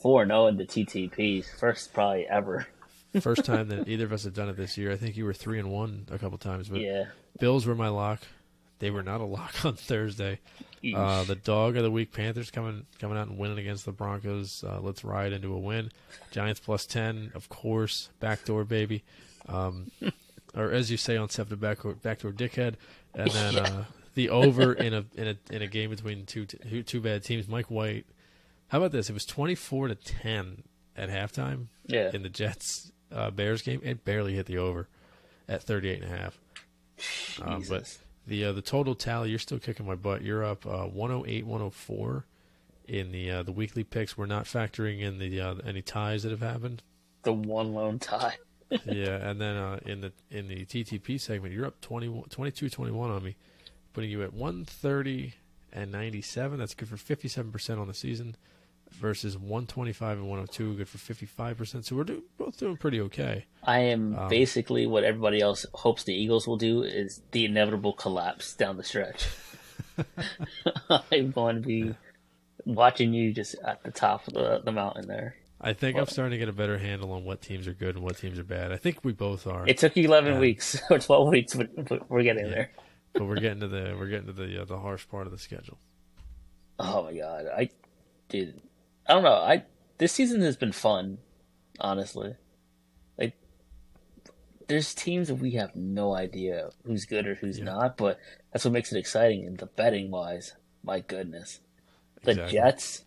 Four 0.00 0.26
zero 0.26 0.44
oh 0.44 0.46
in 0.48 0.56
the 0.56 0.66
TTPs, 0.66 1.44
first 1.58 1.92
probably 1.92 2.26
ever. 2.26 2.66
First 3.20 3.44
time 3.44 3.68
that 3.68 3.86
either 3.88 4.06
of 4.06 4.12
us 4.12 4.24
have 4.24 4.34
done 4.34 4.48
it 4.48 4.56
this 4.56 4.76
year. 4.76 4.90
I 4.90 4.96
think 4.96 5.16
you 5.16 5.24
were 5.24 5.32
three 5.32 5.60
and 5.60 5.70
one 5.70 6.06
a 6.10 6.18
couple 6.18 6.36
times, 6.36 6.68
but 6.68 6.80
Yeah. 6.80 7.04
Bills 7.38 7.64
were 7.64 7.76
my 7.76 7.86
lock. 7.88 8.20
They 8.84 8.90
were 8.90 9.02
not 9.02 9.22
a 9.22 9.24
lock 9.24 9.64
on 9.64 9.76
Thursday. 9.76 10.40
Uh, 10.94 11.24
the 11.24 11.36
dog 11.36 11.78
of 11.78 11.82
the 11.82 11.90
week, 11.90 12.12
Panthers 12.12 12.50
coming 12.50 12.84
coming 12.98 13.16
out 13.16 13.28
and 13.28 13.38
winning 13.38 13.58
against 13.58 13.86
the 13.86 13.92
Broncos. 13.92 14.62
Uh, 14.62 14.78
let's 14.82 15.02
ride 15.02 15.32
into 15.32 15.54
a 15.54 15.58
win. 15.58 15.90
Giants 16.32 16.60
plus 16.60 16.84
ten, 16.84 17.32
of 17.34 17.48
course. 17.48 18.10
Backdoor 18.20 18.64
baby, 18.64 19.02
um, 19.48 19.90
or 20.54 20.70
as 20.70 20.90
you 20.90 20.98
say 20.98 21.16
on 21.16 21.30
Seven, 21.30 21.58
backdoor 21.58 21.94
backdoor 21.94 22.32
dickhead. 22.32 22.74
And 23.14 23.30
then 23.30 23.56
uh, 23.56 23.84
the 24.16 24.28
over 24.28 24.74
in 24.74 24.92
a 24.92 25.06
in 25.14 25.28
a 25.28 25.36
in 25.50 25.62
a 25.62 25.66
game 25.66 25.88
between 25.88 26.26
two 26.26 26.44
two 26.44 27.00
bad 27.00 27.24
teams. 27.24 27.48
Mike 27.48 27.70
White. 27.70 28.04
How 28.68 28.76
about 28.76 28.92
this? 28.92 29.08
It 29.08 29.14
was 29.14 29.24
twenty 29.24 29.54
four 29.54 29.88
to 29.88 29.94
ten 29.94 30.64
at 30.94 31.08
halftime 31.08 31.68
yeah. 31.86 32.10
in 32.12 32.22
the 32.22 32.28
Jets 32.28 32.92
uh, 33.10 33.30
Bears 33.30 33.62
game. 33.62 33.80
It 33.82 34.04
barely 34.04 34.34
hit 34.34 34.44
the 34.44 34.58
over 34.58 34.88
at 35.48 35.62
38 35.62 36.02
and 36.02 36.12
a 36.12 36.16
half. 36.16 36.38
Um, 37.42 37.64
but. 37.68 37.96
The 38.26 38.44
uh, 38.44 38.52
the 38.52 38.62
total 38.62 38.94
tally, 38.94 39.30
you're 39.30 39.38
still 39.38 39.58
kicking 39.58 39.86
my 39.86 39.94
butt. 39.94 40.22
You're 40.22 40.44
up 40.44 40.66
uh, 40.66 40.86
108, 40.86 41.46
104 41.46 42.26
in 42.88 43.12
the 43.12 43.30
uh, 43.30 43.42
the 43.42 43.52
weekly 43.52 43.84
picks. 43.84 44.16
We're 44.16 44.26
not 44.26 44.44
factoring 44.44 45.00
in 45.00 45.18
the 45.18 45.40
uh, 45.40 45.54
any 45.66 45.82
ties 45.82 46.22
that 46.22 46.30
have 46.30 46.40
happened. 46.42 46.82
the 47.22 47.32
one 47.32 47.74
lone 47.74 47.98
tie. 47.98 48.36
yeah, 48.86 49.16
and 49.28 49.40
then 49.40 49.56
uh, 49.56 49.78
in 49.84 50.00
the 50.00 50.12
in 50.30 50.48
the 50.48 50.64
TTP 50.64 51.20
segment, 51.20 51.54
you're 51.54 51.66
up 51.66 51.80
20, 51.80 52.24
22, 52.30 52.70
21 52.70 53.10
on 53.10 53.22
me, 53.22 53.36
putting 53.92 54.10
you 54.10 54.22
at 54.22 54.32
130 54.32 55.34
and 55.72 55.92
97. 55.92 56.58
That's 56.58 56.74
good 56.74 56.88
for 56.88 56.96
57 56.96 57.52
percent 57.52 57.78
on 57.78 57.88
the 57.88 57.94
season. 57.94 58.36
Versus 59.00 59.36
125 59.36 60.18
and 60.18 60.28
102, 60.28 60.74
good 60.76 60.88
for 60.88 60.98
55 60.98 61.58
percent. 61.58 61.84
So 61.84 61.96
we're 61.96 62.04
do, 62.04 62.22
both 62.38 62.56
doing 62.58 62.76
pretty 62.76 63.00
okay. 63.02 63.44
I 63.64 63.80
am 63.80 64.16
Um, 64.16 64.28
basically 64.28 64.86
what 64.86 65.04
everybody 65.04 65.40
else 65.40 65.66
hopes 65.74 66.04
the 66.04 66.14
Eagles 66.14 66.46
will 66.46 66.56
do 66.56 66.82
is 66.82 67.20
the 67.32 67.44
inevitable 67.44 67.92
collapse 67.92 68.54
down 68.54 68.76
the 68.76 68.84
stretch. 68.84 69.26
I'm 71.12 71.30
going 71.30 71.56
to 71.56 71.60
be 71.66 71.94
watching 72.64 73.12
you 73.12 73.32
just 73.32 73.56
at 73.64 73.82
the 73.82 73.90
top 73.90 74.26
of 74.28 74.34
the, 74.34 74.60
the 74.64 74.72
mountain 74.72 75.06
there. 75.08 75.36
I 75.60 75.72
think 75.72 75.96
I'm 75.96 76.06
starting 76.06 76.32
to 76.32 76.38
get 76.38 76.48
a 76.48 76.52
better 76.52 76.78
handle 76.78 77.12
on 77.12 77.24
what 77.24 77.40
teams 77.40 77.66
are 77.66 77.72
good 77.72 77.94
and 77.96 78.04
what 78.04 78.18
teams 78.18 78.38
are 78.38 78.44
bad. 78.44 78.70
I 78.72 78.76
think 78.76 79.04
we 79.04 79.12
both 79.12 79.46
are, 79.46 79.66
It 79.66 79.78
took 79.78 79.96
you 79.96 80.04
11 80.04 80.34
Yeah. 80.34 80.38
weeks 80.40 80.80
or 80.90 80.98
12 80.98 81.28
weeks, 81.28 81.54
but, 81.54 81.88
but 81.88 82.10
we're 82.10 82.22
getting 82.22 82.50
there. 82.50 82.70
but 83.12 83.24
we're 83.24 83.36
getting 83.40 83.60
to 83.60 83.68
the 83.68 83.96
we're 83.98 84.08
getting 84.08 84.26
to 84.26 84.32
the 84.32 84.62
uh, 84.62 84.64
the 84.64 84.78
harsh 84.78 85.06
part 85.08 85.26
of 85.26 85.32
the 85.32 85.38
schedule. 85.38 85.78
Oh 86.78 87.04
my 87.04 87.14
god, 87.14 87.46
I 87.46 87.70
dude, 88.28 88.60
I 89.06 89.12
don't 89.14 89.22
know. 89.22 89.34
I 89.34 89.64
this 89.98 90.12
season 90.12 90.40
has 90.42 90.56
been 90.56 90.72
fun, 90.72 91.18
honestly. 91.78 92.34
Like, 93.18 93.34
there's 94.68 94.94
teams 94.94 95.28
that 95.28 95.36
we 95.36 95.52
have 95.52 95.76
no 95.76 96.14
idea 96.14 96.70
who's 96.84 97.04
good 97.04 97.26
or 97.26 97.34
who's 97.36 97.58
Yeah. 97.58 97.64
not, 97.66 97.96
but 97.96 98.18
that's 98.52 98.64
what 98.64 98.72
makes 98.72 98.92
it 98.92 98.98
exciting. 98.98 99.46
And 99.46 99.58
the 99.58 99.66
betting 99.66 100.10
wise, 100.10 100.54
my 100.82 101.00
goodness, 101.00 101.60
the 102.22 102.32
Exactly. 102.32 102.52
Jets, 102.58 103.04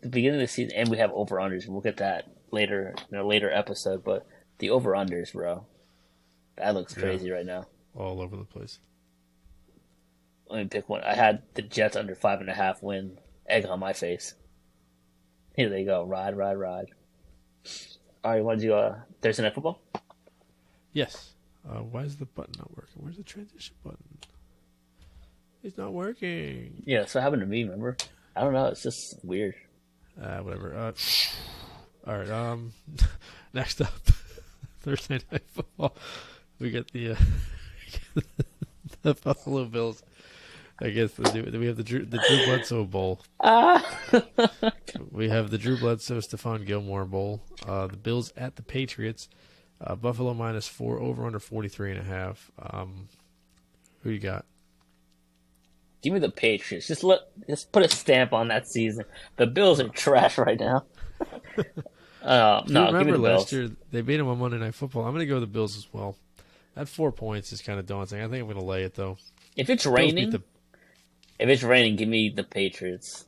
the 0.00 0.08
beginning 0.08 0.40
of 0.40 0.46
the 0.46 0.48
season, 0.52 0.76
and 0.76 0.88
we 0.88 0.98
have 0.98 1.12
over 1.12 1.36
unders. 1.36 1.68
We'll 1.68 1.80
get 1.80 1.98
that 1.98 2.26
later 2.50 2.94
in 3.10 3.18
a 3.18 3.24
later 3.24 3.50
episode, 3.52 4.02
but 4.02 4.26
the 4.58 4.70
over 4.70 4.92
unders, 4.92 5.32
bro, 5.32 5.66
that 6.56 6.74
looks 6.74 6.96
Yeah. 6.96 7.02
crazy 7.02 7.30
right 7.30 7.46
now. 7.46 7.66
all 7.96 8.20
over 8.22 8.36
the 8.36 8.44
place. 8.44 8.78
Let 10.48 10.58
me 10.62 10.68
pick 10.68 10.88
one. 10.88 11.02
I 11.02 11.14
had 11.14 11.42
the 11.54 11.62
Jets 11.62 11.96
under 11.96 12.14
five 12.14 12.40
and 12.40 12.48
a 12.48 12.54
half 12.54 12.80
win. 12.82 13.18
Egg 13.46 13.66
on 13.66 13.80
my 13.80 13.92
face. 13.92 14.34
Here 15.58 15.68
they 15.68 15.82
go. 15.82 16.04
Ride, 16.04 16.36
ride, 16.36 16.56
ride. 16.56 16.86
All 18.22 18.30
right, 18.30 18.44
want 18.44 18.60
to 18.60 18.66
do 18.66 18.74
uh, 18.74 18.94
Thursday 19.20 19.42
Night 19.42 19.54
Football? 19.54 19.80
Yes. 20.92 21.32
Uh, 21.68 21.80
why 21.80 22.02
is 22.02 22.16
the 22.16 22.26
button 22.26 22.54
not 22.58 22.70
working? 22.76 23.02
Where's 23.02 23.16
the 23.16 23.24
transition 23.24 23.74
button? 23.82 24.18
It's 25.64 25.76
not 25.76 25.92
working. 25.92 26.84
Yeah, 26.86 27.06
so 27.06 27.18
it 27.18 27.22
happened 27.22 27.40
to 27.40 27.46
me, 27.46 27.64
remember? 27.64 27.96
I 28.36 28.42
don't 28.42 28.52
know. 28.52 28.66
It's 28.66 28.84
just 28.84 29.18
weird. 29.24 29.56
Uh, 30.22 30.38
whatever. 30.38 30.76
Uh, 30.76 30.92
all 32.08 32.18
right. 32.18 32.30
Um, 32.30 32.72
next 33.52 33.80
up, 33.80 33.92
Thursday 34.82 35.18
night 35.32 35.42
football. 35.48 35.96
We 36.60 36.70
get 36.70 36.92
the 36.92 37.10
uh, 37.10 37.16
the 39.02 39.14
Buffalo 39.14 39.64
Bills. 39.64 40.04
I 40.80 40.90
guess 40.90 41.18
we 41.18 41.66
have 41.66 41.76
the 41.76 41.82
Drew, 41.82 42.04
the 42.04 42.18
Drew 42.28 42.44
Bledsoe 42.44 42.84
Bowl. 42.84 43.20
we 45.10 45.28
have 45.28 45.50
the 45.50 45.58
Drew 45.58 45.76
Bledsoe 45.76 46.18
Stephon 46.18 46.64
Gilmore 46.64 47.04
Bowl. 47.04 47.42
Uh, 47.66 47.88
the 47.88 47.96
Bills 47.96 48.32
at 48.36 48.56
the 48.56 48.62
Patriots. 48.62 49.28
Uh, 49.80 49.96
Buffalo 49.96 50.34
minus 50.34 50.68
four 50.68 51.00
over 51.00 51.26
under 51.26 51.40
forty 51.40 51.68
three 51.68 51.90
and 51.90 52.00
a 52.00 52.04
half. 52.04 52.50
Um, 52.60 53.08
who 54.02 54.10
you 54.10 54.20
got? 54.20 54.44
Give 56.02 56.12
me 56.12 56.20
the 56.20 56.30
Patriots. 56.30 56.86
Just 56.86 57.02
let 57.02 57.20
just 57.48 57.72
put 57.72 57.84
a 57.84 57.88
stamp 57.88 58.32
on 58.32 58.48
that 58.48 58.68
season. 58.68 59.04
The 59.36 59.46
Bills 59.46 59.80
are 59.80 59.88
trash 59.88 60.38
right 60.38 60.58
now. 60.58 60.84
uh, 62.22 62.62
no, 62.68 62.86
you 62.86 62.86
give 62.86 62.92
me 62.94 62.98
remember 62.98 63.12
the 63.12 63.18
last 63.18 63.50
Bills. 63.50 63.52
year 63.52 63.76
they 63.90 64.00
beat 64.02 64.18
them 64.18 64.28
on 64.28 64.38
Monday 64.38 64.58
Night 64.58 64.74
Football? 64.74 65.04
I'm 65.04 65.10
going 65.12 65.20
to 65.20 65.26
go 65.26 65.34
with 65.34 65.42
the 65.42 65.48
Bills 65.48 65.76
as 65.76 65.88
well. 65.92 66.16
That 66.74 66.88
four 66.88 67.10
points 67.10 67.52
is 67.52 67.62
kind 67.62 67.80
of 67.80 67.86
daunting. 67.86 68.20
I 68.20 68.28
think 68.28 68.42
I'm 68.42 68.46
going 68.46 68.58
to 68.58 68.64
lay 68.64 68.84
it 68.84 68.94
though. 68.94 69.18
If 69.56 69.70
it's 69.70 69.84
raining, 69.84 70.30
the 70.30 70.42
if 71.38 71.48
it's 71.48 71.62
raining, 71.62 71.96
give 71.96 72.08
me 72.08 72.28
the 72.28 72.44
Patriots. 72.44 73.24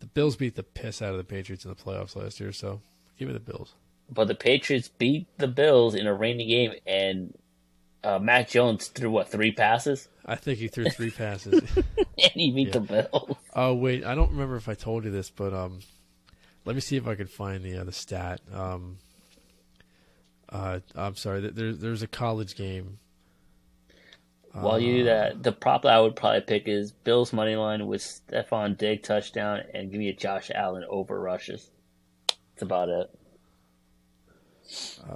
the 0.00 0.06
Bills 0.06 0.36
beat 0.36 0.54
the 0.56 0.62
piss 0.62 1.02
out 1.02 1.12
of 1.12 1.16
the 1.18 1.24
Patriots 1.24 1.64
in 1.64 1.70
the 1.70 1.76
playoffs 1.76 2.16
last 2.16 2.40
year, 2.40 2.52
so 2.52 2.80
give 3.18 3.28
me 3.28 3.34
the 3.34 3.40
Bills. 3.40 3.74
But 4.12 4.28
the 4.28 4.34
Patriots 4.34 4.88
beat 4.88 5.26
the 5.38 5.46
Bills 5.48 5.94
in 5.94 6.06
a 6.06 6.14
rainy 6.14 6.46
game, 6.46 6.72
and 6.86 7.32
uh, 8.02 8.18
Mac 8.18 8.48
Jones 8.48 8.88
threw 8.88 9.10
what 9.10 9.28
three 9.30 9.52
passes, 9.52 10.08
I 10.26 10.36
think 10.36 10.58
he 10.58 10.68
threw 10.68 10.84
three 10.90 11.10
passes. 11.24 11.60
and 11.76 12.32
he 12.34 12.50
beat 12.50 12.72
the 12.72 12.80
Bills. 12.80 13.36
oh 13.54 13.74
wait, 13.74 14.04
I 14.04 14.14
don't 14.14 14.30
remember 14.30 14.56
if 14.56 14.68
I 14.68 14.74
told 14.74 15.04
you 15.04 15.10
this, 15.10 15.30
but 15.30 15.52
um, 15.52 15.80
let 16.64 16.74
me 16.74 16.80
see 16.80 16.96
if 16.96 17.06
I 17.06 17.14
could 17.14 17.30
find 17.30 17.62
the 17.64 17.76
uh, 17.78 17.84
the 17.84 17.92
stat. 17.92 18.40
Um, 18.54 18.98
uh, 20.48 20.80
I'm 20.96 21.14
sorry. 21.16 21.40
th- 21.42 21.54
There's 21.54 21.78
there's 21.78 22.02
a 22.02 22.06
college 22.08 22.56
game. 22.56 22.98
While 24.52 24.80
you 24.80 24.98
do 24.98 25.04
that, 25.04 25.42
the 25.42 25.52
prop 25.52 25.84
I 25.86 26.00
would 26.00 26.16
probably 26.16 26.40
pick 26.40 26.66
is 26.66 26.90
Bills 26.90 27.32
money 27.32 27.54
line 27.54 27.86
with 27.86 28.00
Stefon 28.02 28.76
Digg 28.76 29.02
touchdown, 29.02 29.60
and 29.72 29.90
give 29.90 29.98
me 30.00 30.08
a 30.08 30.12
Josh 30.12 30.50
Allen 30.54 30.84
over 30.88 31.20
rushes. 31.20 31.70
That's 32.28 32.62
about 32.62 32.88
it. 32.88 33.10
Uh 35.02 35.14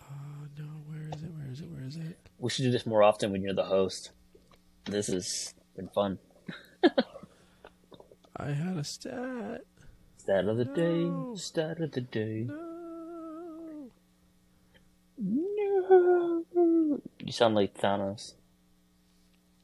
oh 0.00 0.46
no, 0.58 0.64
where 0.86 1.08
is 1.14 1.22
it? 1.22 1.30
Where 1.32 1.50
is 1.52 1.60
it? 1.60 1.70
Where 1.70 1.84
is 1.86 1.96
it? 1.96 2.18
We 2.38 2.50
should 2.50 2.62
do 2.62 2.70
this 2.70 2.86
more 2.86 3.02
often 3.02 3.32
when 3.32 3.42
you're 3.42 3.54
the 3.54 3.64
host. 3.64 4.10
This 4.86 5.08
has 5.08 5.54
been 5.76 5.88
fun. 5.88 6.18
I 8.36 8.52
had 8.52 8.76
a 8.78 8.84
stat. 8.84 9.62
Stat 10.16 10.44
of 10.46 10.56
the 10.56 10.64
No. 10.64 10.74
day. 11.34 11.40
Stat 11.40 11.80
of 11.80 11.92
the 11.92 12.00
day. 12.00 12.44
No. 12.48 12.69
No. 15.20 16.44
You 17.24 17.32
sound 17.32 17.54
like 17.54 17.74
Thanos. 17.74 18.34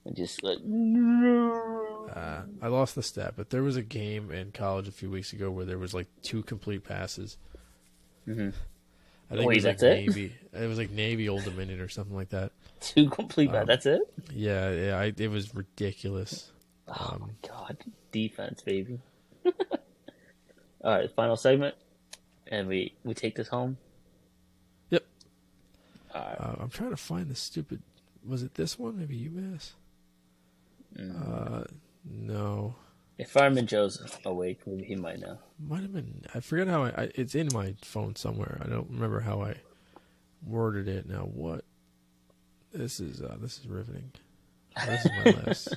And 0.05 0.15
just 0.17 0.43
like 0.43 0.59
no. 0.65 2.09
Uh, 2.15 2.43
I 2.63 2.69
lost 2.69 2.95
the 2.95 3.03
stat, 3.03 3.35
but 3.37 3.51
there 3.51 3.63
was 3.63 3.77
a 3.77 3.83
game 3.83 4.31
in 4.31 4.53
college 4.53 4.87
a 4.87 4.93
few 4.93 5.11
weeks 5.11 5.33
ago 5.33 5.51
where 5.51 5.65
there 5.65 5.79
was 5.79 5.95
like 5.95 6.07
two 6.23 6.43
complete 6.45 6.85
passes. 6.85 7.37
Mhm. 8.29 8.53
I 9.31 9.35
think 9.35 9.49
Wait, 9.49 9.55
it 9.65 9.65
was 9.65 9.65
like 9.65 9.83
it? 9.83 9.95
Navy. 10.07 10.33
It 10.53 10.67
was 10.69 10.79
like 10.79 10.91
Navy 10.91 11.29
Old 11.29 11.45
Dominion 11.45 11.81
or 11.81 11.89
something 11.89 12.15
like 12.15 12.29
that. 12.29 12.53
Two 12.81 13.09
complete. 13.11 13.53
Um, 13.53 13.67
That's 13.67 13.87
it. 13.87 14.03
Yeah, 14.33 14.71
yeah, 14.71 14.97
I, 14.99 15.13
it 15.17 15.29
was 15.31 15.55
ridiculous. 15.55 16.53
Oh 16.89 17.11
Um, 17.15 17.21
my 17.43 17.49
god, 17.49 17.79
defense, 18.13 18.63
baby. 18.63 19.01
All 19.45 19.53
right, 20.85 21.11
final 21.17 21.37
segment, 21.37 21.75
and 22.47 22.69
we 22.69 22.95
we 23.03 23.15
take 23.15 23.35
this 23.35 23.49
home. 23.49 23.77
Yep. 24.91 25.05
All 26.15 26.21
right. 26.23 26.41
Uh, 26.41 26.55
I'm 26.61 26.66
trying 26.77 26.91
to 26.91 26.97
find 26.97 27.29
the 27.29 27.35
stupid. 27.35 27.83
Was 28.27 28.43
it 28.43 28.55
this 28.55 28.79
one? 28.79 28.99
Maybe 28.99 29.17
UMass. 29.19 29.73
Mm. 30.99 31.61
Uh, 31.61 31.65
no, 32.05 32.75
If 33.19 33.31
Fireman 33.31 33.67
Joe's 33.67 34.01
awake, 34.25 34.61
maybe 34.67 34.85
he 34.85 34.95
might 34.97 35.19
know. 35.21 35.39
might 35.59 35.83
have 35.83 35.93
been. 35.93 36.23
I 36.35 36.41
forget 36.41 36.69
how 36.69 36.85
I, 36.85 36.89
I. 36.91 37.11
It's 37.15 37.35
in 37.35 37.49
my 37.53 37.75
phone 37.83 38.17
somewhere. 38.17 38.61
I 38.65 38.69
don't 38.69 38.89
remember 38.91 39.21
how 39.21 39.43
I 39.43 39.57
worded 40.47 40.89
it. 40.89 41.09
Now 41.09 41.23
what? 41.33 41.65
This 42.73 43.01
is 43.01 43.21
uh, 43.23 43.37
this 43.41 43.59
is 43.59 43.67
riveting. 43.67 44.13
This 44.87 45.05
is 45.05 45.11
my 45.25 45.31
last. 45.47 45.77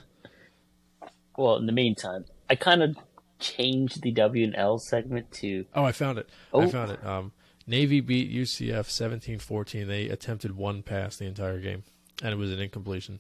Well, 1.38 1.56
in 1.58 1.66
the 1.66 1.72
meantime, 1.72 2.26
I 2.50 2.56
kind 2.56 2.84
of 2.84 2.98
changed 3.40 4.02
the 4.02 4.12
W 4.12 4.44
and 4.44 4.56
L 4.56 4.78
segment 4.78 5.32
to 5.32 5.66
Oh, 5.74 5.84
I 5.86 5.92
found 5.94 6.18
it. 6.20 6.30
Oh. 6.54 6.62
I 6.62 6.68
found 6.68 6.92
it. 6.92 7.06
Um, 7.06 7.32
Navy 7.70 8.02
beat 8.02 8.32
UCF 8.34 8.88
17-14. 8.88 9.86
They 9.86 10.10
attempted 10.10 10.58
one 10.58 10.82
pass 10.82 11.18
the 11.18 11.26
entire 11.26 11.60
game, 11.60 11.84
and 12.24 12.34
it 12.34 12.36
was 12.36 12.52
an 12.52 12.60
incompletion. 12.60 13.20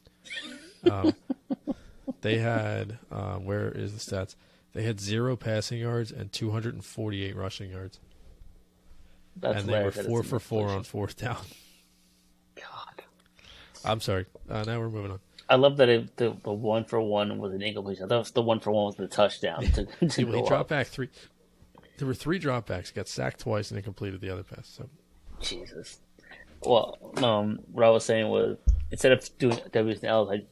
Um, 0.89 1.13
they 2.21 2.39
had 2.39 2.97
uh, 3.11 3.35
where 3.35 3.69
is 3.69 3.93
the 3.93 3.99
stats? 4.15 4.35
They 4.73 4.81
had 4.83 4.99
zero 4.99 5.35
passing 5.35 5.79
yards 5.79 6.11
and 6.11 6.31
248 6.31 7.35
rushing 7.35 7.69
yards, 7.69 7.99
that's 9.35 9.59
and 9.61 9.69
they 9.69 9.83
were 9.83 9.91
four 9.91 10.23
for 10.23 10.39
four 10.39 10.69
on 10.69 10.83
fourth 10.83 11.15
down. 11.17 11.37
God, 12.55 13.03
I'm 13.85 14.01
sorry. 14.01 14.25
Uh, 14.49 14.63
now 14.63 14.79
we're 14.79 14.89
moving 14.89 15.11
on. 15.11 15.19
I 15.47 15.55
love 15.55 15.77
that 15.77 15.89
it, 15.89 16.17
the 16.17 16.35
the 16.43 16.51
one 16.53 16.85
for 16.85 16.99
one 17.01 17.37
was 17.37 17.53
an 17.53 17.61
incompletion. 17.61 18.05
I 18.05 18.07
thought 18.07 18.15
it 18.15 18.19
was 18.19 18.31
the 18.31 18.41
one 18.41 18.59
for 18.59 18.71
one 18.71 18.85
was 18.85 18.95
the 18.95 19.07
touchdown 19.07 19.61
to, 19.73 19.85
to 19.85 20.07
He, 20.07 20.23
go 20.23 20.31
he 20.31 20.39
up. 20.41 20.47
dropped 20.47 20.69
back 20.69 20.87
three. 20.87 21.09
There 21.99 22.07
were 22.07 22.13
three 22.13 22.39
dropbacks. 22.39 22.93
Got 22.93 23.07
sacked 23.07 23.41
twice 23.41 23.69
and 23.69 23.77
then 23.77 23.83
completed 23.83 24.21
the 24.21 24.29
other 24.29 24.43
pass. 24.43 24.67
So 24.67 24.89
Jesus. 25.41 25.99
Well, 26.63 26.97
um, 27.17 27.59
what 27.71 27.85
I 27.85 27.89
was 27.89 28.05
saying 28.05 28.29
was 28.29 28.57
instead 28.91 29.11
of 29.11 29.29
doing 29.37 29.59
W's 29.71 29.99
and 29.99 30.09
L's, 30.09 30.29
I 30.31 30.43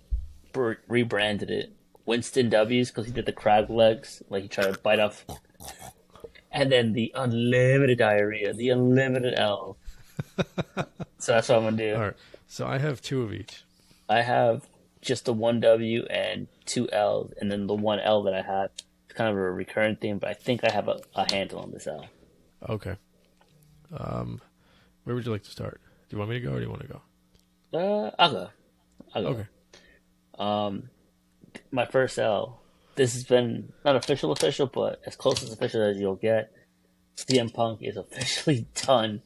br- 0.54 0.74
rebranded 0.88 1.50
it 1.50 1.74
Winston 2.06 2.50
W's 2.50 2.90
because 2.90 3.06
he 3.06 3.12
did 3.12 3.26
the 3.26 3.32
crab 3.32 3.70
legs, 3.70 4.22
like 4.30 4.44
he 4.44 4.50
tried 4.50 4.74
to 4.74 4.80
bite 4.80 5.00
off, 5.00 5.26
and 6.52 6.72
then 6.72 6.94
the 6.94 7.12
unlimited 7.16 7.98
diarrhea, 7.98 8.54
the 8.54 8.70
unlimited 8.70 9.34
L. 9.38 9.78
so 11.18 11.34
that's 11.34 11.50
what 11.50 11.58
I'm 11.58 11.64
gonna 11.64 11.78
do. 11.78 11.96
all 11.96 12.02
right. 12.02 12.14
So 12.48 12.66
I 12.66 12.78
have 12.78 13.02
two 13.02 13.24
of 13.24 13.34
each. 13.34 13.64
I 14.10 14.22
have 14.22 14.68
just 15.02 15.26
the 15.26 15.34
one 15.34 15.60
W 15.60 16.06
and 16.10 16.48
two 16.66 16.90
L's, 16.92 17.34
and 17.40 17.52
then 17.52 17.68
the 17.68 17.76
one 17.76 18.00
L 18.00 18.24
that 18.24 18.34
I 18.34 18.42
have 18.42 18.72
kind 19.18 19.32
of 19.32 19.36
a 19.36 19.52
recurrent 19.52 20.00
theme, 20.00 20.20
but 20.20 20.30
I 20.30 20.34
think 20.34 20.64
I 20.64 20.72
have 20.72 20.88
a, 20.88 21.00
a 21.16 21.32
handle 21.32 21.60
on 21.60 21.72
this 21.72 21.88
L. 21.88 22.06
Okay. 22.70 22.96
Um, 23.92 24.40
where 25.04 25.16
would 25.16 25.26
you 25.26 25.32
like 25.32 25.44
to 25.44 25.52
start? 25.52 25.82
Do 26.08 26.16
you 26.16 26.20
want 26.20 26.30
me 26.30 26.40
to 26.40 26.46
go 26.46 26.54
or 26.54 26.58
do 26.58 26.64
you 26.64 26.70
want 26.70 26.82
to 26.84 26.88
go? 26.88 27.02
Uh, 27.74 28.12
I'll 28.20 28.32
go. 28.32 28.50
I'll 29.14 29.24
go. 29.24 29.30
Okay. 29.30 29.48
Um, 30.38 30.90
my 31.72 31.86
first 31.86 32.20
L. 32.20 32.62
This 32.96 33.14
has 33.14 33.24
been 33.24 33.74
not 33.84 33.96
official, 33.96 34.32
official, 34.32 34.68
but 34.68 35.02
as 35.06 35.16
close 35.16 35.44
as 35.44 35.52
official 35.52 35.82
as 35.82 35.98
you'll 35.98 36.16
get. 36.16 36.52
CM 37.16 37.54
Punk 37.54 37.82
is 37.82 37.98
officially 37.98 38.68
done 38.86 39.22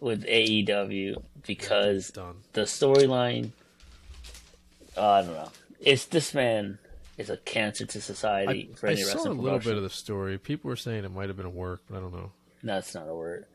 with 0.00 0.24
AEW 0.24 1.22
because 1.46 2.10
the 2.10 2.62
storyline. 2.62 3.52
Uh, 4.96 5.10
I 5.10 5.22
don't 5.22 5.34
know. 5.34 5.50
It's 5.80 6.06
this 6.06 6.34
man 6.34 6.78
is 7.18 7.28
a 7.30 7.36
cancer 7.36 7.84
to 7.84 7.98
I, 7.98 8.00
society 8.00 8.70
for 8.76 8.88
I 8.88 8.94
saw 8.94 9.28
a 9.28 9.32
little 9.32 9.58
bit 9.58 9.76
of 9.76 9.82
the 9.82 9.90
story. 9.90 10.38
People 10.38 10.68
were 10.68 10.76
saying 10.76 11.04
it 11.04 11.10
might 11.10 11.28
have 11.28 11.36
been 11.36 11.46
a 11.46 11.50
work, 11.50 11.82
but 11.90 11.96
I 11.98 12.00
don't 12.00 12.12
know. 12.12 12.32
No, 12.62 12.74
that's 12.74 12.94
not 12.94 13.08
a 13.08 13.14
work 13.14 13.48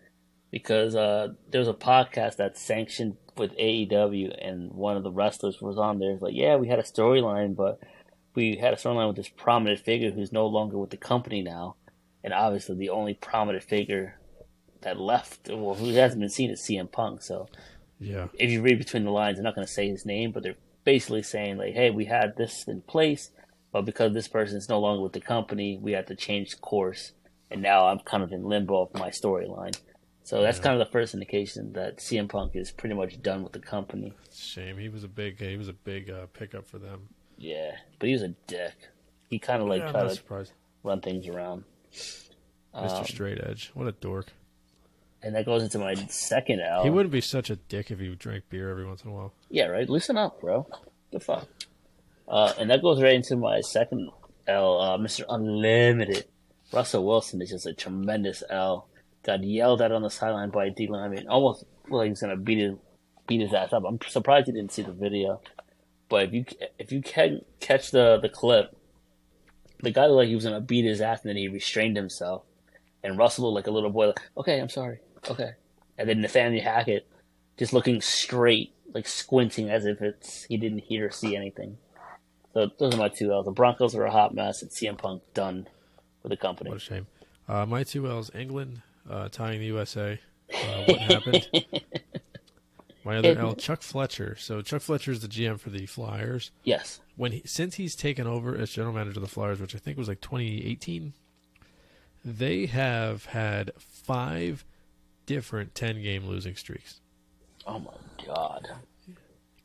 Because 0.52 0.96
uh, 0.96 1.30
there 1.50 1.60
was 1.60 1.68
a 1.68 1.74
podcast 1.74 2.36
that's 2.36 2.62
sanctioned 2.62 3.18
with 3.38 3.58
AEW, 3.58 4.36
and 4.48 4.72
one 4.72 4.96
of 4.98 5.04
the 5.04 5.12
wrestlers 5.12 5.62
was 5.62 5.78
on 5.78 6.00
there. 6.00 6.12
It's 6.12 6.22
like, 6.22 6.36
yeah, 6.36 6.56
we 6.58 6.68
had 6.68 6.80
a 6.80 6.84
storyline, 6.84 7.56
but 7.56 7.80
we 8.36 8.58
had 8.58 8.74
a 8.74 8.78
storyline 8.78 9.08
with 9.08 9.16
this 9.16 9.30
prominent 9.30 9.80
figure 9.80 10.12
who's 10.12 10.32
no 10.32 10.46
longer 10.46 10.78
with 10.78 10.92
the 10.92 10.98
company 10.98 11.42
now, 11.42 11.76
and 12.24 12.34
obviously 12.34 12.76
the 12.76 12.90
only 12.90 13.14
prominent 13.16 13.64
figure 13.64 14.20
that 14.82 15.00
left, 15.00 15.50
well, 15.50 15.76
who 15.76 15.90
hasn't 15.94 16.20
been 16.20 16.30
seen 16.30 16.50
is 16.52 16.62
CM 16.62 16.92
Punk. 16.92 17.22
So 17.24 17.48
Yeah. 18.00 18.28
if 18.38 18.52
you 18.52 18.62
read 18.62 18.78
between 18.78 19.06
the 19.06 19.12
lines, 19.12 19.38
they're 19.38 19.44
not 19.44 19.56
going 19.56 19.66
to 19.66 19.74
say 19.74 19.88
his 19.88 20.06
name, 20.06 20.32
but 20.32 20.44
they're 20.44 20.56
basically 20.84 21.24
saying 21.24 21.58
like, 21.58 21.74
"Hey, 21.74 21.90
we 21.90 22.06
had 22.06 22.36
this 22.36 22.68
in 22.68 22.82
place, 22.82 23.32
but 23.74 23.82
because 23.84 24.14
this 24.14 24.30
person 24.30 24.56
is 24.58 24.70
no 24.70 24.80
longer 24.80 25.04
with 25.04 25.12
the 25.12 25.20
company, 25.20 25.78
we 25.82 25.92
had 25.92 26.08
to 26.08 26.16
change 26.16 26.62
course, 26.62 27.12
and 27.52 27.62
now 27.62 27.88
I'm 27.88 28.00
kind 28.00 28.24
of 28.24 28.32
in 28.32 28.46
limbo 28.46 28.84
of 28.84 28.94
my 28.94 29.10
storyline." 29.10 29.78
So 30.24 30.42
that's 30.42 30.60
Yeah. 30.60 30.64
kind 30.64 30.80
of 30.82 30.88
the 30.88 30.92
first 30.94 31.14
indication 31.14 31.74
that 31.74 31.98
CM 31.98 32.30
Punk 32.30 32.56
is 32.56 32.72
pretty 32.72 32.96
much 32.96 33.22
done 33.22 33.44
with 33.44 33.52
the 33.52 33.60
company. 33.60 34.14
Shame. 34.34 34.78
He 34.78 34.88
was 34.88 35.04
a 35.04 35.10
big. 35.10 35.40
He 35.42 35.58
was 35.58 35.68
a 35.68 35.74
big 35.74 36.10
uh, 36.10 36.28
pickup 36.28 36.66
for 36.66 36.80
them. 36.80 37.10
Yeah, 37.38 37.72
but 38.00 38.08
he 38.08 38.14
was 38.14 38.22
a 38.22 38.30
dick. 38.48 38.76
He 39.30 39.38
kind 39.40 39.62
of 39.62 39.68
like 39.68 39.82
yeah, 39.82 39.92
tried 39.92 40.04
to 40.04 40.16
surprised. 40.16 40.54
run 40.84 41.02
things 41.02 41.28
around. 41.28 41.66
Mr. 41.92 43.00
Um, 43.00 43.06
Straight 43.06 43.40
Edge. 43.44 43.72
What 43.74 43.88
a 43.88 43.92
dork. 43.92 44.28
and 45.22 45.36
that 45.36 45.46
goes 45.46 45.64
into 45.64 45.78
my 45.80 45.94
second 46.10 46.60
L. 46.62 46.84
he 46.84 46.90
wouldn't 46.90 47.12
be 47.12 47.22
such 47.22 47.50
a 47.50 47.56
dick 47.56 47.90
if 47.92 48.00
he 48.00 48.14
drank 48.16 48.50
beer 48.50 48.70
every 48.70 48.86
once 48.86 49.04
in 49.04 49.10
a 49.10 49.14
while. 49.14 49.34
Yeah, 49.50 49.66
right. 49.68 49.90
Loosen 49.90 50.18
up, 50.18 50.40
bro. 50.42 50.68
The 51.12 51.20
fuck. 51.20 51.48
Uh, 52.34 52.52
and 52.58 52.72
that 52.72 52.82
goes 52.82 53.00
right 53.00 53.14
into 53.14 53.36
my 53.36 53.62
second 53.62 54.10
L, 54.48 54.82
uh, 54.82 54.98
Mr. 54.98 55.24
Unlimited. 55.30 56.26
Russell 56.74 57.06
Wilson 57.06 57.44
is 57.44 57.52
just 57.52 57.68
a 57.68 57.76
tremendous 57.76 58.42
L. 58.50 58.88
Got 59.22 59.44
yelled 59.44 59.84
at 59.84 59.92
on 59.92 60.02
the 60.02 60.10
sideline 60.10 60.50
by 60.50 60.70
D 60.70 60.88
lineman. 60.88 61.28
Almost 61.28 61.64
like 61.90 62.10
he's 62.10 62.22
gonna 62.22 62.36
beat 62.36 62.58
his 62.58 62.74
beat 63.28 63.42
his 63.42 63.54
ass 63.54 63.72
up. 63.72 63.84
I'm 63.88 64.00
surprised 64.08 64.48
you 64.48 64.54
didn't 64.56 64.72
see 64.72 64.82
the 64.82 64.92
video. 64.92 65.42
But 66.10 66.24
if 66.24 66.34
you 66.34 66.46
if 66.80 66.92
you 66.92 67.04
can 67.04 67.42
catch 67.60 67.92
the 67.92 68.18
the 68.20 68.30
clip, 68.30 68.76
the 69.84 69.92
guy 69.92 70.08
looked 70.08 70.18
like 70.18 70.28
he 70.28 70.36
was 70.36 70.44
gonna 70.44 70.60
beat 70.60 70.86
his 70.86 71.02
ass, 71.02 71.22
and 71.22 71.30
then 71.30 71.38
he 71.38 71.48
restrained 71.50 71.96
himself. 71.96 72.42
And 73.04 73.16
Russell 73.16 73.46
looked 73.46 73.68
like 73.68 73.68
a 73.68 73.72
little 73.72 73.92
boy, 73.92 74.08
like, 74.08 74.22
"Okay, 74.38 74.60
I'm 74.60 74.70
sorry, 74.70 75.02
okay." 75.30 75.52
And 76.00 76.10
then 76.10 76.22
Nathaniel 76.22 76.64
Hackett 76.64 77.08
just 77.58 77.74
looking 77.74 78.02
straight, 78.02 78.74
like 78.92 79.08
squinting 79.08 79.70
as 79.70 79.86
if 79.86 80.02
it's 80.02 80.46
he 80.46 80.58
didn't 80.58 80.80
hear 80.80 81.06
or 81.06 81.12
see 81.12 81.36
anything. 81.36 81.78
So 82.54 82.70
those 82.78 82.94
are 82.94 82.98
my 82.98 83.10
two 83.10 83.32
L's. 83.32 83.46
The 83.46 83.52
Broncos 83.52 83.96
are 83.96 84.06
a 84.06 84.12
hot 84.12 84.34
mess, 84.34 84.62
and 84.62 84.72
CM 84.72 84.98
Punk 84.98 85.24
done 85.34 85.68
with 86.22 86.30
the 86.30 86.38
company. 86.38 86.70
What 86.70 86.78
a 86.78 86.80
shame. 86.80 87.08
Uh, 87.48 87.66
my 87.66 87.84
two 87.84 88.08
L's: 88.08 88.32
England 88.36 88.82
uh, 89.10 89.30
tying 89.30 89.60
the 89.60 89.66
USA. 89.68 90.20
Uh, 90.54 90.84
what 90.86 91.00
happened? 91.00 91.48
My 93.06 93.18
other 93.18 93.38
L: 93.38 93.54
Chuck 93.56 93.82
Fletcher. 93.82 94.38
So 94.40 94.62
Chuck 94.62 94.82
Fletcher 94.82 95.12
is 95.12 95.20
the 95.20 95.28
GM 95.28 95.60
for 95.60 95.70
the 95.70 95.86
Flyers. 95.86 96.52
Yes, 96.64 97.02
when 97.18 97.34
he, 97.34 97.42
since 97.46 97.76
he's 97.76 97.96
taken 97.96 98.28
over 98.28 98.56
as 98.56 98.70
general 98.72 98.94
manager 98.94 99.18
of 99.18 99.24
the 99.24 99.28
Flyers, 99.28 99.60
which 99.60 99.76
I 99.76 99.78
think 99.78 99.98
was 99.98 100.08
like 100.08 100.22
2018, 100.22 101.14
they 102.24 102.66
have 102.68 103.26
had 103.26 103.72
five 103.78 104.64
different 105.26 105.76
10 105.76 106.02
game 106.02 106.26
losing 106.26 106.56
streaks. 106.56 107.02
Oh 107.68 107.80
my 107.80 108.26
god. 108.26 108.70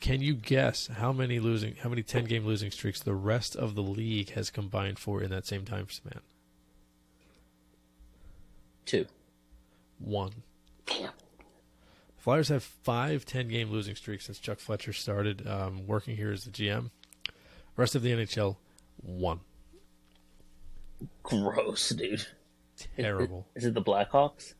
Can 0.01 0.23
you 0.23 0.35
guess 0.35 0.87
how 0.87 1.13
many 1.13 1.41
losing 1.41 1.75
how 1.77 1.89
many 1.89 2.03
10 2.03 2.25
game 2.25 2.45
losing 2.45 2.71
streaks 2.71 3.01
the 3.01 3.15
rest 3.15 3.57
of 3.57 3.75
the 3.75 3.83
league 3.83 4.31
has 4.31 4.51
combined 4.51 4.99
for 4.99 5.23
in 5.23 5.31
that 5.31 5.47
same 5.47 5.65
time 5.65 5.89
span? 5.91 6.21
Two. 8.87 9.07
One. 9.99 10.31
Damn. 10.87 11.11
Flyers 12.17 12.49
have 12.49 12.63
five 12.63 13.25
10 13.25 13.49
game 13.49 13.71
losing 13.71 13.97
streaks 13.97 14.27
since 14.27 14.39
Chuck 14.39 14.61
Fletcher 14.61 14.93
started 14.93 15.47
um, 15.47 15.87
working 15.87 16.17
here 16.17 16.31
as 16.31 16.45
the 16.45 16.51
GM. 16.51 16.91
Rest 17.77 17.95
of 17.95 18.03
the 18.03 18.11
NHL, 18.11 18.57
one. 19.03 19.41
Gross, 21.23 21.91
dude. 21.91 22.27
Terrible. 22.97 23.47
Is 23.55 23.65
it 23.65 23.75
the 23.75 23.83
Blackhawks? 23.83 24.55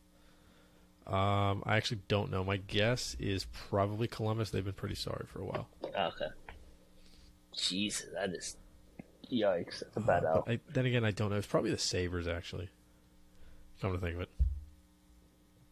Um, 1.11 1.63
I 1.65 1.75
actually 1.77 2.01
don't 2.07 2.29
know. 2.31 2.43
My 2.43 2.57
guess 2.57 3.15
is 3.19 3.45
probably 3.69 4.07
Columbus. 4.07 4.51
They've 4.51 4.63
been 4.63 4.73
pretty 4.73 4.95
sorry 4.95 5.25
for 5.27 5.41
a 5.41 5.45
while. 5.45 5.67
Okay. 5.83 6.27
Jesus, 7.57 8.05
that 8.13 8.29
is 8.29 8.57
yikes. 9.31 9.79
That's 9.79 9.97
a 9.97 10.01
bad 10.01 10.23
Uh, 10.23 10.29
out. 10.29 10.43
I, 10.47 10.59
then 10.71 10.85
again, 10.85 11.03
I 11.03 11.11
don't 11.11 11.31
know. 11.31 11.37
It's 11.37 11.47
probably 11.47 11.71
the 11.71 11.77
Sabres 11.79 12.27
actually. 12.27 12.69
Come 13.81 13.93
to 13.93 13.97
think 13.99 14.15
of 14.15 14.21
it, 14.21 14.29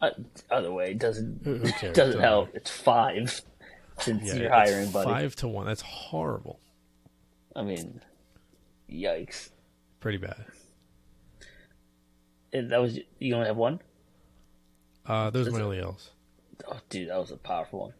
Uh, 0.01 0.09
other 0.49 0.71
way, 0.71 0.91
it 0.91 0.97
doesn't 0.99 1.41
Who- 1.43 1.57
who 1.57 1.71
cares? 1.73 1.95
doesn't 1.95 2.21
help. 2.21 2.55
It's 2.55 2.71
five 2.71 3.41
since 3.99 4.23
yeah, 4.23 4.35
you're 4.35 4.49
hiring, 4.49 4.91
buddy. 4.91 5.09
five 5.09 5.35
to 5.37 5.47
one. 5.47 5.65
That's 5.67 5.81
horrible. 5.81 6.59
I 7.55 7.61
mean, 7.63 8.01
yikes. 8.89 9.49
Pretty 9.99 10.17
bad. 10.19 10.45
And 12.53 12.71
that 12.71 12.81
was 12.81 12.97
you 13.19 13.33
only 13.35 13.47
have 13.47 13.57
one. 13.57 13.81
Uh, 15.07 15.29
those 15.29 15.47
are 15.47 15.49
Is 15.49 15.55
my 15.55 15.61
only 15.61 15.79
L's. 15.79 16.11
Oh, 16.67 16.79
dude, 16.89 17.09
that 17.09 17.17
was 17.17 17.31
a 17.31 17.37
powerful 17.37 17.93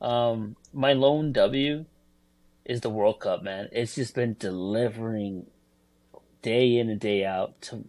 one. 0.00 0.10
Um, 0.10 0.56
my 0.72 0.92
lone 0.92 1.32
W 1.32 1.84
is 2.64 2.80
the 2.80 2.90
World 2.90 3.20
Cup, 3.20 3.42
man. 3.42 3.68
It's 3.72 3.94
just 3.94 4.14
been 4.14 4.36
delivering 4.38 5.46
day 6.42 6.78
in 6.78 6.88
and 6.90 7.00
day 7.00 7.24
out. 7.24 7.60
To 7.62 7.84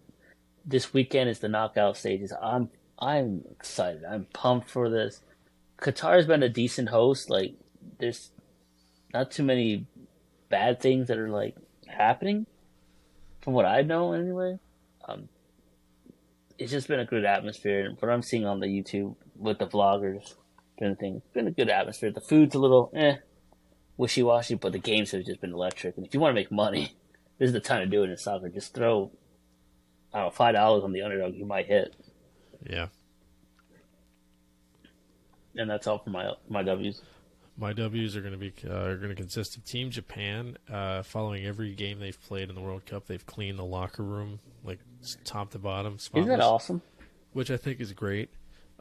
this 0.65 0.93
weekend 0.93 1.29
is 1.29 1.39
the 1.39 1.49
knockout 1.49 1.97
stages. 1.97 2.33
I'm 2.41 2.69
I'm 2.99 3.43
excited. 3.51 4.03
I'm 4.03 4.25
pumped 4.33 4.69
for 4.69 4.89
this. 4.89 5.21
Qatar's 5.79 6.27
been 6.27 6.43
a 6.43 6.49
decent 6.49 6.89
host. 6.89 7.29
Like, 7.29 7.55
there's 7.99 8.31
not 9.13 9.31
too 9.31 9.43
many 9.43 9.87
bad 10.49 10.79
things 10.79 11.07
that 11.07 11.17
are 11.17 11.29
like 11.29 11.55
happening, 11.87 12.45
from 13.41 13.53
what 13.53 13.65
I 13.65 13.81
know 13.81 14.13
anyway. 14.13 14.59
It's 16.59 16.71
just 16.71 16.89
been 16.89 16.99
a 16.99 17.05
good 17.05 17.23
atmosphere. 17.23 17.85
And 17.85 17.97
what 17.99 18.11
I'm 18.11 18.21
seeing 18.21 18.45
on 18.45 18.59
the 18.59 18.67
YouTube 18.67 19.15
with 19.35 19.59
the 19.59 19.67
vloggers 19.67 20.35
doing 20.77 20.97
things, 20.97 21.21
it's 21.23 21.33
been 21.33 21.47
a 21.47 21.51
good 21.51 21.69
atmosphere. 21.69 22.11
The 22.11 22.19
food's 22.19 22.53
a 22.53 22.59
little 22.59 22.91
eh, 22.93 23.15
wishy 23.95 24.21
washy, 24.21 24.55
but 24.55 24.73
the 24.73 24.79
games 24.79 25.11
have 25.11 25.25
just 25.25 25.39
been 25.39 25.53
electric. 25.53 25.95
And 25.95 26.05
if 26.05 26.13
you 26.13 26.19
want 26.19 26.31
to 26.31 26.35
make 26.35 26.51
money, 26.51 26.95
this 27.39 27.47
is 27.47 27.53
the 27.53 27.61
time 27.61 27.79
to 27.79 27.85
do 27.85 28.03
it 28.03 28.09
in 28.09 28.17
soccer. 28.17 28.49
Just 28.49 28.73
throw, 28.73 29.09
I 30.13 30.19
don't 30.19 30.27
know, 30.27 30.31
five 30.31 30.53
dollars 30.53 30.83
on 30.83 30.91
the 30.91 31.01
underdog, 31.01 31.33
you 31.35 31.45
might 31.45 31.67
hit. 31.67 31.95
Yeah. 32.69 32.87
And 35.55 35.69
that's 35.69 35.87
all 35.87 35.99
for 35.99 36.09
my 36.09 36.33
my 36.49 36.61
W's. 36.61 37.01
My 37.59 37.73
W's 37.73 38.15
are 38.15 38.21
going 38.21 38.31
to 38.33 38.37
be 38.39 38.53
uh, 38.67 38.73
are 38.73 38.95
going 38.97 39.09
to 39.09 39.15
consist 39.15 39.57
of 39.57 39.65
Team 39.65 39.89
Japan. 39.89 40.57
Uh, 40.71 41.03
following 41.03 41.45
every 41.45 41.73
game 41.75 41.99
they've 41.99 42.19
played 42.27 42.47
in 42.49 42.55
the 42.55 42.61
World 42.61 42.85
Cup, 42.85 43.05
they've 43.07 43.25
cleaned 43.25 43.59
the 43.59 43.65
locker 43.65 44.03
room 44.03 44.39
like 44.63 44.79
top 45.25 45.51
to 45.51 45.59
bottom. 45.59 45.97
Isn't 46.13 46.27
that 46.29 46.39
awesome? 46.41 46.81
which 47.33 47.51
I 47.51 47.57
think 47.57 47.79
is 47.79 47.91
great. 47.93 48.29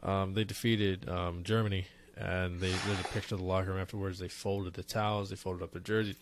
Um, 0.01 0.33
they 0.33 0.43
defeated 0.43 1.07
um, 1.09 1.43
Germany, 1.43 1.85
and 2.17 2.59
they 2.59 2.71
there's 2.71 2.99
a 3.01 3.07
picture 3.13 3.35
of 3.35 3.41
the 3.41 3.47
locker 3.47 3.71
room 3.71 3.79
afterwards. 3.81 4.19
They 4.19 4.27
folded 4.29 4.73
the 4.75 4.83
towels, 4.83 5.29
they 5.29 5.35
folded 5.35 5.61
up 5.63 5.71
their 5.73 5.81
jerseys. 5.81 6.15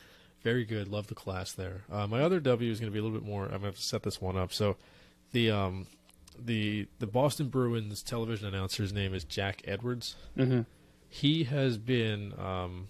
Very 0.43 0.65
good. 0.65 0.87
Love 0.87 1.07
the 1.07 1.15
class 1.15 1.51
there. 1.51 1.83
Uh, 1.91 2.07
my 2.07 2.21
other 2.21 2.39
W 2.39 2.71
is 2.71 2.79
going 2.79 2.91
to 2.91 2.93
be 2.93 2.99
a 2.99 3.03
little 3.03 3.17
bit 3.17 3.27
more. 3.27 3.43
I'm 3.45 3.49
going 3.49 3.61
to 3.61 3.67
have 3.67 3.75
to 3.75 3.81
set 3.81 4.03
this 4.03 4.21
one 4.21 4.37
up. 4.37 4.51
So, 4.53 4.77
the 5.31 5.51
um, 5.51 5.87
the 6.39 6.87
the 6.99 7.07
Boston 7.07 7.49
Bruins 7.49 8.01
television 8.03 8.47
announcer's 8.47 8.93
name 8.93 9.13
is 9.13 9.23
Jack 9.23 9.61
Edwards. 9.65 10.15
Mhm. 10.37 10.65
He 11.09 11.45
has 11.45 11.77
been. 11.77 12.33
Um, 12.37 12.87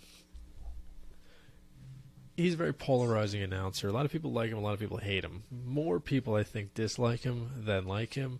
he's 2.35 2.53
a 2.53 2.57
very 2.57 2.73
polarizing 2.73 3.41
announcer. 3.41 3.87
A 3.87 3.91
lot 3.91 4.05
of 4.05 4.11
people 4.11 4.31
like 4.31 4.51
him. 4.51 4.57
A 4.57 4.61
lot 4.61 4.73
of 4.73 4.79
people 4.79 4.97
hate 4.97 5.23
him. 5.23 5.43
More 5.65 5.99
people, 5.99 6.35
I 6.35 6.43
think, 6.43 6.73
dislike 6.73 7.21
him 7.21 7.49
than 7.57 7.85
like 7.85 8.13
him 8.13 8.39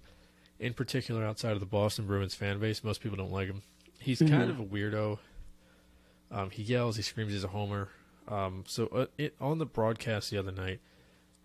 in 0.60 0.74
particular 0.74 1.24
outside 1.24 1.54
of 1.54 1.60
the 1.60 1.66
Boston 1.66 2.06
Bruins 2.06 2.36
fan 2.36 2.60
base. 2.60 2.84
Most 2.84 3.02
people 3.02 3.18
don't 3.18 3.32
like 3.32 3.48
him. 3.48 3.62
He's 4.00 4.20
kind 4.20 4.50
of 4.50 4.60
a 4.60 4.66
weirdo. 4.66 5.20
Um, 6.32 6.50
he 6.50 6.64
yells, 6.64 6.96
he 6.96 7.02
screams, 7.02 7.34
he's 7.34 7.44
a 7.44 7.50
homer. 7.50 7.90
Um, 8.28 8.64
so 8.68 8.88
uh, 8.88 9.06
it, 9.18 9.36
on 9.40 9.60
the 9.60 9.66
broadcast 9.66 10.30
the 10.30 10.38
other 10.38 10.52
night, 10.52 10.80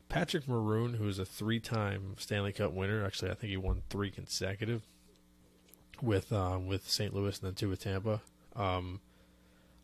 Patrick 0.08 0.48
Maroon, 0.48 0.94
who 0.94 1.08
is 1.08 1.18
a 1.18 1.24
three-time 1.24 2.16
Stanley 2.18 2.52
Cup 2.52 2.72
winner, 2.72 3.04
actually 3.04 3.30
I 3.30 3.34
think 3.34 3.50
he 3.50 3.56
won 3.56 3.82
three 3.88 4.10
consecutive 4.10 4.82
with 6.02 6.32
um, 6.32 6.66
with 6.66 6.90
St. 6.90 7.14
Louis 7.14 7.38
and 7.38 7.46
then 7.48 7.54
two 7.54 7.68
with 7.68 7.82
Tampa. 7.82 8.20
Um, 8.56 9.00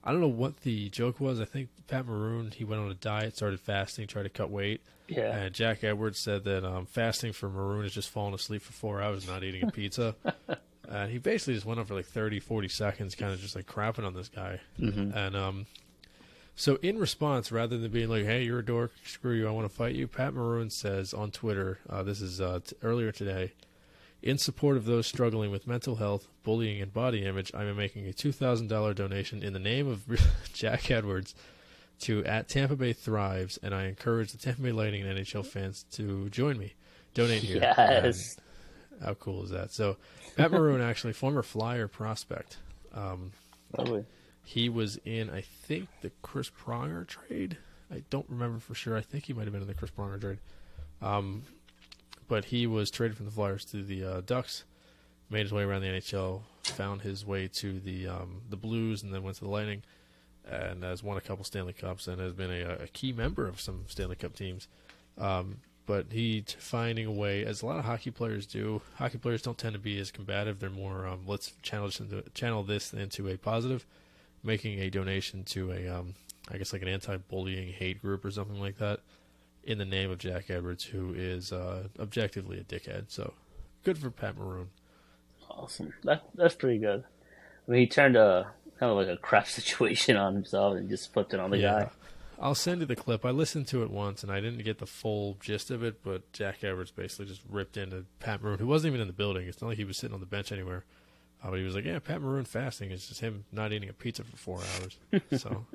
I 0.04 0.12
don't 0.12 0.20
know 0.20 0.28
what 0.28 0.58
the 0.62 0.88
joke 0.90 1.20
was. 1.20 1.40
I 1.40 1.44
think 1.44 1.68
Pat 1.86 2.06
Maroon 2.06 2.50
he 2.54 2.64
went 2.64 2.80
on 2.82 2.90
a 2.90 2.94
diet, 2.94 3.36
started 3.36 3.60
fasting, 3.60 4.06
tried 4.06 4.24
to 4.24 4.28
cut 4.28 4.50
weight. 4.50 4.80
Yeah. 5.08 5.34
And 5.36 5.54
Jack 5.54 5.82
Edwards 5.84 6.18
said 6.18 6.44
that 6.44 6.64
um, 6.64 6.84
fasting 6.86 7.32
for 7.32 7.48
Maroon 7.48 7.84
is 7.86 7.92
just 7.94 8.10
falling 8.10 8.34
asleep 8.34 8.60
for 8.62 8.72
four 8.72 9.00
hours, 9.02 9.26
not 9.26 9.42
eating 9.42 9.64
a 9.66 9.70
pizza. 9.72 10.14
and 10.88 11.10
he 11.10 11.18
basically 11.18 11.54
just 11.54 11.64
went 11.66 11.80
on 11.80 11.86
for 11.86 11.94
like 11.94 12.06
30, 12.06 12.40
40 12.40 12.68
seconds, 12.68 13.14
kind 13.14 13.32
of 13.32 13.40
just 13.40 13.56
like 13.56 13.66
crapping 13.66 14.04
on 14.06 14.14
this 14.14 14.28
guy. 14.28 14.60
Mhm. 14.78 15.14
And 15.16 15.34
um, 15.36 15.66
so, 16.54 16.76
in 16.82 16.98
response, 16.98 17.50
rather 17.52 17.78
than 17.78 17.90
being 17.90 18.08
like, 18.08 18.24
"Hey, 18.24 18.42
you're 18.44 18.58
a 18.58 18.64
dork, 18.64 18.92
screw 19.04 19.32
you, 19.34 19.46
I 19.46 19.50
want 19.52 19.68
to 19.70 19.74
fight 19.74 19.94
you," 19.94 20.06
Pat 20.08 20.34
Maroon 20.34 20.70
says 20.70 21.14
on 21.14 21.30
Twitter, 21.30 21.78
uh, 21.88 22.02
"This 22.02 22.20
is 22.20 22.40
uh, 22.40 22.60
t- 22.64 22.74
earlier 22.82 23.12
today." 23.12 23.52
In 24.20 24.36
support 24.36 24.76
of 24.76 24.84
those 24.84 25.06
struggling 25.06 25.50
with 25.52 25.66
mental 25.66 25.96
health, 25.96 26.26
bullying, 26.42 26.82
and 26.82 26.92
body 26.92 27.24
image, 27.24 27.52
I 27.54 27.64
am 27.64 27.76
making 27.76 28.06
a 28.06 28.12
two 28.12 28.32
thousand 28.32 28.68
dollar 28.68 28.92
donation 28.92 29.42
in 29.42 29.52
the 29.52 29.60
name 29.60 29.86
of 29.86 30.04
Jack 30.52 30.90
Edwards 30.90 31.34
to 32.00 32.24
at 32.24 32.48
Tampa 32.48 32.74
Bay 32.76 32.92
Thrives, 32.92 33.58
and 33.62 33.74
I 33.74 33.86
encourage 33.86 34.32
the 34.32 34.38
Tampa 34.38 34.62
Bay 34.62 34.72
Lightning 34.72 35.06
and 35.06 35.18
NHL 35.18 35.46
fans 35.46 35.84
to 35.92 36.28
join 36.30 36.58
me. 36.58 36.74
Donate 37.14 37.42
here. 37.42 37.60
Yes. 37.62 38.36
And 38.92 39.06
how 39.06 39.14
cool 39.14 39.44
is 39.44 39.50
that? 39.50 39.72
So, 39.72 39.96
Pat 40.36 40.50
Maroon, 40.50 40.80
actually, 40.80 41.12
former 41.12 41.42
Flyer 41.42 41.88
prospect. 41.88 42.58
Um, 42.92 43.32
Lovely. 43.76 44.04
he 44.44 44.68
was 44.68 44.98
in, 45.04 45.30
I 45.30 45.40
think, 45.42 45.88
the 46.02 46.10
Chris 46.22 46.50
Pronger 46.50 47.06
trade. 47.06 47.56
I 47.90 48.02
don't 48.10 48.26
remember 48.28 48.58
for 48.58 48.74
sure. 48.74 48.96
I 48.96 49.00
think 49.00 49.24
he 49.26 49.32
might 49.32 49.44
have 49.44 49.52
been 49.52 49.62
in 49.62 49.68
the 49.68 49.74
Chris 49.74 49.90
Pronger 49.90 50.20
trade. 50.20 50.38
Um, 51.00 51.42
but 52.28 52.46
he 52.46 52.66
was 52.66 52.90
traded 52.90 53.16
from 53.16 53.26
the 53.26 53.32
Flyers 53.32 53.64
to 53.66 53.82
the 53.82 54.04
uh, 54.04 54.20
Ducks, 54.24 54.64
made 55.30 55.42
his 55.42 55.52
way 55.52 55.62
around 55.62 55.82
the 55.82 55.88
NHL, 55.88 56.42
found 56.62 57.02
his 57.02 57.26
way 57.26 57.48
to 57.48 57.80
the 57.80 58.06
um, 58.06 58.42
the 58.48 58.56
Blues, 58.56 59.02
and 59.02 59.12
then 59.12 59.22
went 59.22 59.36
to 59.38 59.44
the 59.44 59.50
Lightning, 59.50 59.82
and 60.48 60.82
has 60.82 61.02
won 61.02 61.16
a 61.16 61.20
couple 61.20 61.44
Stanley 61.44 61.72
Cups 61.72 62.06
and 62.06 62.20
has 62.20 62.32
been 62.32 62.50
a, 62.50 62.84
a 62.84 62.86
key 62.88 63.12
member 63.12 63.46
of 63.46 63.60
some 63.60 63.84
Stanley 63.88 64.16
Cup 64.16 64.34
teams. 64.34 64.68
Um, 65.16 65.58
but 65.86 66.06
he 66.10 66.44
finding 66.58 67.06
a 67.06 67.10
way, 67.10 67.44
as 67.44 67.62
a 67.62 67.66
lot 67.66 67.78
of 67.78 67.86
hockey 67.86 68.10
players 68.10 68.44
do. 68.44 68.82
Hockey 68.96 69.16
players 69.16 69.40
don't 69.40 69.56
tend 69.56 69.72
to 69.72 69.78
be 69.78 69.98
as 69.98 70.10
combative. 70.10 70.60
They're 70.60 70.68
more 70.68 71.06
um, 71.06 71.20
let's 71.26 71.52
channel 71.62 71.86
this 71.86 71.98
into, 71.98 72.22
channel 72.34 72.62
this 72.62 72.92
into 72.92 73.26
a 73.28 73.38
positive 73.38 73.86
making 74.42 74.80
a 74.80 74.90
donation 74.90 75.44
to 75.44 75.72
a, 75.72 75.88
um, 75.88 76.14
I 76.50 76.58
guess 76.58 76.72
like 76.72 76.82
an 76.82 76.88
anti-bullying 76.88 77.72
hate 77.72 78.00
group 78.00 78.24
or 78.24 78.30
something 78.30 78.60
like 78.60 78.78
that, 78.78 79.00
in 79.68 79.76
the 79.76 79.84
name 79.84 80.10
of 80.10 80.18
Jack 80.18 80.48
Edwards, 80.48 80.84
who 80.84 81.12
is 81.12 81.52
uh, 81.52 81.88
objectively 82.00 82.58
a 82.58 82.64
dickhead. 82.64 83.04
So 83.08 83.34
good 83.84 83.98
for 83.98 84.10
Pat 84.10 84.38
Maroon. 84.38 84.70
Awesome. 85.50 85.92
That 86.04 86.24
that's 86.34 86.54
pretty 86.54 86.78
good. 86.78 87.04
I 87.66 87.70
mean, 87.70 87.80
he 87.80 87.86
turned 87.86 88.16
a 88.16 88.50
kind 88.80 88.90
of 88.90 88.96
like 88.96 89.08
a 89.08 89.18
crap 89.18 89.46
situation 89.48 90.16
on 90.16 90.34
himself 90.34 90.76
and 90.76 90.88
just 90.88 91.12
flipped 91.12 91.34
it 91.34 91.40
on 91.40 91.50
the 91.50 91.58
guy. 91.58 91.90
I'll 92.40 92.54
send 92.54 92.80
you 92.80 92.86
the 92.86 92.96
clip. 92.96 93.26
I 93.26 93.30
listened 93.30 93.66
to 93.68 93.82
it 93.82 93.90
once 93.90 94.22
and 94.22 94.32
I 94.32 94.40
didn't 94.40 94.62
get 94.62 94.78
the 94.78 94.86
full 94.86 95.36
gist 95.40 95.70
of 95.70 95.82
it, 95.82 96.02
but 96.04 96.32
Jack 96.32 96.62
Edwards 96.62 96.92
basically 96.92 97.26
just 97.26 97.42
ripped 97.48 97.76
into 97.76 98.06
Pat 98.20 98.42
Maroon, 98.42 98.60
who 98.60 98.66
wasn't 98.66 98.92
even 98.92 99.00
in 99.00 99.08
the 99.08 99.12
building. 99.12 99.48
It's 99.48 99.60
not 99.60 99.68
like 99.68 99.76
he 99.76 99.84
was 99.84 99.98
sitting 99.98 100.14
on 100.14 100.20
the 100.20 100.26
bench 100.26 100.52
anywhere. 100.52 100.84
Uh, 101.42 101.50
but 101.50 101.58
he 101.58 101.64
was 101.64 101.74
like, 101.74 101.84
"Yeah, 101.84 101.98
Pat 101.98 102.20
Maroon 102.20 102.44
fasting 102.44 102.90
is 102.90 103.06
just 103.06 103.20
him 103.20 103.44
not 103.52 103.72
eating 103.72 103.88
a 103.88 103.92
pizza 103.92 104.24
for 104.24 104.36
four 104.36 104.58
hours." 104.58 104.98
so 105.40 105.66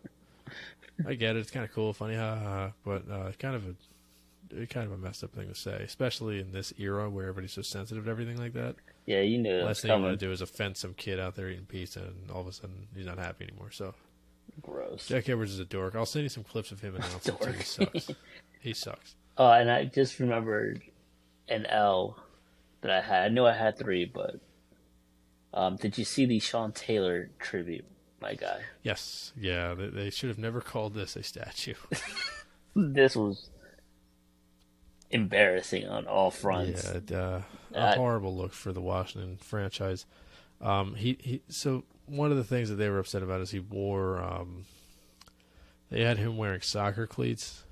I 1.08 1.14
get 1.16 1.36
it. 1.36 1.40
It's 1.40 1.52
kind 1.52 1.66
of 1.66 1.72
cool, 1.74 1.94
funny, 1.94 2.16
ha 2.16 2.36
ha. 2.36 2.44
ha, 2.44 2.72
But 2.86 3.10
uh, 3.12 3.32
kind 3.40 3.56
of 3.56 3.64
a 3.66 4.66
kind 4.68 4.86
of 4.86 4.92
a 4.92 4.98
messed 4.98 5.24
up 5.24 5.34
thing 5.34 5.48
to 5.50 5.56
say, 5.56 5.82
especially 5.84 6.40
in 6.40 6.52
this 6.52 6.72
era 6.78 7.10
where 7.10 7.24
everybody's 7.26 7.54
so 7.54 7.64
sensitive 7.64 8.06
to 8.06 8.12
everything 8.12 8.38
like 8.38 8.54
that. 8.54 8.76
Yeah, 9.08 9.22
you 9.22 9.38
knew 9.40 9.64
Last 9.64 9.82
thing 9.82 9.90
you 9.90 9.94
coming. 9.96 10.08
want 10.10 10.20
to 10.20 10.26
do 10.26 10.32
is 10.32 10.42
offend 10.42 10.78
some 10.78 10.94
kid 10.94 11.20
out 11.20 11.36
there 11.36 11.50
eating 11.50 11.66
pizza, 11.66 12.00
and 12.02 12.30
all 12.32 12.42
of 12.42 12.48
a 12.48 12.52
sudden 12.54 12.88
he's 12.96 13.06
not 13.08 13.18
happy 13.18 13.46
anymore. 13.46 13.72
So 13.72 13.96
Gross. 14.62 15.08
Jack 15.08 15.28
Edwards 15.30 15.54
is 15.54 15.60
a 15.60 15.66
dork. 15.66 15.96
I'll 15.96 16.06
send 16.06 16.24
you 16.24 16.30
some 16.30 16.44
clips 16.44 16.72
of 16.72 16.80
him 16.82 16.96
announcing. 16.98 17.36
too. 17.38 17.52
He 17.52 17.64
sucks. 17.64 18.10
he 18.60 18.74
sucks. 18.74 19.16
Oh, 19.38 19.50
and 19.52 19.72
I 19.72 19.86
just 19.86 20.20
remembered 20.20 20.84
an 21.50 21.66
L 21.66 22.16
that 22.82 22.92
I 22.92 23.02
had. 23.02 23.24
I 23.24 23.28
knew 23.30 23.46
I 23.46 23.54
had 23.54 23.80
three, 23.80 24.06
but 24.06 24.36
Um, 25.54 25.78
did 25.78 25.98
you 25.98 26.06
see 26.06 26.26
the 26.28 26.38
Sean 26.40 26.72
Taylor 26.72 27.30
tribute, 27.40 27.86
my 28.24 28.34
guy? 28.34 28.62
Yes, 28.82 29.32
yeah. 29.40 29.76
They, 29.76 29.88
they 29.88 30.10
should 30.10 30.30
have 30.30 30.40
never 30.40 30.62
called 30.62 30.96
this 30.96 31.16
a 31.16 31.24
statue. 31.24 31.76
This 32.76 33.16
was 33.16 33.52
embarrassing 35.12 35.88
on 35.88 36.08
all 36.08 36.32
fronts. 36.32 36.86
Yeah, 36.86 36.98
it, 36.98 37.12
uh, 37.12 37.40
a 37.74 37.80
Uh, 37.80 37.96
horrible 37.96 38.36
look 38.36 38.54
for 38.54 38.72
the 38.74 38.82
Washington 38.82 39.38
franchise. 39.38 40.06
Um, 40.62 40.96
he, 40.96 41.18
he 41.22 41.42
so 41.50 41.84
one 42.08 42.32
of 42.32 42.38
the 42.38 42.44
things 42.44 42.70
that 42.70 42.76
they 42.76 42.90
were 42.90 43.00
upset 43.00 43.22
about 43.24 43.42
is 43.42 43.52
he 43.52 43.60
wore. 43.60 44.22
Um, 44.22 44.66
they 45.90 46.02
had 46.04 46.18
him 46.18 46.38
wearing 46.38 46.62
soccer 46.62 47.06
cleats 47.06 47.64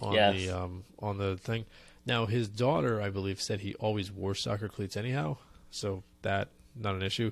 on 0.00 0.14
Yes. 0.14 0.34
the 0.34 0.50
um, 0.50 0.84
on 0.98 1.18
the 1.18 1.36
thing. 1.36 1.64
Now 2.06 2.26
his 2.26 2.48
daughter, 2.48 3.00
I 3.00 3.10
believe, 3.10 3.40
said 3.40 3.60
he 3.60 3.74
always 3.74 4.10
wore 4.10 4.34
soccer 4.34 4.68
cleats 4.68 4.96
anyhow, 4.96 5.36
so 5.70 6.02
that 6.22 6.48
not 6.74 6.94
an 6.96 7.02
issue. 7.02 7.30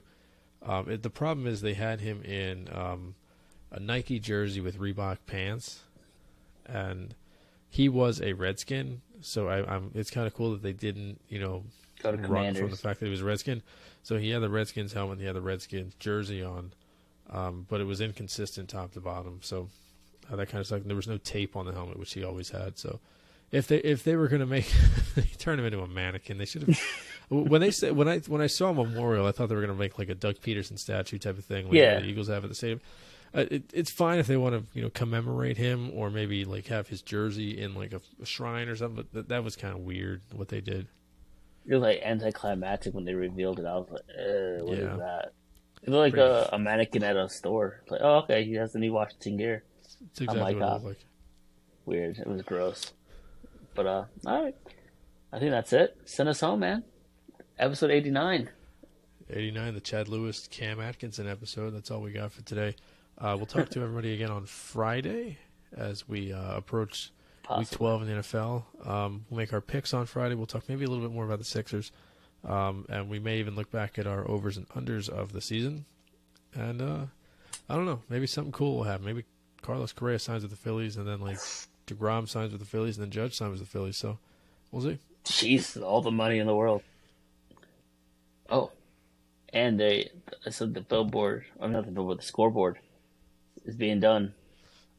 Um, 0.62 0.90
it, 0.90 1.02
the 1.02 1.10
problem 1.10 1.46
is 1.46 1.60
they 1.60 1.74
had 1.74 2.00
him 2.00 2.22
in 2.22 2.68
um, 2.72 3.14
a 3.70 3.80
Nike 3.80 4.18
jersey 4.18 4.60
with 4.60 4.78
Reebok 4.78 5.18
pants, 5.26 5.82
and 6.66 7.14
he 7.68 7.88
was 7.88 8.20
a 8.20 8.32
Redskin. 8.32 9.02
So 9.20 9.48
I, 9.48 9.74
I'm. 9.74 9.90
It's 9.94 10.10
kind 10.10 10.26
of 10.26 10.34
cool 10.34 10.52
that 10.52 10.62
they 10.62 10.72
didn't, 10.72 11.20
you 11.28 11.40
know, 11.40 11.64
run 12.28 12.54
from 12.54 12.70
the 12.70 12.76
fact 12.76 13.00
that 13.00 13.06
he 13.06 13.10
was 13.10 13.22
a 13.22 13.24
Redskin. 13.24 13.62
So 14.02 14.16
he 14.16 14.30
had 14.30 14.42
the 14.42 14.48
Redskins 14.48 14.92
helmet, 14.92 15.14
and 15.14 15.20
he 15.20 15.26
had 15.26 15.36
the 15.36 15.40
Redskins 15.40 15.94
jersey 15.98 16.42
on, 16.42 16.72
um, 17.30 17.66
but 17.68 17.80
it 17.80 17.84
was 17.84 18.00
inconsistent 18.00 18.68
top 18.68 18.92
to 18.92 19.00
bottom. 19.00 19.40
So 19.42 19.68
uh, 20.30 20.36
that 20.36 20.48
kind 20.48 20.60
of 20.60 20.66
sucked. 20.66 20.82
And 20.82 20.90
there 20.90 20.96
was 20.96 21.08
no 21.08 21.18
tape 21.18 21.56
on 21.56 21.66
the 21.66 21.72
helmet, 21.72 21.98
which 21.98 22.12
he 22.14 22.24
always 22.24 22.50
had. 22.50 22.78
So 22.78 23.00
if 23.50 23.66
they 23.66 23.78
if 23.78 24.04
they 24.04 24.16
were 24.16 24.28
going 24.28 24.40
to 24.40 24.46
make 24.46 24.70
turn 25.38 25.58
him 25.58 25.64
into 25.64 25.80
a 25.80 25.88
mannequin, 25.88 26.38
they 26.38 26.44
should 26.44 26.62
have. 26.62 26.80
When 27.30 27.60
they 27.60 27.70
said 27.70 27.94
when 27.94 28.08
I 28.08 28.18
when 28.20 28.40
I 28.40 28.46
saw 28.46 28.70
a 28.70 28.74
Memorial, 28.74 29.26
I 29.26 29.32
thought 29.32 29.48
they 29.48 29.54
were 29.54 29.60
going 29.60 29.74
to 29.74 29.78
make 29.78 29.98
like 29.98 30.08
a 30.08 30.14
Doug 30.14 30.36
Pederson 30.36 30.78
statue 30.78 31.18
type 31.18 31.36
of 31.38 31.44
thing, 31.44 31.66
like 31.66 31.74
Yeah. 31.74 32.00
the 32.00 32.06
Eagles 32.06 32.28
have 32.28 32.42
at 32.44 32.48
the 32.50 32.54
stadium. 32.56 32.80
Uh, 33.34 33.44
it, 33.50 33.64
it's 33.74 33.90
fine 33.90 34.18
if 34.18 34.26
they 34.26 34.38
want 34.38 34.54
to, 34.54 34.64
you 34.78 34.82
know, 34.82 34.88
commemorate 34.88 35.58
him 35.58 35.90
or 35.94 36.08
maybe 36.08 36.46
like 36.46 36.68
have 36.68 36.88
his 36.88 37.02
jersey 37.02 37.60
in 37.60 37.74
like 37.74 37.92
a, 37.92 38.00
a 38.22 38.24
shrine 38.24 38.68
or 38.68 38.76
something. 38.76 38.96
But 38.96 39.12
that, 39.12 39.28
that 39.28 39.44
was 39.44 39.54
kind 39.56 39.74
of 39.74 39.80
weird 39.80 40.22
what 40.32 40.48
they 40.48 40.62
did. 40.62 40.86
It 41.66 41.74
was 41.74 41.82
like 41.82 42.00
anticlimactic 42.02 42.94
when 42.94 43.04
they 43.04 43.12
revealed 43.12 43.58
it. 43.60 43.66
I 43.66 43.76
was 43.76 43.88
like, 43.90 44.02
what 44.66 44.78
is 44.78 44.84
Yeah. 44.84 44.96
that? 44.96 45.32
It 45.82 45.90
looked 45.90 46.16
like 46.16 46.24
a, 46.26 46.48
a 46.54 46.58
mannequin 46.58 47.02
at 47.04 47.16
a 47.16 47.28
store. 47.28 47.80
It's 47.82 47.90
like, 47.90 48.00
oh, 48.02 48.20
okay, 48.20 48.42
he 48.44 48.54
has 48.54 48.72
the 48.72 48.78
new 48.78 48.92
Washington 48.94 49.36
gear. 49.36 49.64
It's 49.84 50.20
exactly 50.22 50.38
my 50.40 50.44
what 50.44 50.52
it 50.56 50.58
God. 50.60 50.82
like. 50.84 50.98
Weird. 51.84 52.16
It 52.18 52.26
was 52.26 52.40
gross. 52.42 52.92
But 53.74 53.86
uh, 53.86 54.04
all 54.26 54.44
right. 54.44 54.56
I 55.32 55.38
think 55.38 55.50
that's 55.50 55.74
it. 55.74 55.96
Send 56.06 56.30
us 56.30 56.40
home, 56.40 56.60
man. 56.60 56.84
Episode 57.58 57.90
eighty 57.90 58.10
nine. 58.10 58.48
89, 59.30 59.74
the 59.74 59.80
Chad 59.80 60.08
Lewis, 60.08 60.48
Cam 60.50 60.80
Atkinson 60.80 61.28
episode. 61.28 61.70
That's 61.74 61.90
all 61.90 62.00
we 62.00 62.12
got 62.12 62.32
for 62.32 62.40
today. 62.42 62.74
Uh, 63.18 63.34
we'll 63.36 63.44
talk 63.44 63.68
to 63.70 63.82
everybody 63.82 64.14
again 64.14 64.30
on 64.30 64.46
Friday 64.46 65.36
as 65.76 66.08
we 66.08 66.32
uh, 66.32 66.56
approach 66.56 67.10
week 67.58 67.68
12 67.68 68.02
in 68.02 68.08
the 68.08 68.14
NFL. 68.22 68.62
Um, 68.88 69.26
we'll 69.28 69.36
make 69.38 69.52
our 69.52 69.60
picks 69.60 69.92
on 69.92 70.06
Friday. 70.06 70.34
We'll 70.34 70.46
talk 70.46 70.66
maybe 70.66 70.86
a 70.86 70.88
little 70.88 71.04
bit 71.04 71.12
more 71.14 71.26
about 71.26 71.40
the 71.40 71.44
Sixers. 71.44 71.92
Um, 72.42 72.86
and 72.88 73.10
we 73.10 73.18
may 73.18 73.38
even 73.38 73.54
look 73.54 73.70
back 73.70 73.98
at 73.98 74.06
our 74.06 74.26
overs 74.26 74.56
and 74.56 74.66
unders 74.70 75.10
of 75.10 75.32
the 75.32 75.42
season. 75.42 75.84
And 76.54 76.80
uh, 76.80 77.04
I 77.68 77.74
don't 77.74 77.84
know. 77.84 78.00
Maybe 78.08 78.26
something 78.26 78.52
cool 78.52 78.76
will 78.76 78.84
happen. 78.84 79.04
Maybe 79.04 79.24
Carlos 79.60 79.92
Correa 79.92 80.18
signs 80.18 80.42
with 80.42 80.52
the 80.52 80.56
Phillies, 80.56 80.96
and 80.96 81.06
then 81.06 81.20
like 81.20 81.38
DeGrom 81.86 82.28
signs 82.28 82.52
with 82.52 82.60
the 82.60 82.66
Phillies, 82.66 82.96
and 82.96 83.04
then 83.04 83.10
Judge 83.10 83.36
signs 83.36 83.50
with 83.50 83.60
the 83.60 83.66
Phillies. 83.66 83.98
So 83.98 84.18
we'll 84.70 84.82
see. 84.82 84.98
Jeez, 85.24 85.82
all 85.82 86.00
the 86.00 86.10
money 86.10 86.38
in 86.38 86.46
the 86.46 86.54
world. 86.54 86.82
Oh, 88.48 88.70
and 89.52 89.78
they 89.78 90.10
I 90.46 90.50
said 90.50 90.74
the 90.74 90.80
billboard. 90.80 91.44
I'm 91.60 91.72
not 91.72 91.84
the 91.86 91.92
billboard. 91.92 92.18
The 92.18 92.22
scoreboard 92.24 92.78
is 93.64 93.76
being 93.76 94.00
done. 94.00 94.34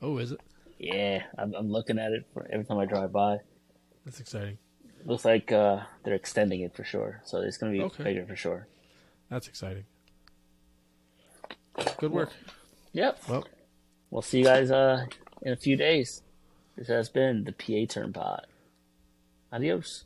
Oh, 0.01 0.17
is 0.17 0.31
it? 0.31 0.39
Yeah, 0.77 1.23
I'm, 1.37 1.53
I'm 1.55 1.69
looking 1.71 1.99
at 1.99 2.11
it 2.13 2.25
for 2.33 2.47
every 2.51 2.65
time 2.65 2.77
I 2.79 2.85
drive 2.85 3.11
by. 3.11 3.37
That's 4.05 4.19
exciting. 4.19 4.57
Looks 5.05 5.25
like 5.25 5.51
uh, 5.51 5.81
they're 6.03 6.13
extending 6.13 6.61
it 6.61 6.73
for 6.75 6.83
sure. 6.83 7.21
So 7.25 7.39
it's 7.41 7.57
going 7.57 7.73
to 7.73 7.77
be 7.79 7.83
Okay. 7.85 8.03
bigger 8.03 8.25
for 8.25 8.35
sure. 8.35 8.67
That's 9.29 9.47
exciting. 9.47 9.83
Good 11.97 12.11
work. 12.11 12.31
Yep. 12.93 13.19
Well, 13.29 13.47
We'll 14.11 14.21
see 14.23 14.39
you 14.39 14.45
guys 14.45 14.71
uh, 14.71 15.05
in 15.43 15.53
a 15.53 15.55
few 15.57 15.75
days. 15.75 16.23
This 16.75 16.87
has 16.87 17.09
been 17.09 17.43
the 17.43 17.51
PA 17.51 17.93
Turn 17.93 18.11
Pod. 18.11 18.47
Adios. 19.53 20.05